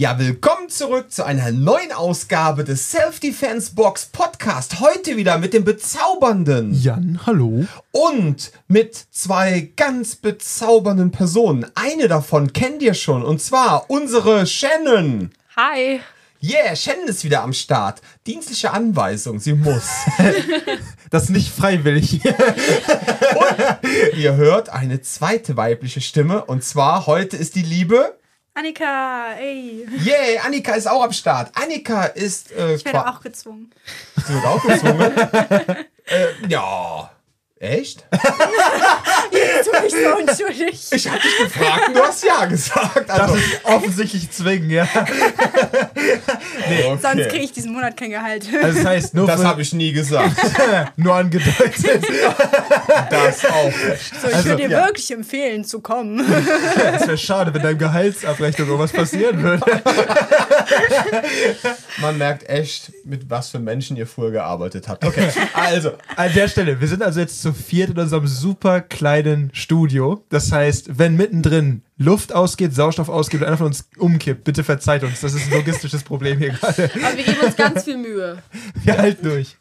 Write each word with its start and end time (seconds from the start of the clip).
Ja, 0.00 0.16
willkommen 0.16 0.68
zurück 0.68 1.10
zu 1.10 1.24
einer 1.24 1.50
neuen 1.50 1.90
Ausgabe 1.90 2.62
des 2.62 2.92
Self-Defense 2.92 3.74
Box 3.74 4.06
Podcast. 4.06 4.78
Heute 4.78 5.16
wieder 5.16 5.38
mit 5.38 5.54
dem 5.54 5.64
bezaubernden 5.64 6.72
Jan, 6.72 7.18
hallo. 7.26 7.66
und 7.90 8.52
mit 8.68 8.94
zwei 9.10 9.72
ganz 9.74 10.14
bezaubernden 10.14 11.10
Personen. 11.10 11.66
Eine 11.74 12.06
davon 12.06 12.52
kennt 12.52 12.80
ihr 12.80 12.94
schon 12.94 13.24
und 13.24 13.42
zwar 13.42 13.90
unsere 13.90 14.46
Shannon. 14.46 15.32
Hi. 15.56 15.98
Yeah, 16.40 16.76
Shannon 16.76 17.08
ist 17.08 17.24
wieder 17.24 17.42
am 17.42 17.52
Start. 17.52 18.00
Dienstliche 18.24 18.70
Anweisung, 18.70 19.40
sie 19.40 19.54
muss. 19.54 19.88
Das 21.10 21.22
ist 21.24 21.30
nicht 21.30 21.48
freiwillig. 21.48 22.20
ihr 24.14 24.36
hört 24.36 24.68
eine 24.68 25.00
zweite 25.00 25.56
weibliche 25.56 26.02
Stimme 26.02 26.44
und 26.44 26.62
zwar 26.62 27.06
heute 27.06 27.38
ist 27.38 27.54
die 27.54 27.62
Liebe. 27.62 28.17
Annika, 28.58 29.34
ey. 29.38 29.86
Yeah, 30.04 30.44
Annika 30.44 30.74
ist 30.74 30.88
auch 30.88 31.04
am 31.04 31.12
Start. 31.12 31.52
Annika 31.54 32.06
ist. 32.06 32.50
Äh, 32.50 32.74
Ich 32.74 32.84
werde 32.84 33.06
auch 33.06 33.20
gezwungen. 33.20 33.70
Sie 34.26 34.34
wird 34.34 34.44
auch 34.44 34.60
gezwungen. 34.62 35.12
äh, 36.06 36.26
ja. 36.48 37.08
Echt? 37.60 38.04
Tu 39.30 39.70
dich 39.82 39.92
so 39.92 40.16
unschuldig. 40.16 40.80
Ich 40.92 41.08
hab 41.08 41.20
dich 41.20 41.36
gefragt 41.38 41.88
und 41.88 41.94
du 41.96 42.02
hast 42.02 42.24
ja 42.24 42.44
gesagt. 42.46 43.08
Das 43.08 43.20
Also, 43.20 43.34
ist 43.34 43.60
offensichtlich 43.64 44.30
zwingen, 44.30 44.70
ja. 44.70 44.86
okay. 44.94 46.18
Sonst 47.02 47.28
kriege 47.28 47.44
ich 47.44 47.52
diesen 47.52 47.72
Monat 47.72 47.96
kein 47.96 48.10
Gehalt. 48.10 48.46
Also 48.62 48.78
das 48.78 48.86
heißt, 48.86 49.14
nur, 49.14 49.26
Das 49.26 49.44
habe 49.44 49.62
ich 49.62 49.72
nie 49.72 49.92
gesagt. 49.92 50.34
nur 50.96 51.14
angedeutet. 51.14 52.04
Das 53.10 53.44
auch 53.44 53.64
nicht. 53.64 54.20
So, 54.20 54.28
ich 54.28 54.34
Also, 54.34 54.48
würde 54.50 54.62
dir 54.62 54.70
ja. 54.70 54.84
wirklich 54.86 55.10
empfehlen 55.10 55.64
zu 55.64 55.80
kommen. 55.80 56.20
Es 56.94 57.06
wäre 57.06 57.18
schade, 57.18 57.52
wenn 57.52 57.62
deinem 57.62 57.78
Gehaltsabrechnung 57.78 58.68
irgendwas 58.68 58.92
passieren 58.92 59.42
würde. 59.42 59.64
Man 62.00 62.16
merkt 62.18 62.48
echt, 62.48 62.92
mit 63.04 63.28
was 63.28 63.50
für 63.50 63.58
Menschen 63.58 63.96
ihr 63.96 64.06
früher 64.06 64.30
gearbeitet 64.30 64.88
habt. 64.88 65.04
Okay, 65.04 65.28
also. 65.54 65.92
An 66.16 66.32
der 66.34 66.48
Stelle, 66.48 66.80
wir 66.80 66.88
sind 66.88 67.02
also 67.02 67.20
jetzt 67.20 67.42
zu 67.42 67.47
viert 67.52 67.90
in 67.90 67.98
unserem 67.98 68.26
super 68.26 68.80
kleinen 68.80 69.50
Studio. 69.52 70.24
Das 70.28 70.52
heißt, 70.52 70.98
wenn 70.98 71.16
mittendrin 71.16 71.82
Luft 71.96 72.34
ausgeht, 72.34 72.74
Sauerstoff 72.74 73.08
ausgeht 73.08 73.40
und 73.40 73.46
einer 73.46 73.56
von 73.58 73.66
uns 73.66 73.88
umkippt, 73.98 74.44
bitte 74.44 74.64
verzeiht 74.64 75.02
uns. 75.04 75.20
Das 75.20 75.34
ist 75.34 75.46
ein 75.46 75.52
logistisches 75.58 76.02
Problem 76.02 76.38
hier 76.38 76.50
gerade. 76.50 76.90
Aber 77.04 77.16
wir 77.16 77.24
geben 77.24 77.40
uns 77.44 77.56
ganz 77.56 77.84
viel 77.84 77.96
Mühe. 77.98 78.38
Wir 78.84 78.98
halten 78.98 79.24
durch. 79.24 79.56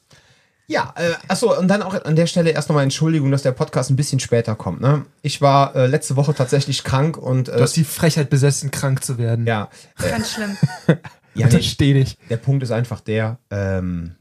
Ja, 0.69 0.93
äh, 0.97 1.13
achso, 1.29 1.57
und 1.57 1.69
dann 1.69 1.81
auch 1.81 1.93
an 2.03 2.17
der 2.17 2.27
Stelle 2.27 2.49
erst 2.49 2.67
nochmal 2.67 2.83
Entschuldigung, 2.83 3.31
dass 3.31 3.41
der 3.41 3.53
Podcast 3.53 3.89
ein 3.89 3.95
bisschen 3.95 4.19
später 4.19 4.53
kommt. 4.55 4.81
Ne? 4.81 5.05
Ich 5.21 5.39
war 5.41 5.73
äh, 5.77 5.87
letzte 5.87 6.17
Woche 6.17 6.33
tatsächlich 6.33 6.83
krank 6.83 7.15
und. 7.17 7.47
Äh, 7.47 7.55
Du 7.55 7.61
hast 7.61 7.77
die 7.77 7.85
Frechheit 7.85 8.29
besessen, 8.29 8.69
krank 8.69 9.01
zu 9.03 9.17
werden. 9.17 9.47
ja, 9.47 9.69
Ganz 9.97 10.33
schlimm. 10.33 10.57
ja 11.35 11.47
Das 11.47 11.75
nee, 11.79 11.93
dich. 11.93 12.17
der 12.29 12.35
Punkt 12.37 12.63
ist 12.63 12.71
einfach 12.71 12.99
der, 12.99 13.39
ähm, 13.49 14.15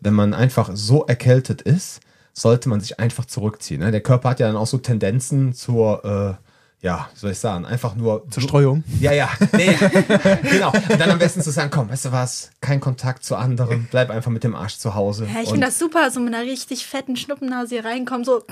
wenn 0.00 0.14
man 0.14 0.34
einfach 0.34 0.70
so 0.72 1.04
erkältet 1.04 1.62
ist, 1.62 2.00
sollte 2.32 2.68
man 2.68 2.80
sich 2.80 2.98
einfach 2.98 3.24
zurückziehen. 3.26 3.80
Ne? 3.80 3.90
Der 3.90 4.00
Körper 4.00 4.30
hat 4.30 4.40
ja 4.40 4.46
dann 4.46 4.56
auch 4.56 4.66
so 4.66 4.78
Tendenzen 4.78 5.52
zur, 5.52 6.38
äh, 6.40 6.84
ja, 6.84 7.08
wie 7.12 7.18
soll 7.18 7.30
ich 7.30 7.38
sagen, 7.38 7.64
einfach 7.64 7.94
nur 7.94 8.26
Zur 8.30 8.42
Streuung. 8.42 8.82
Ja, 8.98 9.12
ja, 9.12 9.30
nee, 9.52 9.76
genau. 10.50 10.72
Und 10.72 10.98
dann 11.00 11.10
am 11.10 11.18
besten 11.18 11.40
zu 11.40 11.52
sagen, 11.52 11.70
komm, 11.70 11.90
weißt 11.90 12.06
du 12.06 12.12
was, 12.12 12.50
kein 12.60 12.80
Kontakt 12.80 13.24
zu 13.24 13.36
anderen, 13.36 13.86
bleib 13.90 14.10
einfach 14.10 14.32
mit 14.32 14.42
dem 14.42 14.56
Arsch 14.56 14.78
zu 14.78 14.94
Hause. 14.96 15.28
Ja, 15.32 15.42
ich 15.42 15.50
finde 15.50 15.66
das 15.66 15.78
super, 15.78 16.10
so 16.10 16.18
mit 16.18 16.34
einer 16.34 16.44
richtig 16.44 16.86
fetten 16.86 17.16
Schnuppennase 17.16 17.76
hier 17.76 17.84
reinkommen, 17.84 18.24
so, 18.24 18.42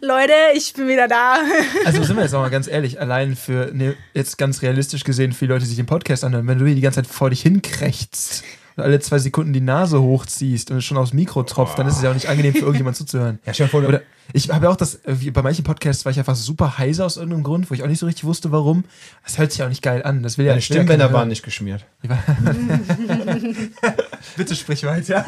Leute, 0.00 0.32
ich 0.54 0.74
bin 0.74 0.86
wieder 0.86 1.08
da. 1.08 1.38
Also 1.84 2.04
sind 2.04 2.16
wir 2.16 2.22
jetzt 2.22 2.34
auch 2.34 2.40
mal 2.40 2.50
ganz 2.50 2.68
ehrlich, 2.68 3.00
allein 3.00 3.34
für, 3.34 3.72
ne, 3.72 3.96
jetzt 4.14 4.38
ganz 4.38 4.62
realistisch 4.62 5.02
gesehen, 5.02 5.34
die 5.38 5.46
Leute, 5.46 5.62
die 5.62 5.68
sich 5.68 5.76
den 5.76 5.86
Podcast 5.86 6.22
anhören, 6.22 6.46
wenn 6.46 6.58
du 6.58 6.66
hier 6.66 6.76
die 6.76 6.80
ganze 6.80 7.02
Zeit 7.02 7.12
vor 7.12 7.30
dich 7.30 7.42
hinkrächzt 7.42 8.44
und 8.76 8.82
alle 8.82 9.00
zwei 9.00 9.18
Sekunden 9.18 9.52
die 9.52 9.60
Nase 9.60 10.00
hochziehst 10.00 10.70
und 10.70 10.78
es 10.78 10.84
schon 10.84 10.96
aufs 10.96 11.12
Mikro 11.12 11.42
tropft, 11.42 11.78
dann 11.78 11.86
ist 11.86 11.96
es 11.96 12.02
ja 12.02 12.10
auch 12.10 12.14
nicht 12.14 12.28
angenehm 12.28 12.52
für 12.52 12.60
irgendjemand 12.60 12.96
zuzuhören. 12.96 13.38
Ja, 13.44 13.54
stell 13.54 13.66
dir 13.66 13.70
vor, 13.70 13.82
Oder 13.82 14.02
ich 14.32 14.50
habe 14.50 14.66
ja 14.66 14.70
auch 14.70 14.76
das, 14.76 14.96
äh, 15.04 15.30
bei 15.30 15.42
manchen 15.42 15.64
Podcasts 15.64 16.04
war 16.04 16.12
ich 16.12 16.18
einfach 16.18 16.36
super 16.36 16.78
heiser 16.78 17.04
aus 17.04 17.16
irgendeinem 17.16 17.42
Grund, 17.42 17.70
wo 17.70 17.74
ich 17.74 17.82
auch 17.82 17.88
nicht 17.88 17.98
so 17.98 18.06
richtig 18.06 18.24
wusste, 18.24 18.52
warum. 18.52 18.84
Das 19.24 19.38
hört 19.38 19.52
sich 19.52 19.62
auch 19.62 19.68
nicht 19.68 19.82
geil 19.82 20.02
an. 20.02 20.22
Das 20.22 20.38
will 20.38 20.46
ja 20.46 20.54
ja 20.54 20.60
Stimmbänder 20.60 21.12
waren 21.12 21.28
nicht 21.28 21.42
geschmiert. 21.42 21.84
Bitte 24.36 24.54
sprich 24.54 24.84
weiter. 24.84 25.24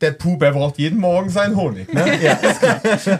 Der 0.00 0.12
Pup, 0.12 0.42
er 0.42 0.52
braucht 0.52 0.78
jeden 0.78 0.98
Morgen 0.98 1.28
seinen 1.28 1.56
Honig. 1.56 1.92
Ne? 1.92 2.18
Ja. 2.22 2.38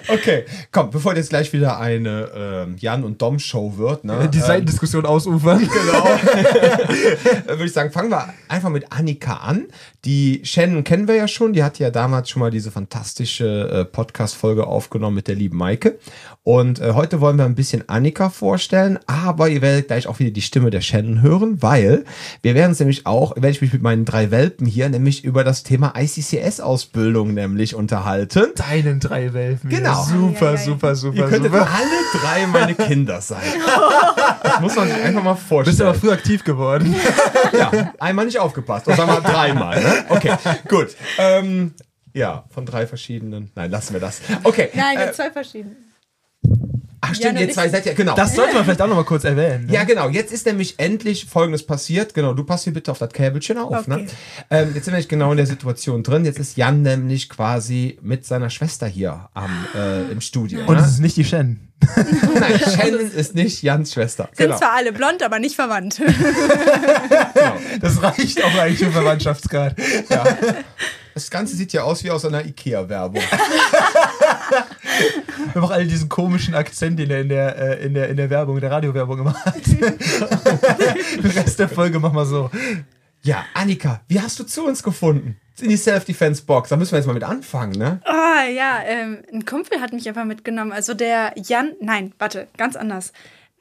Okay, 0.09 0.45
komm, 0.73 0.91
bevor 0.91 1.15
jetzt 1.15 1.31
gleich 1.31 1.53
wieder 1.53 1.79
eine 1.79 2.31
ähm, 2.35 2.77
Jan 2.79 3.05
und 3.05 3.21
Dom 3.23 3.39
Show 3.39 3.75
wird, 3.77 4.05
ne, 4.05 4.29
Die 4.33 4.39
ähm, 4.39 4.45
Seitendiskussion 4.45 5.07
ausufern. 5.07 5.59
genau, 5.59 6.05
würde 7.47 7.65
ich 7.65 7.73
sagen, 7.73 7.93
fangen 7.93 8.11
wir 8.11 8.33
einfach 8.49 8.71
mit 8.71 8.93
Annika 8.93 9.35
an. 9.35 9.67
Die 10.05 10.41
Shannon 10.45 10.85
kennen 10.85 11.09
wir 11.09 11.15
ja 11.15 11.29
schon, 11.29 11.53
die 11.53 11.63
hat 11.63 11.79
ja 11.79 11.91
damals 11.91 12.31
schon 12.31 12.41
mal 12.41 12.51
diese 12.51 12.71
fantastische 12.71 13.69
äh, 13.71 13.85
Podcast-Folge 13.85 14.67
aufgenommen 14.67 15.17
mit 15.17 15.29
der 15.29 15.35
lieben 15.35 15.59
Maike. 15.59 15.99
Und 16.43 16.81
äh, 16.81 16.93
heute 16.93 17.21
wollen 17.21 17.37
wir 17.37 17.45
ein 17.45 17.55
bisschen 17.55 17.89
Annika 17.89 18.31
vorstellen, 18.31 18.99
aber 19.07 19.49
ihr 19.49 19.61
werdet 19.61 19.89
gleich 19.89 20.07
auch 20.07 20.19
wieder 20.19 20.31
die 20.31 20.43
Stimme 20.43 20.71
der 20.71 20.81
Shannon 20.81 21.21
hören, 21.21 21.63
weil 21.63 22.05
wir 22.43 22.55
werden 22.55 22.71
uns 22.71 22.81
nämlich 22.81 23.07
auch, 23.07 23.37
werde 23.37 23.51
ich 23.51 23.61
mich 23.61 23.70
mit 23.73 23.83
meinen 23.83 24.05
drei 24.05 24.31
Welpen 24.31 24.67
hier 24.67 24.89
nämlich 24.89 25.25
über 25.25 25.45
das 25.45 25.63
Thema 25.63 25.95
ICCS-Ausbildung 25.97 27.35
nämlich 27.35 27.75
unterhalten. 27.75 28.47
Deinen 28.55 29.01
drei 29.01 29.33
Welpen. 29.33 29.71
Genau. 29.71 30.03
Super, 30.05 30.49
Eieiei. 30.51 30.57
super, 30.57 30.89
Ihr 30.91 30.95
super, 30.97 31.29
könntet 31.29 31.53
super. 31.53 31.69
alle 31.71 32.21
drei 32.21 32.47
meine 32.47 32.75
Kinder 32.75 33.21
sein. 33.21 33.41
Das 34.43 34.61
muss 34.61 34.75
man 34.75 34.89
sich 34.89 34.97
einfach 35.03 35.23
mal 35.23 35.35
vorstellen. 35.35 35.77
Bist 35.77 35.83
aber 35.83 35.95
früh 35.95 36.11
aktiv 36.11 36.45
geworden. 36.45 36.95
Ja, 37.53 37.93
einmal 37.99 38.27
nicht 38.27 38.39
aufgepasst. 38.39 38.87
Oder 38.87 38.97
sagen 38.97 39.13
wir 39.13 39.21
dreimal. 39.21 39.83
Ne? 39.83 40.05
Okay, 40.09 40.35
gut. 40.69 40.95
Ähm, 41.19 41.75
ja, 42.15 42.45
von 42.51 42.65
drei 42.65 42.87
verschiedenen. 42.87 43.51
Nein, 43.55 43.71
lassen 43.71 43.93
wir 43.93 44.01
das. 44.01 44.21
Okay. 44.45 44.69
Nein, 44.75 44.99
äh, 44.99 45.13
zwei 45.13 45.31
verschiedene. 45.31 45.77
Ach, 47.01 47.15
stimmt, 47.15 47.35
Ja, 47.41 47.47
ihr 47.47 47.53
zwei 47.53 47.63
nicht. 47.65 47.73
seid 47.73 47.87
ja, 47.87 47.95
genau. 47.95 48.15
Das 48.15 48.35
sollte 48.35 48.55
man 48.55 48.65
vielleicht 48.65 48.83
auch 48.83 48.87
noch 48.89 48.97
mal 48.97 49.05
kurz 49.05 49.25
erwähnen. 49.25 49.67
Ne? 49.67 49.73
ja, 49.75 49.85
genau. 49.85 50.09
Jetzt 50.09 50.33
ist 50.33 50.47
nämlich 50.47 50.75
endlich 50.79 51.27
Folgendes 51.27 51.65
passiert. 51.67 52.15
Genau, 52.15 52.35
du 52.35 52.45
passt 52.45 52.65
hier 52.65 52.73
bitte 52.75 52.91
auf 52.91 52.99
das 52.99 53.13
Käbelchen 53.13 53.59
auf. 53.59 53.87
Ne? 53.89 53.95
Okay. 53.97 54.07
Ähm, 54.51 54.73
jetzt 54.75 54.85
sind 54.85 54.87
wir 54.87 54.93
nämlich 54.93 55.09
genau 55.09 55.31
in 55.31 55.37
der 55.37 55.47
Situation 55.47 56.03
drin. 56.03 56.25
Jetzt 56.25 56.39
ist 56.39 56.57
Jan 56.57 56.83
nämlich 56.83 57.29
quasi 57.29 57.99
mit 58.03 58.25
seiner 58.27 58.51
Schwester 58.51 58.87
hier 58.87 59.29
am, 59.35 59.51
äh, 59.75 60.11
im 60.11 60.21
Studio. 60.21 60.61
Und 60.67 60.77
ne? 60.77 60.83
es 60.83 60.91
ist 60.93 61.01
nicht 61.01 61.17
die 61.17 61.25
Shen. 61.25 61.67
Nein, 62.39 62.61
Shannon 62.61 63.11
ist 63.11 63.35
nicht 63.35 63.63
Jans 63.63 63.95
Schwester. 63.95 64.29
Sind 64.35 64.49
Genau. 64.49 64.59
zwar 64.59 64.73
alle 64.75 64.93
blond, 64.93 65.23
aber 65.23 65.39
nicht 65.39 65.55
verwandt. 65.57 65.97
genau. 67.35 67.57
Das 67.81 68.03
reicht 68.03 68.45
auch 68.45 68.55
eigentlich 68.59 68.83
im 68.83 68.93
Verwandtschaftsgrad. 68.93 69.77
Ja. 70.11 70.25
Das 71.15 71.31
Ganze 71.31 71.57
sieht 71.57 71.73
ja 71.73 71.83
aus 71.85 72.05
wie 72.05 72.11
aus 72.11 72.27
einer 72.27 72.45
Ikea-Werbung. 72.45 73.23
Wir 75.55 75.63
auch 75.63 75.71
alle 75.71 75.87
diesen 75.87 76.09
komischen 76.09 76.55
Akzent, 76.55 76.99
den 76.99 77.11
er 77.11 77.21
in 77.21 77.29
der, 77.29 77.57
äh, 77.81 77.85
in 77.87 77.95
der, 77.95 78.09
in 78.09 78.17
der 78.17 78.31
Werbung, 78.31 78.57
in 78.57 78.61
der 78.61 78.71
Radiowerbung 78.71 79.19
immer 79.21 79.35
hat. 79.45 79.55
Den 81.23 81.31
Rest 81.31 81.59
der 81.59 81.69
Folge 81.69 81.99
machen 81.99 82.17
wir 82.17 82.27
so. 82.27 82.51
Ja, 83.23 83.45
Annika, 83.55 84.01
wie 84.09 84.21
hast 84.21 84.39
du 84.39 84.45
zu 84.45 84.65
uns 84.67 84.83
gefunden? 84.83 85.37
In 85.61 85.69
die 85.69 85.77
Self-Defense-Box. 85.77 86.71
Da 86.71 86.77
müssen 86.77 86.93
wir 86.93 86.99
jetzt 86.99 87.07
mal 87.07 87.13
mit 87.13 87.25
anfangen, 87.25 87.73
ne? 87.73 88.01
Ah, 88.05 88.45
ja, 88.45 88.79
ähm, 88.87 89.19
ein 89.33 89.45
Kumpel 89.45 89.81
hat 89.81 89.93
mich 89.93 90.09
einfach 90.09 90.25
mitgenommen. 90.25 90.73
Also 90.73 90.95
der 90.95 91.33
Jan, 91.37 91.73
nein, 91.83 92.13
warte, 92.19 92.47
ganz 92.57 92.77
anders. 92.77 93.13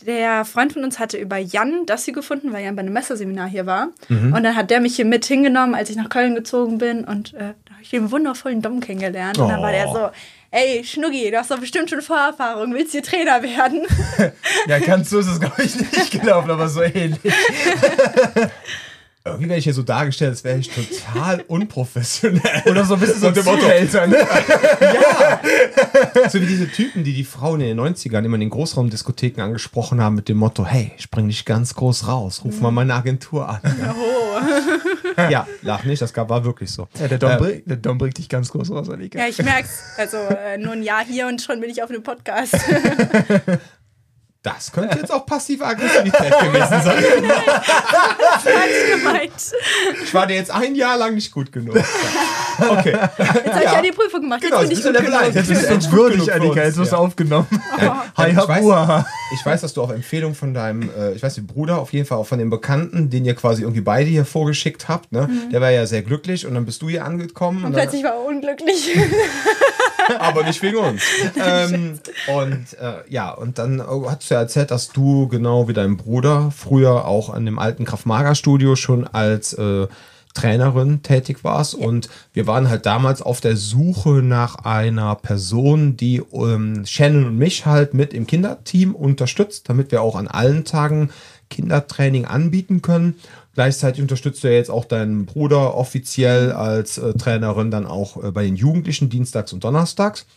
Der 0.05 0.45
Freund 0.45 0.71
von 0.71 0.85
uns 0.85 0.97
hatte 0.97 1.17
über 1.17 1.35
Jan 1.37 1.85
das 1.85 2.05
hier 2.05 2.13
gefunden, 2.13 2.53
weil 2.53 2.63
Jan 2.63 2.77
bei 2.77 2.83
einem 2.83 2.93
Messerseminar 2.93 3.49
hier 3.49 3.65
war. 3.65 3.89
Und 4.07 4.31
dann 4.43 4.55
hat 4.55 4.69
der 4.71 4.79
mich 4.79 4.95
hier 4.95 5.03
mit 5.03 5.25
hingenommen, 5.25 5.75
als 5.75 5.89
ich 5.89 5.97
nach 5.97 6.07
Köln 6.07 6.35
gezogen 6.35 6.77
bin. 6.77 7.03
Und 7.03 7.33
äh, 7.33 7.53
da 7.65 7.73
habe 7.73 7.81
ich 7.81 7.89
den 7.89 8.09
wundervollen 8.09 8.61
Dom 8.61 8.79
kennengelernt. 8.79 9.37
Und 9.39 9.49
dann 9.49 9.61
war 9.61 9.71
der 9.73 9.89
Oh. 9.89 9.93
so, 9.93 10.09
ey, 10.51 10.83
Schnuggi, 10.83 11.29
du 11.31 11.37
hast 11.37 11.51
doch 11.51 11.59
bestimmt 11.59 11.89
schon 11.89 12.01
Vorerfahrung, 12.01 12.73
willst 12.73 12.93
du 12.93 12.97
hier 12.99 13.03
Trainer 13.03 13.41
werden? 13.43 13.85
Ja, 14.67 14.79
ganz 14.79 15.09
so 15.09 15.19
ist 15.19 15.27
es, 15.27 15.39
glaube 15.39 15.63
ich, 15.63 15.75
nicht 15.75 16.11
gelaufen, 16.11 16.49
aber 16.51 16.67
so 16.67 16.81
ähnlich. 16.81 17.19
Irgendwie 19.25 19.49
werde 19.49 19.59
ich 19.59 19.65
hier 19.65 19.73
so 19.73 19.83
dargestellt, 19.83 20.31
als 20.31 20.43
wäre 20.43 20.57
ich 20.59 20.69
total 20.69 21.43
unprofessionell. 21.47 22.63
Oder 22.65 22.83
so 22.85 22.93
ein 22.95 22.99
bisschen 22.99 23.19
so 23.19 23.27
Motto- 23.29 23.59
Zuhälter, 23.59 24.07
ne? 24.07 24.17
So 26.29 26.41
wie 26.41 26.45
diese 26.45 26.67
Typen, 26.69 27.03
die 27.03 27.13
die 27.13 27.23
Frauen 27.25 27.61
in 27.61 27.67
den 27.75 27.79
90ern 27.79 28.23
immer 28.23 28.35
in 28.35 28.41
den 28.41 28.49
Großraumdiskotheken 28.49 29.41
angesprochen 29.43 30.01
haben 30.01 30.15
mit 30.15 30.29
dem 30.29 30.37
Motto, 30.37 30.65
hey, 30.65 30.91
spring 30.97 31.27
nicht 31.27 31.45
ganz 31.45 31.75
groß 31.75 32.07
raus, 32.07 32.41
ruf 32.43 32.59
mal 32.61 32.71
meine 32.71 32.93
Agentur 32.93 33.47
an. 33.49 33.59
Ja, 35.29 35.47
lach 35.61 35.83
nicht, 35.83 36.01
das 36.01 36.13
gab- 36.13 36.29
war 36.29 36.43
wirklich 36.43 36.71
so. 36.71 36.87
Ja, 36.99 37.07
der 37.07 37.17
Dom, 37.17 37.37
bringt, 37.37 37.69
der 37.69 37.77
Dom 37.77 37.97
bringt 37.97 38.17
dich 38.17 38.29
ganz 38.29 38.49
groß 38.49 38.71
raus, 38.71 38.89
Annika. 38.89 39.19
ja, 39.19 39.27
ich 39.27 39.37
merk's. 39.43 39.83
Also 39.97 40.17
äh, 40.17 40.57
nur 40.57 40.73
ein 40.73 40.83
Jahr 40.83 41.03
hier 41.05 41.27
und 41.27 41.41
schon 41.41 41.59
bin 41.59 41.69
ich 41.69 41.81
auf 41.83 41.89
einem 41.89 42.03
Podcast. 42.03 42.55
Das 44.41 44.71
könnte 44.71 44.97
jetzt 44.97 45.11
auch 45.11 45.25
passive 45.25 45.65
Aggressivität 45.65 46.31
gewesen 46.39 46.81
sein. 46.81 47.03
gemeint. 48.97 49.31
Ich 50.01 50.13
war 50.13 50.27
dir 50.27 50.35
jetzt 50.35 50.51
ein 50.51 50.75
Jahr 50.75 50.97
lang 50.97 51.15
nicht 51.15 51.29
gut 51.31 51.51
genug. 51.51 51.75
Okay. 52.57 52.97
Jetzt 53.17 53.53
habe 53.53 53.63
ich 53.65 53.71
ja 53.71 53.81
die 53.81 53.91
Prüfung 53.91 54.21
gemacht. 54.21 54.41
Genau, 54.41 54.61
jetzt 54.61 54.69
bin 54.69 54.77
ich 54.77 54.83
gut 54.83 54.93
Level 54.93 55.05
genug. 55.07 55.21
1. 55.21 55.35
Jetzt 55.35 55.47
bist 55.47 55.61
du 55.61 55.67
Ja, 55.67 55.73
uns 55.73 55.89
gut 55.89 55.99
würdig, 55.99 56.17
genug 56.19 56.29
für 56.29 56.35
Annika. 56.35 56.63
Jetzt 56.63 56.77
wirst 56.77 56.91
du 56.91 56.95
ja. 56.95 57.01
aufgenommen. 57.01 57.47
Hi, 58.17 58.31
ich, 58.31 58.37
weiß, 58.37 59.05
ich 59.33 59.45
weiß, 59.45 59.61
dass 59.61 59.73
du 59.73 59.81
auf 59.81 59.91
Empfehlung 59.91 60.35
von 60.35 60.53
deinem, 60.53 60.89
äh, 60.97 61.11
ich 61.13 61.23
weiß 61.23 61.37
nicht, 61.37 61.47
Bruder, 61.47 61.79
auf 61.79 61.91
jeden 61.91 62.05
Fall 62.05 62.17
auch 62.17 62.27
von 62.27 62.39
dem 62.39 62.49
Bekannten, 62.49 63.09
den 63.09 63.25
ihr 63.25 63.35
quasi 63.35 63.63
irgendwie 63.63 63.81
beide 63.81 64.09
hier 64.09 64.25
vorgeschickt 64.25 64.87
habt, 64.87 65.11
ne? 65.11 65.29
Der 65.51 65.61
war 65.61 65.71
ja 65.71 65.85
sehr 65.85 66.01
glücklich 66.01 66.45
und 66.45 66.53
dann 66.53 66.65
bist 66.65 66.81
du 66.81 66.89
hier 66.89 67.05
angekommen. 67.05 67.59
Und 67.59 67.65
Und 67.67 67.73
plötzlich 67.73 68.03
war 68.03 68.11
er 68.11 68.25
unglücklich. 68.25 68.97
aber 70.19 70.43
nicht 70.43 70.61
wegen 70.61 70.77
uns. 70.77 71.03
ähm, 71.35 71.99
und 72.27 72.73
äh, 72.79 73.03
ja, 73.09 73.31
und 73.31 73.59
dann 73.59 73.79
äh, 73.79 73.83
hast 74.29 74.35
ja 74.35 74.41
erzählt, 74.41 74.69
dass 74.69 74.89
du 74.89 75.27
genau 75.27 75.67
wie 75.67 75.73
dein 75.73 75.97
Bruder 75.97 76.51
früher 76.51 77.05
auch 77.05 77.31
an 77.31 77.45
dem 77.45 77.57
alten 77.57 77.83
Kraft-Mager-Studio 77.83 78.75
schon 78.75 79.07
als 79.07 79.53
äh, 79.53 79.87
Trainerin 80.35 81.01
tätig 81.01 81.43
warst. 81.43 81.73
Und 81.73 82.09
wir 82.33 82.45
waren 82.45 82.69
halt 82.69 82.85
damals 82.85 83.23
auf 83.23 83.41
der 83.41 83.57
Suche 83.57 84.21
nach 84.21 84.57
einer 84.57 85.15
Person, 85.15 85.97
die 85.97 86.21
ähm, 86.31 86.85
Shannon 86.85 87.25
und 87.25 87.37
mich 87.37 87.65
halt 87.65 87.95
mit 87.95 88.13
im 88.13 88.27
Kinderteam 88.27 88.93
unterstützt, 88.93 89.67
damit 89.67 89.91
wir 89.91 90.03
auch 90.03 90.15
an 90.15 90.27
allen 90.27 90.63
Tagen 90.63 91.09
Kindertraining 91.49 92.25
anbieten 92.25 92.83
können. 92.83 93.15
Gleichzeitig 93.55 94.03
unterstützt 94.03 94.43
du 94.43 94.47
ja 94.49 94.53
jetzt 94.53 94.69
auch 94.69 94.85
deinen 94.85 95.25
Bruder 95.25 95.75
offiziell 95.75 96.51
als 96.51 96.99
äh, 96.99 97.13
Trainerin 97.15 97.71
dann 97.71 97.87
auch 97.87 98.23
äh, 98.23 98.29
bei 98.29 98.43
den 98.43 98.55
Jugendlichen 98.55 99.09
dienstags 99.09 99.53
und 99.53 99.63
donnerstags. 99.63 100.27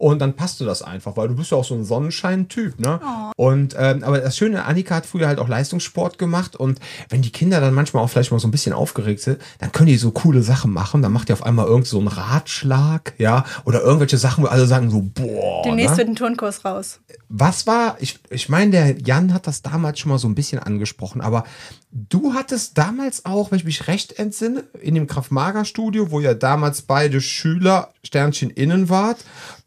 Und 0.00 0.18
dann 0.18 0.32
passt 0.32 0.58
du 0.58 0.64
das 0.64 0.80
einfach, 0.80 1.18
weil 1.18 1.28
du 1.28 1.36
bist 1.36 1.50
ja 1.50 1.58
auch 1.58 1.64
so 1.64 1.74
ein 1.74 1.84
Sonnenschein-Typ, 1.84 2.80
ne? 2.80 3.00
Und 3.36 3.76
ähm, 3.78 4.02
aber 4.02 4.20
das 4.20 4.34
Schöne, 4.34 4.64
Annika 4.64 4.94
hat 4.94 5.04
früher 5.04 5.28
halt 5.28 5.38
auch 5.38 5.46
Leistungssport 5.46 6.16
gemacht 6.16 6.56
und 6.56 6.80
wenn 7.10 7.20
die 7.20 7.30
Kinder 7.30 7.60
dann 7.60 7.74
manchmal 7.74 8.02
auch 8.02 8.08
vielleicht 8.08 8.32
mal 8.32 8.38
so 8.38 8.48
ein 8.48 8.50
bisschen 8.50 8.72
aufgeregt 8.72 9.20
sind, 9.20 9.42
dann 9.58 9.72
können 9.72 9.88
die 9.88 9.98
so 9.98 10.10
coole 10.10 10.42
Sachen 10.42 10.72
machen. 10.72 11.02
Dann 11.02 11.12
macht 11.12 11.28
die 11.28 11.34
auf 11.34 11.42
einmal 11.42 11.66
irgend 11.66 11.86
so 11.86 11.98
einen 11.98 12.08
Ratschlag, 12.08 13.12
ja, 13.18 13.44
oder 13.66 13.82
irgendwelche 13.82 14.16
Sachen, 14.16 14.42
wo 14.42 14.48
alle 14.48 14.64
sagen 14.64 14.90
so, 14.90 15.02
boah. 15.02 15.64
Demnächst 15.66 15.92
ne? 15.92 15.98
wird 15.98 16.08
ein 16.08 16.16
Turnkurs 16.16 16.64
raus. 16.64 17.00
Was 17.28 17.66
war, 17.66 17.98
ich, 18.00 18.20
ich 18.30 18.48
meine, 18.48 18.70
der 18.70 18.98
Jan 19.02 19.34
hat 19.34 19.46
das 19.46 19.60
damals 19.60 19.98
schon 19.98 20.12
mal 20.12 20.18
so 20.18 20.28
ein 20.28 20.34
bisschen 20.34 20.60
angesprochen, 20.60 21.20
aber 21.20 21.44
du 21.92 22.34
hattest 22.34 22.78
damals 22.78 23.24
auch, 23.24 23.50
wenn 23.50 23.58
ich 23.58 23.64
mich 23.64 23.88
recht 23.88 24.18
entsinne, 24.18 24.64
in 24.80 24.94
dem 24.94 25.06
Kraft-Mager-Studio, 25.06 26.10
wo 26.10 26.20
ihr 26.20 26.34
damals 26.34 26.82
beide 26.82 27.20
Schüler, 27.20 27.92
Sternchen 28.04 28.50
innen 28.50 28.88
wart, 28.88 29.18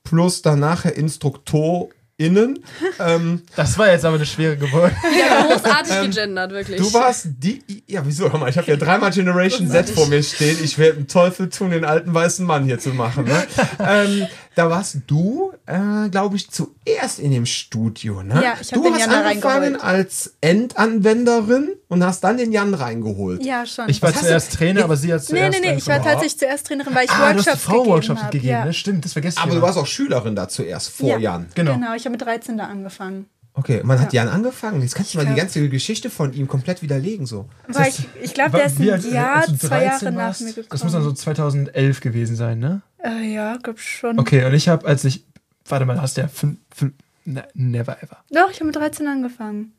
plus 0.04 0.42
dann 0.42 0.60
nachher 0.60 0.96
InstruktorInnen. 0.96 2.64
ähm, 3.00 3.42
Das 3.56 3.78
war 3.78 3.92
jetzt 3.92 4.06
aber 4.06 4.16
eine 4.16 4.26
schwere 4.26 4.56
Geburt. 4.58 4.94
Ja, 5.20 5.48
großartig 5.48 6.14
gegendert, 6.14 6.52
wirklich. 6.52 6.82
du 6.82 6.94
warst 6.94 7.28
die, 7.40 7.62
ja, 7.88 8.06
wieso? 8.06 8.32
Hör 8.32 8.40
mal, 8.40 8.50
ich 8.50 8.58
habe 8.58 8.72
ja 8.72 8.78
dreimal 8.78 9.12
Generation 9.12 9.70
Z 9.70 9.90
vor 9.90 10.08
mir 10.08 10.24
stehen. 10.24 10.58
Ich 10.64 10.78
werde 10.78 10.98
einen 10.98 11.08
Teufel 11.08 11.50
tun, 11.50 11.72
den 11.72 11.84
alten 11.84 12.14
weißen 12.14 12.46
Mann 12.46 12.64
hier 12.64 12.80
zu 12.80 12.90
machen. 12.90 13.26
Ne? 13.26 13.46
ähm, 13.80 14.28
da 14.56 14.70
warst 14.70 14.98
du, 15.08 15.52
äh, 15.66 16.10
glaube 16.10 16.36
ich, 16.36 16.50
zuerst 16.50 17.20
in 17.20 17.32
dem 17.32 17.46
Studio. 17.46 18.22
Ne? 18.24 18.42
Ja, 18.44 18.54
ich 18.62 18.70
du 18.70 18.82
den 18.84 18.94
hast 18.94 19.00
Jan 19.02 19.12
angefangen 19.12 19.76
als 19.82 20.36
Endanwenderin 20.42 21.70
und 21.88 22.04
hast 22.04 22.24
dann 22.24 22.38
den 22.38 22.52
Jan 22.52 22.74
reingeholt. 22.74 23.44
Ja, 23.44 23.66
schon. 23.66 23.90
Ich 23.90 24.02
war 24.02 24.14
zuerst 24.14 24.54
du- 24.54 24.58
Trainer, 24.58 24.84
aber 24.84 24.98
sie 24.98 25.14
hat 25.14 25.22
nee, 25.22 25.26
zuerst. 25.28 25.62
nee, 25.62 25.72
nee, 25.72 25.78
ich 25.78 25.88
war 25.88 26.02
tatsächlich 26.02 26.38
zuerst 26.40 26.68
Trainerin, 26.68 26.94
weil 26.96 27.06
ich 27.06 27.12
Ah, 27.12 27.34
du 27.34 27.40
hast 27.40 27.46
Workshops 27.48 27.64
Frau 27.64 27.74
gegeben 27.80 27.90
Workshops 27.94 28.22
habe. 28.22 28.32
gegeben, 28.32 28.52
ja. 28.52 28.66
ne? 28.66 28.74
Stimmt, 28.74 29.06
das 29.06 29.14
vergesse 29.14 29.38
ich 29.38 29.44
Aber 29.44 29.56
du 29.56 29.62
warst 29.62 29.78
auch 29.78 29.88
Schülerin 29.88 30.36
da 30.36 30.48
zuerst, 30.50 30.90
vor 30.90 31.10
Ja. 31.10 31.18
Jan. 31.18 31.48
Genau. 31.56 31.74
Genau, 31.74 31.94
ich 31.96 32.06
habe 32.06 32.12
mit 32.12 32.22
13 32.22 32.58
da 32.58 32.66
angefangen. 32.66 33.26
Okay, 33.56 33.82
man 33.84 34.00
hat 34.00 34.12
Jan 34.14 34.28
angefangen. 34.30 34.82
Jetzt 34.82 34.96
kannst 34.96 35.14
du 35.14 35.20
mal 35.20 35.28
die 35.28 35.36
ganze 35.36 35.70
Geschichte 35.70 36.10
von 36.10 36.34
ihm 36.34 36.48
komplett 36.48 36.82
widerlegen. 36.82 37.28
So. 37.28 37.48
Weil 37.68 37.90
ich, 37.90 38.08
ich 38.22 38.34
glaube, 38.34 38.58
der 38.58 38.66
ist 38.66 38.80
ein 38.80 38.90
alt- 38.90 39.12
Jahr, 39.12 39.36
als 39.36 39.60
zwei 39.60 39.86
13 39.86 39.86
Jahre 39.86 40.12
nach 40.12 40.40
mir 40.40 40.48
gekommen. 40.48 40.68
Das 40.72 40.84
muss 40.84 40.94
dann 40.94 41.04
so 41.04 41.12
2011 41.12 42.02
gewesen 42.02 42.36
sein, 42.36 42.58
ne? 42.60 42.82
äh, 43.04 43.34
ja, 43.34 43.58
glaub 43.58 43.80
schon. 43.80 44.18
Okay, 44.20 44.44
und 44.46 44.54
ich 44.54 44.68
habe, 44.70 44.88
als 44.88 45.04
ich. 45.06 45.24
Warte 45.66 45.86
mal, 45.86 46.02
hast 46.02 46.18
du 46.18 46.22
ja 46.22 46.28
fünf. 46.28 46.58
fünf 46.76 46.94
ne, 47.26 47.48
never 47.54 48.02
ever. 48.02 48.18
Doch, 48.32 48.50
ich 48.50 48.56
habe 48.58 48.66
mit 48.66 48.76
13 48.76 49.08
angefangen. 49.08 49.74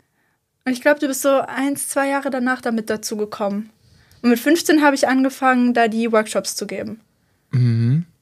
Und 0.64 0.72
ich 0.72 0.80
glaube, 0.80 1.00
du 1.00 1.08
bist 1.08 1.22
so 1.22 1.40
eins, 1.40 1.88
zwei 1.88 2.08
Jahre 2.08 2.30
danach 2.30 2.60
damit 2.62 2.88
dazu 2.88 3.16
gekommen. 3.16 3.70
Und 4.22 4.30
mit 4.30 4.38
15 4.38 4.82
habe 4.82 4.94
ich 4.94 5.08
angefangen, 5.08 5.74
da 5.74 5.88
die 5.88 6.10
Workshops 6.12 6.54
zu 6.56 6.66
geben. 6.66 7.00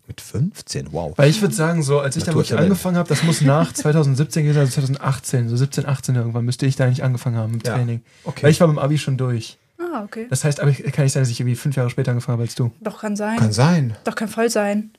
Mit 0.08 0.20
15, 0.20 0.92
wow. 0.92 1.12
Weil 1.16 1.30
ich 1.30 1.40
würde 1.40 1.54
sagen, 1.54 1.82
so, 1.82 2.00
als 2.00 2.16
ich 2.16 2.24
da 2.24 2.34
wirklich 2.34 2.58
angefangen 2.58 2.96
habe, 2.96 3.08
das 3.08 3.22
muss 3.22 3.40
nach 3.40 3.72
2017 3.74 4.42
gewesen 4.44 4.54
sein, 4.54 4.62
also 4.64 4.72
2018, 4.80 5.48
so 5.48 5.56
17, 5.56 5.86
18 5.86 6.14
irgendwann, 6.16 6.44
müsste 6.44 6.66
ich 6.66 6.76
da 6.76 6.86
nicht 6.88 7.02
angefangen 7.02 7.36
haben 7.36 7.52
mit 7.52 7.66
Ja. 7.66 7.74
Training. 7.74 8.02
Okay. 8.24 8.42
Weil 8.42 8.50
ich 8.50 8.60
war 8.60 8.66
beim 8.66 8.78
Abi 8.78 8.98
schon 8.98 9.16
durch. 9.16 9.58
Ah, 9.78 10.02
okay. 10.04 10.26
Das 10.28 10.44
heißt, 10.44 10.60
aber 10.60 10.70
ich- 10.70 10.82
kann 10.92 11.04
nicht 11.04 11.12
sein, 11.12 11.22
dass 11.22 11.30
ich 11.30 11.38
irgendwie 11.40 11.56
fünf 11.56 11.76
Jahre 11.76 11.88
später 11.90 12.10
angefangen 12.10 12.34
habe 12.34 12.42
als 12.42 12.54
du. 12.54 12.72
Doch, 12.80 13.00
kann 13.00 13.16
sein. 13.16 13.36
Kann 13.38 13.52
sein. 13.52 13.96
Doch, 14.04 14.14
kann 14.14 14.28
voll 14.28 14.50
sein. 14.50 14.90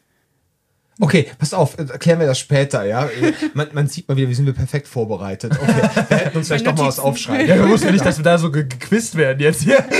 Okay, 0.99 1.27
pass 1.39 1.53
auf, 1.53 1.77
äh, 1.79 1.83
erklären 1.83 2.19
wir 2.19 2.27
das 2.27 2.39
später, 2.39 2.85
ja. 2.85 3.09
Man, 3.53 3.67
man 3.73 3.87
sieht 3.87 4.07
mal 4.07 4.15
wieder, 4.15 4.29
wie 4.29 4.33
sind 4.33 4.45
wir 4.45 4.53
perfekt 4.53 4.87
vorbereitet. 4.87 5.53
Okay, 5.59 5.89
wir 6.09 6.17
hätten 6.17 6.37
uns 6.37 6.47
vielleicht 6.47 6.67
doch 6.67 6.75
mal 6.75 6.87
was 6.87 6.99
aufschreiben. 6.99 7.47
Ja, 7.47 7.55
wir 7.55 7.69
wussten 7.69 7.91
nicht, 7.91 8.05
dass 8.05 8.17
wir 8.17 8.23
da 8.23 8.37
so 8.37 8.51
ge 8.51 8.63
gequizt 8.63 9.15
werden 9.15 9.39
jetzt 9.39 9.61
hier. 9.61 9.83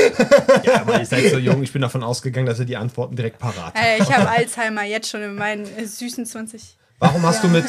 Ja, 0.63 0.81
aber 0.81 0.99
ihr 0.99 1.05
seid 1.05 1.29
so 1.31 1.37
jung, 1.37 1.63
ich 1.63 1.73
bin 1.73 1.81
davon 1.81 2.03
ausgegangen, 2.03 2.45
dass 2.45 2.59
ihr 2.59 2.65
die 2.65 2.77
Antworten 2.77 3.15
direkt 3.15 3.39
parat 3.39 3.73
habt. 3.73 3.77
Äh, 3.77 3.97
ich 3.97 4.11
habe 4.11 4.29
Alzheimer 4.29 4.83
jetzt 4.83 5.09
schon 5.09 5.21
in 5.21 5.35
meinen 5.35 5.65
äh, 5.77 5.85
süßen 5.85 6.25
20. 6.25 6.77
Warum 6.99 7.23
hast 7.23 7.43
du 7.43 7.49
mit, 7.49 7.65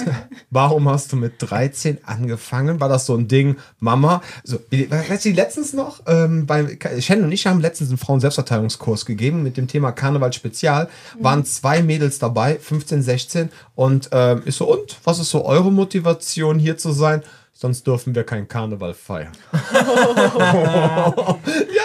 warum 0.50 0.88
hast 0.88 1.12
du 1.12 1.16
mit 1.16 1.34
13 1.38 1.98
angefangen? 2.04 2.78
War 2.78 2.88
das 2.88 3.06
so 3.06 3.16
ein 3.16 3.26
Ding, 3.26 3.56
Mama? 3.80 4.22
So, 4.44 4.60
weißt 4.70 5.24
du, 5.24 5.30
letztens 5.30 5.72
noch, 5.72 6.02
ähm, 6.06 6.46
bei 6.46 6.78
Shannon 7.00 7.24
und 7.24 7.32
ich 7.32 7.46
haben 7.46 7.60
letztens 7.60 7.90
einen 7.90 7.98
Frauen-Selbstverteidigungskurs 7.98 9.04
gegeben 9.06 9.42
mit 9.42 9.56
dem 9.56 9.66
Thema 9.66 9.90
Karneval 9.92 10.32
Spezial. 10.32 10.88
Waren 11.18 11.44
zwei 11.44 11.82
Mädels 11.82 12.18
dabei, 12.20 12.58
15, 12.58 13.02
16. 13.02 13.48
Und 13.74 14.08
ähm, 14.12 14.42
ich 14.44 14.54
so, 14.54 14.72
und? 14.72 14.96
Was 15.02 15.18
ist 15.18 15.30
so 15.30 15.44
eure 15.44 15.72
Motivation, 15.72 16.58
hier 16.58 16.78
zu 16.78 16.92
sein? 16.92 17.22
Sonst 17.52 17.86
dürfen 17.86 18.14
wir 18.14 18.24
keinen 18.24 18.46
Karneval 18.46 18.94
feiern. 18.94 19.32
ja, 19.72 21.36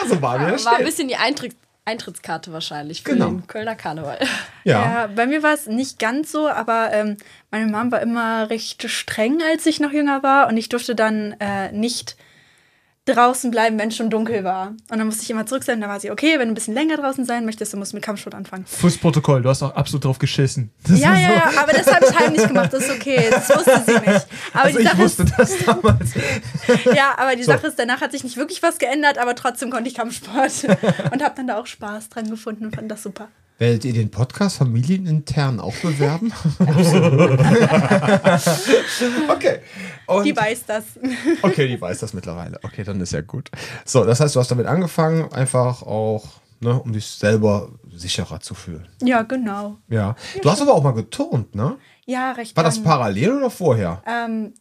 so 0.07 0.21
waren 0.21 0.41
wir. 0.41 0.47
war 0.47 0.51
ein 0.53 0.59
stehen. 0.59 0.86
bisschen 0.86 1.07
die 1.07 1.15
Eintritt 1.15 1.56
Eintrittskarte 1.89 2.53
wahrscheinlich 2.53 3.03
für 3.03 3.12
Genau. 3.13 3.27
den 3.30 3.47
Kölner 3.47 3.75
Karneval. 3.75 4.19
Ja. 4.65 4.81
Ja, 4.81 5.07
bei 5.07 5.25
mir 5.25 5.41
war 5.41 5.53
es 5.53 5.65
nicht 5.68 5.97
ganz 6.00 6.31
so, 6.31 6.47
aber 6.50 6.89
ähm, 6.94 7.18
meine 7.50 7.65
Mom 7.65 7.91
war 7.91 8.01
immer 8.01 8.50
recht 8.50 8.88
streng, 8.89 9.39
als 9.41 9.65
ich 9.65 9.80
noch 9.80 9.91
jünger 9.91 10.21
war. 10.21 10.47
Und 10.47 10.57
ich 10.57 10.69
durfte 10.69 10.95
dann 10.95 11.36
äh, 11.39 11.71
nicht 11.71 12.18
draußen 13.14 13.52
bleiben, 13.52 13.78
wenn 13.80 13.90
es 13.90 13.96
schon 13.96 14.10
dunkel 14.10 14.44
war. 14.44 14.70
Und 14.90 14.98
dann 14.98 15.06
musste 15.06 15.24
ich 15.24 15.30
immer 15.30 15.46
zurück 15.46 15.64
sein. 15.64 15.82
Da 15.82 15.88
war 15.88 16.00
sie, 16.00 16.12
okay, 16.12 16.34
wenn 16.40 16.48
du 16.48 16.52
ein 16.52 16.56
bisschen 16.56 16.74
länger 16.74 16.98
draußen 16.98 17.26
sein 17.26 17.46
möchtest, 17.46 17.74
dann 17.74 17.80
musst 17.80 17.92
du 17.94 17.98
mit 17.98 18.04
Kampfsport 18.04 18.36
anfangen. 18.36 18.66
Fürs 18.66 18.98
Protokoll, 18.98 19.42
du 19.42 19.50
hast 19.50 19.62
auch 19.64 19.76
absolut 19.76 20.06
drauf 20.06 20.20
geschissen. 20.20 20.72
Das 20.88 21.00
Ja, 21.00 21.10
war 21.10 21.20
ja, 21.20 21.28
so- 21.28 21.34
ja, 21.56 21.62
aber 21.64 21.74
das 21.74 21.88
habe 21.94 22.06
ich 22.10 22.20
heimlich 22.20 22.48
gemacht, 22.48 22.74
das 22.74 22.84
ist 22.86 22.92
okay. 22.92 23.28
Das 23.30 23.50
wusste 23.50 23.84
sie 23.86 23.94
nicht. 23.94 24.28
Aber 24.54 24.64
Also 24.66 24.78
die 24.80 24.84
ich 24.84 24.90
Sache 24.90 24.98
wusste 25.00 25.24
ist, 25.24 25.34
das 25.38 25.58
damals. 25.66 26.10
ja, 26.96 27.14
aber 27.18 27.36
die 27.36 27.44
So. 27.44 27.52
Sache 27.52 27.68
ist, 27.68 27.78
danach 27.80 28.02
hat 28.02 28.12
sich 28.12 28.24
nicht 28.24 28.38
wirklich 28.38 28.62
was 28.64 28.78
geändert, 28.80 29.18
aber 29.18 29.36
trotzdem 29.36 29.70
konnte 29.70 29.90
ich 29.90 29.96
Kampfsport. 29.96 30.51
Und 31.12 31.24
habe 31.24 31.34
dann 31.36 31.48
da 31.48 31.58
auch 31.60 31.66
Spaß 31.68 32.10
dran 32.10 32.30
gefunden 32.30 32.66
und 32.66 32.75
fand 32.75 32.89
das 32.89 33.04
super. 33.04 33.28
Werdet 33.60 33.84
ihr 33.84 33.94
den 33.94 34.10
Podcast 34.10 34.58
familienintern 34.58 35.60
auch 35.60 35.75
bewerben? 35.75 36.32
okay. 39.30 39.60
Und 40.08 40.25
Die 40.25 40.36
weiß 40.36 40.66
das. 40.66 40.86
Okay, 41.42 41.68
die 41.68 41.80
weiß 41.80 42.00
das 42.00 42.13
mittlerweile. 42.13 42.58
Okay, 42.63 42.86
dann 42.86 43.01
ist 43.01 43.12
ja 43.12 43.20
gut. 43.20 43.51
So, 43.84 44.06
das 44.06 44.22
heißt, 44.22 44.34
du 44.36 44.39
hast 44.39 44.50
damit 44.50 44.66
angefangen, 44.66 45.32
einfach 45.34 45.82
auch, 45.82 46.25
ne, 46.62 46.82
um 46.82 46.94
dich 46.94 47.06
selber 47.06 47.70
sicherer 47.94 48.39
zu 48.39 48.56
fühlen. 48.56 48.88
Ja, 49.04 49.24
genau. 49.24 49.78
Ja. 49.89 50.16
Du 50.42 50.50
hast 50.50 50.62
aber 50.62 50.74
auch 50.74 50.84
mal 50.84 50.94
geturnt, 50.94 51.54
ne? 51.54 51.75
Ja, 52.06 52.32
recht 52.32 52.56
War 52.56 52.63
das 52.63 52.78
lang. 52.78 52.86
parallel 52.86 53.39
oder 53.39 53.50
vorher? 53.50 54.01
Ähm, 54.08 54.54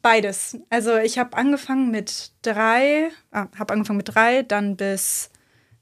beides. 0.00 0.56
Also 0.70 0.96
ich 0.96 1.18
habe 1.18 1.36
angefangen 1.36 1.90
mit 1.90 2.32
drei, 2.40 3.10
ah, 3.30 3.44
habe 3.58 3.74
angefangen 3.74 3.98
mit 3.98 4.14
drei, 4.14 4.42
dann 4.42 4.76
bis 4.76 5.28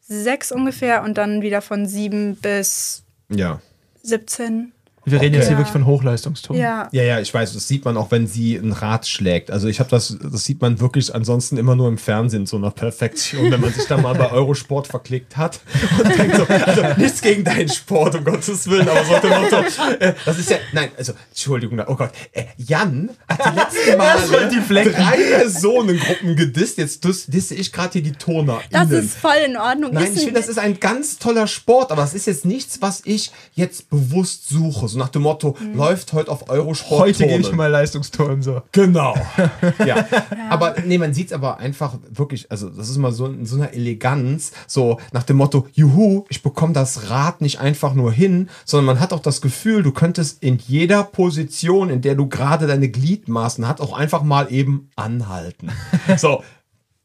sechs 0.07 0.53
ungefähr 0.53 1.03
und 1.03 1.19
dann 1.19 1.43
wieder 1.43 1.63
von 1.63 1.87
sieben 1.87 2.37
bis 2.37 3.05
Ja. 3.29 3.61
17. 4.03 4.73
Wir 5.09 5.21
reden 5.21 5.35
jetzt 5.37 5.45
hier 5.45 5.53
Ja. 5.53 5.59
wirklich 5.59 5.73
von 5.73 5.87
Hochleistungsturm. 5.87 6.59
Ja. 6.59 6.89
Ja, 6.91 7.03
ja, 7.05 7.21
ich 7.21 7.33
weiß, 7.33 7.55
das 7.55 7.69
sieht 7.69 7.85
man 7.85 7.97
auch, 7.97 8.11
wenn 8.11 8.27
sie 8.27 8.57
ein 8.57 8.73
Rad 8.73 9.07
schlägt. 9.07 9.51
Also 9.53 9.69
ich 9.69 9.79
habe 9.79 9.89
das, 9.89 10.17
das 10.21 10.45
sieht 10.45 10.61
man 10.61 10.81
wirklich 10.81 11.15
ansonsten 11.15 11.57
immer 11.57 11.77
nur 11.77 11.87
im 11.89 11.97
Fernsehen, 11.97 12.45
so 12.45 12.59
nach 12.59 12.75
Perfektion, 12.75 13.51
wenn 13.53 13.61
man 13.61 13.73
sich 13.73 13.87
da 13.87 13.97
mal 13.99 14.15
bei 14.15 14.31
Eurosport 14.33 14.89
verklickt 14.89 15.37
hat 15.37 15.61
und 15.99 16.19
denkt 16.19 16.37
so, 16.37 16.45
also 16.47 16.83
nichts 16.97 17.21
gegen 17.23 17.45
deinen 17.45 17.69
Sport, 17.69 18.17
um 18.17 18.25
Gottes 18.25 18.69
Willen, 18.69 18.89
aber 18.89 19.05
so 19.05 19.13
Motto, 19.29 19.65
äh, 20.01 20.13
das 20.25 20.39
ist 20.39 20.51
ja, 20.51 20.57
nein, 20.73 20.89
also, 20.99 21.13
Entschuldigung, 21.31 21.81
oh 21.87 21.95
Gott, 21.95 22.11
äh, 22.33 22.45
Jan 22.57 23.11
hat 23.29 23.41
die 23.45 23.59
letzten 23.59 23.99
Male 23.99 24.49
die 24.51 24.75
drei 24.93 25.17
Personengruppen 25.47 26.37
gedisst, 26.37 26.79
jetzt 26.79 27.05
dis- 27.05 27.27
disse 27.27 27.55
ich 27.55 27.73
gerade 27.73 27.93
hier 27.95 28.03
die 28.03 28.13
Turner. 28.13 28.61
Das 28.71 28.91
ist 28.91 29.17
voll 29.17 29.37
in 29.47 29.57
Ordnung. 29.57 29.93
Nein, 29.93 30.11
ich 30.15 30.21
finde, 30.25 30.41
das 30.41 30.49
ist 30.49 30.59
ein 30.59 30.79
ganz 30.81 31.19
toller 31.19 31.47
Sport, 31.47 31.93
aber 31.93 32.03
es 32.03 32.15
ist 32.15 32.27
jetzt 32.27 32.45
nichts, 32.45 32.83
was 32.83 33.03
ich 33.05 33.31
jetzt 33.55 33.89
bewusst 33.91 34.49
suche. 34.49 34.89
So 34.97 35.01
nach 35.01 35.11
dem 35.11 35.23
Motto, 35.23 35.55
läuft 35.75 36.15
heute 36.15 36.31
auf 36.31 36.49
Eurosport. 36.49 37.03
Heute 37.03 37.27
gebe 37.27 37.43
ich 37.43 37.53
mal 37.53 37.67
Leistungstouren 37.67 38.41
so. 38.41 38.63
Genau. 38.73 39.15
ja. 39.87 40.07
Aber 40.49 40.77
nee, 40.87 40.97
man 40.97 41.13
sieht 41.13 41.27
es 41.27 41.33
aber 41.35 41.59
einfach 41.59 41.99
wirklich, 42.09 42.51
also 42.51 42.71
das 42.71 42.89
ist 42.89 42.97
mal 42.97 43.13
so 43.13 43.27
in 43.27 43.45
so 43.45 43.57
einer 43.57 43.75
Eleganz, 43.75 44.53
so 44.67 44.99
nach 45.13 45.25
dem 45.25 45.37
Motto, 45.37 45.67
juhu, 45.75 46.25
ich 46.31 46.43
bekomme 46.43 46.73
das 46.73 47.11
Rad 47.11 47.43
nicht 47.43 47.61
einfach 47.61 47.93
nur 47.93 48.11
hin, 48.11 48.49
sondern 48.65 48.87
man 48.87 49.01
hat 49.01 49.13
auch 49.13 49.21
das 49.21 49.43
Gefühl, 49.43 49.83
du 49.83 49.93
könntest 49.93 50.43
in 50.43 50.59
jeder 50.67 51.05
Position, 51.05 51.91
in 51.91 52.01
der 52.01 52.15
du 52.15 52.27
gerade 52.27 52.67
deine 52.67 52.89
Gliedmaßen 52.89 53.69
hast, 53.69 53.83
auch 53.83 53.93
einfach 53.93 54.23
mal 54.23 54.51
eben 54.51 54.89
anhalten. 54.97 55.71
So. 56.17 56.43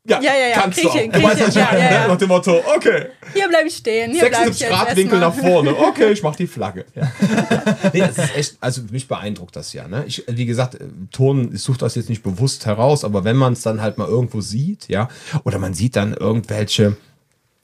Ja, 0.03 0.19
Ja, 0.19 0.33
ja, 0.33 0.47
ja, 0.47 0.55
kannst 0.55 0.79
krieg 0.79 0.91
du 0.91 0.97
hin, 0.97 1.11
Du 1.11 1.19
krieg 1.19 1.37
hin, 1.37 1.51
ja, 1.53 1.77
ja, 1.77 1.91
ja. 1.91 2.07
Nach 2.07 2.17
dem 2.17 2.27
Motto, 2.27 2.63
okay, 2.75 3.09
Hier 3.33 3.47
bleibe 3.47 3.67
ich 3.67 3.75
stehen. 3.75 4.11
Hier 4.11 4.29
bleibe 4.29 4.49
ich 4.49 4.57
76 4.57 4.59
jetzt 4.59 4.71
Grad 4.71 4.95
Winkel 4.97 5.19
nach 5.19 5.33
vorne. 5.33 5.75
Okay, 5.77 6.11
ich 6.11 6.23
mach 6.23 6.35
die 6.35 6.47
Flagge. 6.47 6.85
Ja. 6.95 7.11
nee, 7.93 7.99
das 7.99 8.17
ist 8.17 8.35
echt, 8.35 8.57
also 8.61 8.81
mich 8.89 9.07
beeindruckt 9.07 9.55
das 9.55 9.73
ja. 9.73 9.87
Ne? 9.87 10.03
Ich, 10.07 10.23
wie 10.27 10.47
gesagt, 10.47 10.75
äh, 10.75 10.87
Ton, 11.11 11.51
ich 11.53 11.61
suche 11.61 11.77
das 11.77 11.93
jetzt 11.93 12.09
nicht 12.09 12.23
bewusst 12.23 12.65
heraus, 12.65 13.03
aber 13.03 13.23
wenn 13.23 13.35
man 13.35 13.53
es 13.53 13.61
dann 13.61 13.79
halt 13.81 13.99
mal 13.99 14.07
irgendwo 14.07 14.41
sieht, 14.41 14.87
ja, 14.87 15.07
oder 15.43 15.59
man 15.59 15.75
sieht 15.75 15.95
dann 15.95 16.15
irgendwelche, 16.15 16.97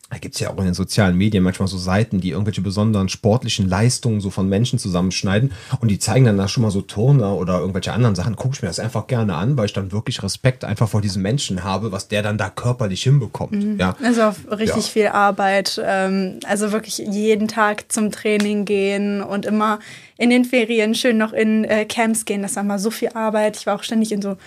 da 0.10 0.18
gibt 0.20 0.36
es 0.36 0.42
ja 0.42 0.50
auch 0.50 0.58
in 0.60 0.66
den 0.66 0.74
sozialen 0.74 1.18
Medien 1.18 1.44
manchmal 1.44 1.68
so 1.68 1.78
Seiten, 1.78 2.22
die 2.22 2.30
irgendwelche 2.30 2.62
besonderen 2.62 3.10
sportlichen 3.10 3.68
Leistungen 3.68 4.22
so 4.22 4.30
von 4.30 4.48
Menschen 4.48 4.80
zusammenschneiden 4.80 5.52
und 5.82 5.90
die 5.90 6.00
zeigen 6.00 6.26
dann 6.26 6.38
da 6.38 6.48
schon 6.48 6.64
mal 6.64 6.72
so 6.72 6.82
Turner 6.82 7.36
oder 7.36 7.60
irgendwelche 7.60 7.92
anderen 7.92 8.16
Sachen, 8.16 8.36
gucke 8.38 8.56
ich 8.56 8.62
mir 8.62 8.70
das 8.70 8.80
einfach 8.80 9.08
gerne 9.08 9.36
an, 9.36 9.58
weil 9.58 9.66
ich 9.66 9.74
dann 9.74 9.92
wirklich 9.92 10.24
Respekt 10.24 10.64
einfach 10.64 10.88
vor 10.88 11.02
diesem 11.02 11.22
Menschen 11.24 11.64
habe, 11.66 11.92
was 11.92 12.08
der 12.08 12.22
dann 12.24 12.38
da 12.38 12.50
körperlich 12.50 13.04
hinbekommt. 13.04 13.80
Ja. 13.80 13.96
Also 14.02 14.24
auch 14.24 14.36
richtig 14.52 14.86
Ja. 14.86 14.92
viel 14.92 15.08
Arbeit. 15.08 15.82
Ähm, 15.84 16.40
also 16.46 16.72
wirklich 16.72 17.00
jeden 17.00 17.48
Tag 17.50 17.92
zum 17.92 18.10
Training 18.12 18.64
gehen 18.64 19.22
und 19.22 19.46
immer 19.46 19.80
in 20.18 20.30
den 20.30 20.46
Ferien 20.46 20.96
schön 20.96 21.18
noch 21.18 21.34
in 21.34 21.66
äh, 21.66 21.86
Camps 21.86 22.24
gehen. 22.26 22.42
Das 22.42 22.56
war 22.56 22.64
mal 22.64 22.80
so 22.80 22.92
viel 22.92 23.10
Arbeit. 23.10 23.58
Ich 23.58 23.66
war 23.66 23.76
auch 23.76 23.84
ständig 23.84 24.12
in 24.14 24.22
so 24.22 24.38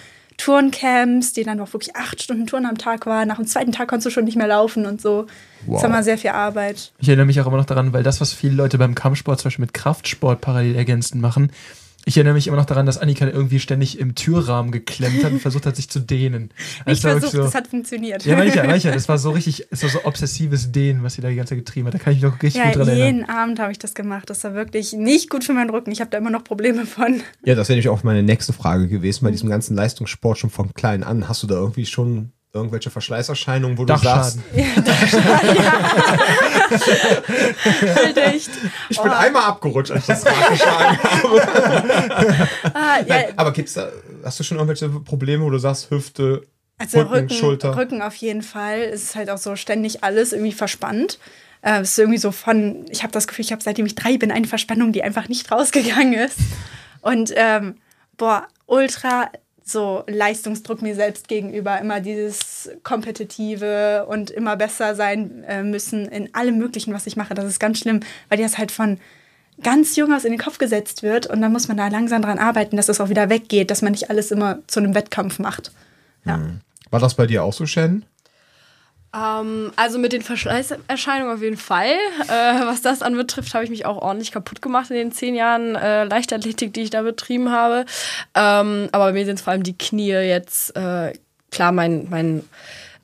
Turncamps, 0.40 1.34
die 1.34 1.44
dann 1.44 1.60
auch 1.60 1.72
wirklich 1.74 1.94
acht 1.96 2.22
Stunden 2.22 2.46
Touren 2.46 2.64
am 2.64 2.78
Tag 2.78 3.04
waren. 3.04 3.28
Nach 3.28 3.36
dem 3.36 3.46
zweiten 3.46 3.72
Tag 3.72 3.88
konntest 3.88 4.06
du 4.06 4.10
schon 4.10 4.24
nicht 4.24 4.38
mehr 4.38 4.46
laufen 4.48 4.86
und 4.86 5.00
so. 5.00 5.26
Das 5.66 5.82
war 5.82 5.90
mal 5.90 6.02
sehr 6.02 6.16
viel 6.16 6.30
Arbeit. 6.30 6.92
Ich 6.98 7.08
erinnere 7.08 7.26
mich 7.26 7.38
auch 7.40 7.46
immer 7.46 7.58
noch 7.58 7.66
daran, 7.66 7.92
weil 7.92 8.02
das, 8.02 8.22
was 8.22 8.32
viele 8.32 8.54
Leute 8.54 8.78
beim 8.78 8.94
Kampfsport 8.94 9.38
zum 9.38 9.48
Beispiel 9.48 9.64
mit 9.64 9.74
Kraftsport 9.74 10.40
parallel 10.40 10.76
ergänzend 10.76 11.20
machen, 11.20 11.52
ich 12.06 12.16
erinnere 12.16 12.34
mich 12.34 12.46
immer 12.46 12.56
noch 12.56 12.64
daran, 12.64 12.86
dass 12.86 12.98
Annika 12.98 13.26
irgendwie 13.26 13.60
ständig 13.60 13.98
im 13.98 14.14
Türrahmen 14.14 14.72
geklemmt 14.72 15.22
hat 15.22 15.32
und 15.32 15.40
versucht 15.40 15.66
hat, 15.66 15.76
sich 15.76 15.88
zu 15.90 16.00
dehnen. 16.00 16.50
Ich 16.86 17.04
Also 17.04 17.20
versucht, 17.20 17.34
das 17.34 17.54
hat 17.54 17.68
funktioniert. 17.68 18.24
Ja, 18.24 18.36
mancher, 18.36 18.64
mancher. 18.66 18.92
Das 18.92 19.08
war 19.08 19.18
so 19.18 19.30
richtig, 19.30 19.66
es 19.70 19.82
war 19.82 19.90
so 19.90 20.04
obsessives 20.04 20.72
Dehnen, 20.72 21.02
was 21.02 21.14
sie 21.14 21.20
da 21.22 21.28
die 21.28 21.36
ganze 21.36 21.54
Zeit 21.54 21.64
getrieben 21.64 21.86
hat. 21.88 21.94
Da 21.94 21.98
kann 21.98 22.12
ich 22.14 22.22
mich 22.22 22.30
noch 22.30 22.42
richtig 22.42 22.54
Ja, 22.60 22.66
gut 22.68 22.76
dran 22.76 22.88
erinnern. 22.88 23.06
jeden 23.18 23.28
Abend 23.28 23.60
habe 23.60 23.70
ich 23.72 23.78
das 23.78 23.94
gemacht. 23.94 24.30
Das 24.30 24.42
war 24.44 24.54
wirklich 24.54 24.92
nicht 24.94 25.30
gut 25.30 25.44
für 25.44 25.52
meinen 25.52 25.70
Rücken. 25.70 25.90
Ich 25.92 26.00
habe 26.00 26.10
da 26.10 26.18
immer 26.18 26.30
noch 26.30 26.42
Probleme 26.44 26.86
von. 26.86 27.20
Ja, 27.44 27.54
das 27.54 27.68
wäre 27.68 27.76
nämlich 27.76 27.88
auch 27.90 28.02
meine 28.02 28.22
nächste 28.22 28.52
Frage 28.52 28.88
gewesen. 28.88 29.24
Bei 29.24 29.30
diesem 29.30 29.48
ganzen 29.50 29.76
Leistungssport 29.76 30.38
schon 30.38 30.50
von 30.50 30.72
klein 30.74 31.02
an, 31.04 31.28
hast 31.28 31.42
du 31.42 31.46
da 31.46 31.54
irgendwie 31.56 31.86
schon 31.86 32.32
irgendwelche 32.52 32.90
Verschleißerscheinungen, 32.90 33.78
wo 33.78 33.84
du 33.84 33.96
sagst, 33.96 34.38
Dachschaden. 34.56 35.22
Halt 36.70 38.16
echt. 38.16 38.50
ich 38.88 39.00
bin 39.00 39.10
einmal 39.10 39.44
abgerutscht, 39.44 39.90
als 39.92 40.02
ich 40.02 40.06
das 40.06 40.26
Rad 40.26 40.50
geschlagen 40.50 40.98
habe. 41.02 42.48
Ah, 42.74 42.98
ja, 42.98 43.04
Nein, 43.06 43.24
aber 43.36 43.52
gibt's 43.52 43.74
da, 43.74 43.88
hast 44.24 44.38
du 44.40 44.44
schon 44.44 44.58
irgendwelche 44.58 44.88
Probleme, 44.88 45.44
wo 45.44 45.50
du 45.50 45.58
sagst, 45.58 45.90
Hüfte, 45.90 46.42
Also 46.78 47.00
Rücken, 47.00 47.12
Rücken, 47.14 47.30
Schulter? 47.30 47.76
Rücken 47.76 48.02
auf 48.02 48.14
jeden 48.16 48.42
Fall. 48.42 48.80
Es 48.80 49.02
ist 49.02 49.16
halt 49.16 49.30
auch 49.30 49.38
so 49.38 49.56
ständig 49.56 50.02
alles 50.04 50.32
irgendwie 50.32 50.52
verspannt. 50.52 51.18
Äh, 51.62 51.80
es 51.80 51.90
ist 51.92 51.98
irgendwie 51.98 52.18
so 52.18 52.32
von, 52.32 52.86
ich 52.90 53.02
habe 53.02 53.12
das 53.12 53.26
Gefühl, 53.26 53.44
ich 53.44 53.52
habe 53.52 53.62
seitdem 53.62 53.86
ich 53.86 53.94
drei 53.94 54.16
bin 54.16 54.30
eine 54.30 54.46
Verspannung, 54.46 54.92
die 54.92 55.02
einfach 55.02 55.28
nicht 55.28 55.50
rausgegangen 55.50 56.14
ist. 56.14 56.38
Und 57.02 57.32
ähm, 57.36 57.76
boah, 58.16 58.46
ultra 58.66 59.30
so 59.64 60.04
Leistungsdruck 60.06 60.82
mir 60.82 60.94
selbst 60.94 61.28
gegenüber, 61.28 61.78
immer 61.80 62.00
dieses 62.00 62.70
kompetitive 62.82 64.06
und 64.08 64.30
immer 64.30 64.56
besser 64.56 64.94
sein 64.94 65.44
äh, 65.44 65.62
müssen 65.62 66.06
in 66.06 66.34
allem 66.34 66.58
Möglichen, 66.58 66.92
was 66.92 67.06
ich 67.06 67.16
mache. 67.16 67.34
Das 67.34 67.44
ist 67.44 67.60
ganz 67.60 67.78
schlimm, 67.78 68.00
weil 68.28 68.38
dir 68.38 68.44
das 68.44 68.58
halt 68.58 68.72
von 68.72 68.98
ganz 69.62 69.96
jung 69.96 70.12
aus 70.12 70.24
in 70.24 70.32
den 70.32 70.40
Kopf 70.40 70.58
gesetzt 70.58 71.02
wird 71.02 71.26
und 71.26 71.40
dann 71.40 71.52
muss 71.52 71.68
man 71.68 71.76
da 71.76 71.88
langsam 71.88 72.22
dran 72.22 72.38
arbeiten, 72.38 72.76
dass 72.76 72.86
das 72.86 73.00
auch 73.00 73.08
wieder 73.08 73.30
weggeht, 73.30 73.70
dass 73.70 73.82
man 73.82 73.92
nicht 73.92 74.10
alles 74.10 74.30
immer 74.30 74.58
zu 74.66 74.80
einem 74.80 74.94
Wettkampf 74.94 75.38
macht. 75.38 75.72
Ja. 76.24 76.40
War 76.90 77.00
das 77.00 77.14
bei 77.14 77.26
dir 77.26 77.44
auch 77.44 77.52
so, 77.52 77.66
Shannon? 77.66 78.04
Ähm, 79.14 79.72
also 79.76 79.98
mit 79.98 80.12
den 80.12 80.22
Verschleißerscheinungen 80.22 81.34
auf 81.34 81.42
jeden 81.42 81.56
Fall. 81.56 81.94
Äh, 82.28 82.60
was 82.64 82.82
das 82.82 83.02
anbetrifft, 83.02 83.54
habe 83.54 83.64
ich 83.64 83.70
mich 83.70 83.86
auch 83.86 84.00
ordentlich 84.00 84.32
kaputt 84.32 84.62
gemacht 84.62 84.90
in 84.90 84.96
den 84.96 85.12
zehn 85.12 85.34
Jahren 85.34 85.74
äh, 85.74 86.04
Leichtathletik, 86.04 86.72
die 86.72 86.82
ich 86.82 86.90
da 86.90 87.02
betrieben 87.02 87.50
habe. 87.50 87.86
Ähm, 88.34 88.88
aber 88.92 89.06
bei 89.06 89.12
mir 89.12 89.24
sind 89.24 89.36
es 89.36 89.42
vor 89.42 89.52
allem 89.52 89.62
die 89.62 89.76
Knie 89.76 90.12
jetzt. 90.12 90.76
Äh, 90.76 91.14
klar, 91.50 91.72
mein, 91.72 92.06
mein 92.08 92.44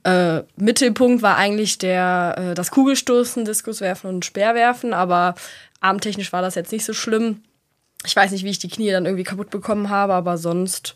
äh, 0.04 0.44
Mittelpunkt 0.56 1.22
war 1.22 1.36
eigentlich 1.36 1.78
der, 1.78 2.36
äh, 2.38 2.54
das 2.54 2.70
Kugelstoßen, 2.70 3.44
Diskuswerfen 3.44 4.08
und 4.08 4.24
Speerwerfen, 4.24 4.94
aber 4.94 5.34
armtechnisch 5.80 6.32
war 6.32 6.42
das 6.42 6.54
jetzt 6.54 6.70
nicht 6.70 6.84
so 6.84 6.92
schlimm. 6.92 7.42
Ich 8.04 8.14
weiß 8.14 8.30
nicht, 8.30 8.44
wie 8.44 8.50
ich 8.50 8.60
die 8.60 8.68
Knie 8.68 8.92
dann 8.92 9.04
irgendwie 9.04 9.24
kaputt 9.24 9.50
bekommen 9.50 9.90
habe, 9.90 10.14
aber 10.14 10.38
sonst, 10.38 10.94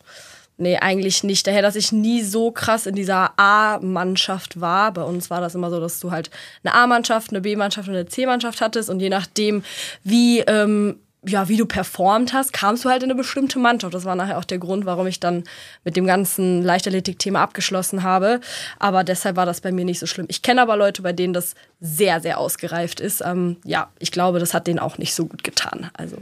nee, 0.60 0.76
eigentlich 0.76 1.24
nicht. 1.24 1.46
Daher, 1.46 1.62
dass 1.62 1.74
ich 1.74 1.90
nie 1.90 2.22
so 2.22 2.50
krass 2.50 2.86
in 2.86 2.94
dieser 2.94 3.32
A-Mannschaft 3.38 4.60
war. 4.60 4.92
Bei 4.92 5.02
uns 5.02 5.30
war 5.30 5.40
das 5.40 5.54
immer 5.54 5.70
so, 5.70 5.80
dass 5.80 6.00
du 6.00 6.10
halt 6.10 6.30
eine 6.62 6.74
A-Mannschaft, 6.74 7.30
eine 7.30 7.40
B-Mannschaft 7.40 7.88
und 7.88 7.94
eine 7.94 8.06
C-Mannschaft 8.06 8.60
hattest 8.60 8.90
und 8.90 9.00
je 9.00 9.08
nachdem, 9.08 9.64
wie, 10.04 10.40
ähm, 10.40 10.96
ja, 11.26 11.48
wie 11.48 11.56
du 11.56 11.66
performt 11.66 12.32
hast, 12.32 12.52
kamst 12.52 12.84
du 12.84 12.88
halt 12.88 13.02
in 13.02 13.10
eine 13.10 13.16
bestimmte 13.16 13.58
Mannschaft. 13.58 13.92
Das 13.92 14.04
war 14.04 14.14
nachher 14.14 14.38
auch 14.38 14.44
der 14.44 14.58
Grund, 14.58 14.86
warum 14.86 15.06
ich 15.06 15.20
dann 15.20 15.44
mit 15.84 15.96
dem 15.96 16.06
ganzen 16.06 16.62
Leichtathletik-Thema 16.62 17.40
abgeschlossen 17.40 18.02
habe. 18.02 18.40
Aber 18.78 19.04
deshalb 19.04 19.36
war 19.36 19.46
das 19.46 19.60
bei 19.60 19.72
mir 19.72 19.84
nicht 19.84 19.98
so 19.98 20.06
schlimm. 20.06 20.26
Ich 20.28 20.42
kenne 20.42 20.62
aber 20.62 20.76
Leute, 20.76 21.02
bei 21.02 21.12
denen 21.12 21.34
das 21.34 21.54
sehr, 21.80 22.20
sehr 22.20 22.38
ausgereift 22.38 23.00
ist. 23.00 23.22
Ähm, 23.24 23.56
ja, 23.64 23.90
ich 23.98 24.12
glaube, 24.12 24.38
das 24.38 24.54
hat 24.54 24.66
denen 24.66 24.78
auch 24.78 24.98
nicht 24.98 25.14
so 25.14 25.26
gut 25.26 25.44
getan. 25.44 25.90
Also. 25.94 26.16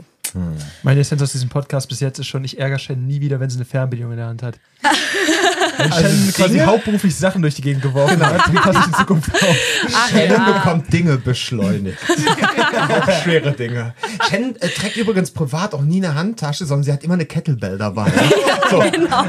Meine 0.83 0.99
Essenz 0.99 1.21
aus 1.21 1.31
diesem 1.31 1.49
Podcast 1.49 1.89
bis 1.89 1.99
jetzt 1.99 2.19
ist 2.19 2.27
schon, 2.27 2.43
ich 2.43 2.59
ärgere 2.59 2.79
Shannon 2.79 3.05
nie 3.05 3.21
wieder, 3.21 3.39
wenn 3.39 3.49
sie 3.49 3.57
eine 3.57 3.65
Fernbedienung 3.65 4.11
in 4.11 4.17
der 4.17 4.27
Hand 4.27 4.43
hat. 4.43 4.59
Shannon 5.79 6.33
quasi 6.33 6.49
Dinge? 6.53 6.65
hauptberuflich 6.65 7.15
Sachen 7.15 7.41
durch 7.41 7.55
die 7.55 7.61
Gegend 7.61 7.81
geworfen 7.81 8.19
hat, 8.25 8.47
die 8.47 8.55
passe 8.55 8.79
ich 8.79 8.87
in 8.87 8.93
Zukunft 8.93 9.33
auf. 9.43 9.57
Shannon 10.11 10.45
bekommt 10.53 10.91
Dinge 10.93 11.17
beschleunigt. 11.17 11.97
auch 12.89 13.11
schwere 13.23 13.51
Dinge. 13.53 13.93
Shannon 14.29 14.55
äh, 14.59 14.67
trägt 14.69 14.97
übrigens 14.97 15.31
privat 15.31 15.73
auch 15.73 15.81
nie 15.81 16.03
eine 16.03 16.15
Handtasche, 16.15 16.65
sondern 16.65 16.83
sie 16.83 16.93
hat 16.93 17.03
immer 17.03 17.13
eine 17.15 17.25
Kettlebell 17.25 17.77
dabei. 17.77 18.11
so. 18.69 18.79
genau. 18.91 19.23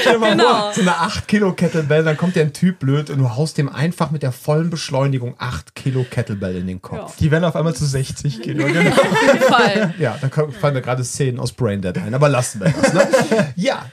Stell 0.00 0.18
mal 0.18 0.30
Genau. 0.32 0.44
vor, 0.44 0.72
so 0.74 0.80
eine 0.82 0.96
8 0.98 1.28
Kilo 1.28 1.52
Kettlebell, 1.52 2.04
dann 2.04 2.16
kommt 2.16 2.36
dir 2.36 2.42
ein 2.42 2.52
Typ 2.52 2.78
blöd 2.80 3.10
und 3.10 3.18
du 3.18 3.30
haust 3.36 3.58
dem 3.58 3.68
einfach 3.68 4.10
mit 4.10 4.22
der 4.22 4.32
vollen 4.32 4.70
Beschleunigung 4.70 5.34
8 5.38 5.74
Kilo 5.74 6.04
Kettlebell 6.08 6.56
in 6.56 6.66
den 6.66 6.82
Kopf. 6.82 7.16
Die 7.16 7.30
werden 7.30 7.44
auf 7.44 7.56
einmal 7.56 7.74
zu 7.74 7.86
60 7.86 8.42
Kilo. 8.42 8.66
Genau. 8.66 8.90
Auf 8.90 9.22
jeden 9.22 9.40
Fall. 9.40 9.94
Ja, 9.98 10.18
da 10.20 10.28
fallen 10.60 10.74
mir 10.74 10.82
gerade 10.82 11.04
Szenen 11.04 11.38
aus 11.40 11.52
Braindead 11.52 11.98
ein, 11.98 12.14
aber 12.14 12.28
lassen 12.28 12.60
wir 12.60 12.72
das. 12.80 12.92
Ne? 12.92 13.52
ja, 13.56 13.86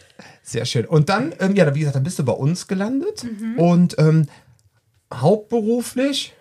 sehr 0.43 0.65
schön. 0.65 0.85
Und 0.85 1.09
dann, 1.09 1.33
ähm, 1.39 1.55
ja, 1.55 1.73
wie 1.73 1.79
gesagt, 1.79 1.95
dann 1.95 2.03
bist 2.03 2.19
du 2.19 2.23
bei 2.25 2.33
uns 2.33 2.67
gelandet 2.67 3.25
und 3.57 3.95
ähm, 3.97 4.27
hauptberuflich. 5.13 6.33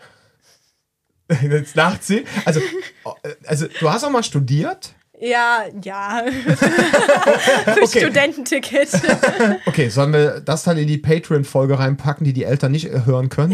Jetzt 1.42 1.76
lacht 1.76 2.04
sie. 2.04 2.25
Also, 2.44 2.61
äh, 2.61 3.35
also, 3.47 3.66
du 3.80 3.90
hast 3.90 4.04
auch 4.04 4.11
mal 4.11 4.23
studiert. 4.23 4.94
Ja, 5.21 5.62
ja. 5.82 6.25
Für 6.56 7.82
Okay. 7.82 8.00
Studententicket. 8.00 8.88
Okay, 9.66 9.88
sollen 9.88 10.12
wir 10.12 10.40
das 10.40 10.64
dann 10.64 10.76
in 10.78 10.88
die 10.88 10.99
Patreon-Folge 10.99 11.78
reinpacken, 11.78 12.25
die 12.25 12.32
die 12.32 12.42
Eltern 12.42 12.73
nicht 12.73 12.88
hören 12.88 13.28
können? 13.28 13.52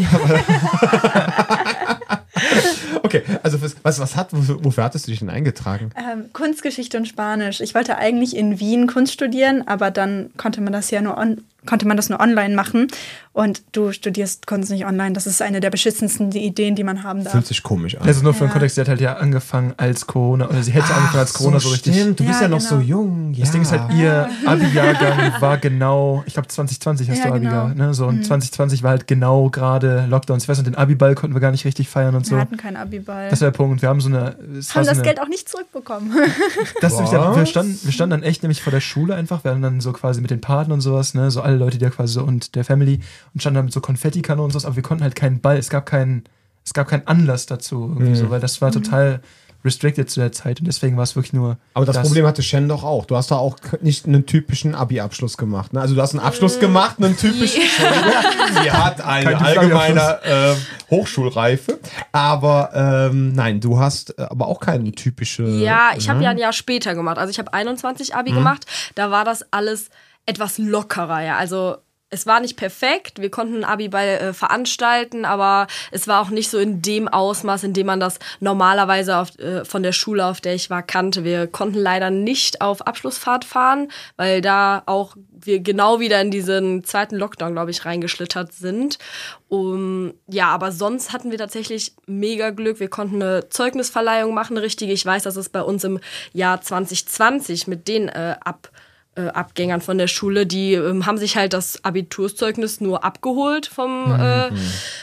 Also 3.43 3.61
was, 3.61 3.75
was, 3.83 3.99
was 3.99 4.15
hat, 4.15 4.29
wofür, 4.31 4.83
hattest 4.83 5.07
du 5.07 5.11
dich 5.11 5.19
denn 5.19 5.29
eingetragen? 5.29 5.91
ähm, 5.97 6.25
Kunstgeschichte 6.33 6.97
und 6.97 7.07
Spanisch. 7.07 7.61
Ich 7.61 7.75
wollte 7.75 7.97
eigentlich 7.97 8.35
in 8.35 8.59
Wien 8.59 8.87
Kunst 8.87 9.13
studieren, 9.13 9.67
aber 9.67 9.91
dann 9.91 10.29
konnte 10.37 10.61
man 10.61 10.73
das 10.73 10.91
ja 10.91 11.01
nur 11.01 11.17
on 11.17 11.41
konnte 11.65 11.85
man 11.85 11.97
das 11.97 12.07
nur 12.09 12.21
online 12.21 12.55
machen. 12.55 12.87
Und 13.33 13.61
du 13.73 13.91
studierst 13.91 14.47
Kunst 14.47 14.71
nicht 14.71 14.85
online. 14.85 15.11
Das 15.11 15.27
ist 15.27 15.41
eine 15.41 15.59
der 15.59 15.69
beschissensten 15.69 16.31
Ideen, 16.31 16.75
die 16.75 16.85
man 16.85 17.03
haben 17.03 17.21
darf. 17.23 17.33
Fühlt 17.33 17.47
sich 17.47 17.61
komisch 17.63 17.95
an. 17.97 18.07
Also 18.07 18.23
nur 18.23 18.33
für 18.33 18.45
den 18.45 18.47
Ja. 18.47 18.53
Kontext, 18.53 18.75
sie 18.75 18.81
hat 18.81 18.87
halt 18.87 19.01
ja 19.01 19.17
angefangen 19.17 19.73
als 19.75 20.07
Corona, 20.07 20.47
oder 20.47 20.63
sie 20.63 20.71
hätte 20.71 20.93
angefangen 20.93 21.19
als 21.19 21.33
Ach, 21.35 21.37
Corona 21.39 21.59
so, 21.59 21.69
richtig. 21.69 21.95
Stimmt, 21.95 22.19
du 22.21 22.23
bist 22.23 22.39
Ja, 22.39 22.47
ja 22.47 22.47
noch 22.47 22.59
genau. 22.59 22.69
so 22.69 22.79
jung. 22.79 23.33
Ja. 23.33 23.41
Das 23.41 23.51
Ding 23.51 23.61
ist 23.61 23.71
halt, 23.73 23.93
ihr 23.93 24.29
Abi-Jahrgang 24.45 25.33
war 25.41 25.57
genau, 25.57 26.23
ich 26.25 26.33
glaube 26.33 26.47
2020 26.47 27.09
hast 27.09 27.17
Ja, 27.19 27.27
du 27.27 27.33
Abi 27.33 27.39
genau. 27.45 27.67
ne? 27.67 27.93
So, 27.93 28.07
und 28.07 28.25
2020 28.25 28.81
war 28.83 28.91
halt 28.91 29.07
genau 29.07 29.49
gerade 29.49 30.05
Lockdowns. 30.09 30.43
Ich 30.43 30.49
weiß 30.49 30.57
nicht, 30.59 30.67
den 30.67 30.75
Abi-Ball 30.75 31.13
konnten 31.15 31.35
wir 31.35 31.41
gar 31.41 31.51
nicht 31.51 31.65
richtig 31.65 31.89
feiern 31.89 32.15
und 32.15 32.25
Wir 32.25 32.37
so. 32.37 32.41
hatten 32.41 32.57
keinen 32.57 32.77
Abiball. 32.77 33.28
Das 33.29 33.41
war 33.41 33.51
der 33.51 33.57
Punkt. 33.57 33.81
Wir 33.81 33.89
haben 33.89 34.01
so 34.01 34.09
eine. 34.09 34.35
Haben 34.37 34.61
so 34.61 34.79
das 34.79 34.89
eine, 34.89 35.01
Geld 35.01 35.19
auch 35.21 35.27
nicht 35.27 35.47
zurückbekommen. 35.49 36.11
Das 36.81 36.93
ist 36.93 36.99
nämlich 36.99 37.35
wir, 37.35 37.45
standen, 37.45 37.79
wir 37.83 37.91
standen 37.91 38.11
dann 38.11 38.23
echt 38.23 38.43
nämlich 38.43 38.61
vor 38.61 38.71
der 38.71 38.81
Schule 38.81 39.15
einfach. 39.15 39.43
Wir 39.43 39.51
hatten 39.51 39.61
dann 39.61 39.81
so 39.81 39.91
quasi 39.93 40.21
mit 40.21 40.31
den 40.31 40.41
Paten 40.41 40.71
und 40.71 40.81
sowas, 40.81 41.13
ne? 41.13 41.31
So 41.31 41.41
alle 41.41 41.57
Leute, 41.57 41.77
die 41.77 41.83
da 41.85 41.89
quasi 41.89 42.13
so 42.13 42.23
und 42.23 42.55
der 42.55 42.63
Family 42.63 42.99
und 43.33 43.41
standen 43.41 43.55
dann 43.55 43.65
mit 43.65 43.73
so 43.73 43.81
Konfettikanonen 43.81 44.45
und 44.45 44.51
sowas, 44.51 44.65
aber 44.65 44.75
wir 44.75 44.83
konnten 44.83 45.03
halt 45.03 45.15
keinen 45.15 45.41
Ball. 45.41 45.57
Es 45.57 45.69
gab 45.69 45.85
keinen, 45.85 46.23
es 46.65 46.73
gab 46.73 46.87
keinen 46.87 47.07
Anlass 47.07 47.45
dazu, 47.45 47.81
irgendwie 47.89 48.11
Mhm. 48.11 48.15
so, 48.15 48.29
weil 48.29 48.39
das 48.39 48.61
war 48.61 48.71
total 48.71 49.21
restricted 49.63 50.09
zu 50.09 50.19
der 50.19 50.31
Zeit 50.31 50.59
und 50.59 50.67
deswegen 50.67 50.95
war 50.95 51.03
es 51.03 51.15
wirklich 51.15 51.33
nur. 51.33 51.57
Aber 51.73 51.85
das, 51.85 52.01
Problem 52.01 52.25
hatte 52.25 52.41
Shen 52.43 52.69
doch 52.69 52.83
auch. 52.83 53.05
Du 53.05 53.15
hast 53.15 53.31
da 53.31 53.35
auch 53.35 53.57
nicht 53.81 54.05
einen 54.05 54.25
typischen 54.25 54.73
Abi-Abschluss 54.73 55.37
gemacht. 55.37 55.73
Ne? 55.73 55.81
Also 55.81 55.95
du 55.95 56.01
hast 56.01 56.13
einen 56.13 56.23
Abschluss 56.23 56.59
gemacht, 56.59 56.97
einen 56.97 57.17
typischen. 57.17 57.61
Sie 58.63 58.71
hat 58.71 59.01
eine 59.01 59.39
allgemeine 59.39 60.19
äh, 60.23 60.55
Hochschulreife. 60.89 61.79
Aber 62.11 62.71
ähm, 62.73 63.33
nein, 63.33 63.59
du 63.59 63.79
hast 63.79 64.17
äh, 64.17 64.23
aber 64.23 64.47
auch 64.47 64.59
keine 64.59 64.91
typische. 64.91 65.43
Ja, 65.43 65.91
ich 65.97 66.09
habe 66.09 66.23
ja 66.23 66.29
ein 66.29 66.37
Jahr 66.37 66.53
später 66.53 66.95
gemacht. 66.95 67.17
Also 67.17 67.31
ich 67.31 67.39
habe 67.39 67.53
21 67.53 68.15
Abi 68.15 68.31
gemacht. 68.31 68.65
Da 68.95 69.11
war 69.11 69.25
das 69.25 69.45
alles 69.51 69.89
etwas 70.25 70.57
lockerer, 70.57 71.21
ja. 71.21 71.37
Also 71.37 71.77
es 72.09 72.25
war 72.25 72.39
nicht 72.39 72.57
perfekt. 72.57 73.21
Wir 73.21 73.29
konnten 73.29 73.57
ein 73.57 73.63
Abi-Ball 73.63 74.07
äh, 74.07 74.33
veranstalten, 74.33 75.25
aber 75.25 75.67
es 75.91 76.07
war 76.07 76.21
auch 76.21 76.29
nicht 76.29 76.49
so 76.49 76.57
in 76.57 76.81
dem 76.81 77.07
Ausmaß, 77.07 77.63
in 77.63 77.73
dem 77.73 77.85
man 77.87 77.99
das 77.99 78.19
normalerweise 78.39 79.17
auf, 79.17 79.37
äh, 79.37 79.63
von 79.63 79.83
der 79.83 79.91
Schule, 79.91 80.25
auf 80.25 80.41
der 80.41 80.55
ich 80.55 80.69
war, 80.69 80.81
kannte. 80.81 81.23
Wir 81.23 81.47
konnten 81.47 81.77
leider 81.77 82.09
nicht 82.09 82.61
auf 82.61 82.85
Abschlussfahrt 82.85 83.45
fahren, 83.45 83.91
weil 84.17 84.41
da 84.41 84.83
auch 84.87 85.15
wir 85.41 85.59
genau 85.59 85.99
wieder 85.99 86.19
in 86.19 86.31
diesen 86.31 86.83
zweiten 86.83 87.15
Lockdown, 87.15 87.53
glaube 87.53 87.71
ich, 87.71 87.85
reingeschlittert 87.85 88.53
sind. 88.53 88.97
Um, 89.47 90.13
ja, 90.27 90.47
aber 90.47 90.71
sonst 90.71 91.13
hatten 91.13 91.31
wir 91.31 91.37
tatsächlich 91.37 91.93
mega 92.07 92.49
Glück. 92.49 92.79
Wir 92.79 92.89
konnten 92.89 93.21
eine 93.21 93.49
Zeugnisverleihung 93.49 94.33
machen, 94.33 94.57
richtige. 94.57 94.91
Ich 94.91 95.05
weiß, 95.05 95.23
dass 95.23 95.35
es 95.35 95.49
bei 95.49 95.61
uns 95.61 95.83
im 95.83 95.99
Jahr 96.33 96.61
2020 96.61 97.67
mit 97.67 97.87
den 97.87 98.09
äh, 98.09 98.35
ab 98.43 98.69
Abgängern 99.15 99.81
von 99.81 99.97
der 99.97 100.07
Schule, 100.07 100.45
die 100.45 100.73
ähm, 100.73 101.05
haben 101.05 101.17
sich 101.17 101.35
halt 101.35 101.53
das 101.53 101.83
Abiturszeugnis 101.83 102.79
nur 102.79 103.03
abgeholt 103.03 103.65
vom, 103.65 104.11
äh, 104.17 104.49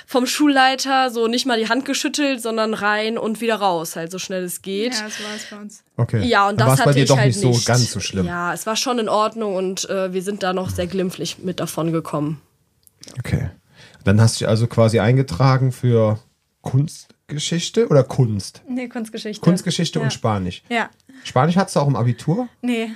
vom 0.07 0.27
Schulleiter, 0.27 1.11
so 1.11 1.27
nicht 1.27 1.45
mal 1.45 1.59
die 1.59 1.69
Hand 1.69 1.85
geschüttelt, 1.85 2.41
sondern 2.41 2.73
rein 2.73 3.19
und 3.19 3.41
wieder 3.41 3.57
raus, 3.57 3.97
halt 3.97 4.11
so 4.11 4.19
schnell 4.19 4.45
es 4.45 4.63
geht. 4.63 4.95
Ja, 4.95 5.03
das 5.03 5.23
war 5.23 5.37
es 5.37 5.45
bei 5.51 5.57
uns. 5.57 5.85
Okay. 5.97 6.25
Ja, 6.27 6.49
und 6.49 6.61
Dann 6.61 6.69
das 6.69 6.79
hatte 6.79 6.91
bei 6.91 6.93
dir 6.95 7.03
ich 7.03 7.09
doch 7.09 7.19
halt 7.19 7.37
nicht 7.37 7.41
so 7.41 7.61
ganz 7.67 7.91
so 7.91 8.01
schlimm. 8.01 8.27
Ja, 8.27 8.55
es 8.55 8.65
war 8.65 8.77
schon 8.77 8.99
in 8.99 9.09
Ordnung 9.09 9.55
und 9.55 9.89
äh, 9.91 10.13
wir 10.13 10.23
sind 10.23 10.43
da 10.43 10.53
noch 10.53 10.71
sehr 10.71 10.87
glimpflich 10.87 11.39
mit 11.39 11.61
davon 11.61 11.93
gekommen. 11.93 12.41
Okay. 13.19 13.51
Dann 14.05 14.21
hast 14.21 14.37
du 14.37 14.45
dich 14.45 14.49
also 14.49 14.67
quasi 14.67 15.01
eingetragen 15.01 15.73
für 15.73 16.19
Kunstgeschichte 16.63 17.89
oder 17.89 18.05
Kunst? 18.05 18.63
Nee, 18.69 18.89
Kunstgeschichte. 18.89 19.41
Kunstgeschichte 19.43 19.99
ja. 19.99 20.05
und 20.05 20.13
Spanisch. 20.13 20.63
Ja. 20.69 20.91
Spanisch 21.25 21.57
hattest 21.57 21.77
du 21.77 21.81
auch 21.81 21.89
im 21.89 21.97
Abitur? 21.97 22.49
Nee. 22.63 22.91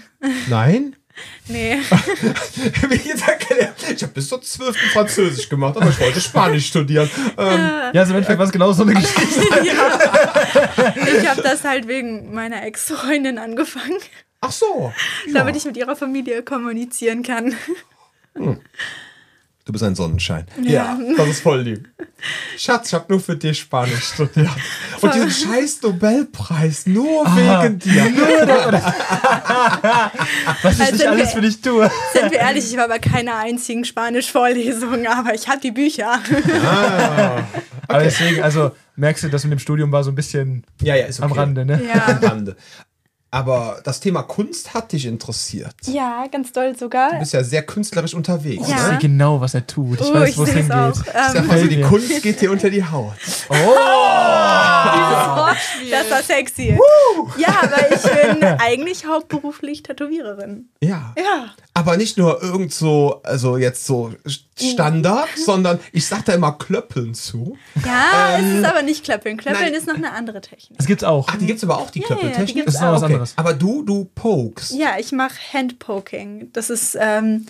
Nein? 0.49 0.97
Nee. 1.49 1.77
Wie 2.89 2.99
gesagt, 2.99 3.47
ich 3.95 4.03
habe 4.03 4.13
bis 4.13 4.29
zur 4.29 4.41
12. 4.41 4.77
Französisch 4.93 5.49
gemacht, 5.49 5.77
aber 5.77 5.89
ich 5.91 5.99
wollte 6.01 6.21
Spanisch 6.21 6.67
studieren. 6.69 7.11
Ähm, 7.37 7.61
Ja, 7.93 8.01
also 8.01 8.13
im 8.13 8.17
Endeffekt 8.19 8.39
war 8.39 8.47
es 8.47 8.53
genau 8.53 8.73
so 8.73 8.83
eine 8.85 8.95
Geschichte. 9.01 9.41
Ich 11.19 11.29
habe 11.29 11.43
das 11.43 11.65
halt 11.65 11.89
wegen 11.89 12.33
meiner 12.33 12.63
Ex-Freundin 12.65 13.39
angefangen, 13.39 13.99
ach 14.41 14.53
so. 14.53 14.93
damit 15.33 15.57
ich 15.57 15.65
mit 15.65 15.77
ihrer 15.77 15.97
Familie 15.97 16.43
kommunizieren 16.43 17.23
kann. 17.23 17.55
Du 19.71 19.73
bist 19.73 19.85
ein 19.85 19.95
Sonnenschein. 19.95 20.47
Ja, 20.65 20.99
das 21.17 21.29
ist 21.29 21.43
voll 21.43 21.61
lieb. 21.61 21.89
Schatz, 22.59 22.89
ich 22.89 22.95
habe 22.95 23.05
nur 23.09 23.21
für 23.21 23.37
dich 23.37 23.61
Spanisch 23.61 24.03
studiert. 24.15 24.49
Und 25.01 25.15
diesen 25.15 25.31
scheiß 25.31 25.81
Nobelpreis 25.83 26.87
nur 26.87 27.25
wegen 27.37 27.79
dir. 27.79 28.03
Was 30.63 30.75
ich 30.75 30.81
Also 30.81 30.93
nicht 30.97 31.07
alles 31.07 31.19
wir- 31.21 31.27
für 31.29 31.41
dich 31.41 31.61
tue. 31.61 31.89
Sind 32.13 32.33
wir 32.33 32.39
ehrlich, 32.41 32.69
ich 32.69 32.77
war 32.77 32.89
bei 32.89 32.99
keiner 32.99 33.37
einzigen 33.39 33.85
Spanisch-Vorlesung, 33.85 35.07
aber 35.07 35.35
ich 35.35 35.47
habe 35.49 35.61
die 35.61 35.71
Bücher. 35.71 36.19
Aber 37.87 38.03
deswegen, 38.03 38.43
also 38.43 38.73
merkst 38.97 39.23
du, 39.23 39.29
das 39.29 39.45
mit 39.45 39.53
dem 39.53 39.61
Studium 39.61 39.93
war 39.93 40.03
so 40.03 40.11
ein 40.11 40.17
bisschen 40.17 40.65
Ja, 40.83 40.97
ja, 40.97 41.07
ist 41.07 41.21
okay. 41.21 41.31
am 41.31 41.33
Rande, 41.39 41.65
ne? 41.65 41.81
Ja. 41.87 42.07
Am 42.09 42.19
Rande. 42.25 42.57
Aber 43.33 43.81
das 43.85 44.01
Thema 44.01 44.23
Kunst 44.25 44.75
hat 44.75 44.91
dich 44.91 45.07
interessiert. 45.07 45.75
Ja, 45.87 46.27
ganz 46.33 46.51
doll 46.53 46.77
sogar. 46.77 47.13
Du 47.13 47.19
bist 47.21 47.33
ja 47.33 47.45
sehr 47.45 47.63
künstlerisch 47.63 48.13
unterwegs. 48.15 48.69
Ja. 48.69 48.75
Ich 48.77 48.83
Ne? 48.83 48.89
sehe 48.91 48.99
genau, 48.99 49.41
was 49.41 49.55
er 49.55 49.65
tut. 49.67 50.01
Ich 50.01 50.07
Oh, 50.09 50.15
weiß, 50.15 50.37
wo 50.37 50.43
es 50.43 50.51
hingeht. 50.51 50.73
auch. 50.73 50.91
Ich 50.97 51.05
sag 51.13 51.35
Ähm, 51.37 51.47
mal 51.47 51.59
so, 51.61 51.67
die. 51.69 51.81
Kunst 51.81 52.23
geht 52.23 52.41
dir 52.41 52.51
unter 52.51 52.71
die 52.71 52.85
Haut. 52.85 53.13
das 55.91 56.11
war 56.11 56.23
sexy. 56.23 56.79
Ja, 57.37 57.49
aber 57.63 57.95
ich 57.95 58.03
bin 58.03 58.43
eigentlich 58.45 59.07
hauptberuflich 59.07 59.83
Tätowiererin. 59.83 60.69
Ja. 60.83 61.15
Ja. 61.17 61.55
Aber 61.75 61.97
nicht 61.97 62.19
nur 62.19 62.43
irgend 62.43 62.73
so, 62.73 63.21
also 63.23 63.57
jetzt 63.57 63.87
so 63.87 64.13
Standard, 64.59 65.29
sondern 65.37 65.79
ich 65.93 66.07
sag 66.07 66.25
da 66.27 66.35
immer 66.35 66.53
Klöppeln 66.53 67.15
zu. 67.15 67.57
Ja, 67.87 68.37
Ähm, 68.39 68.45
es 68.45 68.59
ist 68.59 68.65
aber 68.65 68.83
nicht 68.83 69.05
Klöppeln. 69.05 69.37
Klöppeln 69.37 69.67
nein. 69.67 69.75
ist 69.75 69.87
noch 69.87 69.95
eine 69.95 70.13
andere 70.13 70.41
Technik. 70.41 70.77
Das 70.79 70.87
gibt's 70.87 71.05
auch. 71.05 71.27
Ach, 71.31 71.37
die 71.39 71.47
gibt's 71.47 71.65
aber 71.65 71.79
auch, 71.79 71.91
die 71.91 72.01
Ja, 72.01 72.09
ja, 72.09 72.15
die 72.15 72.21
Klöppeltechnik? 72.21 72.55
gibt's 72.67 72.73
Das 72.73 72.75
ist 72.75 72.81
noch 72.83 72.93
was 72.95 73.03
auch. 73.03 73.09
Anderes. 73.21 73.39
Aber 73.39 73.55
du, 73.55 73.83
du 73.83 74.09
pokest. 74.15 74.73
Ja, 74.73 74.95
ich 74.99 75.13
mache 75.13 75.35
Handpoking. 75.53 76.51
Das 76.53 76.71
ist, 76.71 76.97
ähm, 77.01 77.47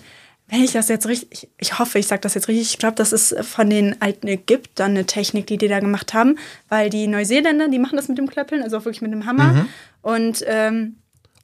wenn 0.47 0.63
ich 0.63 0.71
das 0.73 0.89
jetzt 0.89 1.07
richtig, 1.07 1.29
ich, 1.31 1.49
ich 1.59 1.79
hoffe, 1.79 1.97
ich 1.99 2.07
sage 2.07 2.21
das 2.21 2.33
jetzt 2.33 2.47
richtig, 2.47 2.71
ich 2.71 2.77
glaube, 2.77 2.95
das 2.95 3.13
ist 3.13 3.35
von 3.41 3.69
den 3.69 4.01
alten 4.01 4.27
Ägyptern 4.27 4.91
eine 4.91 5.05
Technik, 5.05 5.47
die 5.47 5.57
die 5.57 5.67
da 5.67 5.79
gemacht 5.79 6.13
haben, 6.13 6.37
weil 6.69 6.89
die 6.89 7.07
Neuseeländer, 7.07 7.69
die 7.69 7.79
machen 7.79 7.95
das 7.95 8.07
mit 8.09 8.17
dem 8.17 8.29
Klöppeln, 8.29 8.61
also 8.63 8.77
auch 8.77 8.85
wirklich 8.85 9.01
mit 9.01 9.11
dem 9.13 9.25
Hammer. 9.25 9.65
Und, 10.01 10.43
ähm, 10.47 10.97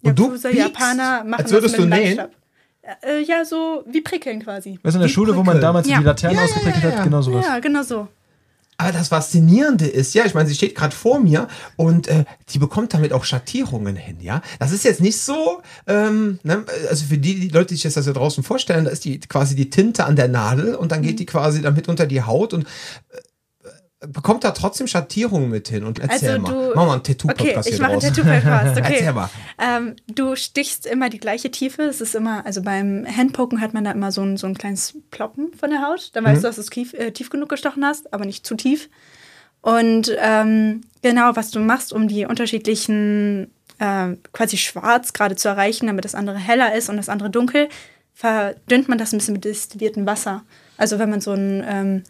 Mhm. 0.03 0.09
Und 0.11 0.19
du 0.19 0.23
Yakuza, 0.25 0.49
piekst, 0.49 0.63
Japaner 0.67 1.23
machen 1.23 1.41
als 1.43 1.51
würdest 1.51 1.73
das 1.73 1.81
mit 1.83 1.91
du 1.91 1.95
dem 1.95 2.03
nähen? 2.03 2.27
Äh, 3.01 3.21
ja, 3.23 3.43
so 3.43 3.83
wie 3.87 4.01
prickeln 4.01 4.43
quasi. 4.43 4.77
Weißt 4.83 4.93
du, 4.93 4.99
in 4.99 4.99
der 4.99 5.07
Die 5.07 5.13
Schule, 5.13 5.31
wo 5.33 5.37
man 5.37 5.45
Prickeln. 5.45 5.61
damals 5.61 5.87
Ja. 5.89 5.97
die 5.97 6.03
Laternen 6.03 6.35
Ja, 6.37 6.43
ja, 6.43 6.47
ausgeprickelt 6.47 6.83
ja, 6.83 6.89
ja. 6.91 6.95
hat, 6.97 7.03
genau 7.03 7.21
sowas. 7.21 7.45
Ja, 7.47 7.59
genau 7.59 7.81
so. 7.81 8.07
Aber 8.79 8.91
das 8.91 9.07
Faszinierende 9.07 9.87
ist, 9.87 10.13
ja, 10.13 10.25
ich 10.25 10.35
meine, 10.35 10.47
sie 10.47 10.53
steht 10.53 10.75
gerade 10.75 10.95
vor 10.95 11.19
mir 11.19 11.47
und 11.77 12.07
äh, 12.07 12.25
die 12.49 12.59
bekommt 12.59 12.93
damit 12.93 13.11
auch 13.11 13.23
Schattierungen 13.23 13.95
hin, 13.95 14.19
ja. 14.19 14.41
Das 14.59 14.71
ist 14.71 14.83
jetzt 14.83 15.01
nicht 15.01 15.19
so, 15.19 15.63
ähm, 15.87 16.37
ne, 16.43 16.63
also 16.87 17.05
für 17.05 17.17
die, 17.17 17.39
die 17.39 17.49
Leute, 17.49 17.69
die 17.69 17.75
sich 17.75 17.91
das 17.91 18.05
da 18.05 18.13
draußen 18.13 18.43
vorstellen, 18.43 18.85
da 18.85 18.91
ist 18.91 19.03
die 19.03 19.19
quasi 19.19 19.55
die 19.55 19.71
Tinte 19.71 20.05
an 20.05 20.15
der 20.15 20.27
Nadel 20.27 20.75
und 20.75 20.91
dann 20.91 21.01
geht 21.01 21.19
die 21.19 21.25
quasi 21.25 21.63
damit 21.63 21.87
unter 21.87 22.05
die 22.05 22.21
Haut 22.21 22.53
und 22.53 22.65
äh, 22.65 23.17
bekommt 23.99 24.43
da 24.43 24.51
trotzdem 24.51 24.85
Schattierungen 24.87 25.49
mit 25.49 25.67
hin. 25.69 25.83
Und 25.83 25.99
erzähl 25.99 26.29
Also 26.29 26.41
mal, 26.41 26.51
du- 26.51 26.71
mach 26.75 26.85
mal 26.85 26.93
einen 26.93 27.03
Tattoo-Podcast 27.03 27.57
Okay, 27.67 27.69
ich 27.75 27.79
mache 27.81 27.91
einen 27.93 27.99
draußen. 28.01 28.15
Tattoo-Podcast. 28.15 28.77
Okay. 28.77 28.93
Erzähl 28.93 29.13
mal. 29.13 29.29
Ähm, 29.57 29.95
du 30.07 30.35
stichst 30.35 30.85
immer 30.85 31.09
die 31.09 31.17
gleiche 31.19 31.49
Tiefe. 31.49 31.81
Es 31.83 31.99
ist 32.01 32.13
immer, 32.15 32.45
also 32.45 32.61
beim 32.61 33.05
Handpoken 33.07 33.59
hat 33.59 33.73
man 33.73 33.83
da 33.85 33.91
immer 33.91 34.11
so 34.11 34.21
ein, 34.21 34.37
so 34.37 34.45
ein 34.45 34.55
kleines 34.57 34.95
Ploppen 35.09 35.51
von 35.59 35.69
der 35.71 35.81
Haut. 35.81 36.11
Dann 36.13 36.23
Mhm. 36.23 36.27
weißt 36.27 36.43
du, 36.43 36.47
dass 36.47 36.55
du 36.57 36.61
es 36.61 36.67
tief, 36.67 36.93
äh, 36.93 37.11
tief 37.11 37.29
genug 37.31 37.49
gestochen 37.49 37.83
hast, 37.85 38.13
aber 38.13 38.25
nicht 38.25 38.45
zu 38.45 38.55
tief. 38.55 38.89
Und 39.61 40.15
ähm, 40.19 40.81
genau, 41.01 41.35
was 41.35 41.49
du 41.51 41.59
machst, 41.59 41.91
um 41.91 42.07
die 42.07 42.25
unterschiedlichen 42.25 43.51
äh, 43.79 44.15
quasi 44.31 44.57
schwarz 44.57 45.13
gerade 45.13 45.35
zu 45.35 45.47
erreichen, 45.47 45.87
damit 45.87 46.05
das 46.05 46.15
andere 46.15 46.37
heller 46.37 46.73
ist 46.75 46.89
und 46.89 46.97
das 46.97 47.09
andere 47.09 47.29
dunkel, 47.31 47.67
verdünnt 48.13 48.89
man 48.89 48.97
das 48.97 49.11
ein 49.13 49.17
bisschen 49.17 49.33
mit 49.33 49.45
destilliertem 49.45 50.05
Wasser. 50.05 50.43
Also 50.77 50.99
wenn 50.99 51.09
man 51.09 51.21
so 51.21 51.33
ein, 51.33 51.63
ähm, 51.67 52.03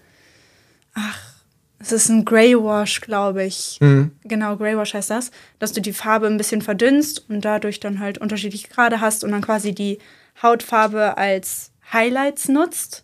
ach, 0.93 1.19
es 1.79 1.91
ist 1.91 2.09
ein 2.09 2.25
Grey 2.25 2.55
Wash, 2.55 3.01
glaube 3.01 3.43
ich. 3.43 3.77
Genau, 4.23 4.57
Grey 4.57 4.77
Wash 4.77 4.93
heißt 4.93 5.09
das, 5.09 5.31
dass 5.59 5.73
du 5.73 5.81
die 5.81 5.93
Farbe 5.93 6.27
ein 6.27 6.37
bisschen 6.37 6.61
verdünnst 6.61 7.29
und 7.29 7.45
dadurch 7.45 7.79
dann 7.79 7.99
halt 7.99 8.17
unterschiedliche 8.17 8.67
Grade 8.67 8.99
hast 8.99 9.23
und 9.23 9.31
dann 9.31 9.41
quasi 9.41 9.73
die 9.73 9.99
Hautfarbe 10.41 11.17
als 11.17 11.71
Highlights 11.91 12.47
nutzt. 12.49 13.03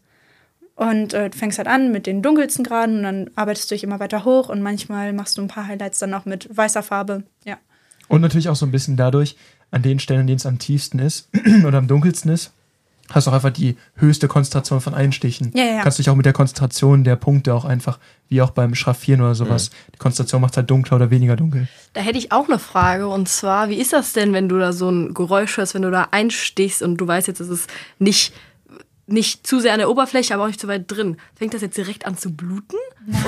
Und 0.75 1.13
äh, 1.13 1.29
fängst 1.29 1.59
halt 1.59 1.67
an 1.67 1.91
mit 1.91 2.07
den 2.07 2.23
dunkelsten 2.23 2.65
Graden 2.65 2.97
und 2.97 3.03
dann 3.03 3.29
arbeitest 3.35 3.69
du 3.69 3.75
dich 3.75 3.83
immer 3.83 3.99
weiter 3.99 4.25
hoch 4.25 4.49
und 4.49 4.63
manchmal 4.63 5.13
machst 5.13 5.37
du 5.37 5.43
ein 5.43 5.47
paar 5.47 5.67
Highlights 5.67 5.99
dann 5.99 6.15
auch 6.15 6.25
mit 6.25 6.49
weißer 6.49 6.81
Farbe. 6.81 7.21
Ja. 7.45 7.57
Und 8.07 8.21
natürlich 8.21 8.49
auch 8.49 8.55
so 8.55 8.65
ein 8.65 8.71
bisschen 8.71 8.97
dadurch, 8.97 9.35
an 9.69 9.83
den 9.83 9.99
Stellen, 9.99 10.21
an 10.21 10.27
denen 10.27 10.37
es 10.37 10.47
am 10.47 10.57
tiefsten 10.57 10.97
ist 10.97 11.29
oder 11.65 11.77
am 11.77 11.87
dunkelsten 11.87 12.31
ist, 12.31 12.53
hast 13.11 13.27
du 13.27 13.31
auch 13.31 13.35
einfach 13.35 13.51
die 13.51 13.77
höchste 13.95 14.27
Konzentration 14.27 14.81
von 14.81 14.93
Einstichen. 14.93 15.51
Ja, 15.53 15.63
ja, 15.63 15.75
ja. 15.75 15.81
Kannst 15.83 15.99
dich 15.99 16.09
auch 16.09 16.15
mit 16.15 16.25
der 16.25 16.33
Konzentration 16.33 17.03
der 17.03 17.15
Punkte 17.15 17.53
auch 17.53 17.65
einfach, 17.65 17.99
wie 18.29 18.41
auch 18.41 18.51
beim 18.51 18.75
Schraffieren 18.75 19.21
oder 19.21 19.35
sowas, 19.35 19.69
die 19.93 19.97
Konzentration 19.97 20.41
macht 20.41 20.57
halt 20.57 20.69
dunkler 20.69 20.97
oder 20.97 21.11
weniger 21.11 21.35
dunkel. 21.35 21.67
Da 21.93 22.01
hätte 22.01 22.17
ich 22.17 22.31
auch 22.31 22.47
eine 22.47 22.59
Frage 22.59 23.07
und 23.07 23.27
zwar, 23.27 23.69
wie 23.69 23.75
ist 23.75 23.93
das 23.93 24.13
denn, 24.13 24.33
wenn 24.33 24.49
du 24.49 24.57
da 24.57 24.73
so 24.73 24.89
ein 24.89 25.13
Geräusch 25.13 25.57
hörst, 25.57 25.75
wenn 25.75 25.81
du 25.81 25.91
da 25.91 26.07
einstichst 26.11 26.81
und 26.81 26.97
du 26.97 27.07
weißt 27.07 27.27
jetzt, 27.27 27.39
es 27.39 27.49
ist 27.49 27.69
nicht, 27.99 28.33
nicht 29.05 29.45
zu 29.45 29.59
sehr 29.59 29.73
an 29.73 29.79
der 29.79 29.89
Oberfläche, 29.89 30.33
aber 30.33 30.43
auch 30.43 30.47
nicht 30.47 30.61
zu 30.61 30.67
weit 30.69 30.89
drin. 30.89 31.17
Fängt 31.37 31.53
das 31.53 31.61
jetzt 31.61 31.75
direkt 31.75 32.05
an 32.05 32.17
zu 32.17 32.31
bluten? 32.31 32.77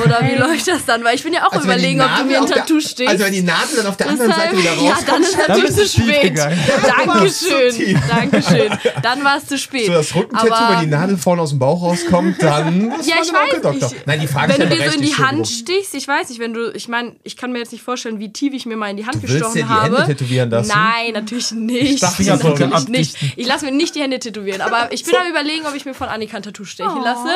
Oder 0.05 0.21
wie 0.23 0.35
läuft 0.35 0.67
das 0.69 0.85
dann? 0.85 1.03
Weil 1.03 1.15
ich 1.15 1.23
bin 1.23 1.33
ja 1.33 1.45
auch 1.45 1.51
Also 1.51 1.65
überlegen, 1.65 1.99
ob 1.99 2.07
du 2.17 2.23
mir 2.23 2.39
ein 2.41 2.47
Tattoo 2.47 2.79
stichst. 2.79 3.09
Also 3.09 3.25
wenn 3.25 3.33
die 3.33 3.41
Nadel 3.41 3.75
dann 3.77 3.87
auf 3.87 3.97
der 3.97 4.07
anderen 4.09 4.31
Seite 4.31 4.57
wieder 4.57 4.73
ja, 4.73 4.91
rauskommt, 4.93 5.07
dann 5.09 5.21
ist 5.23 5.37
Dann 5.37 5.47
natürlich 5.59 5.75
zu 5.75 5.87
spät. 6.01 6.37
Dankeschön. 6.97 8.01
Dankeschön. 8.07 8.69
Dann 9.03 9.23
war 9.23 9.37
es 9.37 9.47
zu 9.47 9.57
spät. 9.57 9.87
so 9.87 9.91
das 9.93 10.15
Rückentattoo, 10.15 10.53
Aber- 10.53 10.73
wenn 10.75 10.79
die 10.85 10.91
Nadel 10.91 11.17
vorne 11.17 11.41
aus 11.41 11.49
dem 11.49 11.59
Bauch 11.59 11.81
rauskommt, 11.81 12.41
dann 12.41 12.91
ist 12.99 13.07
Ja, 13.09 13.15
ich 13.21 13.31
weiß. 13.31 13.53
Onkeldoktor. 13.55 13.91
Ich, 13.91 14.05
Nein, 14.05 14.19
die 14.21 14.27
Frage 14.27 14.53
wenn 14.53 14.61
ist 14.61 14.71
du 14.71 14.75
ja 14.77 14.83
dir 14.85 14.91
so 14.91 14.97
in 14.97 15.03
die 15.05 15.15
Hand 15.15 15.47
stichst, 15.47 15.93
ich 15.93 16.07
weiß 16.07 16.29
nicht, 16.29 16.39
wenn 16.39 16.53
du, 16.53 16.71
ich 16.73 16.87
meine, 16.87 17.15
ich 17.23 17.35
kann 17.37 17.51
mir 17.51 17.59
jetzt 17.59 17.71
nicht 17.71 17.83
vorstellen, 17.83 18.19
wie 18.19 18.31
tief 18.31 18.53
ich 18.53 18.65
mir 18.65 18.77
mal 18.77 18.89
in 18.89 18.97
die 18.97 19.05
Hand 19.05 19.15
Du 19.15 19.21
gestochen 19.21 19.53
dir 19.53 19.63
die 19.63 19.67
habe. 19.69 19.97
Hände 19.97 20.05
tätowieren 20.15 20.49
lassen? 20.49 20.69
Nein, 20.73 21.13
natürlich 21.13 21.51
nicht. 21.51 22.01
dachte, 22.01 22.23
natürlich 22.23 22.59
nicht. 22.59 22.73
abdichten. 22.73 23.31
Ich 23.35 23.47
lasse 23.47 23.65
mir 23.65 23.71
nicht 23.71 23.95
die 23.95 24.01
Hände 24.01 24.19
tätowieren, 24.19 24.61
aber 24.61 24.91
ich 24.91 25.03
bin 25.03 25.15
am 25.15 25.27
überlegen, 25.29 25.64
ob 25.65 25.75
ich 25.75 25.85
mir 25.85 25.93
von 25.93 26.07
Annika 26.09 26.37
ein 26.37 26.43
Tattoo 26.43 26.65
stechen 26.65 26.97
Oh. 26.99 27.03
lasse. 27.03 27.29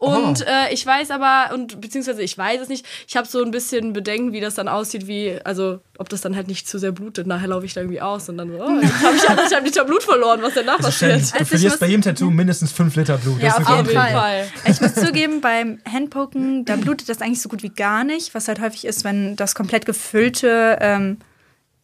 Und 0.00 0.46
äh, 0.46 0.72
ich 0.72 0.86
weiß 0.86 1.10
aber, 1.10 1.52
und 1.52 1.80
beziehungsweise 1.80 2.22
ich 2.22 2.38
weiß 2.38 2.60
es 2.60 2.68
nicht, 2.68 2.86
ich 3.08 3.16
habe 3.16 3.26
so 3.26 3.42
ein 3.42 3.50
bisschen 3.50 3.92
Bedenken, 3.92 4.32
wie 4.32 4.40
das 4.40 4.54
dann 4.54 4.68
aussieht, 4.68 5.08
wie, 5.08 5.36
also 5.44 5.80
ob 5.98 6.08
das 6.08 6.20
dann 6.20 6.36
halt 6.36 6.46
nicht 6.46 6.68
zu 6.68 6.78
sehr 6.78 6.92
blutet. 6.92 7.26
Nachher 7.26 7.48
laufe 7.48 7.66
ich 7.66 7.74
da 7.74 7.80
irgendwie 7.80 8.00
aus 8.00 8.28
und 8.28 8.38
dann 8.38 8.48
so, 8.48 8.62
oh, 8.64 8.78
jetzt 8.80 9.02
habe 9.02 9.16
ich 9.16 9.28
anderthalb 9.28 9.64
Liter 9.64 9.84
Blut 9.84 10.04
verloren, 10.04 10.40
was 10.40 10.54
denn 10.54 10.66
da 10.66 10.74
Also 10.76 10.84
passiert. 10.84 11.34
du 11.34 11.42
ich 11.42 11.48
verlierst 11.48 11.80
bei 11.80 11.86
jedem 11.88 12.02
Tattoo 12.02 12.30
mindestens 12.30 12.70
5 12.70 12.94
Liter 12.94 13.18
Blut. 13.18 13.42
Ja, 13.42 13.50
auf 13.56 13.58
jeden 13.58 13.66
Grundregel. 13.74 14.02
Fall. 14.12 14.46
Ich 14.66 14.80
muss 14.80 14.94
zugeben, 14.94 15.40
beim 15.40 15.80
Handpoken, 15.92 16.64
da 16.64 16.76
blutet 16.76 17.08
das 17.08 17.20
eigentlich 17.20 17.42
so 17.42 17.48
gut 17.48 17.64
wie 17.64 17.70
gar 17.70 18.04
nicht, 18.04 18.36
was 18.36 18.46
halt 18.46 18.60
häufig 18.60 18.84
ist, 18.84 19.02
wenn 19.02 19.34
das 19.34 19.56
komplett 19.56 19.84
gefüllte 19.84 20.78
ähm, 20.80 21.18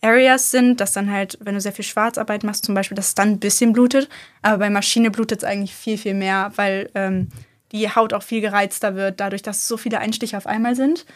Areas 0.05 0.51
sind, 0.51 0.81
dass 0.81 0.93
dann 0.93 1.11
halt, 1.11 1.39
wenn 1.41 1.55
du 1.55 1.61
sehr 1.61 1.73
viel 1.73 1.85
Schwarzarbeit 1.85 2.45
machst, 2.45 2.65
zum 2.65 2.75
Beispiel, 2.75 2.95
dass 2.95 3.09
es 3.09 3.15
dann 3.15 3.31
ein 3.31 3.39
bisschen 3.39 3.73
blutet. 3.73 4.09
Aber 4.43 4.59
bei 4.59 4.71
Maschine 4.71 5.11
blutet 5.11 5.39
es 5.39 5.45
eigentlich 5.45 5.75
viel, 5.75 5.99
viel 5.99 6.15
mehr, 6.15 6.53
weil 6.57 6.91
ähm, 6.95 7.29
die 7.73 7.89
Haut 7.89 8.13
auch 8.13 8.23
viel 8.23 8.41
gereizter 8.41 8.95
wird, 8.95 9.21
dadurch, 9.21 9.43
dass 9.43 9.67
so 9.67 9.77
viele 9.77 9.99
Einstiche 9.99 10.37
auf 10.37 10.47
einmal 10.47 10.77
sind. 10.77 11.07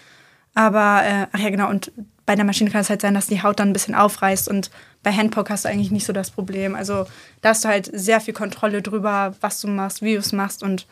Aber, 0.54 1.02
äh, 1.04 1.26
ach 1.30 1.38
ja, 1.38 1.50
genau, 1.50 1.68
und 1.68 1.92
bei 2.26 2.34
der 2.34 2.44
Maschine 2.44 2.70
kann 2.70 2.80
es 2.80 2.90
halt 2.90 3.00
sein, 3.00 3.14
dass 3.14 3.28
die 3.28 3.42
Haut 3.42 3.60
dann 3.60 3.70
ein 3.70 3.72
bisschen 3.72 3.94
aufreißt 3.94 4.48
und 4.48 4.70
bei 5.02 5.12
Handpoke 5.12 5.52
hast 5.52 5.64
du 5.64 5.68
eigentlich 5.68 5.90
nicht 5.90 6.04
so 6.04 6.12
das 6.12 6.30
Problem. 6.30 6.74
Also 6.74 7.06
da 7.40 7.50
hast 7.50 7.64
du 7.64 7.68
halt 7.68 7.90
sehr 7.92 8.20
viel 8.20 8.34
Kontrolle 8.34 8.82
drüber, 8.82 9.34
was 9.40 9.60
du 9.60 9.68
machst, 9.68 10.02
wie 10.02 10.14
du 10.14 10.18
es 10.18 10.32
machst 10.32 10.62
und 10.62 10.86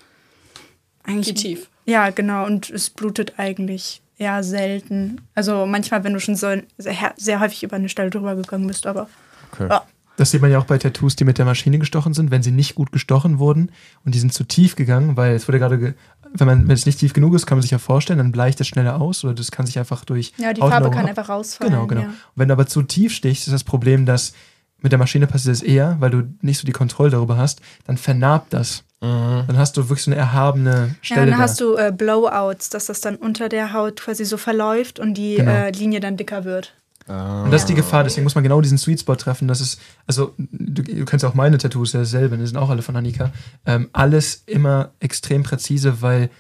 eigentlich. 1.03 1.29
Wie 1.29 1.35
tief. 1.35 1.71
Ja, 1.85 2.11
genau, 2.11 2.47
und 2.47 2.71
es 2.71 2.91
blutet 2.91 3.35
eigentlich 3.39 4.03
eher 4.19 4.43
selten. 4.43 5.21
Also 5.35 5.67
manchmal, 5.67 6.05
wenn 6.05 6.13
du 6.13 6.21
schon 6.21 6.37
so 6.37 6.55
sehr, 6.79 7.15
sehr 7.17 7.41
häufig 7.41 7.63
über 7.63 7.77
eine 7.77 7.89
Stelle 7.89 8.11
drüber 8.11 8.37
gegangen 8.37 8.67
bist, 8.67 8.87
aber. 8.87 9.09
Okay. 9.53 9.69
Ja. 9.69 9.83
Das 10.17 10.31
sieht 10.31 10.41
man 10.41 10.51
ja 10.51 10.59
auch 10.59 10.65
bei 10.65 10.79
Tattoos, 10.79 11.15
die 11.15 11.25
mit 11.25 11.37
der 11.37 11.45
Maschine 11.45 11.79
gestochen 11.79 12.15
sind, 12.15 12.31
wenn 12.31 12.43
sie 12.43 12.51
nicht 12.51 12.75
gut 12.75 12.91
gestochen 12.91 13.39
wurden 13.39 13.71
und 14.05 14.15
die 14.15 14.19
sind 14.19 14.33
zu 14.33 14.45
tief 14.45 14.75
gegangen, 14.75 15.17
weil 15.17 15.35
es 15.35 15.47
wurde 15.47 15.59
gerade, 15.59 15.79
ge 15.79 15.95
wenn 16.33 16.47
man 16.47 16.69
wenn 16.69 16.75
es 16.75 16.87
nicht 16.87 16.99
tief 16.99 17.13
genug 17.13 17.35
ist, 17.35 17.47
kann 17.47 17.59
man 17.59 17.63
sich 17.63 17.71
ja 17.71 17.79
vorstellen, 17.79 18.19
dann 18.19 18.33
bleicht 18.33 18.61
es 18.61 18.67
schneller 18.67 19.01
aus 19.01 19.25
oder 19.25 19.35
das 19.35 19.51
kann 19.51 19.67
sich 19.67 19.79
einfach 19.79 20.05
durch 20.05 20.33
Ja, 20.39 20.53
die 20.53 20.63
Hautnarbe 20.63 20.87
Farbe 20.87 20.97
kann 20.97 21.07
einfach 21.07 21.29
rausfallen. 21.29 21.73
Genau, 21.73 21.87
genau. 21.87 22.01
Ja. 22.01 22.07
Und 22.09 22.15
wenn 22.35 22.49
du 22.49 22.53
aber 22.55 22.67
zu 22.67 22.83
tief 22.83 23.15
stichst, 23.15 23.47
ist 23.47 23.53
das 23.53 23.65
Problem, 23.65 24.07
dass 24.07 24.33
mit 24.81 24.93
der 24.93 24.99
Maschine 24.99 25.27
passiert 25.27 25.55
es 25.55 25.63
eher, 25.63 25.97
weil 26.01 26.11
du 26.11 26.23
nicht 26.41 26.59
so 26.59 26.67
die 26.67 26.73
Kontrolle 26.73 27.11
darüber 27.11 27.37
hast, 27.37 27.61
dann 27.87 27.97
vernarbt 27.97 28.53
das. 28.53 28.85
Dann 29.01 29.59
hast 29.59 29.77
du 29.77 29.83
wirklich 29.89 30.03
so 30.05 30.11
eine 30.11 30.19
erhabene 30.19 30.89
Ja, 30.89 30.95
Stelle. 31.03 31.21
dann 31.31 31.31
da. 31.33 31.39
hast 31.39 31.61
du 31.61 31.77
äh, 31.77 31.93
Blowouts, 31.97 32.71
dass 32.71 32.87
das 32.87 33.01
dann 33.01 33.17
unter 33.17 33.49
der 33.49 33.73
Haut 33.73 34.01
quasi 34.01 34.25
so 34.25 34.37
verläuft 34.39 34.99
und 34.99 35.15
die 35.15 35.37
Genau. 35.37 35.51
äh, 35.53 35.71
Linie 35.71 36.01
dann 36.01 36.17
dicker 36.17 36.45
wird. 36.45 36.73
Und 37.09 37.53
das 37.53 37.63
ist 37.63 37.69
die 37.69 37.75
Gefahr, 37.77 38.03
deswegen 38.03 38.25
muss 38.25 38.35
man 38.35 38.43
genau 38.43 38.61
diesen 38.61 38.79
Sweet 38.79 38.99
Spot 38.99 39.15
treffen. 39.15 39.47
Das 39.47 39.61
ist, 39.61 39.81
also, 40.09 40.35
du, 40.39 40.83
du 40.83 41.05
kennst 41.05 41.25
auch 41.25 41.35
meine 41.35 41.57
Tattoos 41.57 41.93
dasselbe, 41.93 42.37
die 42.37 42.47
sind 42.47 42.57
auch 42.57 42.69
alle 42.69 42.83
von 42.83 42.97
Annika. 42.97 43.31
Ähm, 43.65 43.89
alles 43.93 44.43
immer 44.47 44.91
extrem 44.99 45.45
präzise, 45.45 46.03
weil 46.03 46.31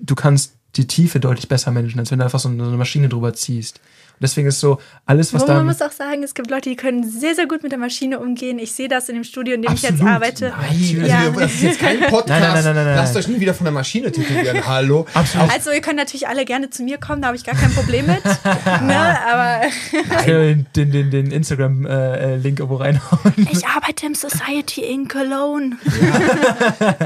du 0.00 0.14
kannst 0.14 0.52
die 0.76 0.86
Tiefe 0.86 1.18
deutlich 1.18 1.48
besser 1.48 1.70
managen, 1.70 1.98
als 1.98 2.10
wenn 2.10 2.18
du 2.18 2.26
einfach 2.26 2.40
so 2.40 2.50
eine, 2.50 2.62
so 2.62 2.68
eine 2.68 2.76
Maschine 2.76 3.08
drüber 3.08 3.32
ziehst. 3.32 3.80
Und 4.22 4.26
deswegen 4.26 4.46
ist 4.46 4.60
so, 4.60 4.78
alles, 5.04 5.34
was 5.34 5.42
Wo 5.42 5.46
da. 5.46 5.54
man 5.54 5.66
muss 5.66 5.82
auch 5.82 5.90
sagen, 5.90 6.22
es 6.22 6.32
gibt 6.34 6.48
Leute, 6.48 6.70
die 6.70 6.76
können 6.76 7.02
sehr, 7.02 7.34
sehr 7.34 7.46
gut 7.48 7.64
mit 7.64 7.72
der 7.72 7.78
Maschine 7.80 8.20
umgehen. 8.20 8.60
Ich 8.60 8.70
sehe 8.70 8.86
das 8.86 9.08
in 9.08 9.16
dem 9.16 9.24
Studio, 9.24 9.54
in 9.56 9.62
dem 9.62 9.72
ich 9.74 9.82
jetzt 9.82 9.94
Absolut. 9.94 10.12
arbeite. 10.14 10.52
Nein, 10.56 11.06
Ja. 11.06 11.18
also, 11.22 11.40
das 11.40 11.52
ist 11.54 11.62
jetzt 11.62 11.80
kein 11.80 11.98
Podcast. 12.08 12.28
Nein, 12.28 12.40
nein, 12.40 12.52
nein, 12.64 12.74
nein, 12.76 12.84
nein, 12.84 12.96
Lasst 12.98 13.16
euch 13.16 13.26
nie 13.26 13.40
wieder 13.40 13.52
von 13.52 13.64
der 13.64 13.72
Maschine 13.72 14.12
tätowieren. 14.12 14.64
Hallo. 14.64 15.06
Absolut. 15.14 15.52
Also 15.52 15.72
ihr 15.72 15.80
könnt 15.80 15.96
natürlich 15.96 16.28
alle 16.28 16.44
gerne 16.44 16.70
zu 16.70 16.84
mir 16.84 16.98
kommen, 16.98 17.20
da 17.20 17.26
habe 17.28 17.36
ich 17.36 17.42
gar 17.42 17.56
kein 17.56 17.72
Problem 17.72 18.06
mit. 18.06 18.24
ne? 18.82 19.18
Aber 19.28 19.60
den, 20.24 20.66
den, 20.76 20.92
den, 20.92 21.10
den 21.10 21.30
Instagram-Link 21.32 22.60
irgendwo 22.60 22.76
reinhauen. 22.76 23.32
ich 23.50 23.66
arbeite 23.66 24.06
im 24.06 24.14
Society 24.14 24.82
in 24.82 25.08
Cologne. 25.08 25.76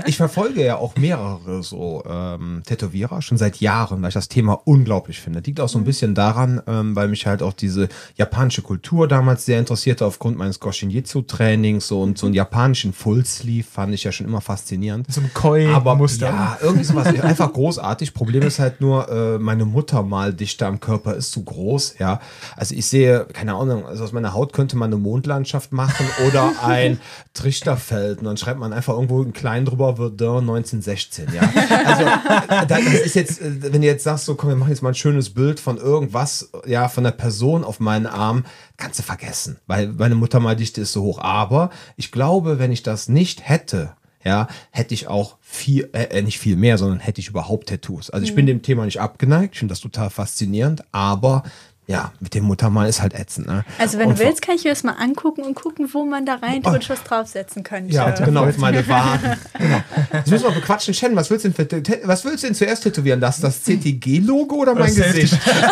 Ich 0.07 0.19
verfolge 0.19 0.65
ja 0.65 0.77
auch 0.77 0.97
mehrere 0.97 1.63
so 1.63 2.05
ähm, 2.07 2.63
Tätowierer 2.67 3.23
schon 3.23 3.39
seit 3.39 3.57
Jahren, 3.57 4.03
weil 4.03 4.09
ich 4.09 4.15
das 4.15 4.29
Thema 4.29 4.61
unglaublich 4.65 5.21
finde. 5.21 5.41
Liegt 5.41 5.61
auch 5.61 5.69
so 5.69 5.79
ein 5.79 5.85
bisschen 5.85 6.15
daran, 6.15 6.61
ähm, 6.67 6.95
weil 6.97 7.06
mich 7.09 7.27
halt 7.27 7.43
auch 7.43 7.53
diese 7.53 7.89
japanische 8.17 8.63
Kultur 8.63 9.09
damals 9.09 9.45
sehr 9.45 9.59
interessierte 9.59 10.05
aufgrund 10.07 10.37
meines 10.39 10.61
Goshin 10.61 10.91
Jitsu 10.91 11.23
Trainings 11.23 11.89
so 11.89 12.03
und 12.03 12.19
so 12.19 12.27
einen 12.27 12.35
japanischen 12.35 12.93
Full 12.93 13.25
Sleeve 13.25 13.67
fand 13.67 13.95
ich 13.95 14.05
ja 14.05 14.13
schon 14.13 14.27
immer 14.27 14.41
faszinierend. 14.41 15.07
So 15.13 15.21
ein 15.21 15.31
Koi 15.35 15.69
Aber 15.69 15.95
Muster. 15.95 16.27
ja, 16.27 16.59
irgendwie 16.61 16.85
sowas. 16.85 17.07
Einfach 17.21 17.53
großartig. 17.53 18.15
Problem 18.15 18.43
ist 18.43 18.59
halt 18.59 18.81
nur, 18.81 19.09
äh, 19.11 19.39
meine 19.39 19.65
Mutter 19.65 20.03
mal 20.03 20.33
dichter 20.33 20.67
am 20.67 20.81
Körper 20.81 21.15
ist 21.15 21.33
zu 21.33 21.45
groß, 21.45 21.97
ja. 21.99 22.21
Also 22.57 22.75
ich 22.75 22.87
sehe, 22.87 23.27
keine 23.33 23.55
Ahnung, 23.55 23.87
also 23.87 24.05
aus 24.05 24.13
meiner 24.13 24.33
Haut 24.35 24.53
könnte 24.53 24.77
man 24.77 24.93
eine 24.93 25.01
Mondlandschaft 25.01 25.73
machen 25.73 26.07
oder 26.27 26.53
ein 26.63 26.99
Trichterfeld. 27.35 28.19
Und 28.19 28.25
dann 28.25 28.37
schreibt 28.37 28.59
man 28.59 28.73
einfach 28.73 28.95
irgendwo 28.95 29.23
ein 29.23 29.33
klein 29.33 29.65
drüber, 29.65 29.97
Verdun 29.97 30.49
1916, 30.49 31.29
ja. 31.35 31.43
Also 31.85 32.03
äh, 32.05 32.67
das 32.67 32.81
ist 32.81 33.15
jetzt, 33.15 33.41
äh, 33.41 33.73
wenn 33.73 33.81
du 33.81 33.87
jetzt 33.87 34.05
sagst, 34.05 34.25
so 34.25 34.35
komm, 34.35 34.51
wir 34.51 34.57
machen 34.57 34.71
jetzt 34.71 34.83
mal 34.83 34.91
ein 34.91 34.95
schönes 34.95 35.31
Bild 35.31 35.61
von 35.61 35.77
irgendwas, 35.77 36.51
ja, 36.67 36.86
von 36.89 37.05
der 37.05 37.11
Person 37.13 37.65
auf 37.65 37.81
meinen 37.81 38.07
Arm, 38.07 38.45
kannst 38.77 38.99
du 38.99 39.03
vergessen, 39.03 39.59
weil 39.67 39.89
meine 39.89 40.15
Mutter 40.15 40.41
mal 40.41 40.57
dichte 40.57 40.81
ist 40.81 40.93
so 40.93 41.03
hoch. 41.03 41.19
Aber 41.19 41.71
ich 41.97 42.13
glaube, 42.13 42.59
wenn 42.59 42.73
ich 42.73 42.83
das 42.83 43.09
nicht 43.09 43.49
hätte, 43.49 43.95
ja, 44.25 44.49
hätte 44.73 44.93
ich 44.93 45.07
auch 45.07 45.37
viel, 45.41 45.89
äh, 45.93 46.21
nicht 46.23 46.41
viel 46.41 46.57
mehr, 46.57 46.79
sondern 46.79 46.99
hätte 46.99 47.21
ich 47.21 47.29
überhaupt 47.29 47.69
Tattoos. 47.69 48.11
Also 48.11 48.27
ich 48.27 48.35
bin 48.35 48.47
dem 48.47 48.61
Thema 48.61 48.85
nicht 48.85 49.01
abgeneigt, 49.01 49.55
ich 49.55 49.61
finde 49.61 49.73
das 49.73 49.81
total 49.81 50.11
faszinierend, 50.11 50.83
aber 50.91 51.45
ja, 51.89 52.13
mit 52.19 52.35
dem 52.35 52.45
Muttermal 52.45 52.89
ist 52.89 53.01
halt 53.01 53.15
ätzend. 53.15 53.47
Ne? 53.47 53.65
Also 53.79 53.99
wenn 53.99 54.09
Und 54.09 54.19
du 54.19 54.25
willst, 54.25 54.43
kann 54.43 54.57
ich 54.57 54.65
mir 54.65 54.71
das 54.71 54.83
mal 54.83 54.97
angucken 54.99 55.43
und 55.43 55.55
gucken, 55.55 55.89
wo 55.93 56.05
man 56.05 56.27
da 56.27 56.35
rein 56.35 56.63
und 56.65 56.89
was 56.89 57.05
draufsetzen 57.05 57.63
könnte. 57.63 57.95
Ja, 57.95 58.11
genau, 58.11 58.45
auf 58.45 58.59
meine 58.59 58.87
Waden. 58.89 59.37
Genau. 59.57 59.83
Jetzt 60.13 60.31
müssen 60.31 60.45
wir 60.45 60.51
bequatschen. 60.51 60.95
Shen, 60.95 61.15
was 61.15 61.31
willst 61.31 61.45
du 61.45 61.51
denn, 61.51 61.83
was 62.05 62.25
willst 62.25 62.43
du 62.43 62.49
denn 62.49 62.57
zuerst 62.57 62.83
tätowieren? 62.83 63.21
Das, 63.21 63.41
das 63.41 63.63
CTG-Logo 63.63 64.57
oder 64.57 64.75
mein 64.75 64.87
Das 64.87 64.97
Gesicht? 64.97 65.39
Nein, 65.47 65.65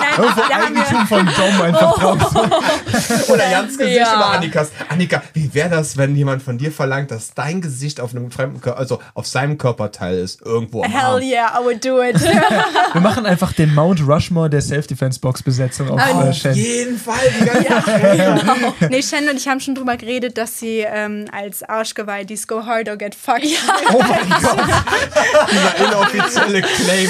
nein, 0.00 0.18
Irgendwo 0.18 0.40
nein, 0.40 0.74
wir, 0.74 0.82
Eigentum 0.82 1.06
von 1.06 1.26
Dom 1.26 1.62
einfach 1.62 1.98
drauf. 1.98 3.28
Oder 3.28 3.50
Jans 3.50 3.78
Gesicht 3.78 3.96
Ja. 3.98 4.16
oder 4.16 4.26
Annikas. 4.26 4.70
Annika, 4.88 5.22
wie 5.34 5.52
wäre 5.54 5.70
das, 5.70 5.96
wenn 5.96 6.16
jemand 6.16 6.42
von 6.42 6.58
dir 6.58 6.72
verlangt, 6.72 7.10
dass 7.10 7.34
dein 7.34 7.60
Gesicht 7.60 8.00
auf 8.00 8.14
einem 8.14 8.30
fremden 8.30 8.60
Körper, 8.60 8.78
also 8.78 9.00
auf 9.14 9.26
seinem 9.26 9.58
Körperteil 9.58 10.16
ist, 10.18 10.40
irgendwo 10.42 10.82
am 10.82 10.94
Arm? 10.94 11.20
Hell 11.20 11.22
yeah, 11.22 11.58
I 11.58 11.64
would 11.64 11.84
do 11.84 12.02
it. 12.02 12.20
Wir 12.20 13.00
machen 13.00 13.26
einfach 13.26 13.52
den 13.52 13.74
Mount 13.74 14.06
Rushmore 14.06 14.48
der 14.50 14.60
Self-Defense-Box-Besetzung 15.02 15.90
auf 15.90 16.00
Ah, 16.00 16.10
äh, 16.10 16.28
Auf 16.28 16.34
Shen. 16.36 16.54
jeden 16.54 16.98
Fall. 16.98 17.18
Die 17.40 17.44
ganze 17.68 18.72
nee, 18.90 19.02
Shen 19.02 19.28
und 19.28 19.36
ich 19.36 19.48
haben 19.48 19.60
schon 19.60 19.74
drüber 19.74 19.96
geredet, 19.96 20.38
dass 20.38 20.58
sie 20.58 20.80
ähm, 20.86 21.24
als 21.32 21.62
Arschgeweih 21.62 22.24
dies 22.24 22.46
Go 22.46 22.64
Hard 22.64 22.88
or 22.88 22.96
Get 22.96 23.14
Fucked. 23.14 23.46
Oh 23.92 23.98
mein 23.98 24.28
Gott. 24.42 24.58
Dieser 25.50 25.76
inoffizielle 25.86 26.62
Claim 26.62 27.08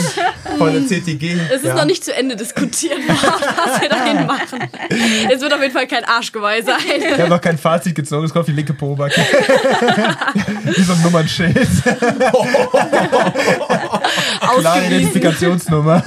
von 0.59 0.73
der 0.73 0.83
CTG. 0.87 1.37
Es 1.51 1.57
ist 1.63 1.67
Ja. 1.67 1.75
noch 1.75 1.85
nicht 1.85 2.05
zu 2.05 2.15
Ende 2.15 2.37
diskutiert 2.37 2.99
worden, 3.09 3.43
was 3.65 3.81
wir 3.81 3.89
dahin 3.89 4.27
machen. 4.27 4.61
Es 5.33 5.41
wird 5.41 5.53
auf 5.53 5.61
jeden 5.61 5.73
Fall 5.73 5.87
kein 5.87 6.05
Arschgeweih 6.05 6.63
sein. 6.63 6.77
Ich 6.99 7.13
habe 7.19 7.29
noch 7.29 7.41
kein 7.41 7.59
Fazit 7.59 7.95
gezogen, 7.95 8.25
es 8.27 8.33
kommt 8.33 8.41
auf 8.43 8.47
die 8.47 8.53
linke 8.53 8.75
Pobacke. 8.75 9.21
Wie 10.65 10.83
so 10.83 10.93
ein 10.93 11.03
Nummernschild. 11.03 11.57
Klare 11.83 12.43
Ausgewiesen. 14.41 14.87
Identifikationsnummer. 14.87 16.03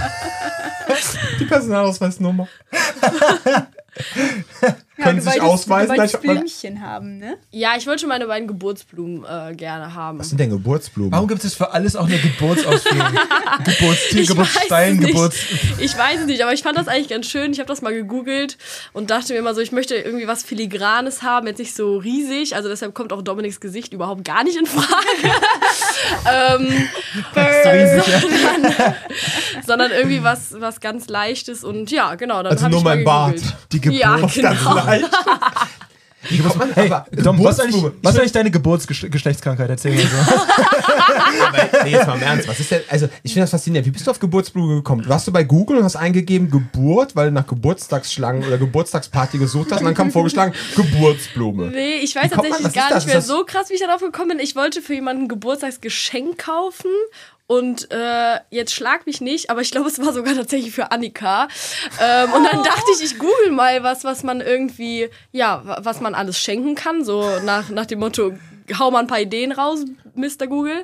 Die 1.40 1.46
Personalausweisnummer. 1.46 2.48
Können 4.98 5.20
Sie 5.20 5.30
sich 5.30 5.42
wolltest- 5.42 5.70
ausweisen? 5.70 5.96
Du 5.96 6.02
wolltest 6.02 6.22
Blümchen 6.22 6.82
haben, 6.82 7.18
ne? 7.18 7.38
Ja, 7.52 7.74
ich 7.78 7.86
wollte 7.86 8.02
schon 8.02 8.10
meine 8.10 8.28
beiden 8.28 8.48
Geburtsblumen 8.48 9.26
äh, 9.26 9.54
gerne 9.56 9.94
haben. 9.94 10.20
Was 10.20 10.30
sind 10.30 10.40
denn 10.40 10.50
Geburtsblumen? 10.50 11.12
Warum 11.12 11.28
gibt 11.28 11.44
es 11.44 11.54
für 11.54 11.72
alles 11.72 11.96
auch 11.96 12.06
eine 12.08 12.18
Geburtsausführung? 12.18 13.08
Geburtstier, 13.66 14.22
Ich 14.22 14.28
Geburtsstein. 14.28 15.00
Geburts... 15.00 15.38
Ich 15.80 15.98
weiß 15.98 16.22
es 16.22 16.26
nicht, 16.28 16.42
aber 16.42 16.54
ich 16.54 16.64
fand 16.64 16.78
das 16.78 16.88
eigentlich 16.88 17.10
ganz 17.10 17.26
schön. 17.28 17.52
Ich 17.52 17.60
habe 17.60 17.68
das 17.68 17.82
mal 17.82 17.94
gegoogelt 17.94 18.58
und 18.94 19.10
dachte 19.12 19.34
mir 19.34 19.40
immer 19.40 19.54
so, 19.54 19.62
ich 19.62 19.72
möchte 19.72 19.96
irgendwie 19.96 20.28
was 20.28 20.44
Filigranes 20.44 21.24
haben, 21.24 21.48
jetzt 21.48 21.60
nicht 21.60 21.76
so 21.76 21.98
riesig. 21.98 22.56
Also 22.56 22.70
deshalb 22.70 22.94
kommt 22.94 23.12
auch 23.12 23.22
Dominiks 23.22 23.60
Gesicht 23.60 23.92
überhaupt 23.94 24.24
gar 24.24 24.44
nicht 24.44 24.58
in 24.58 24.66
Frage. 24.66 24.86
ähm, 26.32 26.88
riesig, 27.36 28.08
ja. 28.08 28.20
sondern, 28.22 28.96
sondern 29.66 29.92
irgendwie 29.92 30.24
was, 30.24 30.56
was 30.60 30.80
ganz 30.80 31.08
Leichtes 31.10 31.64
und 31.64 31.92
ja, 31.92 32.16
genau. 32.16 32.44
Dann 32.44 32.54
Also 32.54 32.70
nur 32.70 32.80
ich 32.80 32.84
mal 32.84 32.96
mein 32.96 33.04
Bart. 33.06 33.42
Die 33.72 33.82
Geburt. 33.82 34.00
Ja, 34.00 34.18
Ganz 34.18 34.34
genau. 34.34 34.85
Wie 36.30 36.40
kommt 36.40 36.58
man 36.58 36.74
Hey, 36.74 36.92
aber 36.92 37.06
Dom, 37.12 37.44
was 37.44 37.56
ist 37.56 37.62
eigentlich, 37.62 37.76
Geburtsblume? 37.76 38.04
was 38.04 38.18
eigentlich 38.18 38.32
deine 38.32 38.52
Geburtsgeschlechtskrankheit? 38.52 39.70
Erzähl 39.70 39.94
mir 39.94 40.02
so. 40.02 40.18
Aber, 40.18 41.84
nee, 41.84 41.92
jetzt 41.92 42.08
mal 42.08 42.16
im 42.16 42.24
Ernst. 42.24 42.48
Was 42.48 42.60
ist 42.60 42.72
denn, 42.72 42.82
also, 42.90 43.08
ich 43.24 43.34
finde 43.34 43.44
das 43.44 43.52
faszinierend. 43.52 43.86
Wie 43.86 43.92
bist 43.92 44.08
du 44.08 44.12
auf 44.12 44.20
Geburtsblume 44.20 44.76
gekommen? 44.76 45.08
Warst 45.08 45.28
du 45.28 45.32
bei 45.32 45.44
Google 45.44 45.78
und 45.78 45.84
hast 45.84 45.96
eingegeben 45.96 46.50
Geburt, 46.50 47.16
weil 47.16 47.28
du 47.28 47.34
nach 47.34 47.46
Geburtstagsschlangen 47.46 48.44
oder 48.46 48.58
Geburtstagsparty 48.58 49.38
gesucht 49.38 49.72
hast 49.72 49.80
und 49.80 49.86
dann 49.86 49.94
kam 49.94 50.12
vorgeschlagen 50.12 50.54
Geburtsblume. 50.76 51.68
Nee, 51.68 51.98
ich 51.98 52.16
weiß 52.16 52.32
tatsächlich 52.32 52.64
was 52.64 52.68
ist 52.68 52.76
gar 52.76 52.90
das? 52.90 53.06
nicht 53.06 53.14
mehr 53.14 53.22
so 53.22 53.44
krass, 53.46 53.70
wie 53.70 53.74
ich 53.74 53.82
darauf 53.82 54.02
gekommen 54.02 54.30
bin. 54.30 54.40
Ich 54.40 54.56
wollte 54.56 54.82
für 54.82 54.94
jemanden 54.94 55.24
ein 55.24 55.28
Geburtstagsgeschenk 55.28 56.40
kaufen. 56.40 56.90
Und 57.48 57.92
äh, 57.92 58.40
jetzt 58.50 58.74
schlag 58.74 59.06
mich 59.06 59.22
nicht, 59.22 59.52
aber 59.52 59.62
ich 59.62 59.70
glaube, 59.70 59.88
es 59.88 60.00
war 60.04 60.12
sogar 60.14 60.34
tatsächlich 60.34 60.74
für 60.74 60.92
Annika. 60.92 61.48
Ähm, 62.02 62.34
und 62.34 62.44
dann 62.44 62.64
dachte 62.64 62.92
ich, 62.96 63.04
ich 63.04 63.20
google 63.20 63.52
mal 63.52 63.84
was, 63.84 64.04
was 64.04 64.24
man 64.24 64.42
irgendwie, 64.42 65.10
ja, 65.32 65.62
wa- 65.64 65.80
was 65.84 66.02
man 66.02 66.16
alles 66.16 66.40
schenken 66.40 66.74
kann. 66.74 67.04
So 67.06 67.40
nach, 67.46 67.70
nach 67.70 67.86
dem 67.86 68.00
Motto, 68.00 68.34
hau 68.80 68.90
mal 68.90 69.00
ein 69.00 69.08
paar 69.08 69.20
Ideen 69.22 69.52
raus, 69.52 69.86
Mr. 70.18 70.48
Google. 70.48 70.84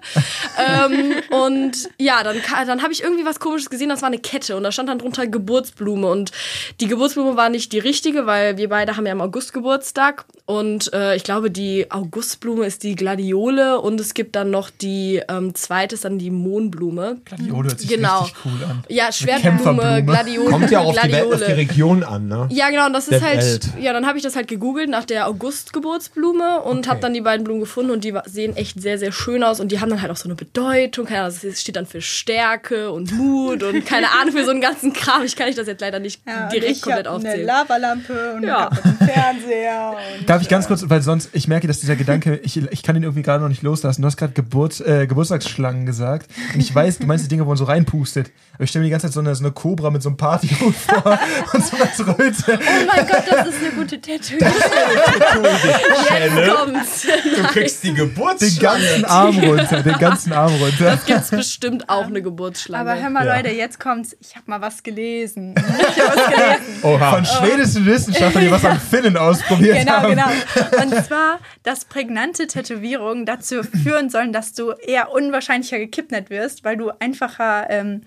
ähm, 0.58 1.14
und 1.32 1.90
ja, 2.00 2.24
dann, 2.24 2.38
dann 2.68 2.82
habe 2.84 2.94
ich 2.94 3.04
irgendwie 3.04 3.26
was 3.26 3.40
komisches 3.40 3.70
gesehen, 3.70 3.90
das 3.90 4.02
war 4.02 4.08
eine 4.08 4.18
Kette 4.20 4.56
und 4.56 4.64
da 4.64 4.72
stand 4.72 4.90
dann 4.90 5.00
drunter 5.00 5.28
Geburtsblume 5.28 6.08
und 6.08 6.32
die 6.80 6.88
Geburtsblume 6.88 7.36
war 7.38 7.50
nicht 7.50 7.72
die 7.74 7.80
richtige, 7.80 8.26
weil 8.26 8.58
wir 8.58 8.70
beide 8.70 8.98
haben 8.98 9.06
ja 9.06 9.12
im 9.12 9.22
August 9.22 9.54
Geburtstag 9.54 10.26
und 10.46 10.94
äh, 10.94 11.16
ich 11.16 11.24
glaube, 11.24 11.52
die 11.52 11.90
Augustblume 11.92 12.66
ist 12.66 12.84
die 12.84 12.96
Gladiole 12.96 13.80
und 13.80 14.00
es 14.00 14.14
gibt 14.14 14.36
dann 14.36 14.52
noch 14.52 14.70
die 14.70 15.22
ähm, 15.30 15.56
zweite 15.56 15.96
ist 15.96 16.06
dann 16.06 16.20
die 16.20 16.32
Mohnblume. 16.32 17.18
Gladiole 17.26 17.70
hört 17.70 17.80
sich 17.80 17.90
Genau. 17.90 18.22
richtig 18.22 18.38
cool 18.46 18.64
an. 18.70 18.84
Ja, 18.90 19.12
Schwertblume. 19.12 20.04
Gladiole. 20.06 20.50
Kommt 20.50 20.72
ja 20.72 20.80
auch 20.80 20.88
auf 20.90 20.96
die, 20.96 21.12
Welt, 21.12 21.12
Gladiole. 21.30 21.36
auf 21.36 21.46
die 21.46 21.52
Region 21.52 22.04
an, 22.04 22.28
ne? 22.28 22.48
Ja, 22.52 22.70
genau, 22.70 22.86
und 22.88 22.94
das 22.94 23.06
Der 23.08 23.18
ist 23.18 23.24
halt, 23.24 23.38
Welt. 23.42 23.70
ja, 23.80 23.94
dann 23.94 24.06
habe 24.08 24.18
ich 24.18 24.24
das 24.24 24.36
halt 24.36 24.48
gegoogelt 24.48 24.90
nach 24.90 25.06
der 25.06 25.28
August-Geburtsblume 25.28 26.62
und 26.62 26.80
Okay. 26.82 26.90
habe 26.90 27.00
dann 27.00 27.14
die 27.14 27.22
beiden 27.22 27.44
Blumen 27.44 27.60
gefunden 27.62 27.92
und 27.92 28.04
die 28.04 28.14
sehen 28.26 28.56
echt 28.56 28.82
sehr, 28.82 28.98
sehr 28.98 29.12
schön 29.24 29.44
aus 29.44 29.60
und 29.60 29.72
die 29.72 29.80
haben 29.80 29.90
dann 29.90 30.02
halt 30.02 30.12
auch 30.12 30.16
so 30.18 30.26
eine 30.26 30.36
Bedeutung, 30.36 31.06
keine 31.06 31.22
Ahnung, 31.26 31.38
das 31.44 31.62
steht 31.62 31.76
dann 31.76 31.86
für 31.86 32.02
Stärke 32.02 32.92
und 32.92 33.12
Mut 33.14 33.62
und 33.64 33.86
keine 33.86 34.08
Ahnung, 34.20 34.34
für 34.36 34.44
so 34.46 34.52
einen 34.52 34.62
ganzen 34.62 34.94
Kram. 34.94 35.24
Ich 35.24 35.36
kann 35.36 35.48
ich 35.48 35.56
das 35.56 35.68
jetzt 35.68 35.82
leider 35.82 36.00
nicht 36.00 36.22
Ja, 36.28 36.48
direkt 36.50 36.72
ich 36.72 36.82
komplett 36.82 37.08
hab 37.08 37.16
eine 37.20 37.30
aufzählen. 37.30 37.46
Lavalampe 37.48 38.34
und 38.36 38.44
Ja. 38.44 38.70
einen 38.70 38.98
Fernseher. 38.98 39.98
Und 40.20 40.30
Darf 40.30 40.42
ich 40.42 40.50
ganz 40.50 40.68
kurz, 40.68 40.84
weil 40.88 41.02
sonst, 41.02 41.30
ich 41.34 41.48
merke, 41.48 41.68
dass 41.68 41.80
dieser 41.80 41.96
Gedanke, 41.96 42.40
ich, 42.44 42.58
ich 42.58 42.84
kann 42.84 42.96
ihn 42.96 43.04
irgendwie 43.04 43.22
gerade 43.22 43.42
noch 43.42 43.50
nicht 43.50 43.62
loslassen. 43.62 44.02
Du 44.02 44.06
hast 44.08 44.18
gerade 44.18 44.34
Geburt, 44.34 44.80
äh, 44.82 45.06
Geburtstagsschlangen 45.08 45.86
gesagt. 45.86 46.30
Und 46.54 46.60
ich 46.60 46.74
weiß, 46.74 47.00
du 47.00 47.06
meinst 47.08 47.26
die 47.26 47.30
Dinge, 47.30 47.44
wo 47.46 47.50
man 47.50 47.58
so 47.58 47.66
reinpustet. 47.66 48.32
Aber 48.56 48.64
ich 48.64 48.70
stelle 48.70 48.82
mir 48.84 48.88
die 48.88 48.92
ganze 48.92 49.08
Zeit 49.08 49.14
so 49.14 49.20
eine, 49.20 49.36
so 49.36 49.44
eine 49.44 49.52
Cobra 49.52 49.90
mit 49.90 50.02
so 50.02 50.10
einem 50.10 50.18
Partyhut 50.18 50.76
vor 50.76 51.20
und 51.54 51.66
so 51.66 51.78
als 51.78 52.00
Röte. 52.08 52.60
Oh 52.60 52.86
mein 52.88 53.08
Gott, 53.08 53.24
das 53.30 53.48
ist 53.48 53.56
eine 53.62 53.72
gute 53.76 54.00
Tätowierung. 54.00 54.54
Jetzt 56.12 56.50
kommt's. 56.56 57.08
Du 57.36 57.44
kriegst 57.44 57.84
die 57.84 57.88
Den 57.88 57.96
Geburtsschlange. 57.98 58.84
ganzen 58.86 59.06
Arm 59.12 59.40
runter, 59.40 59.84
den 59.84 59.98
ganzen 59.98 60.34
Arm 60.34 60.54
runter. 60.56 61.00
Gibt's 61.06 61.30
bestimmt 61.30 61.90
auch 61.90 62.06
eine 62.08 62.22
Geburtsschlange. 62.22 62.90
Aber 62.92 63.02
hör 63.02 63.10
mal, 63.10 63.26
Ja. 63.26 63.38
Leute, 63.38 63.50
jetzt 63.50 63.80
kommt's. 63.80 64.16
Ich 64.20 64.36
habe 64.36 64.44
mal 64.48 64.62
was 64.62 64.84
gelesen. 64.84 65.54
Ich 65.58 66.02
hab 66.02 66.16
was 66.16 66.26
gelesen. 66.30 66.84
Oha. 66.84 67.12
Von 67.12 67.26
schwedischen 67.26 67.86
Wissenschaftlern, 67.86 68.44
die 68.46 68.52
was 68.52 68.66
an 68.66 68.80
Finnen 68.80 69.18
ausprobiert 69.18 69.78
Genau, 69.80 69.92
haben. 69.94 70.10
genau. 70.10 70.84
Und 70.84 71.06
zwar, 71.06 71.40
dass 71.64 71.86
prägnante 71.86 72.48
Tätowierungen 72.48 73.26
dazu 73.26 73.64
führen 73.64 74.10
sollen, 74.10 74.34
dass 74.34 74.54
du 74.54 74.72
eher 74.72 75.12
unwahrscheinlicher 75.12 75.78
gekidnappt 75.80 76.30
wirst, 76.30 76.64
weil 76.64 76.78
du 76.78 76.92
einfacher 77.00 77.68
ähm, 77.70 78.02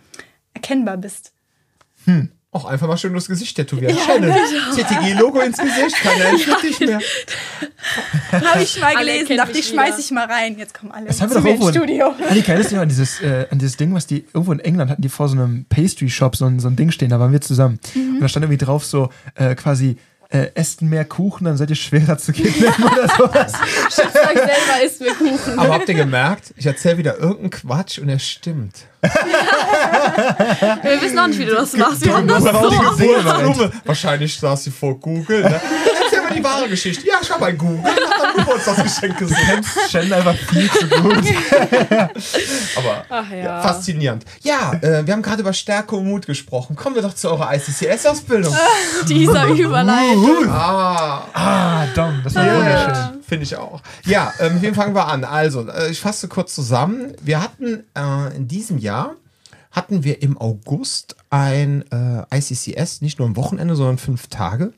erkennbar 0.55 0.97
bist. 0.97 1.33
Auch 2.55 2.67
einfach 2.67 2.87
mal 2.87 2.97
schön 2.97 3.13
das 3.13 3.27
Gesicht 3.27 3.57
tätowieren. 3.57 3.97
Channel. 3.97 4.33
CTG-Logo 4.73 5.41
ins 5.41 5.57
Gesicht, 5.59 5.97
keiner 5.97 6.27
entscheidet 6.27 6.63
dich 6.63 6.79
mehr. 6.79 7.01
Habe 8.31 8.63
ich 8.63 8.81
mal 8.81 8.95
gelesen, 8.95 9.37
dachte 9.37 9.59
ich, 9.59 9.67
schmeiß 9.67 9.89
wieder. 9.89 9.99
ich 9.99 10.11
mal 10.13 10.27
rein. 10.27 10.57
Jetzt 10.57 10.73
kommen 10.73 10.93
alle 10.93 11.07
Das 11.07 11.21
haben 11.21 11.31
wir 11.31 11.41
doch 11.41 11.45
irgendwo 11.45 11.71
Studio. 11.71 12.15
Annika, 12.29 12.53
erinnerst 12.53 12.71
du 12.71 12.77
dich 12.77 12.83
an 12.83 12.89
dieses, 12.89 13.21
äh, 13.21 13.49
an 13.51 13.59
dieses 13.59 13.77
Ding, 13.77 13.93
was 13.93 14.07
die 14.07 14.25
irgendwo 14.33 14.53
in 14.53 14.61
England 14.61 14.93
hatten, 14.93 15.03
die 15.03 15.09
vor 15.09 15.29
so 15.29 15.37
einem 15.37 15.65
Pastry-Shop 15.69 16.37
so 16.37 16.45
ein, 16.45 16.61
so 16.61 16.69
ein 16.69 16.77
Ding 16.77 16.93
stehen, 16.93 17.11
da 17.11 17.19
waren 17.19 17.33
wir 17.33 17.41
zusammen. 17.41 17.81
Und 17.97 18.21
da 18.21 18.29
stand 18.29 18.45
irgendwie 18.45 18.65
drauf 18.65 18.85
so, 18.85 19.11
äh, 19.35 19.57
quasi, 19.57 19.97
äh, 20.35 20.51
esst 20.55 20.83
mehr 20.83 21.05
Kuchen, 21.05 21.45
dann 21.45 21.57
seid 21.57 21.71
ihr 21.71 21.77
schwerer 21.77 22.19
zu 22.19 22.33
kidnappen 22.33 22.85
oder 22.93 23.09
sowas. 23.09 23.53
Sag 23.89 24.13
selber 24.13 24.83
isst 24.85 25.01
mir 25.01 25.15
Kuchen. 25.15 25.59
Aber 25.59 25.75
habt 25.75 25.89
ihr 25.89 25.95
gemerkt, 25.95 26.53
ich 26.57 26.67
erzähle 26.67 26.99
wieder 26.99 27.19
irgendeinen 27.19 27.51
Quatsch 27.51 27.99
und 27.99 28.09
er 28.09 28.19
stimmt. 28.19 28.87
Wir 29.01 29.11
wissen 31.03 31.19
auch 31.19 31.29
nicht, 31.29 31.39
wie 31.39 31.45
du 31.45 31.55
das 31.55 31.77
machst. 31.77 32.05
Wir 32.05 32.17
haben 32.17 32.27
das 32.27 32.43
so. 32.43 32.51
Wahrscheinlich 33.85 34.37
saß 34.37 34.65
sie 34.65 34.71
vor 34.73 34.99
Google. 34.99 35.43
Ne? 35.43 35.61
Mal 36.25 36.35
die 36.37 36.45
wahre 36.45 36.69
Geschichte. 36.69 37.07
Ja, 37.07 37.15
ich 37.23 37.31
habe 37.31 37.41
bei 37.41 37.53
Google 37.53 37.83
nach 37.83 38.25
einem 38.25 38.37
Geburtstagsgeschenk 38.39 39.19
gesehen. 39.19 39.37
kennst 39.47 39.91
Shen 39.91 40.13
einfach 40.13 40.35
viel 40.35 40.71
zu 40.71 40.89
gut. 40.89 41.25
Aber 42.77 43.05
Ach 43.09 43.31
ja. 43.31 43.61
faszinierend. 43.63 44.25
Ja, 44.43 44.73
äh, 44.81 45.07
wir 45.07 45.13
haben 45.13 45.23
gerade 45.23 45.43
über 45.43 45.53
Stärke 45.53 45.97
und 45.97 46.07
Mut 46.07 46.27
gesprochen. 46.27 46.77
Kommen 46.77 46.95
wir 46.95 47.03
doch 47.03 47.15
zu 47.15 47.31
eurer 47.31 47.55
ICCS-Ausbildung. 47.55 48.55
Dieser 49.09 49.47
Überleitung. 49.49 50.49
Ah, 50.49 51.25
Ah, 51.33 51.87
Dom, 51.95 52.21
das 52.25 52.35
war 52.35 52.47
wunderschön. 52.47 53.23
Finde 53.27 53.45
ich 53.45 53.57
auch. 53.57 53.81
Ja, 54.05 54.33
ähm, 54.41 54.61
wie 54.61 54.73
fangen 54.73 54.95
wir 54.95 55.07
an? 55.09 55.25
Also, 55.25 55.69
äh, 55.69 55.91
ich 55.91 56.01
fasse 56.01 56.29
kurz 56.29 56.55
zusammen. 56.55 57.13
Wir 57.23 57.43
hatten 57.43 57.85
äh, 57.97 58.37
in 58.37 58.49
diesem 58.49 58.79
Jahr 58.79 59.15
hatten 59.71 60.05
wir 60.05 60.23
im 60.23 60.39
August 60.39 61.17
ein 61.31 61.85
äh, 61.91 62.23
ICCS, 62.37 63.01
nicht 63.01 63.19
nur 63.19 63.27
am 63.27 63.37
Wochenende, 63.37 63.75
sondern 63.75 63.99
fünf 63.99 64.29
Tage. 64.29 64.73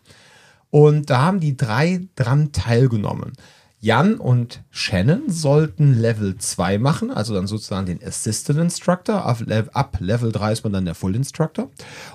Und 0.71 1.11
da 1.11 1.23
haben 1.23 1.41
die 1.41 1.57
drei 1.57 2.09
dran 2.17 2.53
teilgenommen. 2.53 3.33
Jan 3.79 4.15
und 4.15 4.65
Shannon 4.71 5.29
sollten 5.29 5.93
Level 5.93 6.39
2 6.39 6.79
machen, 6.79 7.11
also 7.11 7.35
dann 7.35 7.47
sozusagen 7.47 7.87
den 7.87 8.03
Assistant 8.03 8.59
Instructor. 8.59 9.25
Ab 9.25 9.43
Le- 9.47 9.69
ab 9.75 9.99
Level 10.01 10.33
3 10.33 10.53
ist 10.53 10.65
man 10.65 10.73
dann 10.73 10.87
der 10.87 10.95
Full 10.95 11.15
Instructor. 11.15 11.71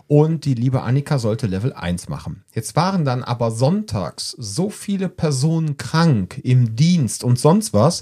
Und 0.07 0.45
die 0.45 0.55
liebe 0.55 0.81
Annika 0.81 1.19
sollte 1.19 1.47
Level 1.47 1.71
1 1.71 2.09
machen. 2.09 2.43
Jetzt 2.53 2.75
waren 2.75 3.05
dann 3.05 3.23
aber 3.23 3.51
sonntags 3.51 4.35
so 4.37 4.69
viele 4.69 5.07
Personen 5.07 5.77
krank 5.77 6.41
im 6.43 6.75
Dienst 6.75 7.23
und 7.23 7.39
sonst 7.39 7.73
was, 7.73 8.01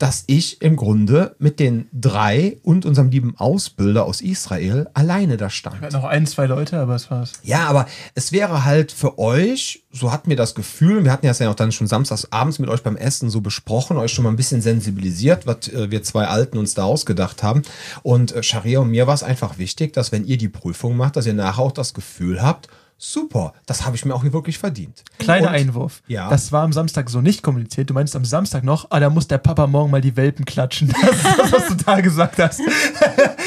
dass 0.00 0.24
ich 0.26 0.62
im 0.62 0.76
Grunde 0.76 1.36
mit 1.38 1.60
den 1.60 1.86
drei 1.92 2.56
und 2.62 2.86
unserem 2.86 3.10
lieben 3.10 3.34
Ausbilder 3.36 4.06
aus 4.06 4.22
Israel 4.22 4.88
alleine 4.94 5.36
da 5.36 5.50
stand. 5.50 5.92
Noch 5.92 6.04
ein, 6.04 6.26
zwei 6.26 6.46
Leute, 6.46 6.78
aber 6.78 6.94
es 6.94 7.10
war's. 7.10 7.34
Ja, 7.42 7.66
aber 7.66 7.86
es 8.14 8.32
wäre 8.32 8.64
halt 8.64 8.92
für 8.92 9.18
euch, 9.18 9.84
so 9.92 10.10
hatten 10.10 10.30
wir 10.30 10.38
das 10.38 10.54
Gefühl, 10.54 11.04
wir 11.04 11.12
hatten 11.12 11.26
ja 11.26 11.32
es 11.32 11.38
ja 11.38 11.50
auch 11.50 11.54
dann 11.54 11.70
schon 11.70 11.86
samstags 11.86 12.32
abends 12.32 12.58
mit 12.58 12.70
euch 12.70 12.82
beim 12.82 12.96
Essen 12.96 13.28
so 13.28 13.42
besprochen, 13.42 13.98
euch 13.98 14.12
schon 14.12 14.24
mal 14.24 14.30
ein 14.30 14.36
bisschen 14.36 14.62
sensibilisiert, 14.62 15.46
was 15.46 15.68
äh, 15.68 15.90
wir 15.90 16.02
zwei 16.02 16.24
Alten 16.28 16.56
uns 16.56 16.72
da 16.72 16.84
ausgedacht 16.84 17.42
haben. 17.42 17.60
Und 18.02 18.32
äh, 18.32 18.42
Sharia 18.42 18.80
und 18.80 18.90
mir 18.90 19.06
war 19.06 19.14
es 19.14 19.22
einfach 19.22 19.58
wichtig, 19.58 19.92
dass 19.92 20.12
wenn 20.12 20.24
ihr 20.24 20.38
die 20.38 20.48
Prüfung 20.48 20.96
macht, 20.96 21.16
dass 21.16 21.26
ihr 21.26 21.34
nachher 21.34 21.62
auch 21.62 21.72
das 21.72 21.92
Gefühl 21.92 22.40
habt, 22.40 22.68
super, 23.02 23.54
das 23.64 23.86
habe 23.86 23.96
ich 23.96 24.04
mir 24.04 24.14
auch 24.14 24.20
hier 24.22 24.32
wirklich 24.34 24.58
verdient. 24.58 25.02
Kleiner 25.18 25.48
Und- 25.48 25.54
Einwurf. 25.54 26.02
Ja. 26.06 26.28
Das 26.28 26.52
war 26.52 26.62
am 26.64 26.72
Samstag 26.74 27.08
so 27.08 27.22
nicht 27.22 27.42
kommuniziert. 27.42 27.88
Du 27.88 27.94
meinst 27.94 28.14
am 28.14 28.26
Samstag 28.26 28.62
noch, 28.62 28.88
ah, 28.90 29.00
da 29.00 29.08
muss 29.08 29.26
der 29.26 29.38
Papa 29.38 29.66
morgen 29.66 29.90
mal 29.90 30.02
die 30.02 30.16
Welpen 30.16 30.44
klatschen. 30.44 30.92
Das 31.02 31.16
ist 31.16 31.38
das, 31.38 31.52
was 31.52 31.66
du 31.68 31.74
da 31.76 32.00
gesagt 32.00 32.38
hast. 32.38 32.60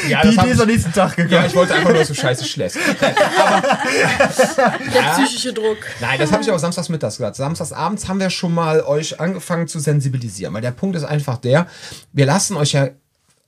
Ja, 0.09 0.21
die 0.21 0.33
Idee 0.33 0.49
ist 0.49 0.55
ich- 0.55 0.61
am 0.61 0.67
nächsten 0.67 0.91
Tag 0.91 1.15
gekommen. 1.15 1.31
Ja, 1.33 1.45
ich 1.45 1.55
wollte 1.55 1.73
einfach 1.75 1.89
nur, 1.91 1.99
dass 1.99 2.09
du 2.09 2.13
scheiße 2.15 2.43
schläfst. 2.43 2.77
Der 4.93 5.13
psychische 5.13 5.53
Druck. 5.53 5.77
Nein, 6.01 6.19
das 6.19 6.31
habe 6.31 6.43
ich 6.43 6.49
aber 6.49 6.59
samstags 6.59 6.89
mittags 6.89 7.17
gesagt. 7.17 7.35
Samstags 7.37 7.71
abends 7.71 8.07
haben 8.07 8.19
wir 8.19 8.29
schon 8.29 8.53
mal 8.53 8.81
euch 8.81 9.19
angefangen 9.21 9.67
zu 9.67 9.79
sensibilisieren, 9.79 10.53
weil 10.53 10.61
der 10.61 10.71
Punkt 10.71 10.95
ist 10.95 11.03
einfach 11.05 11.37
der, 11.37 11.67
wir 12.11 12.25
lassen 12.25 12.57
euch 12.57 12.73
ja 12.73 12.89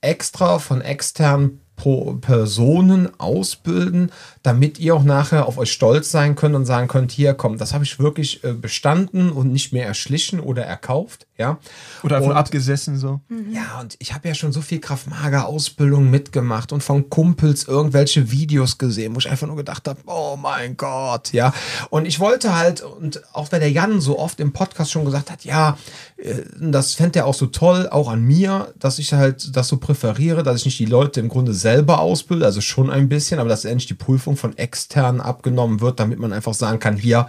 extra 0.00 0.58
von 0.58 0.80
externen 0.80 1.60
Personen 2.22 3.10
ausbilden, 3.20 4.10
damit 4.46 4.78
ihr 4.78 4.94
auch 4.94 5.02
nachher 5.02 5.46
auf 5.46 5.58
euch 5.58 5.72
stolz 5.72 6.12
sein 6.12 6.36
könnt 6.36 6.54
und 6.54 6.66
sagen 6.66 6.86
könnt, 6.86 7.10
hier 7.10 7.34
komm, 7.34 7.58
das 7.58 7.74
habe 7.74 7.82
ich 7.82 7.98
wirklich 7.98 8.44
äh, 8.44 8.52
bestanden 8.52 9.32
und 9.32 9.52
nicht 9.52 9.72
mehr 9.72 9.86
erschlichen 9.86 10.38
oder 10.38 10.62
erkauft, 10.64 11.26
ja. 11.36 11.58
Oder 12.04 12.18
einfach 12.18 12.30
Und- 12.30 12.36
abgesessen 12.36 12.96
so. 12.96 13.20
Ja, 13.52 13.80
und 13.80 13.96
ich 13.98 14.14
habe 14.14 14.28
ja 14.28 14.34
schon 14.34 14.52
so 14.52 14.60
viel 14.60 14.78
Kraftmager-Ausbildung 14.80 16.08
mitgemacht 16.10 16.72
und 16.72 16.82
von 16.82 17.10
Kumpels 17.10 17.64
irgendwelche 17.64 18.30
Videos 18.30 18.78
gesehen, 18.78 19.14
wo 19.14 19.18
ich 19.18 19.28
einfach 19.28 19.48
nur 19.48 19.56
gedacht 19.56 19.88
habe, 19.88 19.98
oh 20.06 20.36
mein 20.40 20.76
Gott, 20.76 21.32
ja. 21.32 21.52
Und 21.90 22.06
ich 22.06 22.20
wollte 22.20 22.54
halt, 22.56 22.82
und 22.82 23.22
auch 23.34 23.50
wenn 23.50 23.60
der 23.60 23.70
Jan 23.72 24.00
so 24.00 24.18
oft 24.18 24.38
im 24.38 24.52
Podcast 24.52 24.92
schon 24.92 25.04
gesagt 25.04 25.30
hat, 25.30 25.44
ja, 25.44 25.76
äh, 26.18 26.42
das 26.60 26.94
fände 26.94 27.18
er 27.18 27.26
auch 27.26 27.34
so 27.34 27.46
toll, 27.46 27.88
auch 27.90 28.08
an 28.08 28.22
mir, 28.22 28.72
dass 28.78 29.00
ich 29.00 29.12
halt 29.12 29.56
das 29.56 29.66
so 29.68 29.78
präferiere, 29.78 30.44
dass 30.44 30.60
ich 30.60 30.64
nicht 30.66 30.78
die 30.78 30.86
Leute 30.86 31.18
im 31.18 31.28
Grunde 31.28 31.52
selber 31.52 31.98
ausbilde, 32.00 32.44
also 32.46 32.60
schon 32.60 32.90
ein 32.90 33.08
bisschen, 33.08 33.40
aber 33.40 33.48
dass 33.48 33.64
endlich 33.64 33.86
die 33.86 33.94
Prüfung 33.94 34.35
von 34.36 34.56
externen 34.58 35.20
abgenommen 35.20 35.80
wird, 35.80 36.00
damit 36.00 36.18
man 36.18 36.32
einfach 36.32 36.54
sagen 36.54 36.78
kann, 36.78 36.96
hier, 36.96 37.28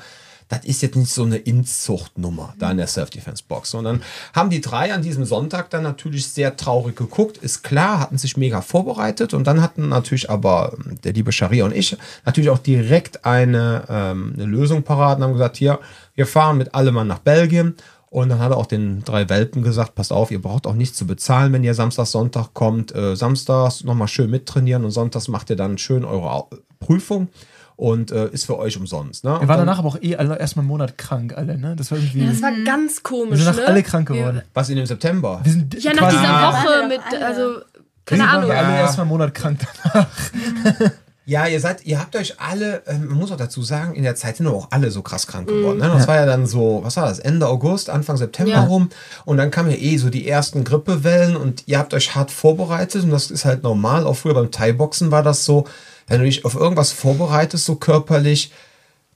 das 0.49 0.63
ist 0.63 0.81
jetzt 0.81 0.95
nicht 0.95 1.11
so 1.11 1.23
eine 1.23 1.37
Inzuchtnummer 1.37 2.53
da 2.57 2.71
in 2.71 2.77
der 2.77 2.87
Self-Defense-Box. 2.87 3.71
Sondern 3.71 4.01
haben 4.33 4.49
die 4.49 4.61
drei 4.61 4.93
an 4.93 5.01
diesem 5.01 5.25
Sonntag 5.25 5.69
dann 5.69 5.83
natürlich 5.83 6.27
sehr 6.27 6.55
traurig 6.55 6.95
geguckt. 6.95 7.37
Ist 7.37 7.63
klar, 7.63 7.99
hatten 7.99 8.17
sich 8.17 8.37
mega 8.37 8.61
vorbereitet 8.61 9.33
und 9.33 9.45
dann 9.45 9.61
hatten 9.61 9.89
natürlich 9.89 10.29
aber 10.29 10.73
ähm, 10.85 10.99
der 11.03 11.13
liebe 11.13 11.31
Sharia 11.31 11.65
und 11.65 11.75
ich 11.75 11.97
natürlich 12.25 12.49
auch 12.49 12.59
direkt 12.59 13.25
eine, 13.25 13.83
ähm, 13.89 14.33
eine 14.35 14.45
Lösung 14.45 14.83
parat 14.83 15.17
und 15.17 15.25
haben 15.25 15.33
gesagt, 15.33 15.57
hier, 15.57 15.79
wir 16.15 16.25
fahren 16.25 16.57
mit 16.57 16.73
allem 16.73 16.95
mal 16.95 17.03
nach 17.03 17.19
Belgien. 17.19 17.75
Und 18.09 18.29
dann 18.29 18.39
hat 18.39 18.51
er 18.51 18.57
auch 18.57 18.67
den 18.67 19.03
drei 19.03 19.27
Welpen 19.27 19.63
gesagt, 19.63 19.95
passt 19.95 20.13
auf, 20.13 20.31
ihr 20.31 20.41
braucht 20.41 20.65
auch 20.65 20.75
nichts 20.75 20.97
zu 20.97 21.05
bezahlen, 21.05 21.51
wenn 21.51 21.65
ihr 21.65 21.73
Samstag, 21.73 22.05
Sonntag 22.05 22.53
kommt. 22.53 22.95
Äh, 22.95 23.17
samstags 23.17 23.83
nochmal 23.83 24.07
schön 24.07 24.29
mittrainieren 24.29 24.85
und 24.85 24.91
sonntags 24.91 25.27
macht 25.27 25.49
ihr 25.49 25.57
dann 25.57 25.77
schön 25.77 26.05
eure 26.05 26.45
Prüfung 26.79 27.27
und 27.75 28.11
äh, 28.11 28.29
ist 28.29 28.45
für 28.45 28.57
euch 28.57 28.77
umsonst. 28.77 29.23
Ne? 29.23 29.31
Wir 29.31 29.41
Und 29.41 29.47
waren 29.47 29.59
danach 29.59 29.79
aber 29.79 29.89
auch 29.89 30.01
eh 30.01 30.15
alle 30.15 30.37
erstmal 30.39 30.61
einen 30.63 30.69
Monat 30.69 30.97
krank, 30.97 31.33
alle, 31.37 31.57
ne? 31.57 31.75
Das 31.75 31.91
war 31.91 31.97
irgendwie. 31.99 32.25
Das 32.25 32.41
war 32.41 32.51
ganz 32.65 32.97
wir 32.97 33.03
komisch, 33.03 33.37
sind 33.39 33.45
danach 33.47 33.59
ne? 33.59 33.67
alle 33.67 33.83
krank 33.83 34.07
geworden. 34.07 34.41
Was 34.53 34.69
in 34.69 34.77
dem 34.77 34.85
September? 34.85 35.39
Wir 35.43 35.51
sind 35.51 35.83
Ja, 35.83 35.93
nach 35.93 36.09
dieser 36.09 36.23
Ah. 36.29 36.51
Woche 36.51 36.73
Alle 36.73 36.87
mit, 36.87 36.99
alle. 37.11 37.25
also, 37.25 37.41
wir 37.41 37.63
keine 38.05 38.23
waren 38.23 38.29
Ahnung. 38.37 38.49
wir 38.49 38.57
alle 38.57 38.67
Ja. 38.73 38.79
erstmal 38.79 39.03
einen 39.03 39.09
Monat 39.11 39.33
krank 39.33 39.59
danach. 39.83 40.07
Ja, 41.29 41.45
ihr 41.45 41.59
seid, 41.59 41.85
ihr 41.85 41.99
habt 41.99 42.15
euch 42.15 42.39
alle, 42.39 42.83
ähm, 42.87 43.07
man 43.07 43.17
muss 43.17 43.33
auch 43.33 43.37
dazu 43.37 43.61
sagen, 43.61 43.95
in 43.95 44.03
der 44.03 44.15
Zeit 44.15 44.37
sind 44.37 44.47
aber 44.47 44.55
auch 44.55 44.67
alle 44.71 44.91
so 44.91 45.01
krass 45.01 45.27
krank 45.27 45.49
geworden. 45.49 45.77
Ne? 45.79 45.89
Das 45.93 46.07
war 46.07 46.15
ja 46.15 46.25
dann 46.25 46.45
so, 46.45 46.79
was 46.85 46.95
war 46.95 47.05
das, 47.09 47.19
Ende 47.19 47.49
August, 47.49 47.89
Anfang 47.89 48.15
September 48.15 48.51
Ja. 48.53 48.63
rum. 48.63 48.87
Und 49.25 49.35
dann 49.35 49.51
kamen 49.51 49.69
ja 49.69 49.75
eh 49.75 49.97
so 49.97 50.09
die 50.09 50.25
ersten 50.25 50.63
Grippewellen 50.63 51.35
und 51.35 51.63
ihr 51.65 51.79
habt 51.79 51.93
euch 51.93 52.15
hart 52.15 52.31
vorbereitet 52.31 53.03
und 53.03 53.09
das 53.09 53.29
ist 53.29 53.43
halt 53.43 53.61
normal. 53.61 54.05
Auch 54.05 54.13
früher 54.15 54.35
beim 54.35 54.51
Thai-Boxen 54.51 55.11
war 55.11 55.21
das 55.21 55.43
so, 55.43 55.65
wenn 56.07 56.19
du 56.19 56.25
dich 56.25 56.45
auf 56.45 56.55
irgendwas 56.55 56.91
vorbereitest, 56.91 57.65
so 57.65 57.75
körperlich, 57.75 58.51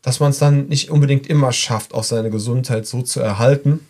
dass 0.01 0.19
man 0.19 0.31
es 0.31 0.39
dann 0.39 0.67
nicht 0.67 0.89
unbedingt 0.89 1.27
immer 1.27 1.51
schafft, 1.51 1.93
auch 1.93 2.03
seine 2.03 2.29
Gesundheit 2.29 2.85
so 2.85 3.01
zu 3.01 3.19
erhalten. 3.19 3.85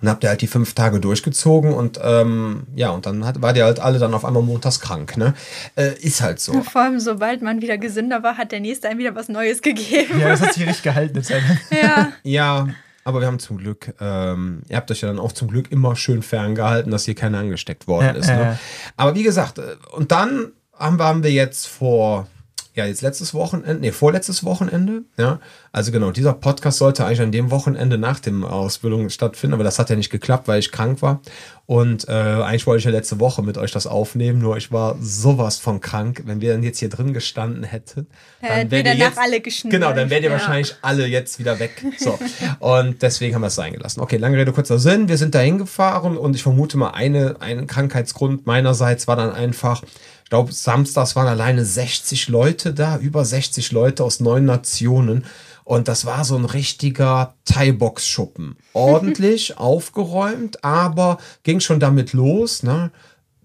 Dann 0.00 0.10
habt 0.10 0.22
ihr 0.22 0.30
halt 0.30 0.42
die 0.42 0.46
fünf 0.46 0.74
Tage 0.74 1.00
durchgezogen 1.00 1.72
und 1.72 1.98
ähm, 2.02 2.64
ja, 2.76 2.90
und 2.90 3.04
dann 3.04 3.26
hat, 3.26 3.42
war 3.42 3.56
ihr 3.56 3.64
halt 3.64 3.80
alle 3.80 3.98
dann 3.98 4.14
auf 4.14 4.24
einmal 4.24 4.44
montags 4.44 4.78
krank, 4.78 5.16
ne? 5.16 5.34
Äh, 5.74 5.94
ist 6.00 6.20
halt 6.20 6.38
so. 6.38 6.62
Vor 6.62 6.82
allem, 6.82 7.00
sobald 7.00 7.42
man 7.42 7.62
wieder 7.62 7.78
gesünder 7.78 8.22
war, 8.22 8.38
hat 8.38 8.52
der 8.52 8.60
Nächste 8.60 8.88
einem 8.88 9.00
wieder 9.00 9.16
was 9.16 9.28
Neues 9.28 9.60
gegeben. 9.60 10.20
Ja, 10.20 10.28
das 10.28 10.40
hat 10.40 10.54
sich 10.54 10.62
richtig 10.68 10.84
gehalten. 10.84 11.16
Jetzt 11.16 11.32
einfach. 11.32 11.56
Ja. 11.70 12.12
Ja, 12.22 12.68
aber 13.02 13.20
wir 13.20 13.26
haben 13.26 13.40
zum 13.40 13.58
Glück, 13.58 13.92
ähm, 14.00 14.62
ihr 14.68 14.76
habt 14.76 14.90
euch 14.92 15.00
ja 15.00 15.08
dann 15.08 15.18
auch 15.18 15.32
zum 15.32 15.48
Glück 15.48 15.72
immer 15.72 15.96
schön 15.96 16.22
ferngehalten, 16.22 16.92
dass 16.92 17.04
hier 17.04 17.16
keiner 17.16 17.38
angesteckt 17.38 17.88
worden 17.88 18.04
Ja, 18.06 18.12
ist. 18.12 18.28
Ne? 18.28 18.40
ja. 18.40 18.58
Aber 18.96 19.16
wie 19.16 19.24
gesagt, 19.24 19.58
äh, 19.58 19.76
und 19.92 20.12
dann 20.12 20.52
haben, 20.78 21.00
haben 21.00 21.22
wir 21.22 21.32
jetzt 21.32 21.66
vor, 21.66 22.26
ja, 22.74 22.86
jetzt 22.86 23.02
letztes 23.02 23.34
Wochenende, 23.34 23.80
nee, 23.80 23.92
vorletztes 23.92 24.44
Wochenende, 24.44 25.02
ja. 25.16 25.40
Also 25.72 25.92
genau, 25.92 26.10
dieser 26.12 26.32
Podcast 26.32 26.78
sollte 26.78 27.04
eigentlich 27.04 27.20
an 27.20 27.30
dem 27.32 27.50
Wochenende 27.50 27.98
nach 27.98 28.20
dem 28.20 28.42
Ausbildung 28.44 29.10
stattfinden, 29.10 29.54
aber 29.54 29.64
das 29.64 29.78
hat 29.78 29.90
ja 29.90 29.96
nicht 29.96 30.10
geklappt, 30.10 30.48
weil 30.48 30.58
ich 30.60 30.72
krank 30.72 31.02
war. 31.02 31.20
Und 31.66 32.08
äh, 32.08 32.12
eigentlich 32.12 32.66
wollte 32.66 32.78
ich 32.78 32.84
ja 32.86 32.90
letzte 32.90 33.20
Woche 33.20 33.42
mit 33.42 33.58
euch 33.58 33.70
das 33.72 33.86
aufnehmen, 33.86 34.38
nur 34.38 34.56
ich 34.56 34.72
war 34.72 34.96
sowas 35.02 35.58
von 35.58 35.80
krank. 35.82 36.22
Wenn 36.24 36.40
wir 36.40 36.52
dann 36.52 36.62
jetzt 36.62 36.78
hier 36.78 36.88
drin 36.88 37.12
gestanden 37.12 37.64
hätten, 37.64 38.06
wir 38.40 38.48
wärt 38.48 38.72
ihr 38.72 38.82
danach 38.84 38.98
jetzt- 38.98 39.18
alle 39.18 39.40
geschnurrt. 39.42 39.72
Genau, 39.74 39.88
dann 39.92 40.08
werdet 40.08 40.24
ihr 40.24 40.30
Ja. 40.30 40.38
wahrscheinlich 40.38 40.74
alle 40.80 41.06
jetzt 41.06 41.38
wieder 41.38 41.58
weg. 41.58 41.84
So. 41.98 42.18
Und 42.60 43.02
deswegen 43.02 43.34
haben 43.34 43.42
wir 43.42 43.48
es 43.48 43.54
sein 43.56 43.74
gelassen. 43.74 44.00
Okay, 44.00 44.16
lange 44.16 44.38
Rede, 44.38 44.52
kurzer 44.52 44.78
Sinn. 44.78 45.08
Wir 45.08 45.18
sind 45.18 45.34
da 45.34 45.40
hingefahren 45.40 46.16
und 46.16 46.34
ich 46.34 46.42
vermute 46.42 46.78
mal, 46.78 46.90
eine, 46.92 47.36
ein 47.40 47.66
Krankheitsgrund 47.66 48.46
meinerseits 48.46 49.06
war 49.06 49.16
dann 49.16 49.32
einfach, 49.32 49.82
ich 50.28 50.30
glaube, 50.30 50.52
samstags 50.52 51.16
waren 51.16 51.26
alleine 51.26 51.64
60 51.64 52.28
Leute 52.28 52.74
da, 52.74 52.98
über 52.98 53.24
60 53.24 53.72
Leute 53.72 54.04
aus 54.04 54.20
neun 54.20 54.44
Nationen. 54.44 55.24
Und 55.64 55.88
das 55.88 56.04
war 56.04 56.22
so 56.26 56.36
ein 56.36 56.44
richtiger 56.44 57.32
Thai-Box-Schuppen. 57.46 58.56
Ordentlich, 58.74 59.56
aufgeräumt, 59.56 60.62
aber 60.62 61.16
ging 61.44 61.60
schon 61.60 61.80
damit 61.80 62.12
los, 62.12 62.62
ne? 62.62 62.90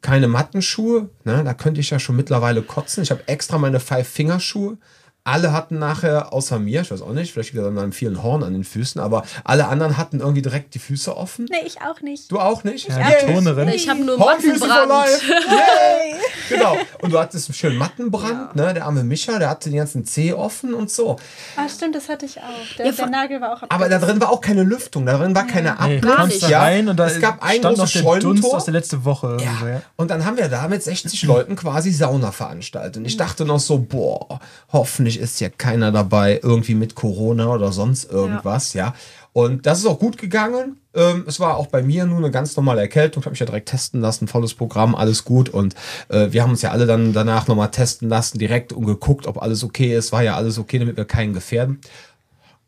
Keine 0.02 0.28
Mattenschuhe, 0.28 1.10
ne? 1.24 1.46
Da 1.46 1.54
könnte 1.54 1.80
ich 1.80 1.90
ja 1.90 2.00
schon 2.00 2.18
mittlerweile 2.18 2.62
kotzen. 2.62 3.02
Ich 3.02 3.12
habe 3.12 3.30
extra 3.30 3.58
meine 3.58 3.80
Five-Finger-Schuhe. 3.80 4.78
Alle 5.26 5.54
hatten 5.54 5.80
nachher, 5.80 6.34
außer 6.34 6.60
mir, 6.60 6.82
ich 6.82 6.92
weiß 6.92 7.02
auch 7.02 7.14
nicht, 7.14 7.32
vielleicht 7.32 7.54
liegt 7.54 7.66
an 7.66 7.74
meinem 7.74 7.94
vielen 7.94 8.22
Horn 8.24 8.44
an 8.44 8.52
den 8.52 8.66
Füßen, 8.66 9.00
aber 9.00 9.24
alle 9.46 9.70
anderen 9.70 9.96
hatten 9.98 10.20
irgendwie 10.20 10.42
direkt 10.42 10.74
die 10.76 10.80
Füße 10.80 11.16
offen. 11.16 11.46
Nee, 11.50 11.66
ich 11.66 11.82
auch 11.82 12.02
nicht. 12.02 12.30
Du 12.30 12.40
auch 12.40 12.66
nicht? 12.66 12.90
Ja, 12.90 12.98
die 13.26 13.32
Tonerin. 13.34 13.70
Ich 13.70 13.88
habe 13.88 14.04
nur 14.04 14.18
Mattenbrand. 14.20 14.92
Yay! 15.48 16.16
genau. 16.50 16.76
Und 17.02 17.14
du 17.14 17.20
hattest 17.20 17.48
einen 17.48 17.56
schönen 17.56 17.78
Mattenbrand, 17.78 18.56
ne? 18.58 18.74
Der 18.74 18.86
arme 18.86 19.04
Micha, 19.06 19.40
der 19.40 19.50
hatte 19.50 19.70
den 19.70 19.78
ganzen 19.78 20.04
Zeh 20.06 20.34
offen 20.34 20.74
und 20.74 20.92
so. 20.92 21.16
Ah, 21.56 21.70
stimmt, 21.70 21.96
das 21.96 22.10
hatte 22.10 22.26
ich 22.26 22.40
auch. 22.40 22.76
Der, 22.78 22.88
Ja, 22.88 22.92
der 22.92 23.08
Nagel 23.08 23.40
war 23.40 23.54
auch 23.54 23.64
Aber 23.70 23.88
da 23.88 24.00
drin 24.00 24.20
war 24.20 24.30
auch 24.30 24.42
keine 24.42 24.64
Lüftung, 24.64 25.06
da 25.06 25.18
drin 25.18 25.34
war 25.34 25.48
keine 25.48 25.76
Nee, 25.88 26.00
Abluft. 26.00 26.44
da 26.44 26.50
ja. 26.50 26.60
rein 26.64 26.90
und 26.90 26.98
da 26.98 27.08
es 27.08 27.22
gab 27.22 27.42
ein 27.42 27.60
stand 27.60 27.78
noch 27.78 27.86
großes 27.86 27.94
der 28.02 28.04
Dunst 28.04 28.24
Scheunentor. 28.42 28.58
aus 28.58 28.66
der 28.66 28.74
letzten 28.74 29.06
Woche. 29.06 29.38
Ja. 29.42 29.58
So, 29.60 29.68
ja. 29.68 29.82
Und 29.96 30.12
dann 30.12 30.26
haben 30.26 30.36
wir 30.36 30.50
da 30.50 30.68
mit 30.68 30.84
60 30.84 31.24
Leuten 31.24 31.56
quasi 31.56 31.92
Sauna 31.92 32.32
veranstaltet. 32.34 32.98
Und 32.98 33.06
ich 33.06 33.16
dachte 33.16 33.46
noch 33.46 33.60
so, 33.60 33.78
boah, 33.80 34.40
hoffentlich 34.72 35.13
ist 35.20 35.40
hier 35.40 35.50
keiner 35.50 35.92
dabei, 35.92 36.40
irgendwie 36.42 36.76
mit 36.76 36.96
Corona 36.96 37.48
oder 37.48 37.72
sonst 37.72 38.12
irgendwas, 38.12 38.74
ja. 38.74 38.94
Und 39.34 39.66
das 39.66 39.80
ist 39.80 39.88
auch 39.88 39.98
gut 39.98 40.20
gegangen. 40.20 40.78
Ähm, 40.94 41.26
es 41.28 41.40
war 41.40 41.58
auch 41.58 41.66
bei 41.66 41.82
mir 41.82 42.06
nur 42.06 42.20
eine 42.20 42.30
ganz 42.30 42.56
normale 42.56 42.82
Erkältung. 42.82 43.22
Ich 43.22 43.26
habe 43.26 43.32
mich 43.32 43.40
ja 43.40 43.48
direkt 43.48 43.70
testen 43.70 44.00
lassen, 44.00 44.28
volles 44.28 44.54
Programm, 44.54 44.94
alles 44.94 45.26
gut. 45.26 45.50
Und 45.50 45.74
äh, 46.10 46.28
wir 46.32 46.44
haben 46.44 46.52
uns 46.52 46.62
ja 46.62 46.70
alle 46.70 46.86
dann 46.86 47.14
danach 47.14 47.48
nochmal 47.48 47.72
testen 47.72 48.10
lassen, 48.10 48.38
direkt 48.38 48.72
und 48.74 48.86
geguckt, 48.86 49.26
ob 49.26 49.42
alles 49.42 49.64
okay 49.64 49.96
ist. 49.98 50.12
War 50.12 50.22
ja 50.22 50.36
alles 50.36 50.60
okay, 50.60 50.78
damit 50.78 50.98
wir 50.98 51.06
keinen 51.06 51.34
gefährden. 51.34 51.82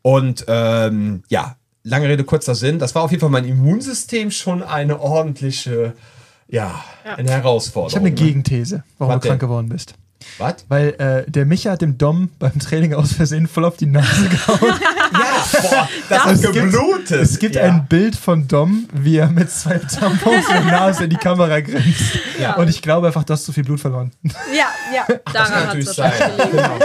Und 0.02 0.44
ähm, 0.48 1.22
ja, 1.28 1.54
lange 1.84 2.08
Rede, 2.08 2.24
kurzer 2.24 2.56
Sinn. 2.56 2.80
Das 2.80 2.96
war 2.96 3.02
auf 3.02 3.12
jeden 3.12 3.20
Fall 3.20 3.30
mein 3.30 3.44
Immunsystem 3.44 4.32
schon 4.32 4.64
eine 4.64 5.00
ordentliche, 5.00 5.94
ja, 6.48 6.84
eine 7.04 7.30
Herausforderung. 7.30 7.90
Ich 7.90 7.96
habe 7.96 8.06
eine 8.06 8.14
ne? 8.14 8.20
Gegenthese, 8.20 8.82
warum 8.98 9.14
Was 9.14 9.22
du 9.22 9.28
krank 9.28 9.40
denn? 9.40 9.48
geworden 9.48 9.68
bist. 9.68 9.94
Was? 10.38 10.64
Weil 10.68 10.88
äh, 10.98 11.30
der 11.30 11.46
Micha 11.46 11.72
hat 11.72 11.82
dem 11.82 11.98
Dom 11.98 12.30
beim 12.38 12.58
Training 12.58 12.94
aus 12.94 13.12
Versehen 13.12 13.46
voll 13.46 13.64
auf 13.64 13.76
die 13.76 13.86
Nase 13.86 14.28
gehauen. 14.28 14.74
Ja, 15.12 15.60
boah, 15.62 15.88
das 16.08 16.32
ist 16.32 16.42
gibt- 16.42 16.54
geblutet. 16.54 17.20
Es 17.22 17.38
gibt 17.38 17.54
ja. 17.54 17.62
ein 17.62 17.86
Bild 17.86 18.16
von 18.16 18.46
Dom, 18.48 18.88
wie 18.92 19.16
er 19.16 19.28
mit 19.28 19.50
zwei 19.50 19.78
Tampons 19.78 20.46
in 20.48 20.54
der 20.54 20.64
Nase 20.64 21.04
in 21.04 21.10
die 21.10 21.16
Kamera 21.16 21.60
grinst. 21.60 22.18
Ja. 22.38 22.56
Und 22.56 22.68
ich 22.68 22.82
glaube 22.82 23.06
einfach, 23.08 23.24
du 23.24 23.32
hast 23.32 23.44
zu 23.44 23.52
viel 23.52 23.64
Blut 23.64 23.80
verloren. 23.80 24.12
Ja, 24.22 24.66
ja. 24.94 25.04
Das 25.06 25.16
kann 25.24 25.32
Daran 25.32 25.54
hat 25.54 25.66
natürlich 25.66 25.88
es 25.88 25.96
sein. 25.96 26.12
Genau. 26.50 26.78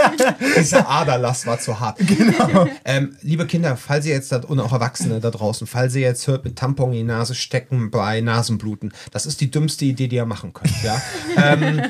Dieser 0.56 0.88
Aderlass 0.88 1.46
war 1.46 1.58
zu 1.58 1.78
hart. 1.78 1.98
Genau. 1.98 2.66
Ähm, 2.84 3.16
liebe 3.22 3.46
Kinder, 3.46 3.76
falls 3.76 4.06
ihr 4.06 4.14
jetzt, 4.14 4.32
da, 4.32 4.38
und 4.38 4.60
auch 4.60 4.72
Erwachsene 4.72 5.20
da 5.20 5.30
draußen, 5.30 5.66
falls 5.66 5.94
ihr 5.94 6.02
jetzt 6.02 6.26
hört, 6.26 6.44
mit 6.44 6.56
Tampon 6.56 6.92
in 6.92 6.98
die 6.98 7.04
Nase 7.04 7.34
stecken 7.34 7.90
bei 7.90 8.20
Nasenbluten, 8.20 8.92
das 9.10 9.26
ist 9.26 9.40
die 9.40 9.50
dümmste 9.50 9.84
Idee, 9.84 10.08
die 10.08 10.16
ihr 10.16 10.26
machen 10.26 10.52
könnt. 10.52 10.82
Ja? 10.82 11.00
ähm, 11.36 11.82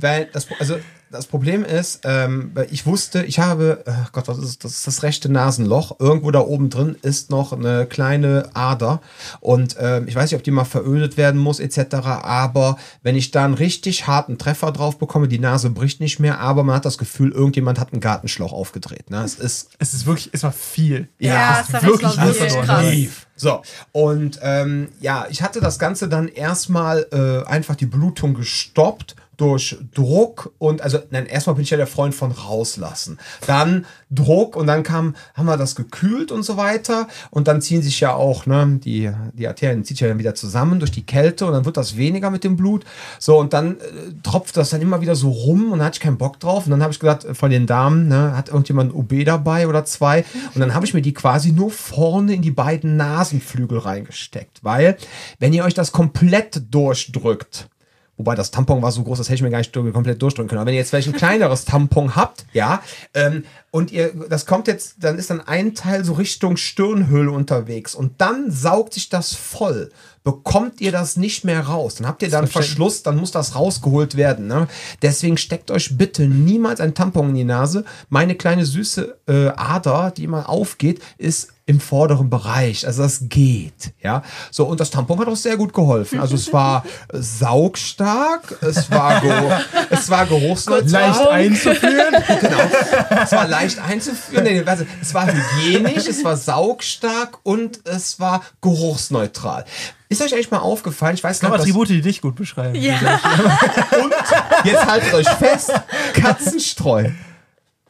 weil 0.00 0.28
das, 0.32 0.46
also 0.58 0.76
das 1.10 1.26
Problem 1.26 1.64
ist, 1.64 2.00
ähm, 2.04 2.52
ich 2.70 2.86
wusste, 2.86 3.24
ich 3.24 3.40
habe, 3.40 3.82
äh, 3.84 3.92
Gott, 4.12 4.28
was 4.28 4.38
ist? 4.38 4.64
Das 4.64 4.72
ist 4.72 4.86
das 4.86 5.02
rechte 5.02 5.30
Nasenloch. 5.30 5.98
Irgendwo 5.98 6.30
da 6.30 6.40
oben 6.40 6.70
drin 6.70 6.96
ist 7.02 7.30
noch 7.30 7.52
eine 7.52 7.86
kleine 7.86 8.48
Ader. 8.54 9.00
Und 9.40 9.76
ähm, 9.80 10.06
ich 10.06 10.14
weiß 10.14 10.30
nicht, 10.30 10.38
ob 10.38 10.44
die 10.44 10.52
mal 10.52 10.64
verödet 10.64 11.16
werden 11.16 11.40
muss, 11.40 11.58
etc. 11.58 11.96
Aber 12.22 12.76
wenn 13.02 13.16
ich 13.16 13.32
da 13.32 13.44
einen 13.44 13.54
richtig 13.54 14.06
harten 14.06 14.38
Treffer 14.38 14.70
drauf 14.70 14.98
bekomme, 14.98 15.26
die 15.26 15.40
Nase 15.40 15.70
bricht 15.70 16.00
nicht 16.00 16.20
mehr, 16.20 16.38
aber 16.38 16.62
man 16.62 16.76
hat 16.76 16.84
das 16.84 16.96
Gefühl, 16.96 17.32
irgendjemand 17.32 17.80
hat 17.80 17.92
einen 17.92 18.00
Gartenschlauch 18.00 18.52
aufgedreht. 18.52 19.10
Ne? 19.10 19.22
Es 19.24 19.34
ist 19.34 19.70
Es 19.78 19.94
ist 19.94 20.06
wirklich, 20.06 20.30
es 20.32 20.44
war 20.44 20.52
viel. 20.52 21.08
Ja, 21.18 21.60
es 21.60 21.68
es 21.68 21.74
war 21.74 21.82
wirklich 21.82 22.18
richtig 22.20 22.56
alles 22.56 22.66
krass. 22.66 22.86
So, 23.34 23.62
und 23.92 24.38
ähm, 24.42 24.88
ja, 25.00 25.26
ich 25.30 25.42
hatte 25.42 25.60
das 25.60 25.78
Ganze 25.78 26.08
dann 26.08 26.28
erstmal 26.28 27.06
äh, 27.10 27.48
einfach 27.48 27.74
die 27.74 27.86
Blutung 27.86 28.34
gestoppt 28.34 29.16
durch 29.40 29.78
Druck 29.94 30.52
und 30.58 30.82
also 30.82 30.98
nein, 31.10 31.24
erstmal 31.24 31.54
bin 31.54 31.62
ich 31.62 31.70
ja 31.70 31.78
der 31.78 31.86
Freund 31.86 32.14
von 32.14 32.30
rauslassen. 32.30 33.18
Dann 33.46 33.86
Druck 34.10 34.54
und 34.54 34.66
dann 34.66 34.82
kam, 34.82 35.16
haben 35.34 35.46
wir 35.46 35.56
das 35.56 35.76
gekühlt 35.76 36.30
und 36.30 36.42
so 36.42 36.58
weiter 36.58 37.08
und 37.30 37.48
dann 37.48 37.62
ziehen 37.62 37.80
sich 37.80 38.00
ja 38.00 38.12
auch, 38.12 38.44
ne, 38.44 38.78
die, 38.84 39.10
die 39.32 39.48
Arterien 39.48 39.82
zieht 39.82 39.96
sich 39.96 40.02
ja 40.02 40.08
dann 40.08 40.18
wieder 40.18 40.34
zusammen 40.34 40.78
durch 40.78 40.90
die 40.90 41.06
Kälte 41.06 41.46
und 41.46 41.52
dann 41.52 41.64
wird 41.64 41.78
das 41.78 41.96
weniger 41.96 42.30
mit 42.30 42.44
dem 42.44 42.56
Blut. 42.56 42.84
So, 43.18 43.38
und 43.38 43.54
dann 43.54 43.78
äh, 43.78 44.12
tropft 44.22 44.58
das 44.58 44.70
dann 44.70 44.82
immer 44.82 45.00
wieder 45.00 45.14
so 45.14 45.30
rum 45.30 45.72
und 45.72 45.78
dann 45.78 45.86
hatte 45.86 45.96
ich 45.96 46.02
keinen 46.02 46.18
Bock 46.18 46.38
drauf 46.38 46.66
und 46.66 46.72
dann 46.72 46.82
habe 46.82 46.92
ich 46.92 47.00
gedacht, 47.00 47.24
äh, 47.24 47.34
von 47.34 47.50
den 47.50 47.66
Damen, 47.66 48.08
ne, 48.08 48.36
hat 48.36 48.48
irgendjemand 48.48 48.92
ein 48.92 48.96
UB 48.96 49.24
dabei 49.24 49.68
oder 49.68 49.86
zwei 49.86 50.26
und 50.54 50.60
dann 50.60 50.74
habe 50.74 50.84
ich 50.84 50.92
mir 50.92 51.02
die 51.02 51.14
quasi 51.14 51.52
nur 51.52 51.70
vorne 51.70 52.34
in 52.34 52.42
die 52.42 52.50
beiden 52.50 52.96
Nasenflügel 52.96 53.78
reingesteckt, 53.78 54.62
weil 54.62 54.98
wenn 55.38 55.54
ihr 55.54 55.64
euch 55.64 55.74
das 55.74 55.92
komplett 55.92 56.62
durchdrückt, 56.70 57.70
Wobei 58.20 58.34
das 58.34 58.50
Tampon 58.50 58.82
war 58.82 58.92
so 58.92 59.02
groß, 59.02 59.16
das 59.16 59.28
hätte 59.28 59.36
ich 59.36 59.42
mir 59.42 59.48
gar 59.48 59.56
nicht 59.56 59.72
komplett 59.72 60.20
durchdrücken 60.20 60.50
können. 60.50 60.58
Aber 60.60 60.66
wenn 60.66 60.74
ihr 60.74 60.80
jetzt 60.80 60.90
vielleicht 60.90 61.08
ein 61.08 61.14
kleineres 61.14 61.64
Tampon 61.64 62.16
habt, 62.16 62.44
ja, 62.52 62.82
ähm, 63.14 63.44
und 63.70 63.92
ihr, 63.92 64.12
das 64.28 64.44
kommt 64.44 64.68
jetzt, 64.68 64.96
dann 64.98 65.16
ist 65.16 65.30
dann 65.30 65.40
ein 65.40 65.74
Teil 65.74 66.04
so 66.04 66.12
Richtung 66.12 66.58
Stirnhöhle 66.58 67.30
unterwegs 67.30 67.94
und 67.94 68.20
dann 68.20 68.50
saugt 68.50 68.92
sich 68.92 69.08
das 69.08 69.34
voll. 69.34 69.90
Bekommt 70.22 70.82
ihr 70.82 70.92
das 70.92 71.16
nicht 71.16 71.46
mehr 71.46 71.60
raus, 71.60 71.94
dann 71.94 72.06
habt 72.06 72.20
ihr 72.20 72.28
dann 72.28 72.46
Verschluss, 72.46 73.02
dann 73.02 73.16
muss 73.16 73.30
das 73.30 73.54
rausgeholt 73.54 74.18
werden. 74.18 74.48
Ne? 74.48 74.68
Deswegen 75.00 75.38
steckt 75.38 75.70
euch 75.70 75.96
bitte 75.96 76.26
niemals 76.26 76.82
ein 76.82 76.92
Tampon 76.92 77.30
in 77.30 77.36
die 77.36 77.44
Nase. 77.44 77.86
Meine 78.10 78.34
kleine 78.34 78.66
süße 78.66 79.16
äh, 79.26 79.48
Ader, 79.56 80.12
die 80.14 80.24
immer 80.24 80.50
aufgeht, 80.50 81.00
ist 81.16 81.54
im 81.70 81.78
vorderen 81.78 82.28
Bereich. 82.28 82.84
Also 82.84 83.04
das 83.04 83.20
geht, 83.28 83.92
ja. 84.02 84.24
So, 84.50 84.64
und 84.64 84.80
das 84.80 84.90
Tampon 84.90 85.20
hat 85.20 85.28
auch 85.28 85.36
sehr 85.36 85.56
gut 85.56 85.72
geholfen. 85.72 86.18
Also 86.18 86.34
es 86.34 86.52
war 86.52 86.84
saugstark, 87.12 88.58
es 88.60 88.90
war, 88.90 89.20
ge 89.20 89.32
es 89.90 90.10
war 90.10 90.26
geruchsneutral. 90.26 90.90
Leicht 90.90 91.28
einzuführen. 91.28 92.14
Genau. 92.40 92.58
Es 93.22 93.32
war 93.32 93.46
leicht 93.46 93.78
einzuführen. 93.78 94.44
Nee, 94.44 94.62
warte, 94.64 94.86
es 95.00 95.12
war 95.12 95.26
hygienisch, 95.26 96.06
es 96.06 96.24
war 96.24 96.36
saugstark 96.36 97.38
und 97.42 97.80
es 97.84 98.18
war 98.18 98.42
geruchsneutral. 98.62 99.64
Ist 100.08 100.22
euch 100.22 100.32
eigentlich 100.32 100.50
mal 100.50 100.58
aufgefallen? 100.58 101.14
Ich 101.14 101.22
weiß 101.22 101.40
gar 101.40 101.50
nicht, 101.50 101.60
Attribute, 101.60 101.88
die 101.88 102.00
dich 102.00 102.20
gut 102.20 102.34
beschreiben. 102.34 102.74
Ja. 102.74 102.94
und 104.02 104.12
jetzt 104.64 104.86
haltet 104.86 105.14
euch 105.14 105.28
fest, 105.28 105.72
Katzenstreu. 106.14 107.10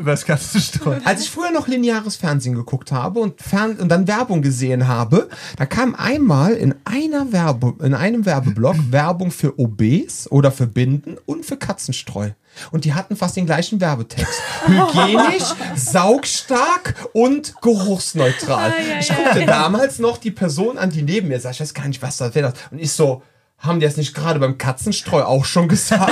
Über 0.00 0.12
das 0.12 0.24
Katzenstreu. 0.24 0.96
Als 1.04 1.20
ich 1.20 1.30
früher 1.30 1.50
noch 1.50 1.68
lineares 1.68 2.16
Fernsehen 2.16 2.54
geguckt 2.54 2.90
habe 2.90 3.20
und, 3.20 3.38
Fern 3.38 3.76
und 3.76 3.90
dann 3.90 4.08
Werbung 4.08 4.40
gesehen 4.40 4.88
habe, 4.88 5.28
da 5.58 5.66
kam 5.66 5.94
einmal 5.94 6.54
in 6.54 6.74
einer 6.86 7.32
Werbe 7.32 7.74
in 7.84 7.92
einem 7.92 8.24
Werbeblock 8.24 8.76
Werbung 8.90 9.30
für 9.30 9.58
OBs 9.58 10.30
oder 10.30 10.52
für 10.52 10.66
Binden 10.66 11.18
und 11.26 11.44
für 11.44 11.58
Katzenstreu. 11.58 12.30
Und 12.70 12.86
die 12.86 12.94
hatten 12.94 13.14
fast 13.14 13.36
den 13.36 13.44
gleichen 13.44 13.78
Werbetext. 13.78 14.40
Hygienisch, 14.66 15.52
saugstark 15.76 16.94
und 17.12 17.60
geruchsneutral. 17.60 18.72
Ich 19.00 19.08
guckte 19.14 19.44
damals 19.44 19.98
noch 19.98 20.16
die 20.16 20.30
Person 20.30 20.78
an, 20.78 20.88
die 20.88 21.02
neben 21.02 21.28
mir 21.28 21.38
saß. 21.38 21.56
Ich 21.56 21.60
weiß 21.60 21.74
gar 21.74 21.86
nicht, 21.86 22.00
was 22.00 22.16
das 22.16 22.34
wäre. 22.34 22.54
Und 22.70 22.78
ich 22.78 22.90
so, 22.90 23.22
haben 23.60 23.78
die 23.80 23.86
das 23.86 23.96
nicht 23.96 24.14
gerade 24.14 24.40
beim 24.40 24.56
Katzenstreu 24.58 25.22
auch 25.22 25.44
schon 25.44 25.68
gesagt? 25.68 26.10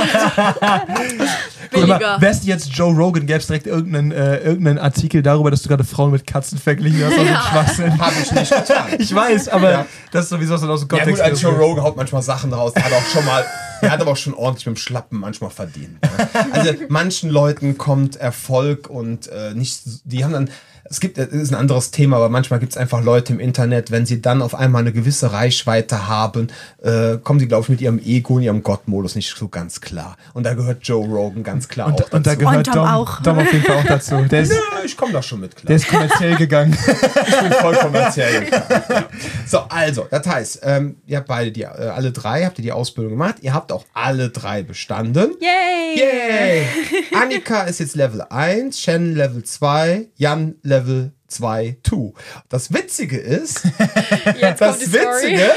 Billiger. 1.72 2.20
Wärst 2.20 2.44
du 2.44 2.48
jetzt 2.48 2.68
Joe 2.72 2.94
Rogan, 2.94 3.26
gäbe 3.26 3.38
es 3.38 3.46
direkt 3.46 3.66
irgendeinen, 3.66 4.12
äh, 4.12 4.38
irgendeinen 4.38 4.78
Artikel 4.78 5.22
darüber, 5.22 5.50
dass 5.50 5.62
du 5.62 5.68
gerade 5.68 5.84
Frauen 5.84 6.10
mit 6.10 6.26
Katzen 6.26 6.58
verglichen 6.58 7.02
hast. 7.04 7.12
Also 7.18 7.24
Ja. 7.24 7.40
Schwachsinn. 7.50 7.98
Habe 7.98 8.14
ich 8.22 8.32
nicht 8.32 8.50
getan. 8.54 8.86
Ich 8.98 9.14
weiß, 9.14 9.48
aber 9.48 9.70
Ja. 9.70 9.86
das 10.12 10.24
ist 10.24 10.30
sowieso 10.30 10.56
so 10.56 10.68
aus 10.70 10.80
dem 10.80 10.88
Ja 10.90 11.04
Kontext. 11.04 11.22
gut, 11.22 11.30
als 11.30 11.42
Joe 11.42 11.52
Rogan 11.52 11.84
haut 11.84 11.96
manchmal 11.96 12.22
Sachen 12.22 12.52
raus. 12.52 12.72
Der 12.74 12.84
hat 12.84 12.92
auch 12.92 13.06
schon 13.06 13.24
mal, 13.24 13.44
der 13.82 13.90
hat 13.92 14.00
aber 14.00 14.12
auch 14.12 14.16
schon 14.16 14.34
ordentlich 14.34 14.66
mit 14.66 14.76
dem 14.76 14.78
Schlappen 14.80 15.18
manchmal 15.20 15.50
verdient. 15.50 16.00
Ne? 16.02 16.10
Also 16.52 16.72
manchen 16.88 17.30
Leuten 17.30 17.78
kommt 17.78 18.16
Erfolg 18.16 18.88
und 18.88 19.28
äh, 19.28 19.54
nicht, 19.54 19.80
die 20.04 20.24
haben 20.24 20.32
dann, 20.32 20.50
es 20.90 21.00
gibt, 21.00 21.18
das 21.18 21.28
ist 21.28 21.52
ein 21.52 21.54
anderes 21.54 21.90
Thema, 21.90 22.16
aber 22.16 22.28
manchmal 22.28 22.60
gibt 22.60 22.72
es 22.72 22.78
einfach 22.78 23.02
Leute 23.02 23.32
im 23.32 23.40
Internet, 23.40 23.90
wenn 23.90 24.06
sie 24.06 24.22
dann 24.22 24.42
auf 24.42 24.54
einmal 24.54 24.82
eine 24.82 24.92
gewisse 24.92 25.32
Reichweite 25.32 26.08
haben, 26.08 26.48
äh, 26.82 27.18
kommen 27.18 27.40
sie, 27.40 27.48
glaube 27.48 27.64
ich, 27.64 27.68
mit 27.68 27.80
ihrem 27.80 27.98
Ego 27.98 28.34
und 28.34 28.42
ihrem 28.42 28.62
Gottmodus 28.62 29.14
nicht 29.14 29.36
so 29.36 29.48
ganz 29.48 29.80
klar. 29.80 30.16
Und 30.34 30.44
da 30.44 30.54
gehört 30.54 30.78
Joe 30.82 31.06
Rogan 31.06 31.42
ganz 31.42 31.68
klar 31.68 31.88
und, 31.88 32.02
auch 32.02 32.12
und 32.12 32.26
da 32.26 32.34
dazu. 32.34 32.38
gehört 32.38 32.68
Und 32.68 32.68
Dom 32.68 32.74
Dom, 32.74 32.86
auch. 32.86 33.22
Dom 33.22 33.38
auf 33.38 33.52
jeden 33.52 33.64
Fall 33.64 33.76
auch 33.76 33.84
dazu. 33.86 34.16
Der 34.30 34.42
ist, 34.42 34.52
ja, 34.52 34.58
ich 34.84 34.96
komme 34.96 35.12
da 35.12 35.22
schon 35.22 35.40
mit 35.40 35.54
klar. 35.54 35.68
der 35.68 35.76
ist 35.76 35.88
kommerziell 35.88 36.36
gegangen. 36.36 36.76
Ich 37.28 37.40
bin 37.40 37.52
voll 37.52 37.76
kommerziell. 37.76 38.44
gegangen, 38.44 38.64
ja. 38.88 39.04
So, 39.46 39.58
also, 39.68 40.06
das 40.10 40.26
heißt, 40.26 40.60
ähm, 40.62 40.96
ihr 41.06 41.18
habt 41.18 41.28
beide 41.28 41.52
die, 41.52 41.62
äh, 41.62 41.66
alle 41.66 42.12
drei, 42.12 42.44
habt 42.44 42.58
ihr 42.58 42.62
die 42.62 42.72
Ausbildung 42.72 43.12
gemacht. 43.12 43.36
Ihr 43.42 43.54
habt 43.54 43.72
auch 43.72 43.84
alle 43.92 44.30
drei 44.30 44.62
bestanden. 44.62 45.34
Yay! 45.40 45.98
Yay! 45.98 46.66
Annika 47.20 47.62
ist 47.62 47.80
jetzt 47.80 47.96
Level 47.96 48.22
1, 48.22 48.80
Shannon 48.80 49.14
Level 49.14 49.42
2, 49.42 50.08
Jan 50.16 50.54
Level 50.62 50.77
2, 51.28 51.76
2. 51.82 52.12
Das 52.48 52.72
Witzige 52.72 53.18
ist, 53.18 53.62
das. 54.58 54.92
Witzige, 54.92 55.50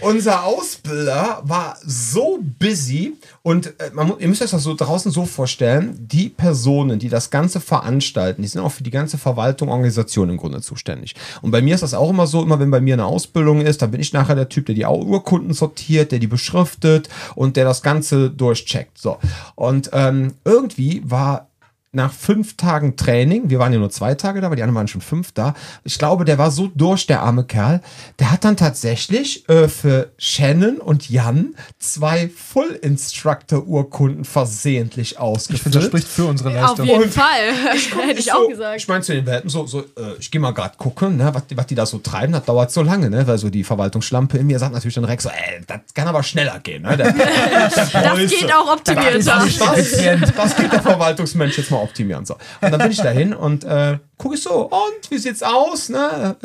unser 0.00 0.44
Ausbilder 0.44 1.40
war 1.44 1.78
so 1.84 2.38
busy 2.58 3.14
und 3.42 3.68
äh, 3.80 3.90
man, 3.92 4.12
ihr 4.18 4.28
müsst 4.28 4.42
euch 4.42 4.50
das 4.50 4.62
so 4.62 4.74
draußen 4.74 5.10
so 5.10 5.24
vorstellen, 5.24 5.96
die 5.98 6.28
Personen, 6.28 6.98
die 6.98 7.08
das 7.08 7.30
Ganze 7.30 7.60
veranstalten, 7.60 8.42
die 8.42 8.48
sind 8.48 8.60
auch 8.60 8.72
für 8.72 8.82
die 8.82 8.90
ganze 8.90 9.18
Verwaltung, 9.18 9.68
Organisation 9.68 10.28
im 10.28 10.36
Grunde 10.36 10.60
zuständig. 10.60 11.14
Und 11.42 11.50
bei 11.50 11.62
mir 11.62 11.74
ist 11.74 11.82
das 11.82 11.94
auch 11.94 12.10
immer 12.10 12.26
so, 12.26 12.42
immer 12.42 12.58
wenn 12.60 12.70
bei 12.70 12.80
mir 12.80 12.94
eine 12.94 13.06
Ausbildung 13.06 13.60
ist, 13.60 13.82
dann 13.82 13.90
bin 13.90 14.00
ich 14.00 14.12
nachher 14.12 14.34
der 14.34 14.48
Typ, 14.48 14.66
der 14.66 14.74
die 14.74 14.84
Urkunden 14.84 15.54
sortiert, 15.54 16.12
der 16.12 16.18
die 16.18 16.26
beschriftet 16.26 17.08
und 17.34 17.56
der 17.56 17.64
das 17.64 17.82
Ganze 17.82 18.30
durchcheckt. 18.30 18.98
So. 18.98 19.18
Und 19.54 19.90
ähm, 19.92 20.34
irgendwie 20.44 21.02
war 21.04 21.48
nach 21.96 22.12
fünf 22.12 22.56
Tagen 22.56 22.96
Training, 22.96 23.50
wir 23.50 23.58
waren 23.58 23.72
ja 23.72 23.78
nur 23.80 23.90
zwei 23.90 24.14
Tage 24.14 24.40
da, 24.40 24.46
aber 24.46 24.54
die 24.56 24.62
anderen 24.62 24.76
waren 24.76 24.88
schon 24.88 25.00
fünf 25.00 25.32
da. 25.32 25.54
Ich 25.82 25.98
glaube, 25.98 26.24
der 26.24 26.38
war 26.38 26.50
so 26.52 26.68
durch, 26.74 27.06
der 27.06 27.22
arme 27.22 27.44
Kerl. 27.44 27.80
Der 28.20 28.30
hat 28.30 28.44
dann 28.44 28.56
tatsächlich 28.56 29.48
äh, 29.48 29.66
für 29.68 30.10
Shannon 30.18 30.76
und 30.78 31.10
Jan 31.10 31.54
zwei 31.80 32.28
Full-Instructor-Urkunden 32.28 34.24
versehentlich 34.24 35.12
Ich 35.12 35.16
finde, 35.16 35.18
das 35.18 35.48
ausgefüllt. 35.48 35.84
spricht 35.84 36.08
für 36.08 36.26
unsere 36.26 36.50
Auf 36.50 36.54
Leistung. 36.78 36.86
jeden 36.86 37.10
Fall. 37.10 37.26
Hätte 38.06 38.20
ich 38.20 38.32
auch 38.32 38.42
so, 38.42 38.48
gesagt. 38.48 38.76
Ich 38.80 38.88
meine 38.88 39.00
zu 39.02 39.12
den 39.14 39.26
Welpen 39.26 39.50
so, 39.50 39.66
so 39.66 39.80
äh, 39.80 40.14
ich 40.18 40.30
gehe 40.30 40.40
mal 40.40 40.52
gerade 40.52 40.76
gucken, 40.76 41.16
ne, 41.16 41.30
was, 41.34 41.46
die- 41.46 41.56
was 41.56 41.66
die 41.66 41.74
da 41.74 41.86
so 41.86 41.98
treiben, 41.98 42.32
das 42.32 42.44
dauert 42.44 42.70
so 42.70 42.82
lange, 42.82 43.10
ne, 43.10 43.26
weil 43.26 43.38
so 43.38 43.50
die 43.50 43.64
Verwaltungsschlampe 43.64 44.38
in 44.38 44.46
mir 44.46 44.58
sagt 44.58 44.72
natürlich 44.72 44.94
dann 44.94 45.04
Rex 45.04 45.24
so, 45.24 45.30
ey, 45.30 45.60
das 45.66 45.80
kann 45.94 46.06
aber 46.08 46.22
schneller 46.22 46.58
gehen, 46.60 46.82
ne. 46.82 46.96
Der, 46.96 47.12
Das 47.76 48.30
geht 48.30 48.52
auch 48.52 48.72
optimierter. 48.72 49.44
nicht 49.44 49.60
effizient. 49.60 50.32
das 50.36 50.56
geht 50.56 50.72
der 50.72 50.82
Verwaltungsmensch 50.82 51.56
jetzt 51.58 51.70
mal 51.70 51.78
optimieren. 51.88 52.26
So. 52.26 52.34
Und 52.60 52.70
dann 52.70 52.78
bin 52.78 52.90
ich 52.90 52.98
dahin 52.98 53.34
und 53.34 53.64
äh, 53.64 53.98
gucke 54.18 54.34
ich 54.34 54.42
so, 54.42 54.64
und 54.64 55.10
wie 55.10 55.18
sieht's 55.18 55.42
aus? 55.42 55.88
Ne? 55.88 56.36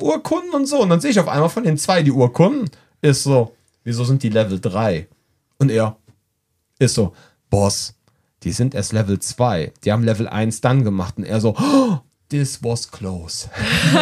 Urkunden 0.00 0.52
und 0.54 0.66
so. 0.66 0.80
Und 0.80 0.90
dann 0.90 1.00
sehe 1.00 1.10
ich 1.10 1.20
auf 1.20 1.28
einmal 1.28 1.50
von 1.50 1.64
den 1.64 1.78
zwei 1.78 2.02
die 2.02 2.12
Urkunden. 2.12 2.70
Ist 3.02 3.24
so, 3.24 3.54
wieso 3.84 4.04
sind 4.04 4.22
die 4.22 4.30
Level 4.30 4.60
3? 4.60 5.06
Und 5.58 5.70
er 5.70 5.96
ist 6.78 6.94
so, 6.94 7.12
Boss, 7.50 7.94
die 8.42 8.52
sind 8.52 8.74
erst 8.74 8.92
Level 8.92 9.18
2. 9.18 9.72
Die 9.84 9.92
haben 9.92 10.04
Level 10.04 10.28
1 10.28 10.60
dann 10.60 10.84
gemacht. 10.84 11.18
Und 11.18 11.24
er 11.24 11.40
so, 11.40 11.54
oh, 11.58 11.98
this 12.30 12.58
was 12.62 12.90
close. 12.90 13.48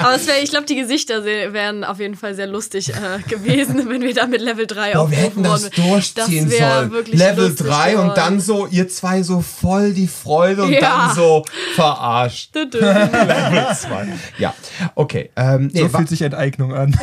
Aber 0.00 0.14
es 0.14 0.26
wär, 0.26 0.42
ich 0.42 0.50
glaube, 0.50 0.66
die 0.66 0.74
Gesichter 0.76 1.24
wären 1.24 1.84
auf 1.84 2.00
jeden 2.00 2.14
Fall 2.16 2.34
sehr 2.34 2.46
lustig 2.46 2.90
äh, 2.90 3.20
gewesen, 3.28 3.88
wenn 3.90 4.02
wir 4.02 4.14
da 4.14 4.26
mit 4.26 4.40
Level 4.40 4.66
3 4.66 4.92
Boah, 4.94 5.10
wir 5.10 5.18
hätten 5.18 5.42
das 5.42 5.68
durchziehen 5.70 6.48
Das 6.50 6.58
sollen. 6.58 6.90
wirklich 6.92 7.18
Level 7.18 7.48
lustig 7.48 7.66
3 7.66 7.96
und 7.96 8.02
geworden. 8.02 8.12
dann 8.16 8.40
so, 8.40 8.66
ihr 8.66 8.88
zwei 8.88 9.22
so 9.22 9.40
voll 9.40 9.92
die 9.92 10.08
Freude 10.08 10.62
und 10.64 10.72
Ja. 10.72 10.80
dann 10.80 11.14
so 11.14 11.44
verarscht. 11.74 12.54
Level 12.54 13.76
2. 13.76 14.08
Ja, 14.38 14.54
okay. 14.94 15.30
Ähm, 15.36 15.70
nee, 15.72 15.80
So 15.82 15.88
fühlt 15.90 16.08
sich 16.08 16.22
Enteignung 16.22 16.74
an. 16.74 16.98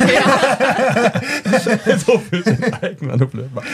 so 2.06 2.18
viel 2.18 2.44
Eigen 2.82 3.10
an 3.10 3.18
der 3.18 3.26
Blödmann. 3.26 3.64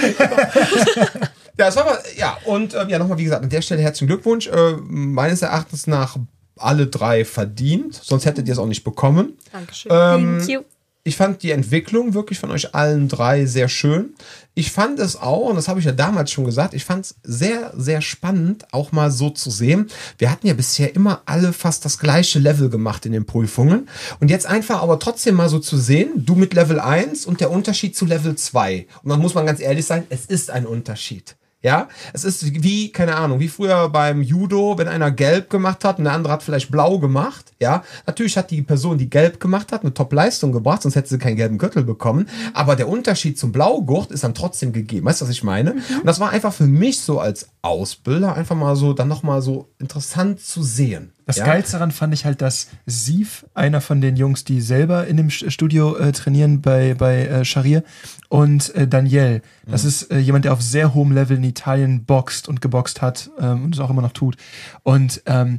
Ja, 1.59 1.66
das 1.66 1.76
war 1.76 1.86
aber, 1.86 1.98
ja, 2.16 2.38
und 2.44 2.74
ähm, 2.74 2.88
ja, 2.88 2.98
nochmal, 3.00 3.18
wie 3.18 3.24
gesagt, 3.24 3.42
an 3.42 3.50
der 3.50 3.62
Stelle 3.62 3.82
herzlichen 3.82 4.06
Glückwunsch. 4.06 4.46
Äh, 4.46 4.76
meines 4.86 5.42
Erachtens 5.42 5.88
nach 5.88 6.16
alle 6.56 6.86
drei 6.86 7.24
verdient, 7.24 7.94
sonst 8.00 8.26
hättet 8.26 8.46
ihr 8.46 8.52
es 8.52 8.59
auch 8.59 8.66
nicht 8.66 8.84
bekommen. 8.84 9.36
Dankeschön. 9.52 9.90
Ähm, 9.92 10.38
Thank 10.38 10.50
you. 10.50 10.61
ich 11.02 11.16
fand 11.16 11.42
die 11.42 11.50
Entwicklung 11.50 12.14
wirklich 12.14 12.38
von 12.38 12.52
euch 12.52 12.74
allen 12.76 13.09
drei 13.09 13.46
sehr 13.46 13.68
schön. 13.68 14.14
Ich 14.54 14.70
fand 14.70 15.00
es 15.00 15.16
auch, 15.16 15.48
und 15.48 15.56
das 15.56 15.66
habe 15.68 15.80
ich 15.80 15.86
ja 15.86 15.92
damals 15.92 16.30
schon 16.30 16.44
gesagt, 16.44 16.74
ich 16.74 16.84
fand 16.84 17.06
es 17.06 17.16
sehr, 17.24 17.72
sehr 17.76 18.02
spannend, 18.02 18.72
auch 18.72 18.92
mal 18.92 19.11
so 19.11 19.30
zu 19.30 19.50
sehen. 19.50 19.88
Wir 20.16 20.30
hatten 20.30 20.46
ja 20.46 20.54
bisher 20.54 20.94
immer 20.94 21.22
alle 21.26 21.52
fast 21.52 21.84
das 21.84 21.98
gleiche 21.98 22.38
Level 22.38 22.68
gemacht 22.68 23.04
in 23.06 23.12
den 23.12 23.26
Prüfungen. 23.26 23.88
Und 24.20 24.30
jetzt 24.30 24.46
einfach 24.46 24.82
aber 24.82 24.98
trotzdem 25.00 25.34
mal 25.34 25.48
so 25.48 25.59
zu 25.59 25.76
sehen, 25.76 26.24
du 26.24 26.34
mit 26.36 26.54
Level 26.54 26.78
1 26.78 27.26
und 27.26 27.40
der 27.40 27.50
Unterschied 27.50 27.96
zu 27.96 28.04
Level 28.04 28.36
2. 28.36 28.86
Und 29.02 29.11
dann 29.11 29.20
muss 29.20 29.34
man 29.34 29.46
ganz 29.46 29.61
ehrlich 29.61 29.86
sein, 29.86 30.06
es 30.09 30.26
ist 30.26 30.50
ein 30.50 30.66
Unterschied. 30.66 31.36
Ja, 31.61 31.88
es 32.12 32.22
ist 32.22 32.62
wie, 32.62 32.92
keine 32.92 33.16
Ahnung, 33.16 33.40
wie 33.40 33.48
früher 33.48 33.88
beim 33.88 34.22
Judo, 34.22 34.78
wenn 34.78 34.86
einer 34.86 35.11
gelb 35.11 35.50
gemacht 35.50 35.84
hat 35.84 35.98
und 35.98 36.04
der 36.04 36.12
andere 36.12 36.32
hat 36.32 36.44
vielleicht 36.44 36.70
blau 36.70 37.00
gemacht. 37.00 37.52
Ja, 37.59 37.82
natürlich 38.06 38.36
hat 38.36 38.52
die 38.52 38.62
Person, 38.62 38.96
die 38.96 39.11
gelb 39.11 39.40
gemacht 39.40 39.72
hat, 39.72 39.82
eine 39.82 39.92
Top-Leistung 39.92 40.52
gebracht, 40.52 40.82
sonst 40.82 40.94
hätte 40.94 41.09
sie 41.09 41.18
keinen 41.18 41.34
gelben 41.34 41.59
Gürtel 41.59 41.82
bekommen. 41.82 42.28
Aber 42.54 42.76
der 42.76 42.88
Unterschied 42.88 43.40
zum 43.40 43.50
Blaugurt 43.50 44.12
ist 44.12 44.22
dann 44.22 44.34
trotzdem 44.34 44.72
gegeben. 44.72 45.06
Weißt 45.06 45.20
du, 45.20 45.24
was 45.24 45.32
ich 45.32 45.42
meine? 45.42 45.72
Und 45.72 46.06
das 46.06 46.20
war 46.20 46.30
einfach 46.30 46.52
für 46.52 46.68
mich 46.68 47.00
so 47.00 47.18
als 47.18 47.48
Ausbilder 47.61 48.34
einfach 48.34 48.54
mal 48.54 48.76
so, 48.76 48.92
dann 48.92 49.09
nochmal 49.09 49.42
so 49.42 49.68
interessant 49.80 50.40
zu 50.40 50.62
sehen. 50.62 51.12
Das 51.29 51.37
ja? 51.37 51.45
Geilste 51.45 51.72
daran 51.72 51.91
fand 51.91 52.14
ich 52.14 52.24
halt, 52.24 52.41
dass 52.41 52.68
Sief, 52.87 53.45
einer 53.53 53.83
von 53.83 54.01
den 54.01 54.16
Jungs, 54.16 54.45
die 54.45 54.62
selber 54.62 55.07
in 55.07 55.18
dem 55.18 55.29
St- 55.29 55.51
Studio 55.51 55.95
äh, 55.95 56.11
trainieren 56.12 56.62
bei, 56.62 56.95
bei 56.95 57.26
äh, 57.26 57.45
Sharir, 57.45 57.85
und 58.31 58.74
äh, 58.74 58.89
Daniel, 58.89 59.43
das 59.66 59.85
ist 59.85 60.05
äh, 60.11 60.16
jemand, 60.20 60.47
der 60.47 60.55
auf 60.55 60.62
sehr 60.62 60.95
hohem 60.95 61.12
Level 61.12 61.37
in 61.37 61.45
Italien 61.45 62.07
boxt 62.07 62.49
und 62.49 62.62
geboxt 62.62 63.03
hat 63.03 63.31
ähm, 63.39 63.64
und 63.64 63.74
es 63.74 63.81
auch 63.81 63.91
immer 63.91 64.01
noch 64.01 64.14
tut. 64.14 64.39
Und 64.85 65.22
ähm, 65.26 65.59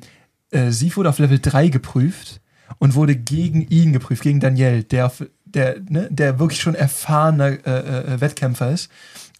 äh, 0.50 0.72
Sief 0.72 0.98
wurde 0.98 1.10
auf 1.10 1.20
Level 1.20 1.38
3 1.38 1.68
geprüft 1.68 2.42
und 2.80 2.96
wurde 2.96 3.16
gegen 3.16 3.62
ihn 3.62 3.94
geprüft, 3.94 4.24
gegen 4.24 4.40
Daniel, 4.40 4.82
der, 4.84 5.06
auf, 5.06 5.24
der, 5.46 5.76
ne, 5.88 6.08
der 6.10 6.40
wirklich 6.40 6.62
schon 6.62 6.74
erfahrener 6.74 7.64
äh, 7.68 8.16
äh, 8.16 8.22
Wettkämpfer 8.22 8.72
ist. 8.72 8.90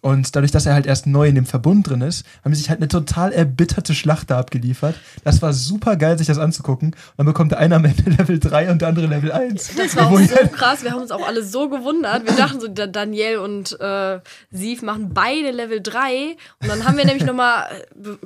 Und 0.02 0.34
dadurch, 0.34 0.50
dass 0.50 0.64
er 0.66 0.72
halt 0.74 0.86
erst 0.86 1.06
neu 1.06 1.28
in 1.28 1.34
dem 1.34 1.44
Verbund 1.44 1.88
drin 1.88 2.00
ist, 2.00 2.24
haben 2.42 2.54
sie 2.54 2.60
sich 2.60 2.70
halt 2.70 2.78
eine 2.80 2.88
total 2.88 3.32
erbitterte 3.32 3.94
Schlacht 3.94 4.30
da 4.30 4.38
abgeliefert. 4.38 4.94
Das 5.24 5.42
war 5.42 5.52
super 5.52 5.96
geil, 5.96 6.16
sich 6.16 6.26
das 6.26 6.38
anzugucken. 6.38 6.88
Und 6.92 6.96
dann 7.18 7.26
bekommt 7.26 7.52
der 7.52 7.58
eine 7.58 7.76
am 7.76 7.84
Ende 7.84 8.02
Level 8.18 8.38
3 8.38 8.70
und 8.70 8.80
der 8.80 8.88
andere 8.88 9.06
Level 9.06 9.30
1. 9.30 9.74
Das 9.76 9.96
war 9.96 10.06
auch 10.08 10.18
so 10.18 10.34
halt- 10.34 10.52
krass. 10.54 10.82
Wir 10.82 10.92
haben 10.92 11.02
uns 11.02 11.10
auch 11.10 11.26
alle 11.26 11.42
so 11.42 11.68
gewundert. 11.68 12.24
Wir 12.26 12.34
dachten 12.34 12.60
so, 12.60 12.68
da- 12.68 12.86
Daniel 12.86 13.38
und 13.38 13.78
äh, 13.78 14.20
Siv 14.50 14.80
machen 14.82 15.10
beide 15.12 15.50
Level 15.50 15.82
3. 15.82 16.36
Und 16.62 16.68
dann 16.68 16.86
haben 16.86 16.96
wir 16.96 17.04
nämlich 17.04 17.26
nochmal, 17.26 17.66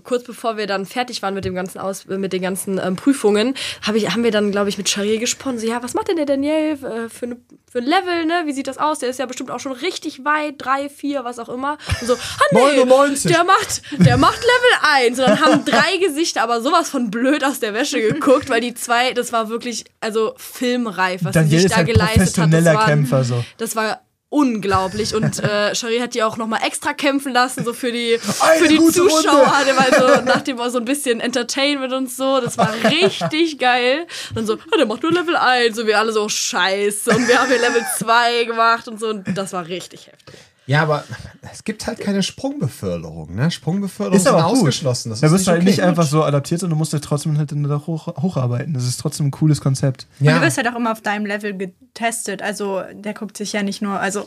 kurz 0.04 0.22
bevor 0.22 0.56
wir 0.56 0.68
dann 0.68 0.86
fertig 0.86 1.22
waren 1.22 1.34
mit 1.34 1.44
dem 1.44 1.54
ganzen 1.56 1.78
Aus 1.80 2.06
mit 2.06 2.32
den 2.32 2.42
ganzen 2.42 2.78
ähm, 2.78 2.94
Prüfungen, 2.96 3.54
hab 3.82 3.96
ich, 3.96 4.10
haben 4.12 4.22
wir 4.22 4.30
dann, 4.30 4.52
glaube 4.52 4.68
ich, 4.68 4.78
mit 4.78 4.88
Sharir 4.88 5.18
gesprochen. 5.18 5.58
So, 5.58 5.66
ja, 5.66 5.82
was 5.82 5.94
macht 5.94 6.06
denn 6.08 6.16
der 6.16 6.26
Daniel 6.26 6.72
äh, 6.84 7.08
für, 7.08 7.26
ne, 7.26 7.36
für 7.68 7.78
ein 7.78 7.84
Level, 7.84 8.26
ne? 8.26 8.42
Wie 8.44 8.52
sieht 8.52 8.68
das 8.68 8.78
aus? 8.78 9.00
Der 9.00 9.08
ist 9.08 9.18
ja 9.18 9.26
bestimmt 9.26 9.50
auch 9.50 9.58
schon 9.60 9.72
richtig 9.72 10.24
weit, 10.24 10.54
3, 10.58 10.88
4, 10.88 11.24
was 11.24 11.38
auch 11.40 11.48
immer. 11.48 11.63
Und 11.72 12.06
so, 12.06 12.14
ah, 12.14 12.44
nee, 12.52 12.84
99. 12.84 13.32
der 13.32 13.44
macht, 13.44 13.82
der 13.92 14.16
macht 14.16 14.40
Level 14.40 15.06
1. 15.06 15.18
Und 15.18 15.28
dann 15.28 15.40
haben 15.40 15.64
drei 15.64 15.96
Gesichter 15.98 16.42
aber 16.42 16.62
sowas 16.62 16.90
von 16.90 17.10
blöd 17.10 17.44
aus 17.44 17.60
der 17.60 17.74
Wäsche 17.74 18.00
geguckt, 18.00 18.48
weil 18.48 18.60
die 18.60 18.74
zwei, 18.74 19.12
das 19.12 19.32
war 19.32 19.48
wirklich, 19.48 19.84
also 20.00 20.34
filmreif, 20.36 21.24
was 21.24 21.34
sie 21.34 21.40
Daniel 21.40 21.58
sich 21.58 21.64
ist 21.66 21.72
da 21.72 21.76
halt 21.76 21.86
geleistet 21.86 22.38
hat. 22.38 22.52
Das 22.52 22.64
war, 22.64 22.86
Kämpfer, 22.86 23.24
so. 23.24 23.44
das 23.58 23.76
war 23.76 24.00
unglaublich. 24.34 25.14
Und 25.14 25.38
äh, 25.42 25.74
Shari 25.74 25.98
hat 25.98 26.14
die 26.14 26.22
auch 26.22 26.36
nochmal 26.36 26.60
extra 26.66 26.92
kämpfen 26.92 27.32
lassen, 27.32 27.64
so 27.64 27.72
für 27.72 27.92
die, 27.92 28.18
Eine 28.40 28.60
für 28.60 28.68
die 28.68 28.78
Zuschauer. 28.78 29.52
Der 29.64 29.76
war 29.76 30.18
so, 30.18 30.24
nach 30.24 30.42
dem 30.42 30.58
war 30.58 30.70
so 30.70 30.78
ein 30.78 30.84
bisschen 30.84 31.20
Entertainment 31.20 31.92
und 31.92 32.10
so. 32.10 32.40
Das 32.40 32.58
war 32.58 32.74
richtig 32.90 33.58
geil. 33.58 34.06
Und 34.30 34.38
dann 34.38 34.46
so, 34.46 34.54
ah, 34.54 34.76
der 34.76 34.86
macht 34.86 35.02
nur 35.02 35.12
Level 35.12 35.36
1. 35.36 35.78
Und 35.78 35.86
wir 35.86 35.98
alle 35.98 36.12
so, 36.12 36.28
scheiße. 36.28 37.10
Und 37.10 37.28
wir 37.28 37.38
haben 37.38 37.48
hier 37.48 37.60
Level 37.60 37.84
2 37.98 38.44
gemacht 38.44 38.88
und 38.88 38.98
so. 38.98 39.08
Und 39.08 39.24
das 39.36 39.52
war 39.52 39.66
richtig 39.68 40.08
heftig. 40.08 40.34
Ja, 40.66 40.82
aber 40.82 41.04
es 41.52 41.64
gibt 41.64 41.86
halt 41.86 42.00
keine 42.00 42.22
Sprungbeförderung, 42.22 43.34
ne? 43.34 43.50
Sprungbeförderung 43.50 44.16
Ist 44.18 44.26
aber 44.26 44.46
ausgeschlossen. 44.46 45.10
Das 45.10 45.20
Da 45.20 45.26
ist 45.26 45.32
wirst 45.34 45.46
du 45.46 45.50
halt 45.50 45.60
okay. 45.60 45.70
nicht 45.70 45.82
einfach 45.82 46.06
so 46.06 46.22
adaptiert, 46.24 46.60
sondern 46.60 46.76
du 46.76 46.78
musst 46.78 46.92
ja 46.92 46.98
trotzdem 47.00 47.36
halt 47.36 47.52
dann 47.52 47.62
da 47.64 47.82
hoch, 47.86 48.06
hocharbeiten. 48.22 48.72
Das 48.72 48.84
ist 48.86 48.98
trotzdem 48.98 49.26
ein 49.26 49.30
cooles 49.30 49.60
Konzept. 49.60 50.06
Und 50.20 50.26
Ja. 50.26 50.38
du 50.38 50.44
wirst 50.44 50.56
halt 50.56 50.68
auch 50.68 50.76
immer 50.76 50.92
auf 50.92 51.02
deinem 51.02 51.26
Level 51.26 51.54
getestet. 51.56 52.40
Also 52.42 52.82
der 52.94 53.12
guckt 53.14 53.36
sich 53.36 53.52
ja 53.52 53.62
nicht 53.62 53.82
nur, 53.82 54.00
also 54.00 54.26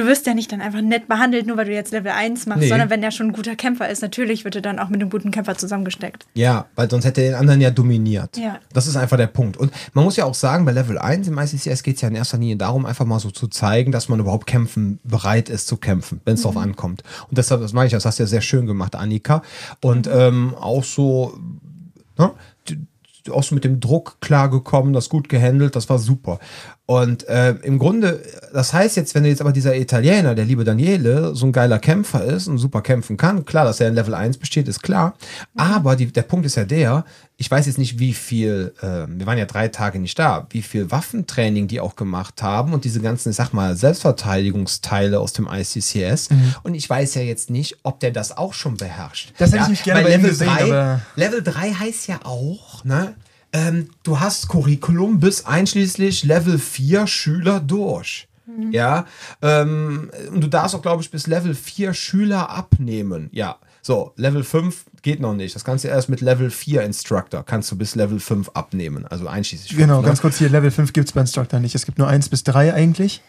du 0.00 0.06
wirst 0.06 0.26
ja 0.26 0.34
nicht 0.34 0.50
dann 0.52 0.60
einfach 0.60 0.80
nett 0.80 1.08
behandelt, 1.08 1.46
nur 1.46 1.56
weil 1.56 1.66
du 1.66 1.72
jetzt 1.72 1.92
Level 1.92 2.10
1 2.10 2.46
machst, 2.46 2.62
Nee. 2.62 2.68
sondern 2.68 2.90
wenn 2.90 3.00
der 3.00 3.10
schon 3.10 3.28
ein 3.28 3.32
guter 3.32 3.56
Kämpfer 3.56 3.88
ist, 3.88 4.02
natürlich 4.02 4.44
wird 4.44 4.56
er 4.56 4.62
dann 4.62 4.78
auch 4.78 4.88
mit 4.88 5.00
einem 5.00 5.10
guten 5.10 5.30
Kämpfer 5.30 5.56
zusammengesteckt. 5.56 6.26
Ja, 6.34 6.66
weil 6.74 6.90
sonst 6.90 7.04
hätte 7.04 7.20
er 7.20 7.30
den 7.32 7.34
anderen 7.36 7.60
ja 7.60 7.70
dominiert. 7.70 8.36
Ja. 8.36 8.58
Das 8.72 8.86
ist 8.86 8.96
einfach 8.96 9.16
der 9.16 9.26
Punkt. 9.26 9.56
Und 9.56 9.72
man 9.94 10.04
muss 10.04 10.16
ja 10.16 10.24
auch 10.24 10.34
sagen, 10.34 10.64
bei 10.64 10.72
Level 10.72 10.98
1 10.98 11.28
im 11.28 11.38
ICCS 11.38 11.82
geht 11.82 11.96
es 11.96 12.00
ja 12.02 12.08
in 12.08 12.14
erster 12.14 12.38
Linie 12.38 12.56
darum, 12.56 12.86
einfach 12.86 13.04
mal 13.06 13.20
so 13.20 13.30
zu 13.30 13.48
zeigen, 13.48 13.92
dass 13.92 14.08
man 14.08 14.20
überhaupt 14.20 14.46
kämpfen, 14.46 14.98
bereit 15.04 15.48
ist 15.48 15.66
zu 15.66 15.76
kämpfen, 15.76 16.20
wenn 16.24 16.34
es 16.34 16.42
drauf 16.42 16.56
ankommt. 16.56 17.02
Und 17.28 17.38
deshalb, 17.38 17.60
das 17.60 17.72
meine 17.72 17.86
ich, 17.86 17.92
das 17.92 18.04
hast 18.04 18.18
du 18.18 18.22
ja 18.22 18.26
sehr 18.26 18.40
schön 18.42 18.66
gemacht, 18.66 18.94
Annika. 18.96 19.42
Und 19.80 20.08
ähm, 20.12 20.54
auch 20.54 20.84
so, 20.84 21.38
ne, 22.18 22.32
auch 23.30 23.42
so 23.42 23.54
mit 23.54 23.64
dem 23.64 23.80
Druck 23.80 24.16
klargekommen, 24.20 24.92
das 24.92 25.08
gut 25.08 25.28
gehandelt, 25.28 25.76
das 25.76 25.88
war 25.88 25.98
super. 25.98 26.38
Und 26.90 27.28
äh, 27.28 27.50
im 27.62 27.78
Grunde, 27.78 28.20
das 28.52 28.72
heißt 28.72 28.96
jetzt, 28.96 29.14
wenn 29.14 29.24
jetzt 29.24 29.40
aber 29.40 29.52
dieser 29.52 29.76
Italiener, 29.76 30.34
der 30.34 30.44
liebe 30.44 30.64
Daniele, 30.64 31.36
so 31.36 31.46
ein 31.46 31.52
geiler 31.52 31.78
Kämpfer 31.78 32.24
ist 32.24 32.48
und 32.48 32.58
super 32.58 32.82
kämpfen 32.82 33.16
kann, 33.16 33.44
klar, 33.44 33.64
dass 33.64 33.78
er 33.78 33.86
in 33.86 33.94
Level 33.94 34.12
1 34.12 34.38
besteht, 34.38 34.66
ist 34.66 34.82
klar. 34.82 35.14
Aber 35.54 35.94
die, 35.94 36.06
der 36.12 36.22
Punkt 36.22 36.46
ist 36.46 36.56
ja 36.56 36.64
der, 36.64 37.04
ich 37.36 37.48
weiß 37.48 37.66
jetzt 37.66 37.78
nicht, 37.78 38.00
wie 38.00 38.12
viel, 38.12 38.74
äh, 38.82 39.06
wir 39.08 39.24
waren 39.24 39.38
ja 39.38 39.44
drei 39.44 39.68
Tage 39.68 40.00
nicht 40.00 40.18
da, 40.18 40.48
wie 40.50 40.62
viel 40.62 40.90
Waffentraining 40.90 41.68
die 41.68 41.78
auch 41.78 41.94
gemacht 41.94 42.42
haben 42.42 42.72
und 42.72 42.84
diese 42.84 43.00
ganzen, 43.00 43.30
ich 43.30 43.36
sag 43.36 43.52
mal, 43.52 43.76
Selbstverteidigungsteile 43.76 45.20
aus 45.20 45.32
dem 45.32 45.48
ICCS. 45.48 46.30
Und 46.64 46.74
ich 46.74 46.90
weiß 46.90 47.14
ja 47.14 47.22
jetzt 47.22 47.50
nicht, 47.50 47.76
ob 47.84 48.00
der 48.00 48.10
das 48.10 48.36
auch 48.36 48.52
schon 48.52 48.76
beherrscht. 48.76 49.32
Das 49.38 49.50
hätte 49.50 49.58
ja, 49.58 49.62
ich 49.62 49.70
mich 49.70 49.82
gerne 49.84 50.02
bei 50.02 50.08
Level 50.08 50.30
gesehen, 50.30 50.48
3, 50.48 50.64
aber- 50.64 51.00
Level 51.14 51.40
3 51.44 51.72
heißt 51.72 52.08
ja 52.08 52.18
auch, 52.24 52.82
ne? 52.84 53.14
Ähm, 53.52 53.90
du 54.02 54.20
hast 54.20 54.48
Curriculum 54.48 55.20
bis 55.20 55.44
einschließlich 55.44 56.24
Level 56.24 56.58
4 56.58 57.06
Schüler 57.06 57.60
durch. 57.60 58.28
Ja, 58.70 59.06
ähm, 59.42 60.10
und 60.32 60.42
du 60.42 60.48
darfst 60.48 60.74
auch, 60.74 60.82
glaube 60.82 61.02
ich, 61.02 61.10
bis 61.10 61.26
Level 61.26 61.54
4 61.54 61.94
Schüler 61.94 62.50
abnehmen. 62.50 63.28
Ja, 63.32 63.58
so, 63.82 64.12
Level 64.16 64.44
5 64.44 64.84
geht 65.02 65.20
noch 65.20 65.34
nicht. 65.34 65.54
Das 65.54 65.64
kannst 65.64 65.84
du 65.84 65.88
erst 65.88 66.08
mit 66.08 66.20
Level 66.20 66.50
4 66.50 66.82
Instructor, 66.82 67.44
kannst 67.44 67.70
du 67.70 67.76
bis 67.76 67.94
Level 67.94 68.20
5 68.20 68.50
abnehmen, 68.50 69.06
also 69.06 69.26
einschließlich 69.26 69.70
5. 69.70 69.80
Genau, 69.80 70.00
ne? 70.00 70.06
ganz 70.06 70.20
kurz 70.20 70.38
hier, 70.38 70.48
Level 70.48 70.70
5 70.70 70.92
gibt 70.92 71.08
es 71.08 71.12
bei 71.12 71.20
Instructor 71.20 71.60
nicht. 71.60 71.74
Es 71.74 71.86
gibt 71.86 71.98
nur 71.98 72.08
1 72.08 72.28
bis 72.28 72.44
3 72.44 72.74
eigentlich. 72.74 73.22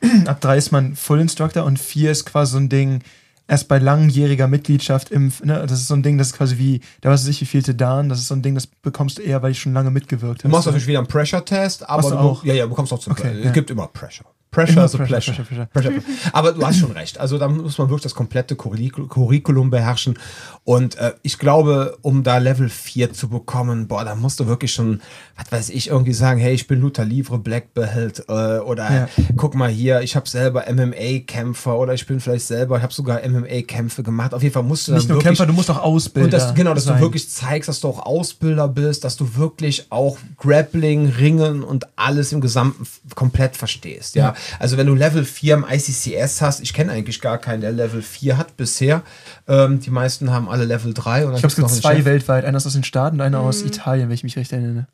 Ab 0.26 0.40
3 0.40 0.56
ist 0.56 0.72
man 0.72 0.96
Full 0.96 1.20
Instructor 1.20 1.64
und 1.64 1.78
4 1.78 2.10
ist 2.12 2.26
quasi 2.26 2.52
so 2.52 2.58
ein 2.58 2.68
Ding, 2.68 3.02
erst 3.50 3.66
bei 3.66 3.78
langjähriger 3.78 4.46
Mitgliedschaft 4.46 5.10
im, 5.10 5.32
ne, 5.42 5.66
das 5.66 5.80
ist 5.80 5.88
so 5.88 5.94
ein 5.94 6.04
Ding, 6.04 6.16
das 6.18 6.28
ist 6.28 6.36
quasi 6.36 6.56
wie, 6.56 6.80
da 7.00 7.10
weiß 7.10 7.22
ich 7.22 7.28
nicht, 7.28 7.40
wie 7.40 7.46
viel 7.46 7.62
Dan, 7.74 8.08
das 8.08 8.20
ist 8.20 8.28
so 8.28 8.34
ein 8.34 8.42
Ding, 8.42 8.54
das 8.54 8.68
bekommst 8.68 9.18
du 9.18 9.22
eher, 9.22 9.42
weil 9.42 9.50
ich 9.50 9.60
schon 9.60 9.72
lange 9.72 9.90
mitgewirkt 9.90 10.44
Du 10.44 10.48
machst 10.48 10.66
natürlich 10.66 10.86
wieder 10.86 11.00
einen 11.00 11.08
Pressure-Test, 11.08 11.88
aber 11.88 12.10
du 12.10 12.16
auch? 12.16 12.44
Ja, 12.44 12.54
ja, 12.54 12.66
bekommst 12.66 12.92
auch 12.92 13.00
zum 13.00 13.12
Okay, 13.12 13.22
Pressure. 13.22 13.40
ja. 13.40 13.46
Es 13.48 13.52
gibt 13.52 13.70
immer 13.70 13.88
Pressure. 13.88 14.26
Pressure 14.50 14.72
Immer 14.78 14.84
ist 14.86 14.94
a 14.96 14.98
Pressure, 14.98 15.32
pleasure. 15.44 15.66
Pressure, 15.72 15.90
Pressure. 15.92 16.02
Aber 16.32 16.52
du 16.52 16.66
hast 16.66 16.78
schon 16.78 16.90
recht. 16.90 17.18
Also 17.20 17.38
da 17.38 17.46
muss 17.46 17.78
man 17.78 17.88
wirklich 17.88 18.02
das 18.02 18.14
komplette 18.16 18.56
Curricu- 18.56 19.06
Curriculum 19.06 19.70
beherrschen. 19.70 20.18
Und 20.64 20.96
äh, 20.98 21.12
ich 21.22 21.38
glaube, 21.38 21.96
um 22.02 22.24
da 22.24 22.38
Level 22.38 22.68
4 22.68 23.12
zu 23.12 23.28
bekommen, 23.28 23.86
boah, 23.86 24.04
da 24.04 24.16
musst 24.16 24.40
du 24.40 24.48
wirklich 24.48 24.72
schon, 24.72 25.00
was 25.36 25.52
weiß 25.52 25.70
ich, 25.70 25.88
irgendwie 25.88 26.12
sagen, 26.12 26.40
hey, 26.40 26.52
ich 26.52 26.66
bin 26.66 26.80
Luther 26.80 27.04
Livre 27.04 27.38
Black 27.38 27.74
Belt 27.74 28.24
äh, 28.28 28.58
oder 28.58 28.90
Ja. 28.92 29.08
guck 29.36 29.54
mal 29.54 29.68
hier, 29.70 30.00
ich 30.00 30.16
habe 30.16 30.28
selber 30.28 30.64
MMA-Kämpfer 30.68 31.78
oder 31.78 31.94
ich 31.94 32.06
bin 32.06 32.18
vielleicht 32.20 32.46
selber, 32.46 32.76
ich 32.78 32.82
habe 32.82 32.92
sogar 32.92 33.20
MMA-Kämpfe 33.26 34.02
gemacht. 34.02 34.34
Auf 34.34 34.42
jeden 34.42 34.52
Fall 34.52 34.62
musst 34.64 34.88
du 34.88 34.92
Nicht 34.94 35.08
nur 35.08 35.18
wirklich 35.18 35.28
Kämpfer, 35.28 35.46
du 35.46 35.52
musst 35.52 35.70
auch 35.70 35.78
Ausbilder 35.82 36.24
und 36.24 36.32
das, 36.32 36.54
genau, 36.54 36.74
dass 36.74 36.84
sein. 36.84 36.96
du 36.96 37.02
wirklich 37.02 37.28
zeigst, 37.30 37.68
dass 37.68 37.80
du 37.80 37.88
auch 37.88 38.04
Ausbilder 38.04 38.66
bist, 38.68 39.04
dass 39.04 39.16
du 39.16 39.36
wirklich 39.36 39.86
auch 39.90 40.18
Grappling, 40.38 41.06
Ringen 41.08 41.62
und 41.62 41.86
alles 41.96 42.32
im 42.32 42.40
Gesamten 42.40 42.84
komplett 43.14 43.56
verstehst. 43.56 44.14
Ja, 44.16 44.34
also 44.58 44.76
wenn 44.76 44.86
du 44.86 44.94
Level 44.94 45.24
4 45.24 45.54
im 45.54 45.64
ICCS 45.68 46.40
hast, 46.42 46.60
ich 46.60 46.72
kenne 46.72 46.92
eigentlich 46.92 47.20
gar 47.20 47.38
keinen, 47.38 47.60
der 47.60 47.72
Level 47.72 48.02
4 48.02 48.36
hat 48.38 48.56
bisher. 48.56 49.02
Ähm, 49.48 49.80
die 49.80 49.90
meisten 49.90 50.30
haben 50.30 50.48
alle 50.48 50.64
Level 50.64 50.94
3. 50.94 51.26
Und 51.26 51.32
dann 51.32 51.34
Ich 51.36 51.40
glaube, 51.40 51.48
es 51.48 51.56
gibt 51.56 51.70
zwei 51.82 51.96
Chef. 51.96 52.04
weltweit, 52.04 52.44
einer 52.44 52.56
ist 52.58 52.66
aus 52.66 52.72
den 52.74 52.84
Staaten 52.84 53.16
und 53.16 53.20
einer 53.22 53.40
Mhm. 53.40 53.46
aus 53.48 53.62
Italien, 53.62 54.08
wenn 54.08 54.14
ich 54.14 54.24
mich 54.24 54.36
recht 54.36 54.52
erinnere. 54.52 54.86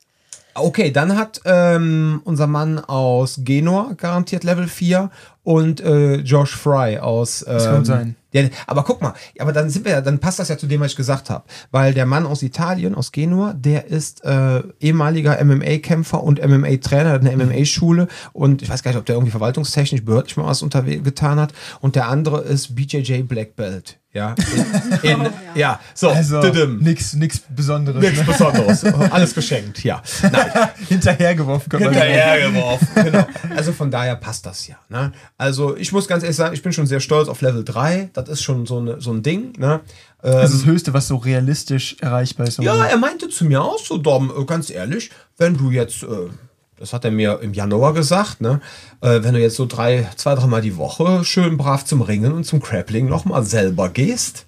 Okay, 0.58 0.90
dann 0.90 1.16
hat 1.18 1.42
ähm, 1.44 2.22
unser 2.24 2.46
Mann 2.46 2.78
aus 2.78 3.40
Genua 3.42 3.92
garantiert 3.98 4.42
Level 4.42 4.66
4 4.68 5.10
und 5.46 5.80
äh, 5.80 6.16
Josh 6.16 6.56
Fry 6.56 6.98
aus. 6.98 7.44
Ähm, 7.48 7.58
kann 7.58 7.84
sein. 7.84 8.16
Ja, 8.32 8.42
aber 8.66 8.82
guck 8.82 9.00
mal, 9.00 9.14
aber 9.38 9.52
dann 9.52 9.70
sind 9.70 9.84
wir 9.86 9.92
ja, 9.92 10.00
dann 10.02 10.18
passt 10.18 10.38
das 10.40 10.48
ja 10.48 10.58
zu 10.58 10.66
dem, 10.66 10.80
was 10.80 10.90
ich 10.90 10.96
gesagt 10.96 11.30
habe. 11.30 11.44
Weil 11.70 11.94
der 11.94 12.04
Mann 12.04 12.26
aus 12.26 12.42
Italien, 12.42 12.94
aus 12.94 13.12
Genua, 13.12 13.54
der 13.54 13.86
ist 13.86 14.24
äh, 14.24 14.62
ehemaliger 14.80 15.42
MMA-Kämpfer 15.42 16.22
und 16.22 16.44
MMA-Trainer, 16.46 17.12
hat 17.12 17.20
eine 17.26 17.34
MMA-Schule 17.44 18.08
und 18.34 18.60
ich 18.60 18.68
weiß 18.68 18.82
gar 18.82 18.90
nicht, 18.90 18.98
ob 18.98 19.06
der 19.06 19.14
irgendwie 19.14 19.30
verwaltungstechnisch, 19.30 20.04
behördlich 20.04 20.36
mal 20.36 20.46
was 20.46 20.62
unterwe- 20.62 21.00
getan 21.00 21.38
hat. 21.40 21.54
Und 21.80 21.94
der 21.96 22.08
andere 22.08 22.42
ist 22.42 22.74
BJJ 22.74 23.22
Black 23.22 23.54
Belt. 23.56 23.98
Ja, 24.12 24.34
in, 25.02 25.10
in, 25.10 25.26
ja. 25.54 25.78
so, 25.94 26.08
Also, 26.08 26.40
nix, 26.80 27.12
nix 27.14 27.38
Besonderes. 27.54 28.00
Nichts 28.02 28.18
Ne? 28.18 28.24
Besonderes. 28.24 28.84
Alles 29.10 29.34
geschenkt, 29.34 29.84
ja. 29.84 30.02
Nein, 30.22 30.50
Hinterhergeworfen, 30.88 31.70
hinterhergeworfen. 31.78 32.88
genau. 33.04 33.26
Also 33.54 33.72
von 33.72 33.90
daher 33.90 34.16
passt 34.16 34.46
das 34.46 34.66
ja. 34.68 34.76
Ne? 34.88 35.12
Also 35.38 35.76
ich 35.76 35.92
muss 35.92 36.08
ganz 36.08 36.22
ehrlich 36.22 36.36
sagen, 36.36 36.54
ich 36.54 36.62
bin 36.62 36.72
schon 36.72 36.86
sehr 36.86 37.00
stolz 37.00 37.28
auf 37.28 37.42
Level 37.42 37.62
3. 37.62 38.10
Das 38.14 38.28
ist 38.28 38.42
schon 38.42 38.64
so, 38.64 38.78
eine, 38.78 39.00
so 39.00 39.12
ein 39.12 39.22
Ding. 39.22 39.52
Ne? 39.58 39.80
Das 40.22 40.50
ist 40.50 40.62
das 40.62 40.66
Höchste, 40.66 40.94
was 40.94 41.08
so 41.08 41.16
realistisch 41.16 41.96
erreichbar 42.00 42.46
ist. 42.48 42.58
Ja, 42.58 42.86
er 42.86 42.96
meinte 42.96 43.28
zu 43.28 43.44
mir 43.44 43.62
auch 43.62 43.78
so, 43.78 43.98
Dom, 43.98 44.32
äh, 44.36 44.44
ganz 44.44 44.70
ehrlich, 44.70 45.10
wenn 45.36 45.56
du 45.56 45.70
jetzt, 45.70 46.02
äh, 46.02 46.30
das 46.78 46.94
hat 46.94 47.04
er 47.04 47.10
mir 47.10 47.40
im 47.42 47.52
Januar 47.52 47.92
gesagt, 47.92 48.40
ne, 48.40 48.60
äh, 49.02 49.22
wenn 49.22 49.34
du 49.34 49.40
jetzt 49.40 49.56
so 49.56 49.66
drei, 49.66 50.08
zwei, 50.16 50.34
dreimal 50.34 50.62
die 50.62 50.78
Woche 50.78 51.22
schön 51.24 51.58
brav 51.58 51.84
zum 51.84 52.00
Ringen 52.00 52.32
und 52.32 52.44
zum 52.44 52.60
Grappling 52.60 53.06
nochmal 53.06 53.44
selber 53.44 53.90
gehst, 53.90 54.46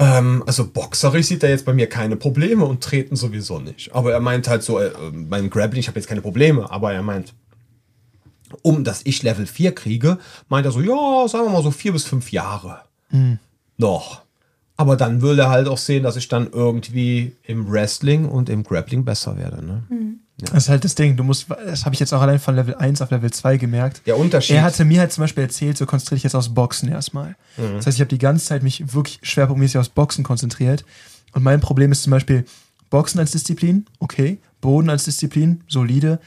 ähm, 0.00 0.42
also 0.46 0.66
boxerisch 0.66 1.26
sieht 1.26 1.42
er 1.44 1.50
jetzt 1.50 1.66
bei 1.66 1.72
mir 1.72 1.86
keine 1.86 2.16
Probleme 2.16 2.64
und 2.64 2.82
treten 2.82 3.16
sowieso 3.16 3.60
nicht. 3.60 3.94
Aber 3.94 4.12
er 4.12 4.20
meint 4.20 4.48
halt 4.48 4.64
so, 4.64 4.80
äh, 4.80 4.90
beim 5.12 5.50
Grappling, 5.50 5.80
ich 5.80 5.88
habe 5.88 6.00
jetzt 6.00 6.08
keine 6.08 6.22
Probleme, 6.22 6.70
aber 6.70 6.92
er 6.92 7.02
meint, 7.02 7.34
um 8.62 8.84
dass 8.84 9.02
ich 9.04 9.22
Level 9.22 9.46
4 9.46 9.74
kriege, 9.74 10.18
meint 10.48 10.66
er 10.66 10.72
so, 10.72 10.80
ja, 10.80 11.28
sagen 11.28 11.46
wir 11.46 11.50
mal 11.50 11.62
so 11.62 11.70
vier 11.70 11.92
bis 11.92 12.04
fünf 12.04 12.32
Jahre. 12.32 12.82
Noch. 13.76 14.22
Aber 14.76 14.96
dann 14.96 15.20
will 15.20 15.38
er 15.38 15.50
halt 15.50 15.68
auch 15.68 15.78
sehen, 15.78 16.02
dass 16.02 16.16
ich 16.16 16.28
dann 16.28 16.48
irgendwie 16.52 17.36
im 17.42 17.70
Wrestling 17.70 18.26
und 18.26 18.48
im 18.48 18.62
Grappling 18.62 19.04
besser 19.04 19.36
werde. 19.36 19.64
Ne? 19.64 19.82
Das 20.38 20.64
ist 20.64 20.68
halt 20.70 20.84
das 20.84 20.94
Ding. 20.94 21.16
Du 21.16 21.24
musst, 21.24 21.50
das 21.50 21.84
habe 21.84 21.94
ich 21.94 22.00
jetzt 22.00 22.14
auch 22.14 22.22
allein 22.22 22.38
von 22.38 22.54
Level 22.56 22.74
1 22.74 23.02
auf 23.02 23.10
Level 23.10 23.30
2 23.30 23.58
gemerkt. 23.58 24.02
Der 24.06 24.16
Unterschied. 24.16 24.56
Er 24.56 24.62
hatte 24.62 24.84
mir 24.84 25.00
halt 25.00 25.12
zum 25.12 25.22
Beispiel 25.22 25.42
erzählt, 25.42 25.76
so 25.76 25.86
konzentriere 25.86 26.16
dich 26.16 26.24
jetzt 26.24 26.34
aufs 26.34 26.54
Boxen 26.54 26.88
erstmal. 26.88 27.36
Das 27.56 27.86
heißt, 27.86 27.98
ich 27.98 28.00
habe 28.00 28.08
die 28.08 28.18
ganze 28.18 28.46
Zeit 28.46 28.62
mich 28.62 28.94
wirklich 28.94 29.20
schwerpunktmäßig 29.22 29.78
aufs 29.78 29.90
Boxen 29.90 30.24
konzentriert. 30.24 30.84
Und 31.32 31.42
mein 31.42 31.60
Problem 31.60 31.92
ist 31.92 32.02
zum 32.02 32.12
Beispiel 32.12 32.44
Boxen 32.88 33.20
als 33.20 33.32
Disziplin, 33.32 33.86
okay. 33.98 34.38
Boden 34.60 34.90
als 34.90 35.04
Disziplin, 35.04 35.62
solide. 35.68 36.20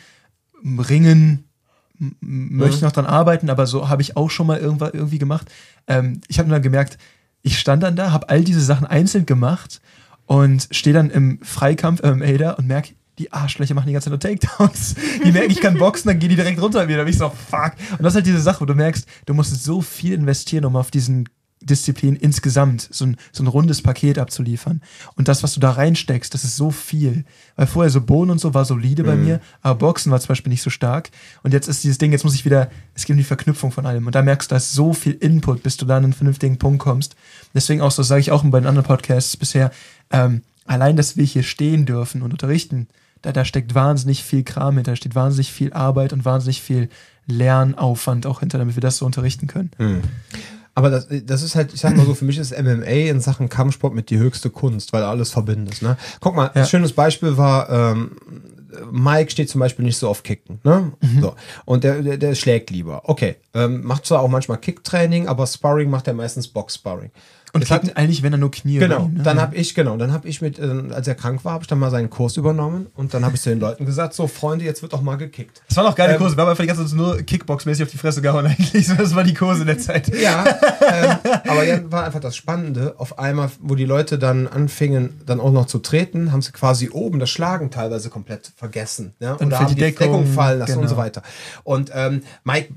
Ringen 0.63 1.45
möchte 2.19 2.77
ich 2.77 2.81
noch 2.81 2.91
dran 2.91 3.05
arbeiten, 3.05 3.49
aber 3.49 3.67
so 3.67 3.89
habe 3.89 4.01
ich 4.01 4.17
auch 4.17 4.29
schon 4.29 4.47
mal 4.47 4.59
irgendwann 4.59 4.91
irgendwie 4.93 5.19
gemacht. 5.19 5.51
Ähm, 5.87 6.21
ich 6.27 6.39
habe 6.39 6.49
dann 6.49 6.61
gemerkt, 6.61 6.97
ich 7.41 7.59
stand 7.59 7.83
dann 7.83 7.95
da, 7.95 8.11
habe 8.11 8.29
all 8.29 8.43
diese 8.43 8.61
Sachen 8.61 8.87
einzeln 8.87 9.25
gemacht 9.25 9.81
und 10.25 10.67
stehe 10.71 10.93
dann 10.93 11.09
im 11.09 11.39
Freikampf 11.41 12.01
MMA 12.01 12.37
da 12.37 12.51
und 12.51 12.67
merke, 12.67 12.93
die 13.19 13.31
Arschlöcher 13.31 13.75
machen 13.75 13.87
die 13.87 13.93
ganze 13.93 14.09
Zeit 14.09 14.11
nur 14.11 14.19
Takedowns. 14.19 14.95
Die 15.23 15.31
merken, 15.31 15.51
ich 15.51 15.61
kann 15.61 15.77
boxen, 15.77 16.07
dann 16.07 16.19
gehen 16.19 16.29
die 16.29 16.35
direkt 16.35 16.59
runter 16.59 16.87
wieder. 16.87 16.97
Da 16.97 17.03
bin 17.03 17.13
ich 17.13 17.19
so, 17.19 17.29
fuck. 17.29 17.73
Und 17.91 18.01
das 18.01 18.13
ist 18.13 18.15
halt 18.15 18.25
diese 18.25 18.41
Sache, 18.41 18.61
wo 18.61 18.65
du 18.65 18.73
merkst, 18.73 19.07
du 19.25 19.33
musst 19.33 19.63
so 19.63 19.81
viel 19.81 20.13
investieren, 20.13 20.65
um 20.65 20.75
auf 20.75 20.89
diesen 20.89 21.29
Disziplin 21.65 22.15
insgesamt 22.15 22.87
so 22.91 23.05
ein, 23.05 23.17
so 23.31 23.43
ein 23.43 23.47
rundes 23.47 23.81
Paket 23.81 24.19
abzuliefern. 24.19 24.81
Und 25.15 25.27
das, 25.27 25.43
was 25.43 25.53
du 25.53 25.59
da 25.59 25.71
reinsteckst, 25.71 26.33
das 26.33 26.43
ist 26.43 26.55
so 26.55 26.71
viel. 26.71 27.25
Weil 27.55 27.67
vorher 27.67 27.89
so 27.89 28.01
Bohnen 28.01 28.31
und 28.31 28.39
so 28.39 28.53
war 28.53 28.65
solide 28.65 29.03
bei 29.03 29.15
mir, 29.15 29.39
aber 29.61 29.79
Boxen 29.79 30.11
war 30.11 30.19
zum 30.19 30.29
Beispiel 30.29 30.51
nicht 30.51 30.61
so 30.61 30.69
stark. 30.69 31.09
Und 31.43 31.53
jetzt 31.53 31.67
ist 31.67 31.83
dieses 31.83 31.97
Ding, 31.97 32.11
jetzt 32.11 32.23
muss 32.23 32.35
ich 32.35 32.45
wieder, 32.45 32.69
es 32.95 33.05
gibt 33.05 33.19
die 33.19 33.23
Verknüpfung 33.23 33.71
von 33.71 33.85
allem. 33.85 34.07
Und 34.07 34.15
da 34.15 34.21
merkst 34.21 34.49
du, 34.49 34.53
da 34.53 34.57
ist 34.57 34.73
so 34.73 34.93
viel 34.93 35.13
Input, 35.13 35.63
bis 35.63 35.77
du 35.77 35.85
da 35.85 35.97
an 35.97 36.03
einen 36.03 36.13
vernünftigen 36.13 36.57
Punkt 36.57 36.79
kommst. 36.79 37.15
Deswegen 37.53 37.81
auch 37.81 37.91
so, 37.91 38.03
sage 38.03 38.21
ich 38.21 38.31
auch 38.31 38.43
bei 38.43 38.59
den 38.59 38.67
anderen 38.67 38.87
Podcasts 38.87 39.37
bisher, 39.37 39.71
ähm, 40.11 40.41
allein, 40.65 40.95
dass 40.97 41.17
wir 41.17 41.25
hier 41.25 41.43
stehen 41.43 41.85
dürfen 41.85 42.21
und 42.21 42.31
unterrichten, 42.31 42.87
da, 43.21 43.31
da 43.31 43.45
steckt 43.45 43.73
wahnsinnig 43.73 44.23
viel 44.23 44.43
Kram 44.43 44.75
hinter, 44.75 44.91
da 44.91 44.95
steht 44.95 45.15
wahnsinnig 45.15 45.51
viel 45.51 45.73
Arbeit 45.73 46.13
und 46.13 46.25
wahnsinnig 46.25 46.61
viel 46.61 46.89
Lernaufwand 47.25 48.25
auch 48.25 48.41
hinter, 48.41 48.57
damit 48.57 48.75
wir 48.75 48.81
das 48.81 48.97
so 48.97 49.05
unterrichten 49.05 49.47
können. 49.47 49.71
Aber 50.75 50.89
das, 50.89 51.07
das 51.25 51.43
ist 51.43 51.55
halt, 51.55 51.73
ich 51.73 51.81
sag 51.81 51.95
mal 51.95 52.05
so, 52.05 52.15
für 52.15 52.25
mich 52.25 52.37
ist 52.37 52.51
MMA 52.57 53.09
in 53.09 53.19
Sachen 53.21 53.47
Kampfsport 53.49 53.93
mit 53.93 54.09
die 54.09 54.17
höchste 54.17 54.49
Kunst, 54.49 54.91
weil 54.91 55.03
alles 55.03 55.29
verbindest. 55.29 55.81
Ne? 55.83 55.97
Guck 56.19 56.35
mal, 56.35 56.45
Ja. 56.55 56.61
ein 56.61 56.65
schönes 56.65 56.93
Beispiel 56.93 57.37
war, 57.37 57.69
ähm, 57.69 58.11
Mike 58.91 59.29
steht 59.29 59.49
zum 59.51 59.59
Beispiel 59.59 59.85
nicht 59.85 59.97
so 59.97 60.09
auf 60.09 60.23
Kicken. 60.23 60.59
Ne? 60.63 60.93
Mhm. 61.01 61.21
So. 61.21 61.35
Und 61.65 61.83
der, 61.83 62.01
der, 62.01 62.17
der 62.17 62.33
schlägt 62.33 62.71
lieber. 62.71 63.01
Okay, 63.07 63.35
ähm, 63.53 63.83
macht 63.83 64.05
zwar 64.07 64.21
auch 64.21 64.29
manchmal 64.29 64.57
Kicktraining, 64.57 65.27
aber 65.27 65.45
Sparring 65.45 65.91
macht 65.91 66.07
er 66.07 66.13
meistens 66.15 66.47
Box-Sparring. 66.47 67.11
Und 67.55 67.61
Das 67.61 67.69
hat- 67.69 67.95
eigentlich, 67.95 68.23
wenn 68.23 68.33
er 68.33 68.39
nur 68.39 68.49
Knie 68.49 68.79
Genau, 68.79 69.05
ihm, 69.05 69.13
ne? 69.13 69.21
dann 69.23 69.39
habe 69.39 69.55
ich, 69.55 69.75
genau, 69.75 69.95
dann 69.95 70.11
habe 70.11 70.27
ich 70.27 70.41
mit, 70.41 70.57
äh, 70.57 70.63
als 70.91 71.07
er 71.07 71.13
krank 71.13 71.45
war, 71.45 71.53
habe 71.53 71.63
ich 71.63 71.67
dann 71.67 71.77
mal 71.77 71.91
seinen 71.91 72.09
Kurs 72.09 72.35
übernommen 72.35 72.87
und 72.95 73.13
dann 73.13 73.23
habe 73.23 73.35
ich 73.35 73.41
zu 73.43 73.49
den 73.49 73.59
Leuten 73.59 73.85
gesagt, 73.85 74.15
so 74.15 74.25
Freunde, 74.25 74.65
jetzt 74.65 74.81
wird 74.81 74.91
doch 74.91 75.03
mal 75.03 75.17
gekickt. 75.17 75.61
Das 75.67 75.77
waren 75.77 75.85
auch 75.85 75.93
geile 75.95 76.13
Ähm, 76.13 76.17
Kurse. 76.19 76.35
Wir 76.35 76.41
haben 76.41 76.49
einfach 76.49 76.63
die 76.63 76.67
ganze 76.67 76.83
Zeit 76.87 76.95
nur 76.97 77.17
Kickbox-mäßig 77.17 77.83
auf 77.83 77.91
die 77.91 77.97
Fresse 77.99 78.23
gehauen 78.23 78.47
eigentlich. 78.47 78.87
Das 78.97 79.13
war 79.13 79.23
die 79.23 79.35
Kurse 79.35 79.61
in 79.61 79.67
der 79.67 79.77
Zeit. 79.77 80.07
Ja, 80.19 80.43
ähm, 80.81 81.17
aber 81.47 81.63
dann 81.65 81.91
war 81.91 82.05
einfach 82.05 82.19
das 82.21 82.35
Spannende, 82.35 82.95
auf 82.97 83.19
einmal, 83.19 83.51
wo 83.61 83.75
die 83.75 83.85
Leute 83.85 84.17
dann 84.17 84.47
anfingen, 84.47 85.21
dann 85.27 85.39
auch 85.39 85.51
noch 85.51 85.67
zu 85.67 85.77
treten, 85.77 86.31
haben 86.31 86.41
sie 86.41 86.53
quasi 86.53 86.89
oben 86.89 87.19
das 87.19 87.29
Schlagen 87.29 87.69
teilweise 87.69 88.09
komplett 88.09 88.51
vergessen. 88.55 89.13
Ja? 89.19 89.35
Dann 89.35 89.49
Oder 89.49 89.59
haben 89.59 89.67
die 89.67 89.75
Deckung, 89.75 90.07
Deckung, 90.07 90.25
fallen 90.25 90.57
lassen 90.57 90.71
und 90.73 90.77
genau. 90.79 90.89
so 90.89 90.97
weiter. 90.97 91.21
Und 91.63 91.91
ähm, 91.93 92.23
Mike, 92.43 92.69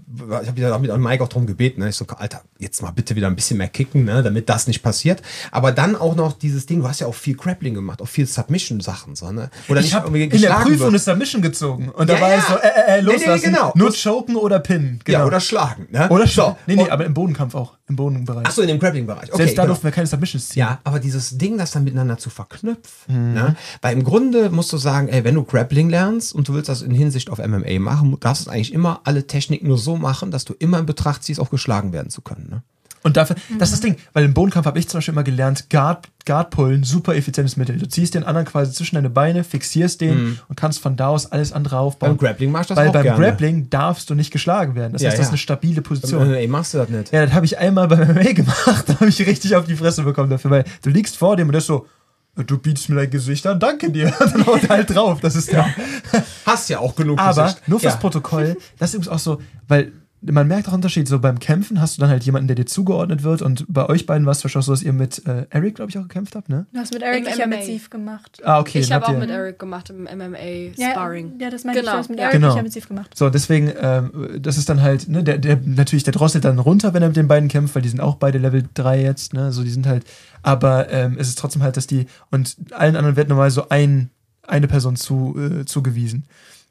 ich 0.42 0.48
habe 0.48 0.60
ja 0.60 0.76
mit 0.78 0.94
Mike 0.98 1.24
auch 1.24 1.28
darum 1.28 1.46
gebeten, 1.46 1.80
ne? 1.80 1.88
ich 1.88 1.96
so, 1.96 2.04
Alter, 2.08 2.42
jetzt 2.58 2.82
mal 2.82 2.90
bitte 2.90 3.16
wieder 3.16 3.26
ein 3.28 3.36
bisschen 3.36 3.56
mehr 3.56 3.68
kicken, 3.68 4.04
ne? 4.04 4.22
damit 4.22 4.48
das 4.50 4.65
nicht 4.66 4.82
passiert. 4.82 5.22
Aber 5.52 5.72
dann 5.72 5.96
auch 5.96 6.14
noch 6.16 6.32
dieses 6.32 6.66
Ding, 6.66 6.80
du 6.80 6.88
hast 6.88 7.00
ja 7.00 7.06
auch 7.06 7.14
viel 7.14 7.36
Grappling 7.36 7.74
gemacht, 7.74 8.00
auch 8.02 8.08
viel 8.08 8.26
Submission-Sachen. 8.26 9.16
So, 9.16 9.30
ne? 9.32 9.50
Oder 9.68 9.80
Ich 9.80 9.94
habe 9.94 10.18
in 10.18 10.40
der 10.40 10.48
Prüfung 10.54 10.88
eine 10.88 10.98
Submission 10.98 11.42
gezogen. 11.42 11.88
Und 11.90 12.08
da 12.08 12.14
Ja, 12.14 12.20
war 12.20 12.30
ja. 12.30 12.36
es 12.38 12.46
so, 12.48 12.54
äh, 12.54 12.58
äh, 12.58 12.68
äh, 12.98 13.02
Nee, 13.02 13.08
nee, 13.08 13.12
loslassen. 13.12 13.42
genau. 13.44 13.72
Nur 13.74 13.92
choken 13.92 14.36
oder 14.36 14.58
pinnen. 14.60 15.00
Genau. 15.04 15.18
Ja, 15.20 15.24
oder 15.26 15.40
schlagen. 15.40 15.86
Ne? 15.90 16.08
Oder 16.08 16.26
so. 16.26 16.56
Nee, 16.66 16.76
nee, 16.76 16.82
Und- 16.82 16.90
aber 16.90 17.04
im 17.04 17.14
Bodenkampf 17.14 17.54
auch. 17.54 17.74
Im 17.88 17.94
Bodenbereich. 17.96 18.46
Achso, 18.46 18.62
in 18.62 18.68
dem 18.68 18.78
Grappling-Bereich. 18.80 19.28
Okay, 19.28 19.36
Selbst 19.36 19.56
da 19.58 19.62
genau. 19.62 19.74
durften 19.74 19.84
wir 19.84 19.92
keine 19.92 20.08
Submissions 20.08 20.48
ziehen. 20.48 20.60
Ja, 20.60 20.80
aber 20.82 20.98
dieses 20.98 21.38
Ding, 21.38 21.56
das 21.56 21.70
dann 21.70 21.84
miteinander 21.84 22.18
zu 22.18 22.30
verknüpfen. 22.30 23.34
Ne? 23.34 23.54
Weil 23.80 23.92
im 23.96 24.02
Grunde 24.02 24.50
musst 24.50 24.72
du 24.72 24.76
sagen, 24.76 25.08
ey, 25.08 25.22
wenn 25.24 25.34
du 25.36 25.44
Grappling 25.44 25.88
lernst 25.88 26.34
und 26.34 26.48
du 26.48 26.54
willst 26.54 26.68
das 26.68 26.82
in 26.82 26.90
Hinsicht 26.90 27.30
auf 27.30 27.38
MMA 27.38 27.78
machen, 27.78 28.16
darfst 28.20 28.46
du 28.46 28.50
eigentlich 28.50 28.72
immer 28.72 29.00
alle 29.04 29.26
Techniken 29.28 29.68
nur 29.68 29.78
so 29.78 29.96
machen, 29.96 30.30
dass 30.32 30.44
du 30.44 30.54
immer 30.58 30.80
in 30.80 30.86
Betracht 30.86 31.22
ziehst, 31.22 31.38
auch 31.38 31.50
geschlagen 31.50 31.92
werden 31.92 32.10
zu 32.10 32.22
können. 32.22 32.48
Ne? 32.50 32.62
Und 33.02 33.16
dafür, 33.16 33.36
das 33.58 33.68
ist 33.68 33.74
das 33.74 33.80
Ding, 33.80 33.96
weil 34.12 34.24
im 34.24 34.34
Bodenkampf 34.34 34.66
habe 34.66 34.78
ich 34.78 34.88
zum 34.88 34.98
Beispiel 34.98 35.12
immer 35.12 35.22
gelernt, 35.22 35.70
Guard, 35.70 36.08
Guard 36.24 36.50
pullen, 36.50 36.82
super 36.82 37.14
effizientes 37.14 37.56
Mittel. 37.56 37.78
Du 37.78 37.86
ziehst 37.88 38.14
den 38.14 38.24
anderen 38.24 38.46
quasi 38.46 38.72
zwischen 38.72 38.96
deine 38.96 39.10
Beine, 39.10 39.44
fixierst 39.44 40.00
den 40.00 40.38
und 40.48 40.56
kannst 40.56 40.80
von 40.80 40.96
da 40.96 41.08
aus 41.08 41.30
alles 41.30 41.52
andere 41.52 41.78
aufbauen. 41.78 42.16
Beim 42.16 42.18
Grappling 42.18 42.50
machst 42.50 42.70
du 42.70 42.74
das 42.74 42.82
Weil 42.82 42.88
auch 42.88 42.92
beim 42.94 43.02
gerne. 43.04 43.24
Grappling 43.24 43.70
darfst 43.70 44.10
du 44.10 44.14
nicht 44.14 44.32
geschlagen 44.32 44.74
werden. 44.74 44.92
Das 44.94 45.02
Ja, 45.02 45.10
heißt, 45.10 45.18
das 45.18 45.26
ist 45.26 45.30
eine 45.30 45.38
stabile 45.38 45.82
Position. 45.82 46.20
Beim 46.20 46.30
MMA 46.32 46.48
machst 46.48 46.74
du 46.74 46.78
das 46.78 46.88
nicht. 46.88 47.12
Ja, 47.12 47.24
das 47.24 47.34
habe 47.34 47.46
ich 47.46 47.58
einmal 47.58 47.86
beim 47.86 48.00
MMA 48.12 48.32
gemacht, 48.32 48.84
da 48.88 48.94
habe 48.94 49.08
ich 49.08 49.24
richtig 49.24 49.54
auf 49.54 49.66
die 49.66 49.76
Fresse 49.76 50.02
bekommen 50.02 50.30
dafür, 50.30 50.50
weil 50.50 50.64
du 50.82 50.90
liegst 50.90 51.16
vor 51.16 51.36
dem 51.36 51.48
und 51.48 51.52
der 51.52 51.58
ist 51.60 51.66
so, 51.66 51.86
du 52.34 52.58
bietest 52.58 52.88
mir 52.88 52.96
dein 52.96 53.10
Gesicht 53.10 53.46
an, 53.46 53.58
danke 53.60 53.90
dir. 53.90 54.06
Und 54.20 54.34
dann 54.34 54.46
haut 54.46 54.62
er 54.64 54.68
halt 54.68 54.94
drauf, 54.94 55.20
das 55.20 55.36
ist 55.36 55.50
ja. 55.52 55.66
Hast 56.44 56.68
ja 56.68 56.80
auch 56.80 56.94
genug 56.94 57.18
Aber 57.18 57.44
Gesicht. 57.44 57.66
nur 57.68 57.80
fürs 57.80 57.94
ja. 57.94 57.98
Protokoll, 58.00 58.56
das 58.78 58.90
ist 58.90 58.94
übrigens 58.94 59.12
auch 59.12 59.18
so, 59.18 59.40
weil 59.68 59.92
man 60.22 60.48
merkt 60.48 60.68
auch 60.68 60.72
Unterschied, 60.72 61.06
so 61.06 61.18
beim 61.20 61.38
Kämpfen 61.38 61.80
hast 61.80 61.96
du 61.96 62.00
dann 62.00 62.10
halt 62.10 62.24
jemanden, 62.24 62.48
der 62.48 62.56
dir 62.56 62.66
zugeordnet 62.66 63.22
wird 63.22 63.42
und 63.42 63.64
bei 63.68 63.86
euch 63.88 64.06
beiden 64.06 64.26
war 64.26 64.32
es 64.32 64.42
wahrscheinlich 64.42 64.66
so, 64.66 64.72
dass 64.72 64.82
ihr 64.82 64.92
mit 64.92 65.26
äh, 65.26 65.46
Eric, 65.50 65.76
glaube 65.76 65.90
ich, 65.90 65.98
auch 65.98 66.02
gekämpft 66.02 66.34
habt, 66.34 66.48
ne? 66.48 66.66
Du 66.72 66.78
hast 66.80 66.92
mit 66.92 67.02
Eric, 67.02 67.26
Im 67.26 67.32
ich 67.32 67.36
ja 67.38 67.46
mit 67.46 67.58
MMA. 67.58 67.64
Sieve 67.66 67.88
gemacht. 67.90 68.40
Ah, 68.44 68.58
okay. 68.60 68.80
ich 68.80 68.90
habe 68.92 69.04
habt 69.04 69.10
auch 69.10 69.14
ihr- 69.14 69.20
mit 69.26 69.30
Eric 69.30 69.58
gemacht 69.58 69.90
im 69.90 70.04
MMA 70.04 70.72
Ja, 70.76 70.90
Sparring. 70.92 71.32
Ja, 71.38 71.50
das 71.50 71.64
meine 71.64 71.78
Genau, 71.80 71.90
ich, 71.90 71.94
du 71.94 71.98
hast 71.98 72.08
mit. 72.10 72.18
Eric, 72.18 72.32
Genau. 72.32 72.48
ich 72.50 72.56
ja 72.56 72.62
mit 72.62 72.72
Sieve 72.72 72.86
gemacht. 72.88 73.10
So, 73.16 73.30
deswegen, 73.30 73.72
ähm, 73.80 74.10
das 74.40 74.56
ist 74.58 74.68
dann 74.68 74.82
halt, 74.82 75.08
ne, 75.08 75.22
der, 75.22 75.38
der, 75.38 75.58
natürlich, 75.64 76.02
der 76.04 76.12
drosselt 76.12 76.44
dann 76.44 76.58
runter, 76.58 76.94
wenn 76.94 77.02
er 77.02 77.08
mit 77.08 77.16
den 77.16 77.28
beiden 77.28 77.48
kämpft, 77.48 77.74
weil 77.74 77.82
die 77.82 77.88
sind 77.90 78.00
auch 78.00 78.16
beide 78.16 78.38
Level 78.38 78.64
3 78.74 79.02
jetzt, 79.02 79.34
ne, 79.34 79.52
so, 79.52 79.62
die 79.62 79.70
sind 79.70 79.86
halt, 79.86 80.04
aber 80.42 80.90
ähm, 80.90 81.16
es 81.18 81.28
ist 81.28 81.38
trotzdem 81.38 81.62
halt, 81.62 81.76
dass 81.76 81.86
die, 81.86 82.06
und 82.30 82.56
allen 82.72 82.96
anderen 82.96 83.16
wird 83.16 83.28
normal 83.28 83.50
so 83.50 83.68
ein, 83.68 84.10
eine 84.46 84.68
Person 84.68 84.96
zu, 84.96 85.36
äh, 85.38 85.64
zugewiesen. 85.64 86.24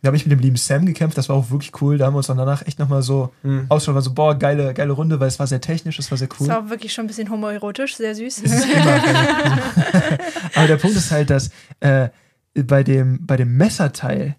Da 0.05 0.09
habe 0.09 0.17
ich 0.17 0.25
mit 0.27 0.31
dem 0.31 0.39
lieben 0.39 0.55
Sam 0.55 0.85
gekämpft, 0.85 1.17
das 1.17 1.29
war 1.29 1.35
auch 1.35 1.49
wirklich 1.49 1.81
cool, 1.81 1.97
da 1.97 2.05
haben 2.05 2.13
wir 2.13 2.17
uns 2.17 2.27
dann 2.27 2.37
danach 2.37 2.63
echt 2.67 2.77
nochmal 2.77 3.01
so 3.01 3.33
Mhm. 3.41 3.65
ausgeschaut, 3.69 3.95
war 3.95 4.01
so, 4.03 4.13
boah, 4.13 4.35
geile, 4.37 4.71
geile 4.75 4.91
Runde, 4.93 5.19
weil 5.19 5.27
es 5.29 5.39
war 5.39 5.47
sehr 5.47 5.61
technisch, 5.61 5.97
es 5.97 6.11
war 6.11 6.17
sehr 6.19 6.27
cool. 6.39 6.47
Das 6.47 6.49
war 6.55 6.63
auch 6.63 6.69
wirklich 6.69 6.93
schon 6.93 7.05
ein 7.05 7.07
bisschen 7.07 7.27
homoerotisch, 7.31 7.95
sehr 7.95 8.13
süß. 8.13 8.43
Es 8.43 8.51
ist 8.51 8.65
immer 8.65 8.99
Aber 10.55 10.67
der 10.67 10.77
Punkt 10.77 10.95
ist 10.95 11.09
halt, 11.09 11.31
dass 11.31 11.49
äh, 11.79 12.09
bei, 12.53 12.83
dem, 12.83 13.25
bei 13.25 13.35
dem 13.35 13.57
Messerteil, 13.57 14.35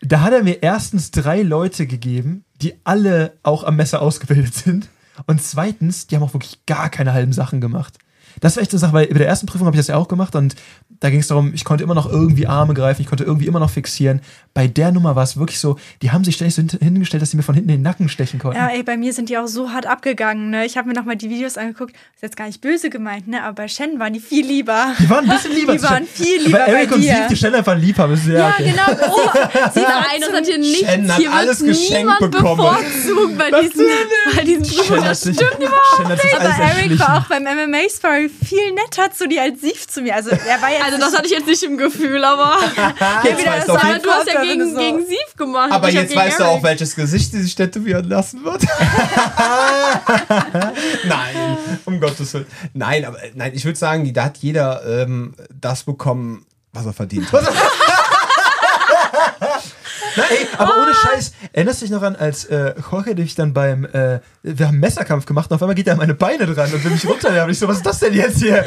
da 0.00 0.22
hat 0.22 0.32
er 0.32 0.42
mir 0.42 0.62
erstens 0.62 1.10
drei 1.10 1.42
Leute 1.42 1.86
gegeben, 1.86 2.44
die 2.62 2.74
alle 2.84 3.34
auch 3.42 3.62
am 3.62 3.76
Messer 3.76 4.00
ausgebildet 4.00 4.54
sind. 4.54 4.88
Und 5.26 5.42
zweitens, 5.42 6.06
die 6.06 6.16
haben 6.16 6.22
auch 6.22 6.32
wirklich 6.34 6.64
gar 6.64 6.88
keine 6.88 7.12
halben 7.12 7.34
Sachen 7.34 7.60
gemacht. 7.60 7.98
Das 8.40 8.56
war 8.56 8.62
echt 8.62 8.72
eine 8.72 8.78
Sache, 8.80 8.92
weil 8.92 9.06
bei 9.06 9.18
der 9.18 9.28
ersten 9.28 9.46
Prüfung 9.46 9.66
habe 9.66 9.76
ich 9.76 9.80
das 9.80 9.86
ja 9.86 9.96
auch 9.96 10.08
gemacht 10.08 10.34
und 10.34 10.56
da 11.00 11.10
ging 11.10 11.20
es 11.20 11.28
darum, 11.28 11.52
ich 11.54 11.64
konnte 11.64 11.84
immer 11.84 11.94
noch 11.94 12.10
irgendwie 12.10 12.46
Arme 12.46 12.74
greifen, 12.74 13.02
ich 13.02 13.08
konnte 13.08 13.24
irgendwie 13.24 13.46
immer 13.46 13.60
noch 13.60 13.70
fixieren. 13.70 14.20
Bei 14.54 14.66
der 14.66 14.92
Nummer 14.92 15.14
war 15.16 15.22
es 15.24 15.36
wirklich 15.36 15.58
so, 15.60 15.78
die 16.02 16.10
haben 16.12 16.24
sich 16.24 16.36
ständig 16.36 16.54
so 16.54 16.62
hin- 16.62 16.70
hingestellt, 16.80 17.22
dass 17.22 17.30
sie 17.30 17.36
mir 17.36 17.42
von 17.42 17.54
hinten 17.54 17.68
in 17.70 17.76
den 17.76 17.82
Nacken 17.82 18.08
stechen 18.08 18.38
konnten. 18.38 18.56
Ja, 18.58 18.68
ey, 18.68 18.82
bei 18.82 18.96
mir 18.96 19.12
sind 19.12 19.28
die 19.28 19.36
auch 19.36 19.46
so 19.46 19.72
hart 19.72 19.86
abgegangen, 19.86 20.48
ne? 20.50 20.64
Ich 20.64 20.76
habe 20.78 20.88
mir 20.88 20.94
nochmal 20.94 21.16
die 21.16 21.28
Videos 21.28 21.58
angeguckt. 21.58 21.92
Ist 22.14 22.22
jetzt 22.22 22.36
gar 22.36 22.46
nicht 22.46 22.60
böse 22.62 22.88
gemeint, 22.88 23.28
ne? 23.28 23.42
Aber 23.42 23.52
bei 23.54 23.68
Shen 23.68 23.98
waren 23.98 24.14
die 24.14 24.20
viel 24.20 24.46
lieber. 24.46 24.94
Die 24.98 25.10
waren 25.10 25.28
ein 25.28 25.36
bisschen 25.36 25.52
lieber. 25.52 25.72
Die 25.76 25.82
waren 25.82 26.06
viel 26.06 26.42
lieber 26.44 26.58
Bei 26.58 26.64
Eric 26.72 26.88
bei 26.90 26.94
und 26.96 27.02
dir. 27.02 27.12
Steve, 27.12 27.26
die 27.30 27.36
Shen 27.36 27.54
einfach 27.54 27.76
lieb 27.76 27.98
haben. 27.98 28.14
Ist, 28.14 28.26
ja, 28.26 28.32
Ja, 28.38 28.48
okay. 28.48 28.70
genau. 28.70 28.82
Oh, 29.08 29.30
sie 29.74 29.80
Nein, 29.80 30.20
das 30.20 30.32
hat 30.32 30.46
hier 30.46 30.58
nichts. 30.58 30.78
Shen 30.88 31.12
hat 31.12 31.18
hier 31.18 31.32
alles 31.32 31.58
geschenkt 31.58 31.90
niemand 31.98 32.20
bekommen. 32.20 32.56
bevorzugt 32.56 33.38
bei 33.38 33.50
diesen, 33.60 33.84
bei 34.36 34.42
diesen 34.44 34.64
Shen 34.64 34.76
Prüfungen. 34.78 35.04
Das 35.04 35.20
stimmt 35.20 35.38
Shen 35.40 36.08
hat 36.08 36.20
sich 36.20 36.34
Aber 36.34 36.44
Eric 36.44 36.60
erschlichen. 36.76 36.98
war 37.00 37.18
auch 37.18 37.26
beim 37.26 37.42
MMA-Sparring 37.44 38.30
viel 38.30 38.72
netter 38.72 39.12
zu 39.12 39.28
dir 39.28 39.42
als 39.42 39.60
Sieve 39.60 39.86
zu 39.86 40.00
mir. 40.02 40.14
Also, 40.14 40.30
er 40.30 40.62
war 40.62 40.70
jetzt 40.70 40.84
Also 40.86 40.98
das 40.98 41.14
hatte 41.16 41.26
ich 41.26 41.32
jetzt 41.32 41.46
nicht 41.48 41.62
im 41.64 41.76
Gefühl, 41.78 42.24
aber 42.24 42.56
Jetzt 43.24 43.40
wieder 43.40 43.50
weißt 43.52 43.68
das 43.68 43.74
du 43.74 43.74
aber 43.74 43.88
jeden 43.88 44.02
du 44.02 44.10
hast 44.10 44.32
ja 44.32 44.40
gegen, 44.42 44.70
so- 44.72 44.78
gegen 44.78 45.00
Sieve 45.04 45.36
gemacht. 45.36 45.72
Aber 45.72 45.88
jetzt 45.90 46.14
weißt 46.14 46.38
du 46.38 46.44
auch, 46.44 46.62
welches 46.62 46.94
Gesicht 46.94 47.32
sie 47.32 47.42
sich 47.42 47.56
tätowieren 47.56 48.08
lassen 48.08 48.44
wird. 48.44 48.62
nein, 51.04 51.34
um 51.86 52.00
Gottes 52.00 52.32
Willen. 52.34 52.46
Nein, 52.72 53.04
aber 53.04 53.18
nein, 53.34 53.50
ich 53.54 53.64
würde 53.64 53.78
sagen, 53.78 54.12
da 54.14 54.24
hat 54.24 54.36
jeder 54.38 54.84
ähm, 54.86 55.34
das 55.60 55.82
bekommen, 55.82 56.46
was 56.72 56.86
er 56.86 56.92
verdient 56.92 57.32
hat. 57.32 57.42
Na, 60.16 60.22
ey, 60.30 60.46
aber 60.56 60.72
ohne 60.80 60.94
Scheiß, 60.94 61.32
erinnerst 61.52 61.80
du 61.82 61.84
dich 61.86 61.92
noch 61.92 62.02
an, 62.02 62.16
als 62.16 62.44
äh, 62.46 62.74
Jorge 62.90 63.14
dich 63.14 63.34
dann 63.34 63.52
beim, 63.52 63.84
äh, 63.84 64.20
wir 64.42 64.68
haben 64.68 64.78
Messerkampf 64.78 65.26
gemacht 65.26 65.50
und 65.50 65.56
auf 65.56 65.62
einmal 65.62 65.74
geht 65.74 65.88
er 65.88 65.92
an 65.92 65.98
meine 65.98 66.14
Beine 66.14 66.46
dran 66.46 66.72
und 66.72 66.82
will 66.84 66.92
mich 66.92 67.06
runterwerfen. 67.06 67.50
Ich 67.50 67.58
so, 67.58 67.68
was 67.68 67.78
ist 67.78 67.86
das 67.86 67.98
denn 67.98 68.14
jetzt 68.14 68.38
hier? 68.38 68.64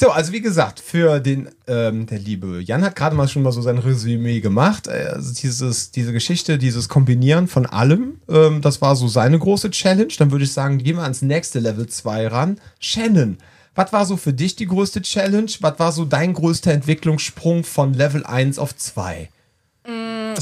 So, 0.00 0.10
also 0.12 0.32
wie 0.32 0.40
gesagt, 0.40 0.80
für 0.80 1.20
den, 1.20 1.50
ähm, 1.66 2.06
der 2.06 2.18
liebe 2.18 2.62
Jan 2.62 2.82
hat 2.82 2.96
gerade 2.96 3.14
mal 3.14 3.28
schon 3.28 3.42
mal 3.42 3.52
so 3.52 3.60
sein 3.60 3.76
Resümee 3.76 4.40
gemacht. 4.40 4.86
Äh, 4.86 5.10
Also 5.12 5.34
dieses, 5.34 5.90
diese 5.90 6.14
Geschichte, 6.14 6.56
dieses 6.56 6.88
Kombinieren 6.88 7.48
von 7.48 7.66
allem, 7.66 8.14
ähm, 8.26 8.62
das 8.62 8.80
war 8.80 8.96
so 8.96 9.08
seine 9.08 9.38
große 9.38 9.70
Challenge. 9.70 10.10
Dann 10.18 10.30
würde 10.30 10.46
ich 10.46 10.54
sagen, 10.54 10.78
gehen 10.78 10.96
wir 10.96 11.02
ans 11.02 11.20
nächste 11.20 11.58
Level 11.58 11.86
2 11.86 12.28
ran. 12.28 12.58
Shannon, 12.78 13.36
was 13.74 13.92
war 13.92 14.06
so 14.06 14.16
für 14.16 14.32
dich 14.32 14.56
die 14.56 14.64
größte 14.64 15.02
Challenge? 15.02 15.50
Was 15.60 15.78
war 15.78 15.92
so 15.92 16.06
dein 16.06 16.32
größter 16.32 16.72
Entwicklungssprung 16.72 17.62
von 17.62 17.92
Level 17.92 18.24
1 18.24 18.58
auf 18.58 18.74
2? 18.74 19.28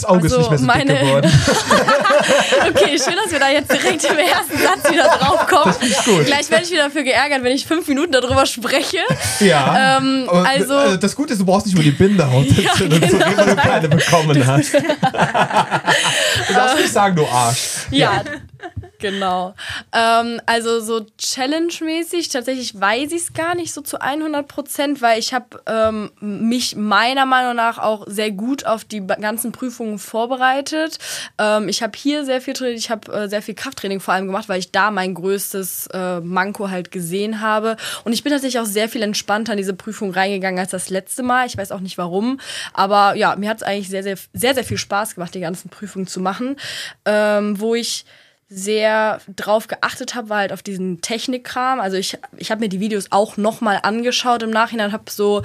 Das 0.00 0.04
Auge 0.04 0.26
ist 0.28 0.32
Also, 0.32 0.38
nicht 0.38 0.50
mehr 0.50 0.58
so 0.60 0.64
meine- 0.66 0.84
dick 0.92 1.00
geworden. 1.00 1.32
Okay, 2.68 2.98
schön, 3.02 3.14
dass 3.22 3.32
wir 3.32 3.40
da 3.40 3.48
jetzt 3.50 3.72
direkt 3.72 4.04
im 4.04 4.18
ersten 4.18 4.58
Satz 4.58 4.92
wieder 4.92 5.04
drauf 5.08 5.46
kommen. 5.48 5.74
Gleich 6.24 6.50
werde 6.50 6.64
ich 6.64 6.70
wieder 6.70 6.84
dafür 6.84 7.02
geärgert, 7.02 7.42
wenn 7.42 7.52
ich 7.52 7.66
fünf 7.66 7.88
Minuten 7.88 8.12
darüber 8.12 8.46
spreche. 8.46 8.98
Ja. 9.40 9.96
Ähm, 9.98 10.28
also- 10.30 10.78
äh, 10.78 10.98
das 10.98 11.16
Gute 11.16 11.32
ist, 11.32 11.40
du 11.40 11.46
brauchst 11.46 11.66
nicht 11.66 11.74
über 11.74 11.82
die 11.82 11.90
Binde 11.90 12.30
hauen, 12.30 12.44
Ja, 12.62 12.72
genau. 12.78 13.00
weil 13.36 13.46
du 13.46 13.56
keine 13.56 13.88
bekommen 13.88 14.46
hast. 14.46 14.74
du 16.48 16.52
darfst 16.54 16.76
nicht 16.76 16.92
sagen, 16.92 17.16
du 17.16 17.26
Arsch. 17.26 17.58
Ja, 17.90 18.22
genau. 18.98 19.54
Ähm, 19.92 20.40
also 20.46 20.80
so 20.80 21.06
Challenge-mäßig, 21.18 22.28
tatsächlich 22.28 22.78
weiß 22.78 23.12
ich 23.12 23.22
es 23.22 23.32
gar 23.32 23.54
nicht 23.54 23.72
so 23.72 23.80
zu 23.80 24.00
100 24.00 24.46
Prozent, 24.46 25.02
weil 25.02 25.18
ich 25.18 25.34
habe 25.34 25.62
ähm, 25.66 26.10
mich 26.20 26.76
meiner 26.76 27.26
Meinung 27.26 27.56
nach 27.56 27.78
auch 27.78 28.04
sehr 28.06 28.30
gut 28.30 28.66
auf 28.66 28.84
die 28.84 29.06
ganzen 29.06 29.52
Prüfungen 29.52 29.98
vorbereitet. 29.98 30.98
Ähm, 31.38 31.68
ich 31.68 31.82
habe 31.82 31.96
hier 31.96 32.24
sehr 32.24 32.40
viel 32.40 32.54
trainiert, 32.54 32.78
ich 32.78 32.90
habe 32.90 33.12
äh, 33.12 33.28
sehr 33.28 33.42
viel 33.42 33.54
Krafttraining 33.54 34.00
vor 34.00 34.14
allem 34.14 34.26
gemacht, 34.26 34.48
weil 34.48 34.58
ich 34.58 34.72
da 34.72 34.90
mein 34.90 35.14
größtes 35.14 35.88
äh, 35.92 36.20
Manko 36.20 36.70
halt 36.70 36.90
gesehen 36.90 37.40
habe. 37.40 37.76
Und 38.04 38.12
ich 38.12 38.22
bin 38.22 38.32
tatsächlich 38.32 38.60
auch 38.60 38.66
sehr 38.66 38.88
viel 38.88 39.02
entspannter 39.02 39.52
in 39.52 39.58
diese 39.58 39.74
Prüfung 39.74 40.10
reingegangen 40.10 40.58
als 40.58 40.70
das 40.70 40.90
letzte 40.90 41.22
Mal. 41.22 41.46
Ich 41.46 41.56
weiß 41.56 41.72
auch 41.72 41.80
nicht 41.80 41.98
warum, 41.98 42.40
aber 42.72 43.14
ja, 43.14 43.36
mir 43.36 43.50
hat 43.50 43.58
es 43.58 43.62
eigentlich 43.62 43.88
sehr, 43.88 44.02
sehr, 44.02 44.16
sehr, 44.32 44.54
sehr 44.54 44.64
viel 44.64 44.78
Spaß 44.78 45.14
gemacht, 45.14 45.34
die 45.34 45.40
ganzen 45.40 45.68
Prüfungen 45.68 46.06
zu 46.06 46.20
machen, 46.20 46.56
ähm, 47.04 47.60
wo 47.60 47.74
ich 47.74 48.04
sehr 48.50 49.20
drauf 49.36 49.66
geachtet 49.66 50.14
habe, 50.14 50.30
war 50.30 50.38
halt 50.38 50.52
auf 50.52 50.62
diesen 50.62 51.02
Technikkram. 51.02 51.80
Also 51.80 51.98
ich, 51.98 52.16
ich 52.38 52.50
habe 52.50 52.60
mir 52.60 52.70
die 52.70 52.80
Videos 52.80 53.08
auch 53.10 53.36
nochmal 53.36 53.80
angeschaut 53.82 54.42
im 54.42 54.50
Nachhinein, 54.50 54.92
habe 54.92 55.10
so 55.10 55.42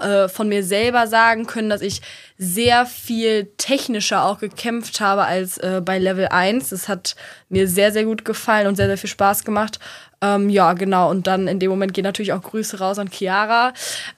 äh, 0.00 0.28
von 0.28 0.48
mir 0.48 0.62
selber 0.62 1.08
sagen 1.08 1.46
können, 1.46 1.68
dass 1.68 1.82
ich 1.82 2.00
sehr 2.38 2.86
viel 2.86 3.46
technischer 3.58 4.24
auch 4.24 4.38
gekämpft 4.38 5.00
habe 5.00 5.24
als 5.24 5.58
äh, 5.58 5.82
bei 5.84 5.98
Level 5.98 6.28
1. 6.28 6.68
Das 6.68 6.88
hat 6.88 7.16
mir 7.48 7.66
sehr, 7.66 7.90
sehr 7.90 8.04
gut 8.04 8.24
gefallen 8.24 8.68
und 8.68 8.76
sehr, 8.76 8.86
sehr 8.86 8.98
viel 8.98 9.10
Spaß 9.10 9.44
gemacht. 9.44 9.80
Ähm, 10.20 10.48
ja, 10.48 10.74
genau. 10.74 11.10
Und 11.10 11.26
dann 11.26 11.48
in 11.48 11.58
dem 11.58 11.70
Moment 11.70 11.92
gehen 11.92 12.04
natürlich 12.04 12.32
auch 12.32 12.42
Grüße 12.42 12.78
raus 12.78 13.00
an 13.00 13.10
Chiara. 13.10 13.72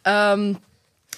Ähm, 0.04 0.58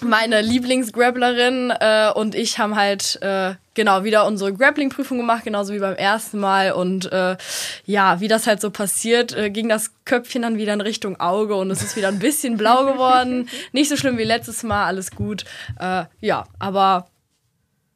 meine 0.01 0.41
Lieblingsgrapplerin 0.41 1.73
äh, 1.77 2.11
und 2.13 2.33
ich 2.33 2.59
haben 2.59 2.77
halt 2.77 3.21
äh, 3.21 3.55
genau 3.79 4.03
wieder 4.03 4.27
unsere 4.27 4.53
Grappling-Prüfung 4.53 5.17
gemacht, 5.17 5.45
genauso 5.45 5.73
wie 5.73 5.79
beim 5.79 5.95
ersten 5.95 6.37
Mal. 6.37 6.73
Und 6.73 7.09
äh, 7.13 7.37
ja, 7.85 8.19
wie 8.19 8.27
das 8.27 8.45
halt 8.45 8.59
so 8.59 8.71
passiert, 8.71 9.33
äh, 9.35 9.49
ging 9.49 9.69
das 9.69 9.91
Köpfchen 10.03 10.41
dann 10.41 10.57
wieder 10.57 10.73
in 10.73 10.81
Richtung 10.81 11.17
Auge 11.21 11.55
und 11.55 11.71
es 11.71 11.81
ist 11.81 11.95
wieder 11.95 12.09
ein 12.09 12.19
bisschen 12.19 12.57
blau 12.57 12.85
geworden. 12.91 13.47
Nicht 13.71 13.87
so 13.87 13.95
schlimm 13.95 14.17
wie 14.17 14.25
letztes 14.25 14.63
Mal, 14.63 14.85
alles 14.85 15.11
gut. 15.11 15.45
Äh, 15.79 16.03
ja, 16.19 16.43
aber 16.59 17.07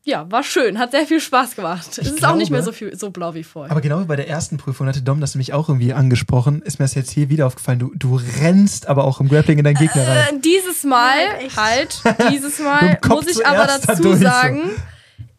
ja, 0.05 0.29
war 0.31 0.43
schön, 0.43 0.79
hat 0.79 0.91
sehr 0.91 1.05
viel 1.05 1.19
Spaß 1.19 1.57
gemacht. 1.57 1.97
es 1.97 1.97
ist 1.97 2.17
glaube, 2.17 2.33
auch 2.33 2.37
nicht 2.37 2.49
mehr 2.49 2.63
so, 2.63 2.71
viel, 2.71 2.97
so 2.97 3.09
blau 3.09 3.33
wie 3.33 3.43
vorher. 3.43 3.71
Aber 3.71 3.81
genau 3.81 3.99
wie 3.99 4.05
bei 4.05 4.15
der 4.15 4.29
ersten 4.29 4.57
Prüfung 4.57 4.87
hatte 4.87 5.01
Dom 5.01 5.19
das 5.19 5.35
nämlich 5.35 5.51
auch 5.51 5.67
irgendwie 5.67 5.93
angesprochen, 5.93 6.61
ist 6.61 6.79
mir 6.79 6.85
das 6.85 6.95
jetzt 6.95 7.11
hier 7.11 7.29
wieder 7.29 7.45
aufgefallen. 7.47 7.79
Du, 7.79 7.91
du 7.93 8.19
rennst 8.41 8.87
aber 8.87 9.03
auch 9.03 9.19
im 9.19 9.27
Grappling 9.27 9.57
in 9.57 9.65
deinen 9.65 9.75
Gegner 9.75 10.07
rein. 10.07 10.37
Äh, 10.37 10.39
dieses 10.39 10.85
Mal, 10.85 11.17
echt. 11.39 11.57
halt, 11.57 12.01
dieses 12.31 12.59
Mal 12.59 12.99
muss 13.07 13.27
ich 13.27 13.45
aber 13.45 13.65
dazu 13.65 14.13
sagen, 14.13 14.71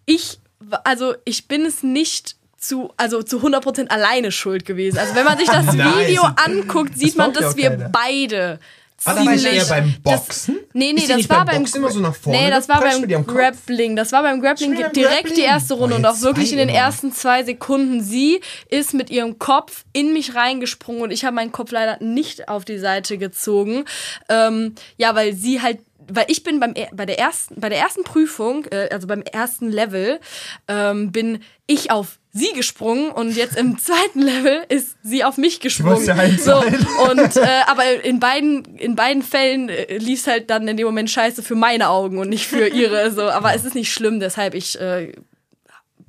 ich, 0.07 0.39
also 0.85 1.15
ich 1.25 1.49
bin 1.49 1.65
es 1.67 1.83
nicht 1.83 2.37
zu, 2.59 2.93
also 2.97 3.23
zu 3.23 3.39
100% 3.41 3.89
alleine 3.89 4.33
schuld 4.33 4.65
gewesen. 4.65 4.99
Also 4.99 5.15
wenn 5.15 5.25
man 5.25 5.39
sich 5.39 5.49
das. 5.49 5.67
Video 5.75 6.23
anguckt, 6.23 6.97
sieht 6.99 7.17
man, 7.17 7.33
glaubt 7.33 7.41
ja 7.43 7.47
dass 7.49 7.57
wir 7.57 7.71
keiner. 7.71 7.89
beide 7.91 8.59
war 9.05 9.19
ich 9.19 9.23
ziemlich- 9.43 9.45
eher 9.57 9.65
beim 9.67 9.95
das- 10.03 10.21
Boxen? 10.21 10.57
Nee, 10.73 10.93
nee, 10.95 11.01
die 11.03 11.07
das 11.09 11.17
nicht 11.19 11.29
war 11.29 11.45
beim 11.45 11.59
Boxen 11.59 11.77
immer 11.77 11.91
so 11.91 12.01
nach 12.01 12.15
vorne 12.15 12.39
Nee, 12.41 12.51
das 12.51 12.69
war 12.71 12.81
beim? 12.81 13.27
Grappling. 13.27 13.97
Das 13.97 14.13
war 14.13 14.23
beim 14.23 14.41
Grappling 14.41 14.75
direkt 14.75 14.95
Grappling? 14.95 15.35
die 15.35 15.43
erste 15.43 15.75
Runde 15.75 15.97
Oh, 15.97 15.99
und 15.99 16.07
auch 16.07 16.19
wirklich 16.23 16.53
in 16.53 16.59
den 16.59 16.71
immer. 16.71 16.79
ersten 16.79 17.13
zwei 17.13 17.45
Sekunden. 17.45 18.03
Sie 18.03 18.41
ist 18.71 18.95
mit 18.95 19.11
ihrem 19.11 19.39
Kopf 19.39 19.85
in 19.93 20.15
mich 20.15 20.35
reingesprungen 20.35 21.03
und 21.03 21.11
ich 21.11 21.27
habe 21.27 21.35
meinen 21.35 21.53
Kopf 21.53 21.71
leider 21.71 22.03
nicht 22.03 22.49
auf 22.49 22.65
die 22.65 22.79
Seite 22.79 23.19
gezogen. 23.19 23.85
Ähm, 24.31 24.75
ja, 24.97 25.15
weil 25.15 25.35
sie 25.35 25.61
halt 25.61 25.81
weil 26.13 26.27
ich 26.29 26.43
bin 26.43 26.61
beim 26.61 26.75
bei 26.93 27.07
der 27.07 27.19
ersten 27.19 27.61
bei 27.61 27.69
der 27.69 27.79
ersten 27.79 28.05
Prüfung, 28.05 28.67
äh, 28.67 28.89
also 28.91 29.07
beim 29.07 29.23
ersten 29.23 29.71
Level, 29.71 30.21
ähm, 30.69 31.13
bin 31.13 31.41
ich 31.67 31.91
auf 31.91 32.19
sie 32.33 32.53
gesprungen 32.53 33.11
und 33.11 33.37
jetzt 33.37 33.57
im 33.57 33.79
zweiten 33.81 34.21
Level 34.21 34.65
ist 34.69 34.97
sie 35.03 35.25
auf 35.25 35.37
mich 35.37 35.61
gesprungen. 35.61 36.05
ja 36.05 36.17
so, 36.39 36.57
und 37.11 37.37
äh, 37.37 37.61
aber 37.67 38.05
in 38.05 38.21
beiden 38.21 38.65
in 38.77 38.97
beiden 38.97 39.23
Fällen 39.23 39.69
äh, 39.69 39.99
lief 39.99 40.27
halt 40.27 40.51
dann 40.51 40.69
in 40.69 40.77
dem 40.77 40.87
Moment 40.87 41.11
scheiße 41.11 41.43
für 41.43 41.55
meine 41.55 41.89
Augen 41.89 42.19
und 42.19 42.29
nicht 42.29 42.47
für 42.47 42.67
ihre. 42.69 43.11
So, 43.11 43.23
aber 43.23 43.55
es 43.55 43.65
ist 43.65 43.75
nicht 43.75 43.93
schlimm, 43.93 44.21
deshalb 44.21 44.55
ich 44.55 44.81
äh, 44.81 45.13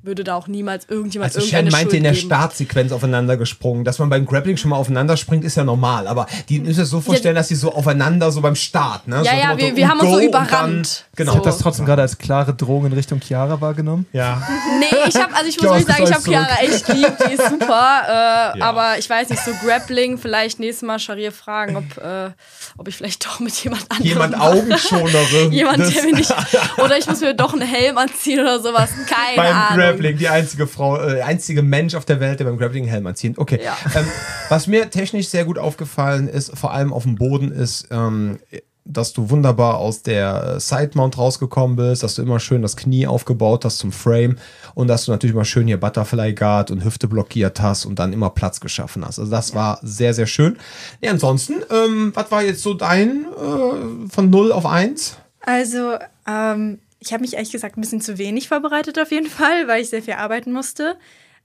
würde 0.06 0.24
da 0.24 0.34
auch 0.36 0.46
niemals 0.48 0.86
irgendjemand 0.88 1.34
Also 1.34 1.40
Shen 1.46 1.66
irgendeine 1.66 1.70
meinte 1.72 1.90
Schuld 1.90 1.96
in 1.98 2.02
der 2.04 2.12
geben. 2.12 2.26
Startsequenz 2.26 2.92
aufeinander 2.92 3.36
gesprungen. 3.36 3.84
Dass 3.84 3.98
man 3.98 4.08
beim 4.08 4.24
Grappling 4.24 4.56
schon 4.56 4.70
mal 4.70 4.76
aufeinander 4.76 5.16
springt, 5.16 5.44
ist 5.44 5.56
ja 5.56 5.64
normal. 5.64 6.06
Aber 6.08 6.26
die 6.48 6.60
müssen 6.60 6.80
es 6.82 6.90
so 6.90 7.00
vorstellen, 7.00 7.34
dass 7.34 7.48
sie 7.48 7.54
so 7.56 7.72
aufeinander 7.74 8.30
so 8.30 8.40
beim 8.40 8.54
Start, 8.54 9.06
ne? 9.08 9.16
Ja, 9.24 9.32
so 9.32 9.36
ja, 9.36 9.58
wir- 9.58 9.76
wir 9.76 9.88
haben 9.88 10.00
uns 10.00 10.10
so 10.10 10.20
überrannt. 10.20 11.04
Dann, 11.16 11.16
genau. 11.16 11.32
So. 11.34 11.40
Das 11.40 11.58
trotzdem 11.58 11.84
gerade 11.86 12.02
als 12.02 12.16
klare 12.18 12.54
Drohung 12.54 12.86
in 12.86 12.92
Richtung 12.92 13.20
Chiara 13.20 13.60
wahrgenommen. 13.60 14.06
Ja. 14.12 14.42
Nee, 14.78 14.86
ich 15.08 15.16
habe 15.16 15.34
also 15.34 15.48
ich 15.48 15.56
muss 15.60 15.70
wirklich 15.70 15.86
sagen, 15.86 16.04
ich 16.04 16.12
habe 16.14 16.22
Chiara 16.24 16.56
echt 16.62 16.88
lieb, 16.88 17.12
die 17.28 17.32
ist 17.34 17.48
super. 17.50 18.52
Äh, 18.54 18.58
Ja. 18.58 18.66
Aber 18.66 18.98
ich 18.98 19.08
weiß 19.10 19.28
nicht, 19.30 19.42
so 19.44 19.50
Grappling, 19.64 20.18
vielleicht 20.18 20.60
nächstes 20.60 20.86
Mal 20.86 20.98
Sharir 20.98 21.32
fragen, 21.32 21.76
ob, 21.76 21.84
äh, 21.98 22.30
ob 22.78 22.86
ich 22.88 22.96
vielleicht 22.96 23.24
doch 23.26 23.40
mit 23.40 23.52
jemand 23.64 23.82
anderem 23.90 24.06
Jemand 24.06 24.32
mache. 24.38 24.42
Augenschonerin. 24.50 25.52
Jemand, 25.52 25.78
der 25.94 26.04
mir 26.04 26.14
nicht. 26.14 26.32
Oder 26.78 26.96
ich 26.98 27.06
muss 27.06 27.20
mir 27.20 27.34
doch 27.34 27.52
einen 27.52 27.62
Helm 27.66 27.98
anziehen 27.98 28.40
oder 28.40 28.60
sowas. 28.60 28.90
Keine 29.08 29.36
beim 29.36 29.56
Ahnung. 29.56 29.76
Grappling, 29.96 30.18
die 30.18 30.28
einzige 30.28 30.66
Frau, 30.66 30.98
äh, 30.98 31.22
einzige 31.22 31.62
Mensch 31.62 31.94
auf 31.94 32.04
der 32.04 32.20
Welt, 32.20 32.40
der 32.40 32.44
beim 32.44 32.58
Grappling 32.58 32.84
einen 32.84 32.92
Helm 32.92 33.06
anzieht. 33.06 33.38
Okay. 33.38 33.60
Ja. 33.62 33.76
Ähm, 33.94 34.06
was 34.48 34.66
mir 34.66 34.90
technisch 34.90 35.28
sehr 35.28 35.44
gut 35.44 35.58
aufgefallen 35.58 36.28
ist, 36.28 36.56
vor 36.56 36.72
allem 36.72 36.92
auf 36.92 37.04
dem 37.04 37.16
Boden, 37.16 37.52
ist, 37.52 37.88
ähm, 37.90 38.38
dass 38.86 39.12
du 39.12 39.30
wunderbar 39.30 39.78
aus 39.78 40.02
der 40.02 40.56
äh, 40.56 40.60
Side-Mount 40.60 41.18
rausgekommen 41.18 41.76
bist, 41.76 42.02
dass 42.02 42.14
du 42.14 42.22
immer 42.22 42.38
schön 42.38 42.62
das 42.62 42.76
Knie 42.76 43.06
aufgebaut 43.06 43.64
hast 43.64 43.78
zum 43.78 43.92
Frame 43.92 44.36
und 44.74 44.88
dass 44.88 45.04
du 45.04 45.12
natürlich 45.12 45.34
mal 45.34 45.44
schön 45.44 45.66
hier 45.66 45.78
Butterfly 45.78 46.34
Guard 46.34 46.70
und 46.70 46.84
Hüfte 46.84 47.08
blockiert 47.08 47.60
hast 47.60 47.84
und 47.84 47.98
dann 47.98 48.12
immer 48.12 48.30
Platz 48.30 48.60
geschaffen 48.60 49.04
hast. 49.04 49.18
Also 49.18 49.30
das 49.30 49.54
war 49.54 49.80
sehr, 49.82 50.14
sehr 50.14 50.26
schön. 50.26 50.56
Ja, 51.00 51.10
ansonsten, 51.10 51.54
ähm, 51.70 52.12
was 52.14 52.30
war 52.30 52.42
jetzt 52.42 52.62
so 52.62 52.74
dein 52.74 53.26
äh, 53.36 54.08
von 54.08 54.30
0 54.30 54.52
auf 54.52 54.66
1? 54.66 55.16
Also, 55.40 55.96
ähm, 56.26 56.80
ich 57.06 57.12
habe 57.12 57.22
mich 57.22 57.34
ehrlich 57.34 57.52
gesagt 57.52 57.76
ein 57.76 57.80
bisschen 57.80 58.00
zu 58.00 58.18
wenig 58.18 58.48
vorbereitet 58.48 58.98
auf 58.98 59.10
jeden 59.10 59.28
Fall, 59.28 59.68
weil 59.68 59.82
ich 59.82 59.90
sehr 59.90 60.02
viel 60.02 60.14
arbeiten 60.14 60.52
musste. 60.52 60.96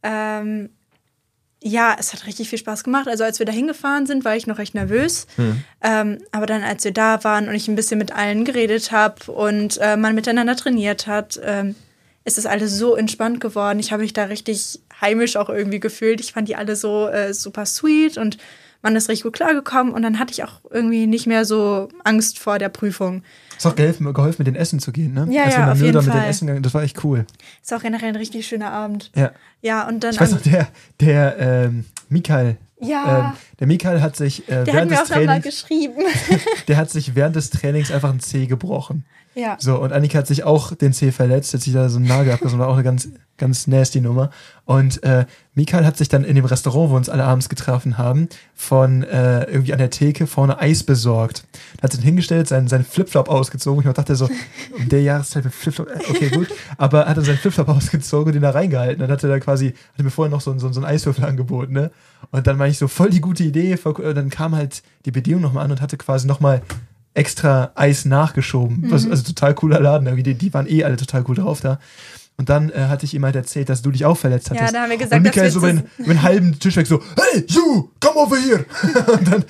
Ähm, 0.04 0.70
ja, 1.64 1.96
es 2.00 2.12
hat 2.12 2.26
richtig 2.26 2.50
viel 2.50 2.58
Spaß 2.58 2.84
gemacht. 2.84 3.08
Also 3.08 3.24
als 3.24 3.38
wir 3.38 3.46
da 3.46 3.52
hingefahren 3.52 4.08
sind, 4.08 4.26
war 4.26 4.36
ich 4.36 4.48
noch 4.48 4.58
recht 4.58 4.74
nervös. 4.74 5.28
Ähm, 5.82 6.18
aber 6.32 6.48
dann, 6.48 6.64
als 6.64 6.84
wir 6.84 6.92
da 6.92 7.24
waren 7.24 7.48
und 7.48 7.54
ich 7.54 7.68
ein 7.68 7.76
bisschen 7.76 8.00
mit 8.00 8.12
allen 8.12 8.46
geredet 8.46 8.92
habe 8.92 9.32
und 9.32 9.78
äh, 9.78 9.96
man 9.96 10.16
miteinander 10.16 10.56
trainiert 10.56 11.06
hat, 11.06 11.40
ähm, 11.44 11.76
ist 12.24 12.40
das 12.40 12.48
alles 12.48 12.78
so 12.78 12.96
entspannt 12.96 13.40
geworden. 13.42 13.80
Ich 13.80 13.92
habe 13.92 14.02
mich 14.02 14.14
da 14.14 14.26
richtig 14.26 14.80
heimisch 15.00 15.36
auch 15.36 15.50
irgendwie 15.50 15.80
gefühlt. 15.80 16.20
Ich 16.20 16.34
fand 16.34 16.48
die 16.48 16.56
alle 16.56 16.76
so 16.76 17.08
äh, 17.08 17.34
super 17.34 17.68
sweet 17.68 18.18
und 18.18 18.38
man 18.82 18.96
ist 18.96 19.10
richtig 19.10 19.24
gut 19.24 19.34
klargekommen. 19.34 19.94
Und 19.94 20.02
dann 20.02 20.18
hatte 20.18 20.32
ich 20.32 20.44
auch 20.44 20.62
irgendwie 20.72 21.06
nicht 21.06 21.28
mehr 21.28 21.46
so 21.46 21.90
Angst 22.04 22.40
vor 22.40 22.58
der 22.58 22.70
Prüfung. 22.70 23.24
Ist 23.62 23.68
auch 23.68 23.76
geholfen, 23.76 24.12
geholfen 24.12 24.38
mit 24.40 24.48
den 24.48 24.56
Essen 24.56 24.80
zu 24.80 24.92
gehen, 24.92 25.14
ne? 25.14 25.28
Ja, 25.30 25.44
Als 25.44 25.54
ja, 25.54 25.68
wir 25.68 25.72
auf 25.72 25.78
jeden 25.80 25.96
mit 25.96 26.06
den 26.06 26.12
Fall. 26.12 26.28
Essen 26.28 26.48
gegangen, 26.48 26.64
das 26.64 26.74
war 26.74 26.82
echt 26.82 27.04
cool. 27.04 27.28
Ist 27.62 27.72
auch 27.72 27.82
generell 27.84 28.10
ein 28.10 28.16
richtig 28.16 28.48
schöner 28.48 28.72
Abend. 28.72 29.12
Ja. 29.16 29.34
Ja, 29.62 29.88
und 29.88 30.04
dann. 30.04 30.16
Ich 30.16 30.20
weiß 30.20 30.32
noch, 30.32 30.42
der, 30.42 30.68
der 31.00 31.38
ähm, 31.38 31.86
Mikael. 32.10 32.58
Ja. 32.82 33.20
Ähm, 33.20 33.32
der 33.60 33.68
Mikael 33.68 34.02
hat 34.02 34.16
sich 34.16 34.48
äh, 34.50 34.52
der 34.52 34.60
hat 34.60 34.68
während 34.68 34.92
mir 34.92 34.98
des 34.98 35.12
auch 35.12 35.16
Trainings, 35.16 35.44
geschrieben. 35.44 36.04
der 36.68 36.78
hat 36.78 36.90
sich 36.90 37.16
während 37.16 37.36
des 37.36 37.50
Trainings 37.52 37.92
einfach 37.92 38.12
ein 38.12 38.20
Zeh 38.20 38.48
gebrochen. 38.48 39.06
ja. 39.36 39.56
So, 39.60 39.80
und 39.80 39.94
Annika 39.94 40.18
hat 40.20 40.28
sich 40.28 40.44
auch 40.44 40.74
den 40.74 40.94
Zeh 40.94 41.12
verletzt, 41.12 41.54
hat 41.54 41.62
sich 41.62 41.74
da 41.74 41.90
so 41.90 41.98
einen 41.98 42.08
Nagel 42.08 42.34
abgerissen, 42.34 42.60
war 42.60 42.68
auch 42.68 42.74
eine 42.74 42.84
ganz, 42.84 43.10
ganz 43.38 43.68
nasty 43.68 44.02
Nummer. 44.02 44.30
Und 44.66 45.04
äh, 45.04 45.26
Mikael 45.54 45.86
hat 45.86 45.98
sich 45.98 46.10
dann 46.10 46.24
in 46.24 46.36
dem 46.36 46.46
Restaurant, 46.46 46.90
wo 46.90 46.94
wir 46.94 46.98
uns 46.98 47.10
alle 47.10 47.24
abends 47.24 47.50
getroffen 47.50 47.98
haben, 47.98 48.30
von 48.56 49.04
äh, 49.04 49.44
irgendwie 49.44 49.74
an 49.74 49.80
der 49.80 49.90
Theke 49.90 50.28
vorne 50.28 50.60
Eis 50.60 50.84
besorgt. 50.84 51.44
Hat 51.82 51.92
sich 51.92 52.04
hingestellt, 52.04 52.48
seinen, 52.48 52.68
seinen 52.68 52.86
Flipflop 52.86 53.30
ausgezogen. 53.30 53.86
Ich 53.86 53.94
dachte 53.94 54.16
so, 54.16 54.30
um 54.78 54.90
der 54.90 55.02
Jahreszeit 55.02 55.44
mit 55.44 55.54
Flipflop, 55.54 55.90
äh, 55.90 56.00
okay, 56.10 56.30
gut. 56.30 56.48
Aber 56.78 57.06
hat 57.06 57.18
er 57.18 57.24
seinen 57.24 57.38
Flipflop 57.38 57.68
ausgezogen 57.70 58.28
und 58.28 58.34
den 58.34 58.42
da 58.42 58.52
reingehalten. 58.52 59.00
Dann 59.00 59.12
hat 59.12 59.24
er 59.24 59.30
da 59.30 59.40
quasi, 59.40 59.74
hat 59.98 60.04
mir 60.04 60.10
vorher 60.12 60.32
noch 60.32 60.42
so, 60.42 60.58
so, 60.58 60.72
so 60.72 60.80
einen 60.80 60.90
Eiswürfel 60.90 61.26
angeboten, 61.26 61.74
ne? 61.74 61.92
Und 62.32 62.48
dann 62.48 62.60
war 62.60 62.68
ich 62.68 62.78
so, 62.78 62.88
voll 62.88 63.10
die 63.10 63.22
gute 63.22 63.44
Idee. 63.44 63.78
Dann 64.14 64.30
kam 64.30 64.56
halt 64.56 64.84
die 65.06 65.12
Bedienung 65.12 65.42
nochmal 65.42 65.66
an 65.66 65.72
und 65.72 65.82
hatte 65.82 65.98
quasi 65.98 66.28
nochmal 66.28 66.62
extra 67.14 67.72
Eis 67.76 68.06
nachgeschoben. 68.06 68.90
Was, 68.90 69.08
also 69.08 69.24
total 69.24 69.54
cooler 69.54 69.80
Laden. 69.80 70.08
irgendwie. 70.08 70.24
Die, 70.24 70.36
die 70.36 70.54
waren 70.54 70.68
eh 70.68 70.84
alle 70.84 70.96
total 70.96 71.26
cool 71.28 71.36
drauf 71.36 71.62
da. 71.62 71.80
Und 72.42 72.50
dann 72.50 72.72
äh, 72.72 72.88
hatte 72.88 73.06
ich 73.06 73.14
ihm 73.14 73.24
halt 73.24 73.36
erzählt, 73.36 73.70
dass 73.70 73.84
du 73.84 73.92
dich 73.92 74.04
auch 74.04 74.18
verletzt 74.18 74.50
Ja, 74.50 74.56
hattest. 74.56 74.74
da 74.74 74.82
haben 74.82 74.90
wir 74.90 74.98
gesagt, 74.98 75.14
und 75.14 75.24
dass 75.28 75.36
Michael 75.36 75.54
wir 75.54 75.76
so 75.76 76.04
über 76.04 76.14
den 76.16 76.24
halben 76.24 76.58
Tisch 76.60 76.76
weg 76.76 76.88
so, 76.88 77.00
hey, 77.16 77.46
you, 77.48 77.92
come 78.00 78.16
over 78.16 78.36
here. 78.36 78.66
und, 79.14 79.32
dann, 79.32 79.46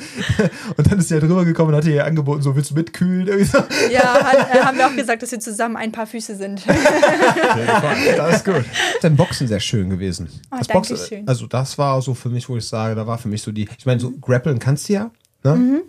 und 0.76 0.92
dann 0.92 1.00
ist 1.00 1.10
er 1.10 1.22
drüber 1.22 1.46
gekommen 1.46 1.70
und 1.70 1.78
hat 1.78 1.86
ihr 1.86 2.04
angeboten, 2.04 2.42
so, 2.42 2.54
willst 2.54 2.72
du 2.72 2.76
mitkühlen? 2.76 3.28
Irgendwie 3.28 3.46
so. 3.50 3.60
Ja, 3.90 4.22
hat, 4.22 4.54
äh, 4.54 4.60
haben 4.60 4.78
wir 4.78 4.88
auch 4.88 4.96
gesagt, 4.98 5.24
dass 5.24 5.32
wir 5.32 5.40
zusammen 5.40 5.78
ein 5.78 5.94
paar 5.94 6.06
Füße 6.06 6.36
sind. 6.36 6.64
Das 8.18 8.36
ist 8.36 8.46
gut. 8.46 8.66
Dein 9.02 9.16
Boxen 9.16 9.48
sehr 9.48 9.62
schön 9.62 9.90
gewesen. 9.90 10.28
Oh, 10.52 10.58
das 10.58 10.68
Boxen, 10.68 10.98
schön. 10.98 11.28
also 11.30 11.48
das 11.48 11.78
war 11.78 12.02
so 12.02 12.14
für 12.14 12.28
mich, 12.28 12.50
wo 12.50 12.58
ich 12.58 12.68
sage, 12.68 12.96
da 12.96 13.08
war 13.08 13.18
für 13.18 13.30
mich 13.30 13.42
so 13.42 13.54
die, 13.54 13.70
ich 13.78 13.86
meine, 13.86 14.02
so 14.02 14.12
grappeln 14.12 14.60
kannst 14.60 14.90
du 14.90 14.94
ja, 14.94 15.12
ne? 15.44 15.82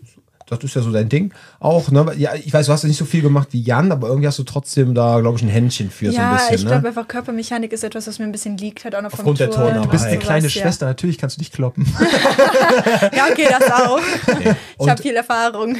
Das 0.52 0.64
ist 0.64 0.74
ja 0.74 0.82
so 0.82 0.92
dein 0.92 1.08
Ding. 1.08 1.32
Auch, 1.60 1.90
ne? 1.90 2.06
Ja, 2.16 2.34
ich 2.34 2.52
weiß, 2.52 2.66
du 2.66 2.72
hast 2.72 2.82
ja 2.82 2.88
nicht 2.88 2.98
so 2.98 3.04
viel 3.04 3.22
gemacht 3.22 3.48
wie 3.52 3.62
Jan, 3.62 3.90
aber 3.90 4.08
irgendwie 4.08 4.26
hast 4.28 4.38
du 4.38 4.42
trotzdem 4.42 4.94
da, 4.94 5.20
glaube 5.20 5.38
ich, 5.38 5.42
ein 5.42 5.48
Händchen 5.48 5.90
für 5.90 6.12
so 6.12 6.18
ein 6.18 6.22
ja, 6.22 6.34
bisschen, 6.34 6.54
ich 6.54 6.64
ne? 6.64 6.70
glaube 6.70 6.88
einfach 6.88 7.08
Körpermechanik 7.08 7.72
ist 7.72 7.84
etwas, 7.84 8.06
was 8.06 8.18
mir 8.18 8.26
ein 8.26 8.32
bisschen 8.32 8.56
liegt, 8.56 8.84
halt 8.84 8.94
auch 8.94 9.02
noch 9.02 9.10
vom 9.10 9.20
Aufgrund 9.20 9.40
der 9.40 9.48
und 9.48 9.84
Du 9.84 9.88
bist 9.90 10.04
eine 10.04 10.14
sowas, 10.14 10.24
kleine 10.24 10.46
ja. 10.46 10.50
Schwester, 10.50 10.86
natürlich 10.86 11.18
kannst 11.18 11.36
du 11.36 11.40
dich 11.40 11.52
kloppen. 11.52 11.86
Ja, 13.16 13.26
okay, 13.30 13.46
das 13.48 13.70
auch. 13.70 14.00
Ich 14.42 14.46
Und- 14.78 14.90
habe 14.90 15.02
viel 15.02 15.14
Erfahrung. 15.14 15.76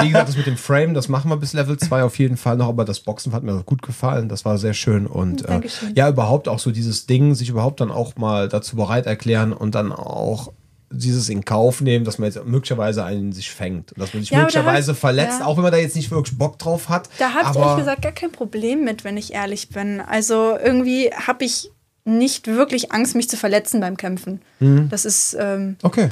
Wie 0.00 0.08
gesagt, 0.08 0.28
das 0.28 0.36
mit 0.36 0.46
dem 0.46 0.56
Frame, 0.56 0.94
das 0.94 1.08
machen 1.08 1.30
wir 1.30 1.36
bis 1.36 1.52
Level 1.52 1.76
2 1.76 2.02
auf 2.02 2.18
jeden 2.18 2.36
Fall 2.36 2.56
noch, 2.56 2.68
aber 2.68 2.84
das 2.84 3.00
Boxen 3.00 3.32
hat 3.32 3.42
mir 3.42 3.62
gut 3.64 3.82
gefallen. 3.82 4.28
Das 4.28 4.44
war 4.44 4.58
sehr 4.58 4.74
schön. 4.74 5.06
Und 5.06 5.44
äh, 5.48 5.60
ja, 5.94 6.08
überhaupt 6.08 6.48
auch 6.48 6.58
so 6.58 6.70
dieses 6.70 7.06
Ding, 7.06 7.34
sich 7.34 7.48
überhaupt 7.48 7.80
dann 7.80 7.90
auch 7.90 8.16
mal 8.16 8.48
dazu 8.48 8.76
bereit 8.76 9.06
erklären 9.06 9.52
und 9.52 9.74
dann 9.74 9.92
auch 9.92 10.52
dieses 10.90 11.28
in 11.28 11.44
Kauf 11.44 11.80
nehmen, 11.80 12.04
dass 12.04 12.18
man 12.18 12.30
jetzt 12.30 12.44
möglicherweise 12.46 13.04
einen 13.04 13.32
sich 13.32 13.50
fängt. 13.50 13.92
Und 13.92 14.00
dass 14.00 14.14
man 14.14 14.22
sich 14.22 14.30
Ja, 14.30 14.38
möglicherweise 14.40 14.92
hab- 14.92 14.98
verletzt, 14.98 15.40
ja. 15.40 15.46
auch 15.46 15.56
wenn 15.56 15.62
man 15.64 15.72
da 15.72 15.78
jetzt 15.78 15.96
nicht 15.96 16.10
wirklich 16.10 16.38
Bock 16.38 16.58
drauf 16.58 16.88
hat. 16.88 17.08
Da 17.18 17.32
habe 17.34 17.50
ich 17.50 17.56
ehrlich 17.64 17.76
gesagt 17.78 18.02
gar 18.02 18.12
kein 18.12 18.30
Problem 18.32 18.84
mit, 18.84 19.02
wenn 19.04 19.16
ich 19.16 19.32
ehrlich 19.34 19.68
bin. 19.70 20.00
Also 20.00 20.56
irgendwie 20.62 21.10
habe 21.12 21.44
ich 21.44 21.70
nicht 22.04 22.46
wirklich 22.46 22.92
Angst, 22.92 23.16
mich 23.16 23.28
zu 23.28 23.36
verletzen 23.36 23.80
beim 23.80 23.96
Kämpfen. 23.96 24.40
Mhm. 24.60 24.88
Das 24.90 25.04
ist, 25.04 25.36
ähm, 25.40 25.76
Okay. 25.82 26.10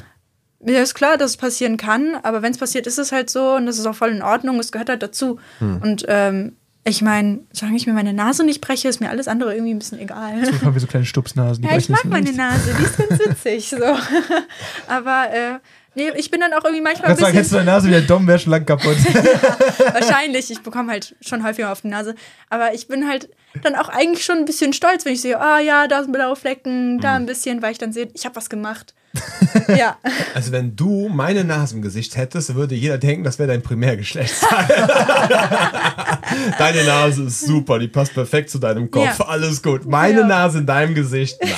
mir 0.59 0.83
ist 0.83 0.95
klar, 0.95 1.17
dass 1.19 1.31
es 1.33 1.37
passieren 1.37 1.77
kann, 1.77 2.17
aber 2.25 2.43
wenn 2.43 2.51
es 2.51 2.59
passiert, 2.59 2.89
ist 2.89 2.99
es 2.99 3.13
halt 3.13 3.31
so 3.31 3.55
und 3.55 3.67
das 3.67 3.79
ist 3.79 3.87
auch 3.87 3.95
voll 3.95 4.11
in 4.11 4.23
Ordnung, 4.23 4.59
es 4.59 4.73
gehört 4.73 4.89
halt 4.89 5.03
dazu. 5.05 5.39
Hm. 5.61 5.81
Und 5.83 6.05
ähm, 6.09 6.57
ich 6.87 7.01
meine, 7.01 7.41
solange 7.51 7.79
ich 7.79 7.87
mir 7.87 7.95
meine 7.95 8.13
Nase 8.13 8.45
nicht 8.45 8.61
breche, 8.61 8.89
ist 8.89 9.01
mir 9.01 9.09
alles 9.09 9.27
andere 9.27 9.55
irgendwie 9.55 9.73
ein 9.73 9.79
bisschen 9.79 9.99
egal. 9.99 10.45
So 10.45 10.53
haben 10.61 10.75
wir 10.75 10.81
so 10.81 10.87
kleine 10.87 11.07
Stupsnasen. 11.07 11.65
Ja, 11.65 11.79
ich 11.79 11.89
mag 11.89 12.05
nicht 12.05 12.13
meine 12.13 12.27
leicht. 12.27 12.37
Nase, 12.37 12.75
die 12.79 12.85
ist 12.85 12.99
ganz 12.99 13.21
witzig. 13.21 13.69
So. 13.71 13.77
Aber 14.87 15.29
äh, 15.33 15.59
nee, 15.95 16.11
ich 16.17 16.31
bin 16.31 16.41
dann 16.41 16.53
auch 16.53 16.63
irgendwie 16.63 16.83
manchmal 16.83 17.11
ein 17.11 17.17
du 17.17 17.23
sagen, 17.23 17.33
hättest 17.35 17.53
du 17.53 17.57
bisschen. 17.57 17.67
deine 17.67 17.77
Nase 17.79 17.89
wieder 17.89 18.01
dumm, 18.03 18.27
wäre 18.27 18.39
schon 18.39 18.51
lang 18.51 18.67
kaputt. 18.67 18.97
Wahrscheinlich, 19.95 20.51
ich 20.51 20.61
bekomme 20.61 20.93
halt 20.93 21.17
schon 21.23 21.43
häufiger 21.43 21.73
auf 21.73 21.81
die 21.81 21.89
Nase. 21.89 22.15
Aber 22.51 22.75
ich 22.75 22.87
bin 22.87 23.09
halt 23.09 23.31
dann 23.63 23.77
auch 23.77 23.89
eigentlich 23.89 24.23
schon 24.23 24.37
ein 24.37 24.45
bisschen 24.45 24.75
stolz, 24.75 25.07
wenn 25.07 25.15
ich 25.15 25.23
sehe, 25.23 25.41
ah 25.41 25.61
ja, 25.61 25.89
da 25.89 26.03
sind 26.03 26.13
blaue 26.13 26.37
Flecken, 26.37 27.01
da 27.01 27.15
ein 27.15 27.25
bisschen, 27.25 27.63
weil 27.63 27.73
ich 27.73 27.79
dann 27.79 27.95
sehe, 27.95 28.11
ich 28.13 28.27
habe 28.27 28.37
was 28.37 28.51
gemacht. 28.51 28.95
ja. 29.77 29.97
Also 30.35 30.53
wenn 30.53 30.75
du 30.77 31.09
meine 31.09 31.45
Nase 31.45 31.77
im 31.77 31.83
Gesicht 31.83 32.17
hättest, 32.17 32.55
würde 32.55 32.75
jeder 32.75 32.99
denken, 32.99 33.25
das 33.25 33.39
wäre 33.39 33.49
dein 33.49 33.63
Primärgeschlechtsteil. 33.63 34.67
Deine 36.59 36.85
Nase 36.85 37.25
ist 37.25 37.41
super, 37.43 37.79
die 37.79 37.89
passt 37.89 38.15
perfekt 38.15 38.51
zu 38.51 38.59
deinem 38.59 38.91
Kopf. 38.91 39.19
Ja. 39.19 39.27
Alles 39.27 39.63
gut. 39.63 39.87
Meine 39.87 40.21
Ja. 40.21 40.27
Nase 40.27 40.59
in 40.59 40.67
deinem 40.67 40.95
Gesicht, 40.95 41.37
nein, 41.43 41.53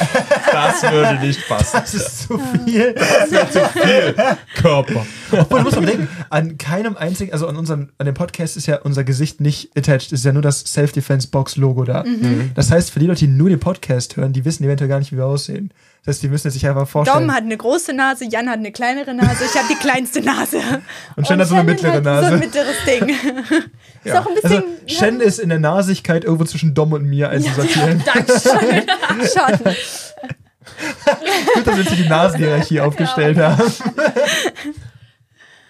das 0.52 0.82
würde 0.92 1.18
nicht 1.26 1.46
passen. 1.48 1.78
Das 1.80 1.94
ist 1.94 2.22
zu 2.28 2.38
viel. 2.38 2.94
Viel 3.72 4.14
Körper. 4.56 5.06
Obwohl, 5.32 5.58
du 5.60 5.64
musst 5.64 5.76
mal 5.80 5.86
denken, 5.86 6.08
an 6.30 6.58
keinem 6.58 6.96
einzigen, 6.96 7.32
also 7.32 7.46
an 7.48 7.56
unserem, 7.56 7.88
an 7.98 8.06
dem 8.06 8.14
Podcast 8.14 8.56
ist 8.56 8.66
ja 8.66 8.76
unser 8.82 9.04
Gesicht 9.04 9.40
nicht 9.40 9.70
attached, 9.76 10.12
es 10.12 10.20
ist 10.20 10.24
ja 10.24 10.32
nur 10.32 10.42
das 10.42 10.60
Self-Defense-Box-Logo 10.60 11.84
da. 11.84 12.04
Mhm. 12.04 12.50
Das 12.54 12.70
heißt, 12.70 12.90
für 12.90 12.98
die 13.00 13.06
Leute, 13.06 13.26
die 13.26 13.32
nur 13.32 13.48
den 13.48 13.60
Podcast 13.60 14.16
hören, 14.16 14.32
die 14.32 14.44
wissen 14.44 14.64
eventuell 14.64 14.88
gar 14.88 14.98
nicht, 14.98 15.12
wie 15.12 15.16
wir 15.16 15.26
aussehen. 15.26 15.70
Das 16.06 16.14
heißt, 16.14 16.22
die 16.22 16.28
müssen 16.28 16.52
sich 16.52 16.64
einfach 16.68 16.86
vorstellen. 16.86 17.26
Dom 17.26 17.34
hat 17.34 17.42
eine 17.42 17.56
große 17.56 17.92
Nase, 17.92 18.26
Jan 18.26 18.48
hat 18.48 18.58
eine 18.58 18.70
kleinere 18.70 19.12
Nase, 19.12 19.44
ich 19.44 19.58
habe 19.58 19.66
die 19.68 19.74
kleinste 19.74 20.20
Nase. 20.22 20.60
Und 21.16 21.26
Shen 21.26 21.40
hat 21.40 21.48
so 21.48 21.56
eine 21.56 21.64
mittlere 21.64 21.94
hat 21.94 22.04
So 22.04 22.10
Nase. 22.10 22.26
ein 22.28 22.38
mittleres 22.38 22.76
Ding. 22.86 23.08
Ist 24.04 24.14
auch 24.14 24.26
ein 24.26 24.34
bisschen. 24.34 24.52
also, 24.52 24.66
Shen 24.86 25.20
ist 25.20 25.40
in 25.40 25.48
der 25.48 25.58
Nasigkeit 25.58 26.22
irgendwo 26.22 26.44
zwischen 26.44 26.74
Dom 26.74 26.92
und 26.92 27.06
mir 27.06 27.28
einzusortieren. 27.30 28.04
Dankeschön. 28.14 28.38
Schon. 29.18 29.58
Gut, 31.54 31.66
dass 31.66 31.76
wir 31.76 31.82
jetzt 31.82 31.92
hier 31.92 32.04
die 32.04 32.08
Nasenhierarchie 32.08 32.80
aufgestellt 32.80 33.38
haben. 33.38 33.60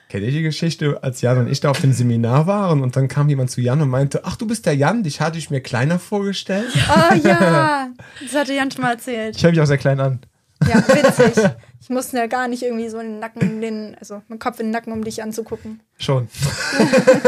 Kennt 0.08 0.22
ihr 0.22 0.30
die 0.30 0.42
Geschichte, 0.42 1.02
als 1.02 1.20
Jan 1.20 1.38
und 1.38 1.48
ich 1.48 1.58
da 1.58 1.70
auf 1.70 1.80
dem 1.80 1.92
Seminar 1.92 2.46
waren 2.46 2.80
und 2.80 2.94
dann 2.94 3.08
kam 3.08 3.28
jemand 3.28 3.50
zu 3.50 3.60
Jan 3.60 3.82
und 3.82 3.88
meinte, 3.88 4.24
ach, 4.24 4.36
du 4.36 4.46
bist 4.46 4.64
der 4.64 4.74
Jan, 4.74 5.02
dich 5.02 5.20
hatte 5.20 5.36
ich 5.36 5.50
mir 5.50 5.60
kleiner 5.60 5.98
vorgestellt. 5.98 6.68
Oh 6.88 7.14
ja, 7.24 7.88
das 8.22 8.34
hatte 8.34 8.54
Jan 8.54 8.70
schon 8.70 8.82
mal 8.82 8.92
erzählt. 8.92 9.36
Ich 9.36 9.42
höre 9.42 9.50
mich 9.50 9.60
auch 9.60 9.66
sehr 9.66 9.78
klein 9.78 9.98
an. 9.98 10.20
Ja, 10.66 10.76
witzig. 10.76 11.44
Ich 11.78 11.90
musste 11.90 12.16
ja 12.16 12.26
gar 12.26 12.48
nicht 12.48 12.64
irgendwie 12.64 12.88
so 12.88 12.98
in 12.98 13.06
den 13.06 13.18
Nacken, 13.20 13.60
den, 13.60 13.96
also 14.00 14.20
meinen 14.26 14.40
Kopf 14.40 14.58
in 14.58 14.66
den 14.66 14.72
Nacken, 14.72 14.92
um 14.92 15.04
dich 15.04 15.22
anzugucken. 15.22 15.82
Schon. 15.98 16.26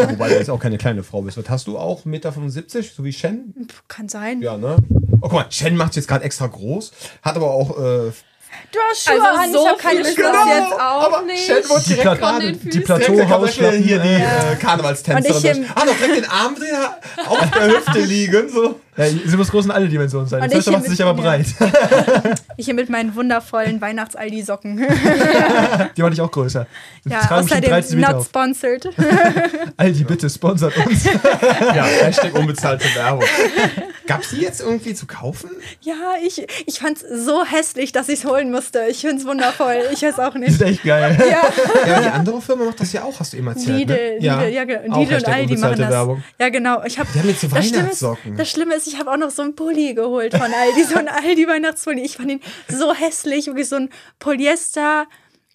Wobei 0.08 0.30
du 0.30 0.34
jetzt 0.34 0.50
auch 0.50 0.58
keine 0.58 0.78
kleine 0.78 1.04
Frau 1.04 1.22
bist. 1.22 1.36
Was 1.36 1.48
hast 1.48 1.68
du 1.68 1.78
auch? 1.78 2.04
1,75 2.04 2.08
Meter, 2.08 2.82
so 2.82 3.04
wie 3.04 3.12
Shen? 3.12 3.68
Kann 3.86 4.08
sein. 4.08 4.42
Ja, 4.42 4.56
ne? 4.56 4.76
Oh, 5.20 5.28
guck 5.28 5.32
mal, 5.34 5.46
Shen 5.50 5.76
macht 5.76 5.94
jetzt 5.94 6.08
gerade 6.08 6.24
extra 6.24 6.48
groß, 6.48 6.90
hat 7.22 7.36
aber 7.36 7.52
auch 7.52 7.78
äh, 7.78 8.10
Du 8.70 8.78
hast 8.90 9.04
Schuhe 9.04 9.14
Also 9.14 9.26
an, 9.42 9.52
so 9.52 9.62
ich 9.62 9.68
habe 9.68 9.78
keine 9.78 10.04
viel 10.04 10.14
Schuhe 10.14 10.30
an. 10.40 10.48
jetzt 10.48 10.72
auch 10.74 11.02
aber 11.06 11.22
nicht. 11.22 11.46
Shen 11.46 11.68
wurde 11.68 11.80
Die, 11.82 11.88
direkt 11.94 12.02
Pla 12.02 12.14
gerade. 12.14 12.46
den 12.46 12.60
die 12.60 12.70
Füßen. 12.70 12.84
Plateauhausschlappen. 12.84 13.82
hier 13.82 13.98
die 13.98 14.08
äh, 14.08 14.52
äh, 14.52 14.56
Karnevalstänzerin. 14.56 15.66
Ah, 15.74 15.84
doch 15.86 15.96
direkt 15.96 16.16
den 16.16 16.30
Arm 16.30 16.54
drehen, 16.54 16.76
auf 17.26 17.50
der 17.50 17.66
Hüfte 17.68 17.98
liegen, 18.00 18.48
so. 18.50 18.80
Ja, 18.98 19.06
sie 19.06 19.36
muss 19.36 19.50
groß 19.50 19.66
in 19.66 19.70
alle 19.70 19.88
Dimensionen 19.88 20.26
sein. 20.28 20.42
Und 20.42 20.50
Das 20.52 20.58
heißt, 20.58 20.68
ich 20.68 20.72
macht 20.72 20.84
sie 20.84 20.90
sich 20.90 21.02
aber 21.02 21.16
ja. 21.22 21.30
breit. 21.30 21.46
Ich 22.58 22.64
hier 22.64 22.74
mit 22.74 22.90
meinen 22.90 23.14
wundervollen 23.14 23.80
Weihnachts-Aldi-Socken. 23.80 24.78
Die 25.96 26.02
war 26.02 26.10
nicht 26.10 26.20
auch 26.20 26.30
größer. 26.30 26.66
Ja, 27.08 27.30
außerdem 27.30 27.70
13 27.70 28.00
Meter 28.00 28.12
not 28.12 28.20
auf. 28.20 28.26
sponsored. 28.26 28.88
Aldi, 29.76 30.02
bitte, 30.02 30.28
sponsert 30.28 30.76
uns. 30.84 31.04
Ja, 31.04 31.84
Hashtag 31.84 32.34
unbezahlte 32.34 32.84
Werbung. 32.96 33.22
Gab's 34.08 34.30
die 34.30 34.40
jetzt 34.40 34.60
irgendwie 34.60 34.92
zu 34.94 35.06
kaufen? 35.06 35.50
ja, 35.82 36.14
ich, 36.26 36.44
ich 36.66 36.80
fand's 36.80 37.04
so 37.14 37.44
hässlich, 37.44 37.92
dass 37.92 38.08
ich's 38.08 38.24
holen 38.24 38.50
musste. 38.50 38.86
Ich 38.90 39.02
find's 39.02 39.24
wundervoll. 39.24 39.82
Ich 39.92 40.02
weiß 40.02 40.18
auch 40.18 40.34
nicht. 40.34 40.58
sind 40.58 40.66
echt 40.66 40.82
geil. 40.82 41.16
Ja, 41.20 41.86
Ja, 41.86 42.00
die 42.00 42.08
andere 42.08 42.40
Firma 42.40 42.64
macht 42.64 42.80
das 42.80 42.92
ja 42.92 43.04
auch, 43.04 43.20
hast 43.20 43.32
du 43.32 43.36
eben 43.36 43.46
erzählt. 43.46 43.78
Lidl, 43.78 43.94
ne? 43.94 44.14
Lidl, 44.18 44.48
ja, 44.48 44.64
genau. 44.64 44.96
Auch 44.96 45.00
Lidl 45.00 45.14
und 45.14 45.28
Aldi 45.28 45.56
machen 45.58 45.78
das. 45.78 45.90
Werbung. 45.90 46.22
Ja, 46.40 46.48
genau. 46.48 46.82
Ich 46.84 46.98
hab, 46.98 47.12
Die 47.12 47.18
haben 47.20 47.28
jetzt 47.28 47.40
so 47.42 47.48
das 47.48 47.72
Weihnachtssocken. 47.72 48.32
Ist, 48.32 48.40
das 48.40 48.50
Schlimme 48.50 48.74
ist, 48.74 48.87
ich 48.88 48.98
habe 48.98 49.12
auch 49.12 49.16
noch 49.16 49.30
so 49.30 49.42
einen 49.42 49.54
Pulli 49.54 49.94
geholt 49.94 50.32
von 50.32 50.52
Aldi, 50.52 50.84
so 50.84 50.96
einen 50.96 51.08
Aldi-Weihnachtspulli. 51.24 52.02
Ich 52.02 52.16
fand 52.16 52.30
ihn 52.30 52.40
so 52.68 52.94
hässlich, 52.94 53.46
wirklich 53.46 53.68
so 53.68 53.76
ein 53.76 53.90
Polyester 54.18 55.06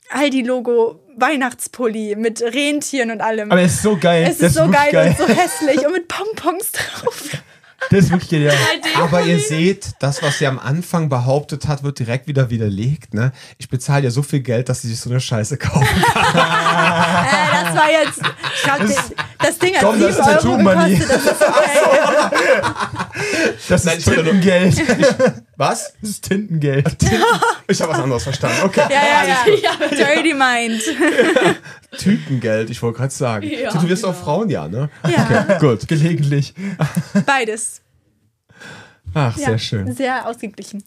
Aldi-Logo 0.09 0.99
Weihnachtspulli 1.17 2.15
mit 2.15 2.41
Rentieren 2.41 3.11
und 3.11 3.21
allem. 3.21 3.51
Aber 3.51 3.61
er 3.61 3.67
ist 3.67 3.81
so 3.81 3.97
geil. 3.97 4.27
es 4.29 4.39
ist 4.39 4.55
so 4.55 4.61
wirklich 4.61 4.91
geil, 4.91 5.15
und 5.19 5.27
so 5.27 5.33
hässlich 5.33 5.85
und 5.85 5.93
mit 5.93 6.07
Pompons 6.07 6.71
drauf. 6.71 7.29
Der 7.91 7.99
ist 7.99 8.11
wirklich 8.11 8.29
genial. 8.29 8.55
Aber 8.95 9.23
ihr 9.23 9.39
seht, 9.39 9.91
das, 9.99 10.23
was 10.23 10.39
sie 10.39 10.47
am 10.47 10.57
Anfang 10.57 11.09
behauptet 11.09 11.67
hat, 11.67 11.83
wird 11.83 11.99
direkt 11.99 12.27
wieder 12.27 12.49
widerlegt. 12.49 13.13
Ne? 13.13 13.33
Ich 13.57 13.67
bezahle 13.67 14.05
ja 14.05 14.09
so 14.09 14.23
viel 14.23 14.39
Geld, 14.39 14.69
dass 14.69 14.83
sie 14.83 14.87
sich 14.87 15.01
so 15.01 15.09
eine 15.09 15.19
Scheiße 15.19 15.57
kaufen. 15.57 15.85
Äh, 16.33 17.65
das 17.65 17.75
war 17.75 17.91
jetzt. 17.91 18.21
Ich 18.55 18.63
glaub, 18.63 18.79
das, 18.79 19.11
das 19.43 19.59
Ding 19.59 19.75
hat 19.75 19.81
Komm, 19.81 19.99
7 19.99 20.07
das 20.07 20.19
ist 20.19 20.27
Euro 20.27 20.41
True 20.41 20.63
Money. 20.63 20.99
Das 20.99 21.25
ist 21.25 21.41
okay. 21.41 22.63
Das 23.69 23.83
Nein, 23.85 23.97
ist 23.97 24.05
Tintengeld. 24.05 24.81
Was? 25.57 25.93
Das 26.01 26.09
ist 26.09 26.23
Tintengeld. 26.23 26.95
Ich 27.67 27.81
habe 27.81 27.93
was 27.93 27.99
anderes 27.99 28.23
verstanden. 28.23 28.57
Okay. 28.63 28.83
Ja, 28.89 29.25
ja, 29.25 29.55
ja. 29.55 29.87
Dirty 29.87 30.33
Mind. 30.33 30.83
Tütengeld, 31.97 32.69
ich 32.69 32.81
wollte 32.81 32.97
gerade 32.97 33.13
sagen. 33.13 33.49
Ja, 33.49 33.71
du, 33.71 33.79
du 33.79 33.89
wirst 33.89 34.03
genau. 34.03 34.13
auch 34.13 34.19
Frauen, 34.19 34.49
ja, 34.49 34.67
ne? 34.67 34.89
Ja, 35.07 35.57
Gut. 35.59 35.87
Gelegentlich. 35.87 36.53
beides. 37.25 37.81
Ach, 39.13 39.37
Ja, 39.37 39.45
sehr 39.45 39.59
schön. 39.59 39.93
Sehr 39.93 40.27
ausgeglichen. 40.27 40.83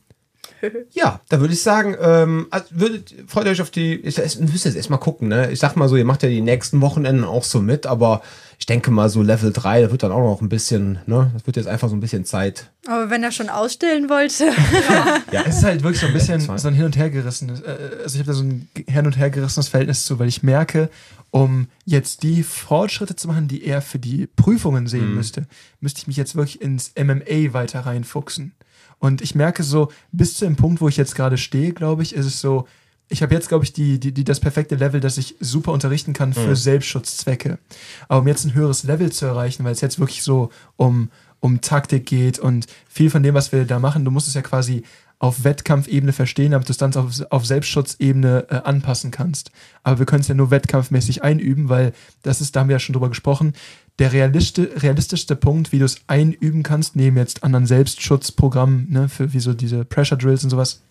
Ja, 0.92 1.20
da 1.28 1.40
würde 1.40 1.54
ich 1.54 1.62
sagen, 1.62 1.96
ähm, 2.00 2.46
also 2.50 2.66
würdet, 2.70 3.14
freut 3.26 3.46
euch 3.46 3.60
auf 3.60 3.70
die, 3.70 3.94
ich, 3.94 4.18
ich, 4.18 4.38
müsst 4.40 4.64
jetzt 4.64 4.76
erstmal 4.76 4.98
gucken, 4.98 5.28
ne? 5.28 5.50
Ich 5.50 5.60
sag 5.60 5.76
mal 5.76 5.88
so, 5.88 5.96
ihr 5.96 6.04
macht 6.04 6.22
ja 6.22 6.28
die 6.28 6.40
nächsten 6.40 6.80
Wochenenden 6.80 7.24
auch 7.24 7.44
so 7.44 7.60
mit, 7.60 7.86
aber 7.86 8.22
ich 8.58 8.66
denke 8.66 8.90
mal 8.90 9.08
so 9.08 9.22
Level 9.22 9.52
3, 9.52 9.82
da 9.82 9.90
wird 9.90 10.02
dann 10.02 10.12
auch 10.12 10.22
noch 10.22 10.40
ein 10.40 10.48
bisschen, 10.48 10.98
ne? 11.06 11.30
Das 11.34 11.46
wird 11.46 11.56
jetzt 11.56 11.66
einfach 11.68 11.88
so 11.88 11.94
ein 11.96 12.00
bisschen 12.00 12.24
Zeit. 12.24 12.70
Aber 12.86 13.10
wenn 13.10 13.22
er 13.22 13.30
schon 13.32 13.48
ausstellen 13.48 14.08
wollte. 14.08 14.50
Ja, 15.32 15.42
es 15.46 15.58
ist 15.58 15.64
halt 15.64 15.82
wirklich 15.82 16.00
so 16.00 16.06
ein 16.06 16.12
bisschen 16.12 16.40
so 16.40 16.68
ein 16.68 16.74
Hin- 16.74 16.84
und 16.86 16.96
Hergerissenes. 16.96 17.60
äh, 17.60 17.76
Also 18.04 18.14
ich 18.16 18.20
habe 18.20 18.26
da 18.28 18.32
so 18.32 18.42
ein 18.44 18.68
Hin- 18.88 19.06
und 19.06 19.16
Hergerissenes 19.18 19.68
Verhältnis 19.68 20.04
zu, 20.06 20.18
weil 20.18 20.28
ich 20.28 20.42
merke, 20.42 20.88
um 21.30 21.66
jetzt 21.84 22.22
die 22.22 22.42
Fortschritte 22.42 23.16
zu 23.16 23.28
machen, 23.28 23.48
die 23.48 23.64
er 23.64 23.82
für 23.82 23.98
die 23.98 24.26
Prüfungen 24.26 24.86
sehen 24.86 25.14
müsste, 25.14 25.46
müsste 25.80 26.00
ich 26.00 26.06
mich 26.06 26.16
jetzt 26.16 26.34
wirklich 26.36 26.60
ins 26.62 26.92
MMA 26.96 27.52
weiter 27.52 27.80
reinfuchsen. 27.80 28.52
Und 28.98 29.20
ich 29.20 29.34
merke 29.34 29.62
so, 29.62 29.90
bis 30.12 30.34
zu 30.34 30.44
dem 30.46 30.56
Punkt, 30.56 30.80
wo 30.80 30.88
ich 30.88 30.96
jetzt 30.96 31.14
gerade 31.14 31.36
stehe, 31.36 31.72
glaube 31.72 32.02
ich, 32.02 32.14
ist 32.14 32.24
es 32.26 32.40
so, 32.40 32.66
ich 33.08 33.22
habe 33.22 33.34
jetzt, 33.34 33.48
glaube 33.48 33.64
ich, 33.64 33.72
die, 33.72 34.00
die, 34.00 34.12
die, 34.12 34.24
das 34.24 34.40
perfekte 34.40 34.74
Level, 34.74 35.00
dass 35.00 35.18
ich 35.18 35.36
super 35.38 35.72
unterrichten 35.72 36.12
kann 36.12 36.32
für 36.32 36.56
Selbstschutzzwecke. 36.56 37.58
Aber 38.08 38.20
um 38.20 38.28
jetzt 38.28 38.44
ein 38.44 38.54
höheres 38.54 38.82
Level 38.82 39.12
zu 39.12 39.26
erreichen, 39.26 39.64
weil 39.64 39.72
es 39.72 39.80
jetzt 39.80 40.00
wirklich 40.00 40.22
so 40.22 40.50
um, 40.76 41.10
um 41.40 41.60
Taktik 41.60 42.06
geht 42.06 42.38
und 42.38 42.66
viel 42.88 43.10
von 43.10 43.22
dem, 43.22 43.34
was 43.34 43.52
wir 43.52 43.64
da 43.64 43.78
machen, 43.78 44.04
du 44.04 44.10
musst 44.10 44.26
es 44.26 44.34
ja 44.34 44.42
quasi 44.42 44.82
auf 45.18 45.44
Wettkampfebene 45.44 46.12
verstehen, 46.12 46.50
damit 46.50 46.68
du 46.68 46.72
es 46.72 46.78
dann 46.78 46.94
auf, 46.94 47.12
auf 47.30 47.46
Selbstschutzebene 47.46 48.46
äh, 48.50 48.54
anpassen 48.64 49.10
kannst. 49.10 49.50
Aber 49.82 49.98
wir 49.98 50.06
können 50.06 50.20
es 50.20 50.28
ja 50.28 50.34
nur 50.34 50.50
wettkampfmäßig 50.50 51.22
einüben, 51.22 51.68
weil 51.68 51.92
das 52.22 52.40
ist, 52.40 52.54
da 52.54 52.60
haben 52.60 52.68
wir 52.68 52.74
ja 52.74 52.80
schon 52.80 52.92
drüber 52.92 53.08
gesprochen, 53.08 53.54
der 53.98 54.12
realisti 54.12 54.62
realistischste 54.62 55.36
Punkt, 55.36 55.72
wie 55.72 55.78
du 55.78 55.86
es 55.86 56.00
einüben 56.06 56.62
kannst, 56.62 56.96
neben 56.96 57.16
jetzt 57.16 57.44
anderen 57.44 57.66
Selbstschutzprogrammen, 57.66 58.90
ne, 58.90 59.08
für 59.08 59.32
wie 59.32 59.40
so 59.40 59.54
diese 59.54 59.86
Pressure 59.86 60.18
Drills 60.18 60.44
und 60.44 60.50
sowas, 60.50 60.82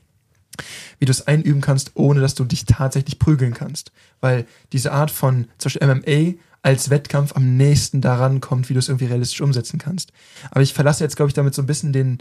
wie 1.00 1.06
du 1.06 1.12
es 1.12 1.28
einüben 1.28 1.62
kannst, 1.62 1.92
ohne 1.96 2.22
dass 2.22 2.36
du 2.36 2.44
dich 2.46 2.66
tatsächlich 2.66 3.20
prügeln 3.20 3.54
kannst. 3.54 3.92
Weil 4.22 4.46
diese 4.72 4.92
Art 4.92 5.12
von 5.12 5.48
zum 5.58 5.72
Beispiel 5.72 5.88
MMA 5.88 6.34
als 6.62 6.90
Wettkampf 6.90 7.36
am 7.36 7.58
nächsten 7.58 8.02
daran 8.02 8.42
kommt, 8.42 8.70
wie 8.70 8.74
du 8.74 8.80
es 8.80 8.90
irgendwie 8.90 9.06
realistisch 9.06 9.42
umsetzen 9.42 9.78
kannst. 9.78 10.12
Aber 10.50 10.62
ich 10.62 10.74
verlasse 10.74 11.04
jetzt, 11.04 11.16
glaube 11.16 11.30
ich, 11.30 11.36
damit 11.36 11.54
so 11.54 11.62
ein 11.62 11.68
bisschen 11.68 11.94
den, 11.94 12.18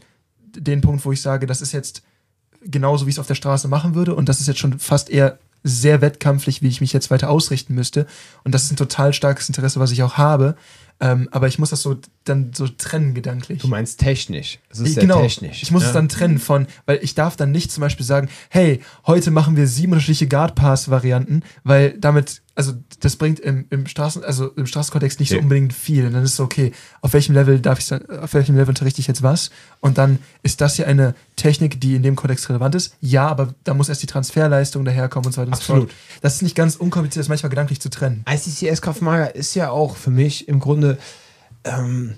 den 0.55 0.83
Punkt, 0.83 1.05
wo 1.05 1.13
ich 1.13 1.23
sage, 1.23 1.47
das 1.47 1.63
ist 1.63 1.73
jetzt 1.73 2.03
genauso, 2.63 3.07
wie 3.07 3.11
ich 3.11 3.17
es 3.17 3.21
auf 3.21 3.27
der 3.27 3.35
Straße 3.35 3.69
machen 3.69 3.95
würde. 3.95 4.15
Und 4.15 4.29
das 4.29 4.41
ist 4.41 4.47
jetzt 4.47 4.61
schon 4.61 4.79
fast 4.79 5.09
eher 5.09 5.39
sehr 5.63 6.03
wettkampflich, 6.03 6.61
wie 6.61 6.69
ich 6.69 6.83
mich 6.83 6.93
jetzt 6.93 7.11
weiter 7.11 7.31
ausrichten 7.31 7.75
müsste. 7.75 8.07
Und 8.45 8.55
das 8.55 8.65
ist 8.65 8.73
ein 8.73 8.77
total 8.77 9.15
starkes 9.15 9.49
Interesse, 9.49 9.81
was 9.81 9.93
ich 9.93 10.03
auch 10.03 10.19
habe. 10.19 10.57
Ähm, 11.01 11.29
aber 11.33 11.49
ich 11.49 11.59
muss 11.59 11.71
das 11.71 11.83
so 11.83 11.97
dann 12.23 12.53
so 12.55 12.69
trennen 12.69 13.15
gedanklich. 13.15 13.61
Du 13.61 13.69
meinst 13.69 14.01
technisch. 14.01 14.61
Es 14.71 14.79
ist 14.79 14.95
sehr 14.95 15.03
genau. 15.03 15.21
technisch. 15.21 15.63
Ich 15.63 15.71
muss 15.71 15.83
ja. 15.83 15.89
es 15.89 15.95
dann 15.95 16.09
trennen 16.09 16.39
von, 16.39 16.67
weil 16.87 17.01
ich 17.03 17.15
darf 17.15 17.37
dann 17.37 17.51
nicht 17.51 17.73
zum 17.73 17.81
Beispiel 17.81 18.07
sagen, 18.07 18.29
hey, 18.49 18.81
heute 19.07 19.31
machen 19.31 19.57
wir 19.57 19.67
sieben 19.67 19.93
unterschiedliche 19.93 20.29
Guard 20.29 20.55
Pass 20.55 20.89
Varianten, 20.89 21.43
weil 21.65 21.99
damit, 21.99 22.43
also 22.57 22.73
das 23.01 23.17
bringt 23.17 23.41
im, 23.41 23.67
im 23.71 23.87
Straßen, 23.87 24.23
also 24.23 24.49
im 24.51 24.67
Straßenkontext 24.67 25.19
nicht 25.19 25.31
so 25.31 25.37
Nee. 25.37 25.43
unbedingt 25.43 25.73
viel. 25.73 26.07
Und 26.07 26.13
dann 26.13 26.23
ist 26.23 26.31
es 26.31 26.37
so, 26.37 26.45
okay, 26.45 26.73
auf 27.01 27.13
welchem 27.13 27.35
Level 27.35 27.59
darf 27.61 27.81
ich 27.81 27.87
dann, 27.87 28.07
auf 28.09 28.33
welchem 28.35 28.55
Level 28.55 28.69
unterrichte 28.69 29.01
ich 29.01 29.09
jetzt 29.09 29.23
was? 29.23 29.51
Und 29.81 29.99
dann 29.99 30.21
ist 30.45 30.61
das 30.61 30.77
hier 30.77 30.87
eine 30.87 31.15
Technik, 31.35 31.81
die 31.81 31.97
in 31.97 32.03
dem 32.05 32.15
Kontext 32.15 32.49
relevant 32.49 32.77
ist. 32.77 32.95
Ja, 33.01 33.27
aber 33.27 33.55
da 33.65 33.75
muss 33.75 33.89
erst 33.89 34.03
die 34.03 34.07
Transferleistung 34.07 34.85
daherkommen 34.85 35.27
und 35.27 35.33
so 35.33 35.41
weiter 35.41 35.49
und 35.49 35.57
so 35.57 35.61
Absolut. 35.63 35.91
fort. 35.91 36.01
Das 36.23 36.37
ist 36.37 36.43
nicht 36.43 36.55
ganz 36.55 36.77
unkompliziert, 36.77 37.21
das 37.23 37.29
manchmal 37.29 37.51
gedanklich 37.51 37.81
zu 37.81 37.91
trennen. 37.91 38.25
ICCS 38.29 38.83
Kraftmager 38.83 39.35
ist 39.35 39.55
ja 39.55 39.71
auch 39.71 39.97
für 39.97 40.11
mich 40.11 40.47
im 40.47 40.61
Grunde 40.61 40.99
ähm, 41.65 42.15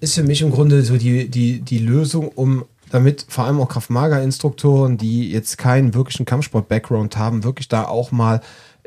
ist 0.00 0.14
für 0.14 0.22
mich 0.22 0.42
im 0.42 0.50
Grunde 0.50 0.82
so 0.82 0.96
die, 0.96 1.28
die, 1.30 1.60
die 1.60 1.78
Lösung, 1.78 2.28
um 2.28 2.64
damit 2.94 3.26
vor 3.28 3.44
allem 3.44 3.60
auch 3.60 3.68
Kraftmager-Instruktoren, 3.68 4.96
die 4.96 5.30
jetzt 5.30 5.58
keinen 5.58 5.94
wirklichen 5.94 6.24
Kampfsport-Background 6.24 7.16
haben, 7.16 7.42
wirklich 7.42 7.68
da 7.68 7.86
auch 7.86 8.12
mal 8.12 8.40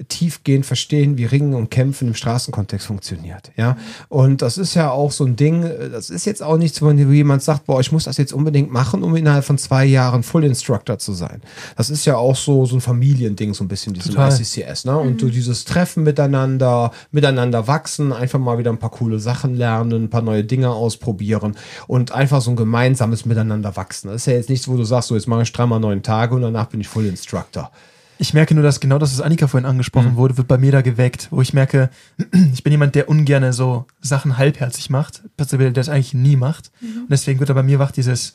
tiefgehend 0.08 0.66
verstehen, 0.66 1.18
wie 1.18 1.26
Ringen 1.26 1.54
und 1.56 1.72
Kämpfen 1.72 2.10
im 2.10 2.14
Straßenkontext 2.14 2.86
funktioniert. 2.86 3.52
Ja, 3.56 3.78
und 4.10 4.42
das 4.42 4.58
ist 4.58 4.76
ja 4.76 4.92
auch 4.92 5.12
so 5.12 5.26
ein 5.26 5.36
Ding, 5.36 5.70
das 5.92 6.10
ist 6.10 6.26
jetzt 6.26 6.44
auch 6.44 6.58
nichts, 6.58 6.82
wo 6.82 6.92
jemand 6.92 7.42
sagt, 7.42 7.66
boah, 7.66 7.80
ich 7.80 7.92
muss 7.92 8.04
das 8.04 8.18
jetzt 8.18 8.34
unbedingt 8.34 8.72
machen, 8.72 9.04
um 9.04 9.16
innerhalb 9.16 9.44
von 9.44 9.58
zwei 9.58 9.86
Jahren 9.86 10.22
Full 10.24 10.44
Instructor 10.44 11.00
zu 11.00 11.14
sein. 11.14 11.42
Das 11.76 11.90
ist 11.90 12.06
ja 12.06 12.16
auch 12.16 12.36
so, 12.36 12.66
so 12.66 12.76
ein 12.76 12.82
Familiending, 12.82 13.54
so 13.54 13.64
ein 13.64 13.68
bisschen, 13.68 13.94
diesem 13.94 14.14
Total. 14.14 14.32
ICCS, 14.32 14.86
ne? 14.86 14.98
Und 14.98 15.22
du 15.22 15.30
dieses 15.30 15.66
Treffen 15.66 16.04
miteinander, 16.04 16.92
miteinander 17.12 17.68
wachsen, 17.68 18.14
einfach 18.14 18.40
mal 18.40 18.60
wieder 18.60 18.72
ein 18.72 18.80
paar 18.80 18.92
coole 18.92 19.20
Sachen 19.20 19.56
lernen, 19.56 20.04
ein 20.04 20.10
paar 20.10 20.22
neue 20.22 20.44
Dinge 20.44 20.70
ausprobieren 20.70 21.56
und 21.88 22.12
einfach 22.12 22.42
so 22.42 22.52
ein 22.52 22.56
gemeinsames 22.56 23.26
Miteinander 23.26 23.76
wachsen. 23.76 24.10
Das 24.10 24.18
ist 24.18 24.26
ja 24.28 24.34
jetzt 24.34 24.50
nichts, 24.50 24.68
wo 24.68 24.78
du 24.78 24.84
sagst, 24.84 25.10
so 25.10 25.16
jetzt 25.16 25.28
mache 25.28 25.42
ich 25.42 25.52
dreimal 25.52 25.80
neun 25.80 26.04
Tage 26.04 26.36
und 26.36 26.42
danach 26.42 26.68
bin 26.68 26.82
ich 26.82 26.88
Full 26.88 27.08
Instructor. 27.08 27.72
Ich 28.20 28.34
merke 28.34 28.54
nur, 28.56 28.64
dass 28.64 28.80
genau 28.80 28.98
das, 28.98 29.12
was 29.14 29.22
Annika 29.22 29.48
vorhin 29.48 29.68
angesprochen 29.68 30.14
Mhm. 30.14 30.16
wurde, 30.16 30.38
wird 30.38 30.48
bei 30.48 30.58
mir 30.58 30.72
da 30.72 30.82
geweckt, 30.82 31.28
wo 31.32 31.42
ich 31.42 31.54
merke, 31.54 31.90
ich 32.54 32.64
bin 32.64 32.72
jemand, 32.72 32.96
der 32.96 33.10
ungern 33.10 33.52
so 33.54 33.86
Sachen 34.02 34.38
halbherzig 34.38 34.90
macht, 34.90 35.24
der 35.38 35.72
das 35.72 35.90
eigentlich 35.90 36.14
nie 36.14 36.36
macht. 36.36 36.72
Und 36.82 37.10
deswegen 37.12 37.40
wird 37.40 37.50
da 37.50 37.54
bei 37.54 37.64
mir 37.64 37.80
wach 37.80 37.92
dieses, 37.92 38.34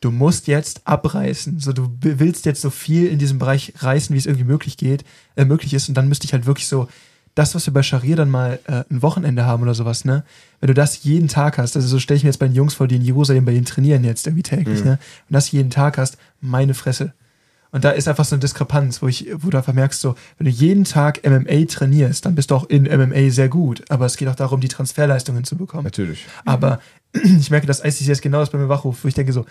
du 0.00 0.10
musst 0.10 0.46
jetzt 0.48 0.82
abreißen. 0.86 1.60
So, 1.60 1.72
du 1.72 1.90
willst 2.00 2.44
jetzt 2.44 2.60
so 2.60 2.70
viel 2.70 3.06
in 3.06 3.18
diesem 3.18 3.38
Bereich 3.38 3.72
reißen, 3.78 4.12
wie 4.14 4.18
es 4.18 4.26
irgendwie 4.26 4.44
möglich 4.44 4.76
geht, 4.76 5.04
äh, 5.36 5.44
möglich 5.44 5.72
ist. 5.74 5.88
Und 5.88 5.94
dann 5.96 6.08
müsste 6.08 6.26
ich 6.26 6.32
halt 6.32 6.46
wirklich 6.46 6.66
so, 6.66 6.88
das, 7.36 7.54
was 7.56 7.66
wir 7.66 7.72
bei 7.74 7.82
Scharia 7.82 8.14
dann 8.14 8.30
mal 8.30 8.60
äh, 8.68 8.84
ein 8.90 9.02
Wochenende 9.02 9.44
haben 9.44 9.62
oder 9.64 9.74
sowas, 9.74 10.04
ne? 10.04 10.22
Wenn 10.60 10.68
du 10.68 10.74
das 10.74 11.02
jeden 11.02 11.26
Tag 11.26 11.58
hast, 11.58 11.74
also 11.74 11.88
so 11.88 11.98
stelle 11.98 12.16
ich 12.16 12.22
mir 12.22 12.28
jetzt 12.30 12.38
bei 12.38 12.46
den 12.46 12.54
Jungs 12.54 12.74
vor, 12.74 12.86
die 12.86 12.94
in 12.94 13.02
Jerusalem 13.02 13.44
bei 13.44 13.50
ihnen 13.52 13.64
trainieren 13.64 14.04
jetzt 14.04 14.26
irgendwie 14.28 14.44
täglich, 14.44 14.84
ne? 14.84 14.98
Wenn 15.28 15.34
das 15.34 15.50
jeden 15.50 15.70
Tag 15.70 15.98
hast, 15.98 16.16
meine 16.40 16.74
Fresse. 16.74 17.12
Und 17.74 17.82
da 17.82 17.90
ist 17.90 18.06
einfach 18.06 18.24
so 18.24 18.36
eine 18.36 18.40
Diskrepanz, 18.40 19.02
wo 19.02 19.08
ich, 19.08 19.26
wo 19.38 19.50
du 19.50 19.56
einfach 19.56 19.72
merkst, 19.72 20.00
so, 20.00 20.14
wenn 20.38 20.44
du 20.44 20.50
jeden 20.52 20.84
Tag 20.84 21.20
MMA 21.28 21.64
trainierst, 21.68 22.24
dann 22.24 22.36
bist 22.36 22.52
du 22.52 22.54
auch 22.54 22.68
in 22.68 22.84
MMA 22.84 23.30
sehr 23.30 23.48
gut. 23.48 23.82
Aber 23.88 24.06
es 24.06 24.16
geht 24.16 24.28
auch 24.28 24.36
darum, 24.36 24.60
die 24.60 24.68
Transferleistungen 24.68 25.42
zu 25.42 25.56
bekommen. 25.56 25.82
Natürlich. 25.82 26.24
Aber 26.44 26.78
ich 27.12 27.50
merke, 27.50 27.66
dass 27.66 27.84
ICCS 27.84 28.20
genau 28.20 28.38
das 28.38 28.50
bei 28.50 28.58
mir 28.58 28.68
wachruft, 28.68 29.02
wo 29.02 29.08
ich 29.08 29.14
denke 29.14 29.32
so, 29.32 29.44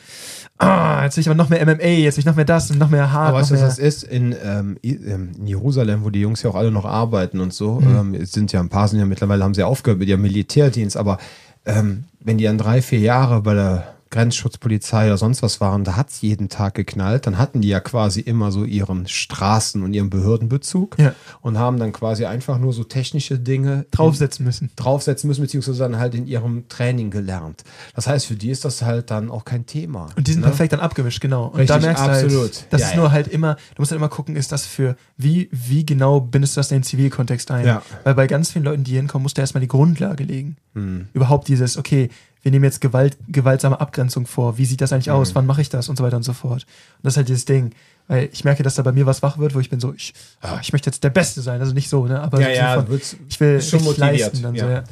ah, 0.57 1.03
jetzt 1.03 1.17
will 1.17 1.21
ich 1.21 1.27
aber 1.27 1.35
noch 1.35 1.49
mehr 1.49 1.65
MMA, 1.65 1.83
jetzt 1.83 2.15
will 2.15 2.21
ich 2.21 2.25
noch 2.25 2.37
mehr 2.37 2.45
das 2.45 2.71
und 2.71 2.77
noch 2.79 2.89
mehr 2.89 3.11
hart. 3.11 3.27
Aber 3.31 3.39
weißt 3.39 3.51
du, 3.51 3.55
was 3.55 3.61
das 3.61 3.77
ist? 3.77 4.03
In, 4.03 4.33
ähm, 4.41 4.77
ähm, 4.83 5.31
in 5.37 5.45
Jerusalem, 5.45 6.05
wo 6.05 6.09
die 6.09 6.21
Jungs 6.21 6.43
ja 6.43 6.49
auch 6.49 6.55
alle 6.55 6.71
noch 6.71 6.85
arbeiten 6.85 7.41
und 7.41 7.53
so, 7.53 7.81
Mhm. 7.81 8.15
ähm, 8.15 8.25
sind 8.25 8.53
ja 8.53 8.61
ein 8.61 8.69
paar 8.69 8.87
sind 8.87 8.99
ja 8.99 9.05
mittlerweile 9.05 9.43
haben 9.43 9.53
sie 9.53 9.63
aufgehört 9.63 9.99
mit 9.99 10.07
ihrem 10.07 10.21
Militärdienst, 10.21 10.95
aber 10.95 11.17
ähm, 11.65 12.05
wenn 12.21 12.37
die 12.37 12.45
dann 12.45 12.57
drei, 12.57 12.81
vier 12.81 12.99
Jahre 12.99 13.41
bei 13.41 13.53
der 13.53 13.92
Grenzschutzpolizei 14.13 15.07
oder 15.07 15.17
sonst 15.17 15.41
was 15.41 15.59
waren, 15.61 15.83
da 15.83 15.95
hat 15.95 16.09
es 16.09 16.21
jeden 16.21 16.49
Tag 16.49 16.75
geknallt, 16.75 17.27
dann 17.27 17.37
hatten 17.37 17.61
die 17.61 17.67
ja 17.67 17.79
quasi 17.79 18.19
immer 18.21 18.51
so 18.51 18.63
ihren 18.63 19.05
Straßen- 19.07 19.83
und 19.83 19.93
ihren 19.93 20.09
Behördenbezug 20.09 20.97
Ja. 20.99 21.13
und 21.41 21.57
haben 21.57 21.79
dann 21.79 21.91
quasi 21.93 22.25
einfach 22.25 22.57
nur 22.59 22.73
so 22.73 22.83
technische 22.83 23.39
Dinge 23.39 23.85
draufsetzen 23.91 24.45
müssen. 24.45 24.69
draufsetzen 24.75 25.27
müssen, 25.27 25.41
beziehungsweise 25.41 25.79
dann 25.79 25.97
halt 25.97 26.15
in 26.15 26.27
ihrem 26.27 26.67
Training 26.69 27.09
gelernt. 27.11 27.63
Das 27.95 28.07
heißt, 28.07 28.25
für 28.27 28.35
die 28.35 28.49
ist 28.49 28.65
das 28.65 28.81
halt 28.81 29.11
dann 29.11 29.29
auch 29.29 29.45
kein 29.45 29.65
Thema. 29.65 30.07
Und 30.15 30.27
die 30.27 30.33
sind 30.33 30.41
ne? 30.41 30.47
perfekt 30.47 30.73
dann 30.73 30.79
abgemischt, 30.79 31.21
genau. 31.21 31.47
Und 31.47 31.59
Richtig, 31.59 31.75
da 31.75 31.79
merkst 31.81 32.03
du 32.05 32.09
absolut. 32.09 32.41
halt, 32.41 32.67
das 32.69 32.81
Ja, 32.81 32.87
ist 32.87 32.93
ja. 32.93 32.99
nur 32.99 33.11
halt 33.11 33.27
immer, 33.27 33.55
du 33.55 33.81
musst 33.81 33.91
halt 33.91 33.97
immer 33.99 34.09
gucken, 34.09 34.35
ist 34.35 34.51
das 34.51 34.65
für, 34.65 34.95
wie, 35.17 35.49
wie 35.51 35.85
genau 35.85 36.21
bindest 36.21 36.55
du 36.55 36.59
das 36.59 36.71
in 36.71 36.77
den 36.77 36.83
Zivilkontext 36.83 37.51
ein? 37.51 37.65
Ja. 37.65 37.81
Weil 38.03 38.15
bei 38.15 38.27
ganz 38.27 38.51
vielen 38.51 38.65
Leuten, 38.65 38.83
die 38.83 38.93
hinkommen, 38.95 39.23
musst 39.23 39.37
du 39.37 39.41
erstmal 39.41 39.61
die 39.61 39.67
Grundlage 39.67 40.23
legen. 40.23 40.57
Hm. 40.75 41.07
Überhaupt 41.13 41.47
dieses, 41.47 41.77
okay, 41.77 42.09
wir 42.43 42.51
nehmen 42.51 42.65
jetzt 42.65 42.81
Gewalt, 42.81 43.17
gewaltsame 43.29 43.79
Abgrenzung 43.79 44.27
vor, 44.27 44.57
wie 44.57 44.65
sieht 44.65 44.81
das 44.81 44.91
eigentlich 44.91 45.09
aus, 45.09 45.33
wann 45.33 45.45
mache 45.45 45.61
ich 45.61 45.69
das 45.69 45.89
und 45.89 45.97
so 45.97 46.03
weiter 46.03 46.17
und 46.17 46.23
so 46.23 46.33
fort. 46.33 46.63
Und 46.63 47.03
das 47.03 47.13
ist 47.13 47.17
halt 47.17 47.29
dieses 47.29 47.45
Ding. 47.45 47.71
Weil 48.07 48.29
ich 48.33 48.43
merke, 48.43 48.63
dass 48.63 48.75
da 48.75 48.83
bei 48.83 48.91
mir 48.91 49.05
was 49.05 49.23
wach 49.23 49.37
wird, 49.37 49.55
wo 49.55 49.61
ich 49.61 49.69
bin 49.69 49.79
so, 49.79 49.93
ich, 49.93 50.13
ah, 50.41 50.59
ich 50.61 50.73
möchte 50.73 50.89
jetzt 50.89 51.05
der 51.05 51.09
Beste 51.09 51.41
sein, 51.41 51.61
also 51.61 51.73
nicht 51.73 51.89
so, 51.89 52.05
ne? 52.05 52.19
Aber 52.19 52.41
Ja, 52.41 52.49
ja, 52.49 52.83
von, 52.83 53.01
ich 53.29 53.39
will 53.39 53.61
schon 53.61 53.81
motiviert, 53.81 54.33
leisten. 54.33 54.55
Ja. 54.55 54.83
so. 54.83 54.91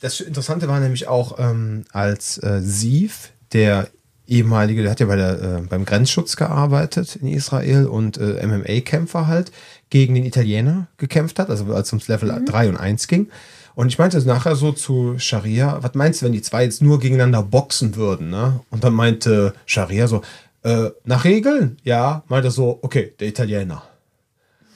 Das 0.00 0.20
Interessante 0.20 0.68
war 0.68 0.78
nämlich 0.78 1.08
auch, 1.08 1.40
ähm, 1.40 1.84
als 1.90 2.38
äh, 2.38 2.60
Siv, 2.62 3.30
der 3.52 3.88
ehemalige, 4.28 4.82
der 4.82 4.92
hat 4.92 5.00
ja 5.00 5.06
bei 5.06 5.16
der, 5.16 5.42
äh, 5.42 5.60
beim 5.68 5.84
Grenzschutz 5.84 6.36
gearbeitet 6.36 7.16
in 7.16 7.26
Israel 7.26 7.86
und 7.86 8.16
äh, 8.18 8.46
MMA-Kämpfer 8.46 9.26
halt, 9.26 9.50
gegen 9.90 10.14
den 10.14 10.24
Italiener 10.24 10.86
gekämpft 10.96 11.38
hat, 11.38 11.50
also 11.50 11.66
als 11.74 11.88
es 11.88 11.92
ums 11.92 12.08
Level 12.08 12.42
3 12.44 12.68
und 12.68 12.76
1 12.76 13.08
ging. 13.08 13.28
Und 13.74 13.88
ich 13.88 13.98
meinte 13.98 14.18
nachher 14.26 14.54
so 14.56 14.72
zu 14.72 15.18
Sharia, 15.18 15.78
was 15.82 15.94
meinst 15.94 16.20
du, 16.20 16.26
wenn 16.26 16.32
die 16.32 16.42
zwei 16.42 16.64
jetzt 16.64 16.82
nur 16.82 17.00
gegeneinander 17.00 17.42
boxen 17.42 17.96
würden? 17.96 18.30
Ne? 18.30 18.60
Und 18.70 18.84
dann 18.84 18.92
meinte 18.94 19.54
Sharia 19.66 20.06
so, 20.06 20.22
äh, 20.62 20.90
nach 21.04 21.24
Regeln? 21.24 21.78
Ja, 21.82 22.22
meinte 22.28 22.48
er 22.48 22.52
so, 22.52 22.78
okay, 22.82 23.14
der 23.18 23.28
Italiener. 23.28 23.82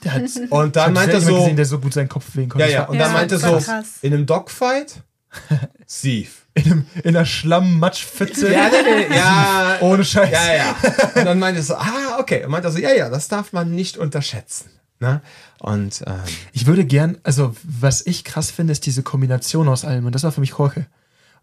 Hat, 0.07 0.21
Und 0.49 0.75
dann 0.75 0.93
meinte 0.93 1.15
er 1.15 1.21
so, 1.21 1.35
gesehen, 1.35 1.55
der 1.55 1.65
so 1.65 1.79
gut 1.79 1.93
seinen 1.93 2.09
Kopf 2.09 2.25
bewegen 2.31 2.49
konnte. 2.49 2.65
ja, 2.65 2.71
Das 2.71 2.85
ja, 2.85 2.89
und 2.91 2.97
dann 2.99 3.07
Ja, 3.11 3.13
meinte 3.17 3.35
das 3.37 3.43
so, 3.43 3.71
krass. 3.71 3.85
in 4.01 4.13
einem 4.13 4.25
Dogfight, 4.25 5.01
Sief. 5.85 6.45
in, 6.55 6.63
einem, 6.65 6.85
in 7.03 7.15
einer 7.15 7.25
Schlamm-Matschpfütze. 7.25 8.51
Ja, 8.51 8.69
nee, 8.69 9.07
nee, 9.09 9.15
ja, 9.15 9.77
Ohne 9.81 10.03
Scheiß. 10.03 10.31
ja, 10.31 10.53
ja. 10.55 10.75
Und 11.15 11.25
dann 11.25 11.39
meinte 11.39 11.59
er 11.59 11.63
so, 11.63 11.75
ah, 11.75 12.17
okay. 12.19 12.43
Und 12.45 12.51
meinte 12.51 12.67
er 12.67 12.71
so, 12.71 12.79
ja, 12.79 12.93
ja, 12.93 13.09
das 13.09 13.27
darf 13.27 13.53
man 13.53 13.71
nicht 13.71 13.97
unterschätzen. 13.97 14.69
Ne? 14.99 15.21
Und 15.59 16.03
ähm, 16.07 16.15
Ich 16.53 16.65
würde 16.65 16.85
gern, 16.85 17.17
also 17.23 17.55
was 17.63 18.05
ich 18.05 18.23
krass 18.23 18.49
finde, 18.51 18.71
ist 18.71 18.85
diese 18.85 19.03
Kombination 19.03 19.67
aus 19.67 19.85
allem. 19.85 20.05
Und 20.05 20.15
das 20.15 20.23
war 20.23 20.31
für 20.31 20.41
mich 20.41 20.55
Jorge. 20.57 20.87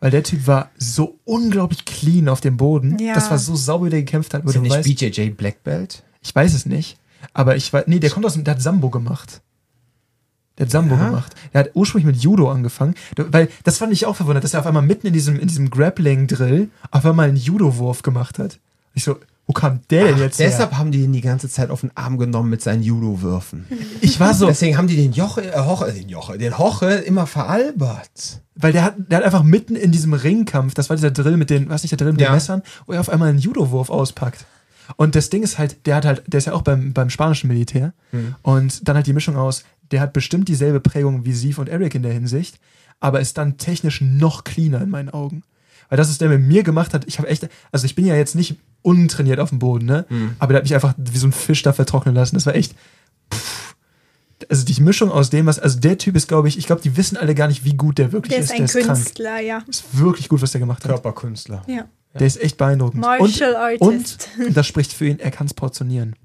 Weil 0.00 0.10
der 0.10 0.22
Typ 0.24 0.46
war 0.46 0.70
so 0.76 1.18
unglaublich 1.24 1.84
clean 1.84 2.28
auf 2.28 2.40
dem 2.40 2.56
Boden. 2.56 2.98
Ja. 2.98 3.14
Das 3.14 3.30
war 3.30 3.38
so 3.38 3.54
sauber, 3.54 3.86
wie 3.86 3.90
der 3.90 4.00
gekämpft 4.00 4.34
hat. 4.34 4.44
Ist 4.44 4.54
er 4.54 4.60
nicht 4.60 4.72
weißt, 4.72 4.88
BJJ 4.88 5.30
Black 5.30 5.62
Belt? 5.62 6.02
ich 6.20 6.34
weiß 6.34 6.52
es 6.54 6.66
nicht. 6.66 6.98
Aber 7.32 7.56
ich 7.56 7.72
weiß, 7.72 7.84
nee, 7.86 8.00
der 8.00 8.10
kommt 8.10 8.26
aus 8.26 8.34
dem, 8.34 8.44
der 8.44 8.54
hat 8.54 8.62
Sambo 8.62 8.90
gemacht. 8.90 9.40
Der 10.58 10.66
hat 10.66 10.72
Sambo 10.72 10.94
Ja? 10.96 11.06
gemacht. 11.06 11.34
Der 11.52 11.60
hat 11.60 11.70
ursprünglich 11.74 12.14
mit 12.14 12.22
Judo 12.22 12.50
angefangen. 12.50 12.94
Weil, 13.16 13.48
das 13.62 13.78
fand 13.78 13.92
ich 13.92 14.04
auch 14.06 14.16
verwundert, 14.16 14.44
dass 14.44 14.54
er 14.54 14.60
auf 14.60 14.66
einmal 14.66 14.82
mitten 14.82 15.06
in 15.06 15.12
diesem, 15.12 15.38
in 15.38 15.48
diesem 15.48 15.70
Grappling-Drill 15.70 16.70
auf 16.90 17.04
einmal 17.06 17.28
einen 17.28 17.36
Judo-Wurf 17.36 18.02
gemacht 18.02 18.38
hat. 18.38 18.58
Ich 18.94 19.04
so, 19.04 19.18
wo 19.46 19.52
kam 19.52 19.80
der 19.90 20.04
denn 20.06 20.18
jetzt 20.18 20.40
Deshalb 20.40 20.70
her? 20.72 20.78
haben 20.78 20.90
die 20.90 21.02
ihn 21.02 21.12
die 21.12 21.20
ganze 21.20 21.48
Zeit 21.50 21.70
auf 21.70 21.82
den 21.82 21.90
Arm 21.96 22.16
genommen 22.18 22.48
mit 22.50 22.62
seinen 22.62 22.82
Judo-Würfen. 22.82 23.66
Ich 24.00 24.18
war 24.20 24.34
so, 24.34 24.46
Deswegen 24.46 24.76
haben 24.78 24.86
die 24.88 24.96
den 24.96 25.12
Joche, 25.12 25.42
äh, 25.52 25.58
Hoche, 25.60 25.92
den 25.92 26.08
Joche, 26.08 26.38
den 26.38 26.56
Hoche 26.58 26.86
immer 26.94 27.26
veralbert. 27.26 28.40
Weil 28.54 28.72
der 28.72 28.84
hat, 28.84 28.94
der 28.98 29.18
hat 29.18 29.24
einfach 29.24 29.42
mitten 29.42 29.76
in 29.76 29.92
diesem 29.92 30.12
Ringkampf, 30.14 30.74
das 30.74 30.88
war 30.88 30.96
dieser 30.96 31.10
Drill 31.10 31.36
mit 31.36 31.50
den, 31.50 31.68
was 31.68 31.82
nicht 31.82 31.90
der 31.92 31.98
Drill 31.98 32.12
mit 32.12 32.20
Ja. 32.20 32.28
den 32.28 32.34
Messern, 32.34 32.62
wo 32.86 32.92
er 32.92 33.00
auf 33.00 33.08
einmal 33.08 33.28
einen 33.30 33.38
Judo-Wurf 33.38 33.90
auspackt. 33.90 34.44
Und 34.96 35.14
das 35.14 35.30
Ding 35.30 35.42
ist 35.42 35.58
halt, 35.58 35.86
der 35.86 35.96
hat 35.96 36.04
halt, 36.04 36.22
der 36.26 36.38
ist 36.38 36.44
ja 36.46 36.52
auch 36.52 36.62
beim, 36.62 36.92
beim 36.92 37.08
spanischen 37.10 37.48
Militär. 37.48 37.92
Mhm. 38.12 38.34
Und 38.42 38.86
dann 38.88 38.96
halt 38.96 39.06
die 39.06 39.12
Mischung 39.14 39.36
aus, 39.36 39.64
der 39.90 40.00
hat 40.00 40.12
bestimmt 40.12 40.48
dieselbe 40.48 40.80
Prägung 40.80 41.24
wie 41.24 41.32
Siv 41.32 41.58
und 41.58 41.68
Eric 41.68 41.94
in 41.94 42.02
der 42.02 42.12
Hinsicht, 42.12 42.58
aber 43.00 43.20
ist 43.20 43.38
dann 43.38 43.56
technisch 43.56 44.00
noch 44.02 44.44
cleaner 44.44 44.82
in 44.82 44.90
meinen 44.90 45.10
Augen. 45.10 45.42
Weil 45.94 45.98
das, 45.98 46.08
was 46.08 46.18
der 46.18 46.28
mit 46.28 46.40
mir 46.40 46.64
gemacht 46.64 46.92
hat, 46.92 47.04
ich 47.06 47.18
habe 47.18 47.28
echt, 47.28 47.48
also 47.70 47.84
ich 47.86 47.94
bin 47.94 48.04
ja 48.04 48.16
jetzt 48.16 48.34
nicht 48.34 48.56
untrainiert 48.82 49.38
auf 49.38 49.50
dem 49.50 49.60
Boden, 49.60 49.86
ne? 49.86 50.06
Mhm. 50.08 50.34
Aber 50.40 50.52
der 50.52 50.56
hat 50.56 50.64
mich 50.64 50.74
einfach 50.74 50.92
wie 50.98 51.16
so 51.16 51.28
ein 51.28 51.32
Fisch 51.32 51.62
da 51.62 51.72
vertrocknen 51.72 52.16
lassen. 52.16 52.34
Das 52.34 52.46
war 52.46 52.56
echt, 52.56 52.74
pff. 53.32 53.76
also 54.50 54.64
die 54.64 54.82
Mischung 54.82 55.12
aus 55.12 55.30
dem, 55.30 55.46
was, 55.46 55.60
also 55.60 55.78
der 55.78 55.96
Typ 55.96 56.16
ist, 56.16 56.26
glaube 56.26 56.48
ich, 56.48 56.58
ich 56.58 56.66
glaube, 56.66 56.82
die 56.82 56.96
wissen 56.96 57.16
alle 57.16 57.36
gar 57.36 57.46
nicht, 57.46 57.64
wie 57.64 57.74
gut 57.74 57.98
der 57.98 58.10
wirklich 58.10 58.32
Der 58.34 58.40
ist. 58.40 58.46
ist 58.46 58.50
ein 58.50 58.56
der 58.56 58.64
ist 58.66 58.72
krank. 58.74 58.86
Künstler, 58.98 59.38
ja. 59.40 59.62
Ist 59.68 59.84
wirklich 59.96 60.28
gut, 60.28 60.42
was 60.42 60.50
der 60.50 60.58
gemacht 60.58 60.82
hat. 60.82 60.90
Körperkünstler. 60.90 61.62
Ja. 61.68 61.84
Der 62.18 62.26
ist 62.26 62.42
echt 62.42 62.56
beeindruckend. 62.56 63.00
Martial 63.00 63.76
und, 63.78 63.92
Artist. 63.92 64.30
Und, 64.44 64.56
das 64.56 64.66
spricht 64.66 64.92
für 64.92 65.06
ihn, 65.06 65.20
er 65.20 65.30
kann 65.30 65.46
es 65.46 65.54
portionieren. 65.54 66.16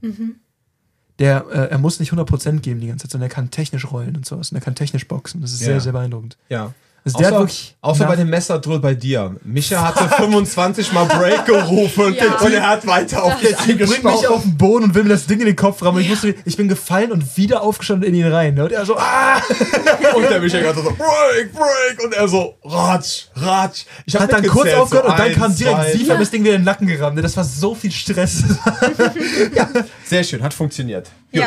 Der, 1.19 1.45
äh, 1.51 1.69
er 1.69 1.77
muss 1.77 1.99
nicht 1.99 2.11
100% 2.11 2.61
geben 2.61 2.81
die 2.81 2.87
ganze 2.87 3.03
Zeit, 3.03 3.11
sondern 3.11 3.29
er 3.29 3.33
kann 3.35 3.51
technisch 3.51 3.91
rollen 3.91 4.15
und 4.15 4.25
sowas. 4.25 4.49
Und 4.51 4.57
er 4.57 4.61
kann 4.61 4.73
technisch 4.73 5.07
boxen. 5.07 5.41
Das 5.41 5.53
ist 5.53 5.59
Ja. 5.61 5.67
sehr, 5.67 5.81
sehr 5.81 5.91
beeindruckend. 5.91 6.37
Ja. 6.49 6.73
Also 7.05 7.17
der 7.17 7.27
hat 7.27 7.33
Außer, 7.33 7.41
wirklich 7.43 7.75
außer 7.81 8.05
bei 8.05 8.15
dem 8.17 8.29
Messerdrill 8.29 8.79
bei 8.79 8.93
dir. 8.93 9.35
Micha 9.43 9.81
hatte 9.81 10.07
25 10.17 10.91
Mal 10.91 11.05
Break 11.05 11.45
gerufen 11.45 12.13
Ja. 12.13 12.35
und 12.35 12.53
er 12.53 12.67
hat 12.69 12.85
weiter 12.85 13.23
auf 13.23 13.39
dich 13.39 13.55
Bringt 13.55 14.03
mich 14.03 14.27
auf 14.27 14.41
den 14.43 14.57
Boden 14.57 14.85
und 14.85 14.95
will 14.95 15.03
mir 15.03 15.09
das 15.09 15.25
Ding 15.25 15.39
in 15.39 15.45
den 15.45 15.55
Kopf 15.55 15.81
rammen. 15.81 15.97
Und 15.97 16.03
ich, 16.03 16.09
musste, 16.09 16.35
ich 16.45 16.57
bin 16.57 16.67
gefallen 16.67 17.11
und 17.11 17.37
wieder 17.37 17.61
aufgestanden 17.61 18.07
in 18.09 18.15
ihn 18.15 18.27
rein. 18.31 18.53
ne? 18.53 18.65
Und 18.65 18.71
er 18.73 18.85
so, 18.85 18.97
ah! 18.97 19.41
Und 20.15 20.29
der 20.29 20.39
Micha 20.41 20.59
gerade 20.59 20.81
so, 20.81 20.89
Break, 20.91 21.53
Break. 21.53 22.03
Und 22.03 22.13
er 22.13 22.27
so, 22.27 22.55
Ratsch, 22.63 23.27
Ratsch. 23.35 23.85
Ich 24.05 24.15
hab 24.15 24.23
Hat 24.23 24.33
dann 24.33 24.45
kurz 24.47 24.73
aufgehört 24.73 25.05
so 25.05 25.11
und 25.11 25.19
dann 25.19 25.33
kam 25.33 25.55
direkt 25.55 25.77
zwei. 25.77 25.91
sie, 25.93 26.11
hat 26.11 26.19
das 26.19 26.31
Ding 26.31 26.43
wieder 26.43 26.55
in 26.55 26.61
den 26.61 26.65
Nacken 26.65 26.87
gerammt. 26.87 27.15
ne? 27.15 27.21
Das 27.21 27.37
war 27.37 27.43
so 27.43 27.73
viel 27.75 27.91
Stress. 27.91 28.43
Sehr 30.05 30.23
schön, 30.23 30.41
hat 30.43 30.53
funktioniert. 30.53 31.09
Gut. 31.31 31.43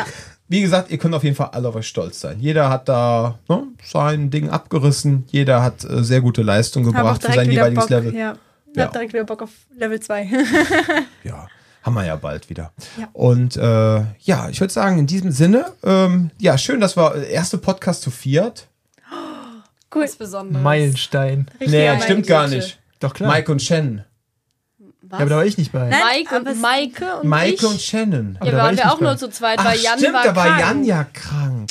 Wie 0.47 0.61
gesagt, 0.61 0.91
ihr 0.91 0.97
könnt 0.97 1.15
auf 1.15 1.23
jeden 1.23 1.35
Fall 1.35 1.49
alle 1.53 1.69
auf 1.69 1.75
euch 1.75 1.87
stolz 1.87 2.19
sein. 2.19 2.39
Jeder 2.39 2.69
hat 2.69 2.89
da 2.89 3.39
ne, 3.47 3.63
sein 3.83 4.29
Ding 4.29 4.49
abgerissen. 4.49 5.23
Jeder 5.31 5.63
hat 5.63 5.83
äh, 5.83 6.03
sehr 6.03 6.21
gute 6.21 6.41
Leistung 6.41 6.83
gebracht 6.83 7.23
für 7.23 7.33
sein 7.33 7.49
jeweiliges 7.49 7.85
Bock. 7.85 7.89
Level. 7.89 8.15
Ja. 8.15 8.35
Ja. 8.75 8.85
Hab 8.85 8.93
direkt 8.93 9.13
wieder 9.13 9.23
Bock 9.23 9.41
auf 9.43 9.51
Level 9.75 9.99
2. 9.99 10.29
Ja, 11.23 11.47
haben 11.83 11.93
wir 11.93 12.05
ja 12.05 12.15
bald 12.15 12.49
wieder. 12.49 12.71
Ja. 12.99 13.07
Und 13.13 13.55
äh, 13.55 14.03
ja, 14.19 14.49
ich 14.49 14.59
würde 14.59 14.73
sagen, 14.73 14.99
in 14.99 15.07
diesem 15.07 15.31
Sinne, 15.31 15.65
ähm, 15.83 16.31
ja, 16.39 16.57
schön, 16.57 16.81
dass 16.81 16.97
wir 16.97 17.15
äh, 17.15 17.31
erste 17.31 17.57
Podcast 17.57 18.01
zu 18.01 18.11
viert. 18.11 18.67
cool. 19.93 20.03
Was 20.03 20.15
Besonderes. 20.15 20.63
Meilenstein. 20.63 21.47
Richtiger 21.59 21.95
nee, 21.95 22.01
stimmt 22.01 22.27
gar 22.27 22.47
nicht. 22.47 22.79
Doch 22.99 23.13
klar. 23.13 23.31
Mike 23.31 23.51
und 23.51 23.61
Shannon. 23.61 24.03
Was? 25.13 25.19
Ja, 25.19 25.25
aber 25.25 25.29
da 25.29 25.35
war 25.37 25.45
ich 25.45 25.59
nicht 25.59 25.71
bei. 25.71 25.89
Nein, 25.89 26.01
Mike 26.11 26.35
aber 26.35 26.49
und 26.49 26.61
Maike 26.61 27.15
und 27.17 27.29
Mike 27.29 27.53
ich. 27.53 27.63
und 27.63 27.79
Shannon. 27.79 28.35
Aber 28.39 28.45
ja, 28.47 28.51
da 28.51 28.57
war 28.57 28.63
waren 28.65 28.73
ich 28.73 28.83
wir 28.83 28.91
auch 28.91 28.99
nur 28.99 29.15
zu 29.15 29.29
zweit, 29.29 29.59
Ach, 29.59 29.65
weil 29.65 29.77
Jan 29.79 29.99
stimmt, 29.99 30.15
war 30.15 30.23
da 30.23 30.35
war 30.35 30.45
krank. 30.47 30.59
Jan 30.59 30.83
ja 30.85 31.03
krank. 31.03 31.69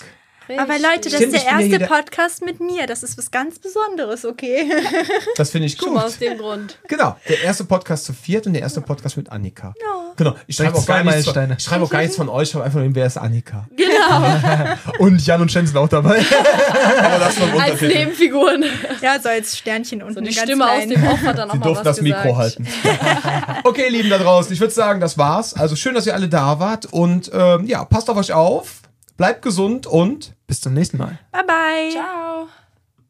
Aber 0.58 0.74
Leute, 0.78 1.08
das 1.08 1.14
Stimmt, 1.14 1.34
ist 1.34 1.44
der 1.44 1.52
ja 1.52 1.60
erste 1.60 1.76
hier 1.78 1.86
Podcast 1.86 2.44
mit 2.44 2.60
mir. 2.60 2.86
Das 2.86 3.02
ist 3.02 3.16
was 3.18 3.30
ganz 3.30 3.58
Besonderes, 3.58 4.24
okay? 4.24 4.70
Das 5.36 5.50
finde 5.50 5.66
ich 5.66 5.76
Schon 5.76 5.92
mal 5.94 6.00
gut. 6.00 6.08
aus 6.08 6.18
dem 6.18 6.38
Grund. 6.38 6.78
Genau, 6.88 7.16
der 7.28 7.42
erste 7.42 7.64
Podcast 7.64 8.04
zu 8.04 8.12
viert 8.12 8.46
und 8.46 8.52
der 8.54 8.62
erste 8.62 8.80
Podcast 8.80 9.16
mit 9.16 9.30
Annika. 9.30 9.74
Genau, 10.16 10.34
ich 10.46 10.56
schreibe 10.56 10.76
auch, 10.76 10.86
gar 10.86 11.02
zwei 11.02 11.02
nichts 11.04 11.24
von- 11.24 11.34
Meilensteine. 11.34 11.56
ich 11.58 11.64
schreibe 11.64 11.84
auch 11.84 11.90
gar 11.90 12.00
nichts 12.00 12.16
von 12.16 12.28
euch, 12.28 12.42
ich 12.42 12.50
schreibe 12.50 12.64
einfach 12.66 12.80
nur, 12.80 12.94
wer 12.94 13.06
ist 13.06 13.16
Annika. 13.16 13.66
Genau. 13.76 14.74
Und 14.98 15.24
Jan 15.26 15.40
und 15.40 15.50
Shen 15.50 15.66
sind 15.66 15.76
auch 15.76 15.88
dabei. 15.88 16.18
Aber 17.02 17.18
das 17.18 17.38
noch 17.38 17.60
Als 17.62 17.80
Nebenfiguren. 17.80 18.64
Ja, 19.00 19.18
so 19.20 19.28
als 19.28 19.56
Sternchen 19.56 20.02
unten. 20.02 20.14
So 20.14 20.20
die 20.20 20.34
ganz 20.34 20.42
Stimme 20.48 20.64
aus 20.70 20.76
klein. 20.78 20.90
dem 20.90 21.06
Off 21.06 21.20
hat 21.22 21.38
dann 21.38 21.48
auch 21.50 21.54
Sie 21.54 21.58
mal 21.58 21.64
durften 21.64 21.84
was 21.86 21.96
das 21.96 22.02
Mikro 22.02 22.22
gesagt. 22.34 22.36
halten. 22.38 22.66
okay, 23.64 23.88
Lieben 23.88 24.10
da 24.10 24.18
draußen, 24.18 24.52
ich 24.52 24.60
würde 24.60 24.72
sagen, 24.74 25.00
das 25.00 25.16
war's. 25.18 25.54
Also 25.54 25.76
schön, 25.76 25.94
dass 25.94 26.06
ihr 26.06 26.14
alle 26.14 26.28
da 26.28 26.58
wart 26.58 26.86
und 26.86 27.30
ähm, 27.32 27.66
ja, 27.66 27.84
passt 27.84 28.10
auf 28.10 28.16
euch 28.16 28.32
auf, 28.32 28.82
bleibt 29.16 29.42
gesund 29.42 29.86
und 29.86 30.34
Bis 30.52 30.60
zum 30.60 30.74
nächsten 30.74 30.98
Mal. 30.98 31.18
Bye, 31.30 31.44
bye. 31.46 31.90
Ciao. 31.92 32.48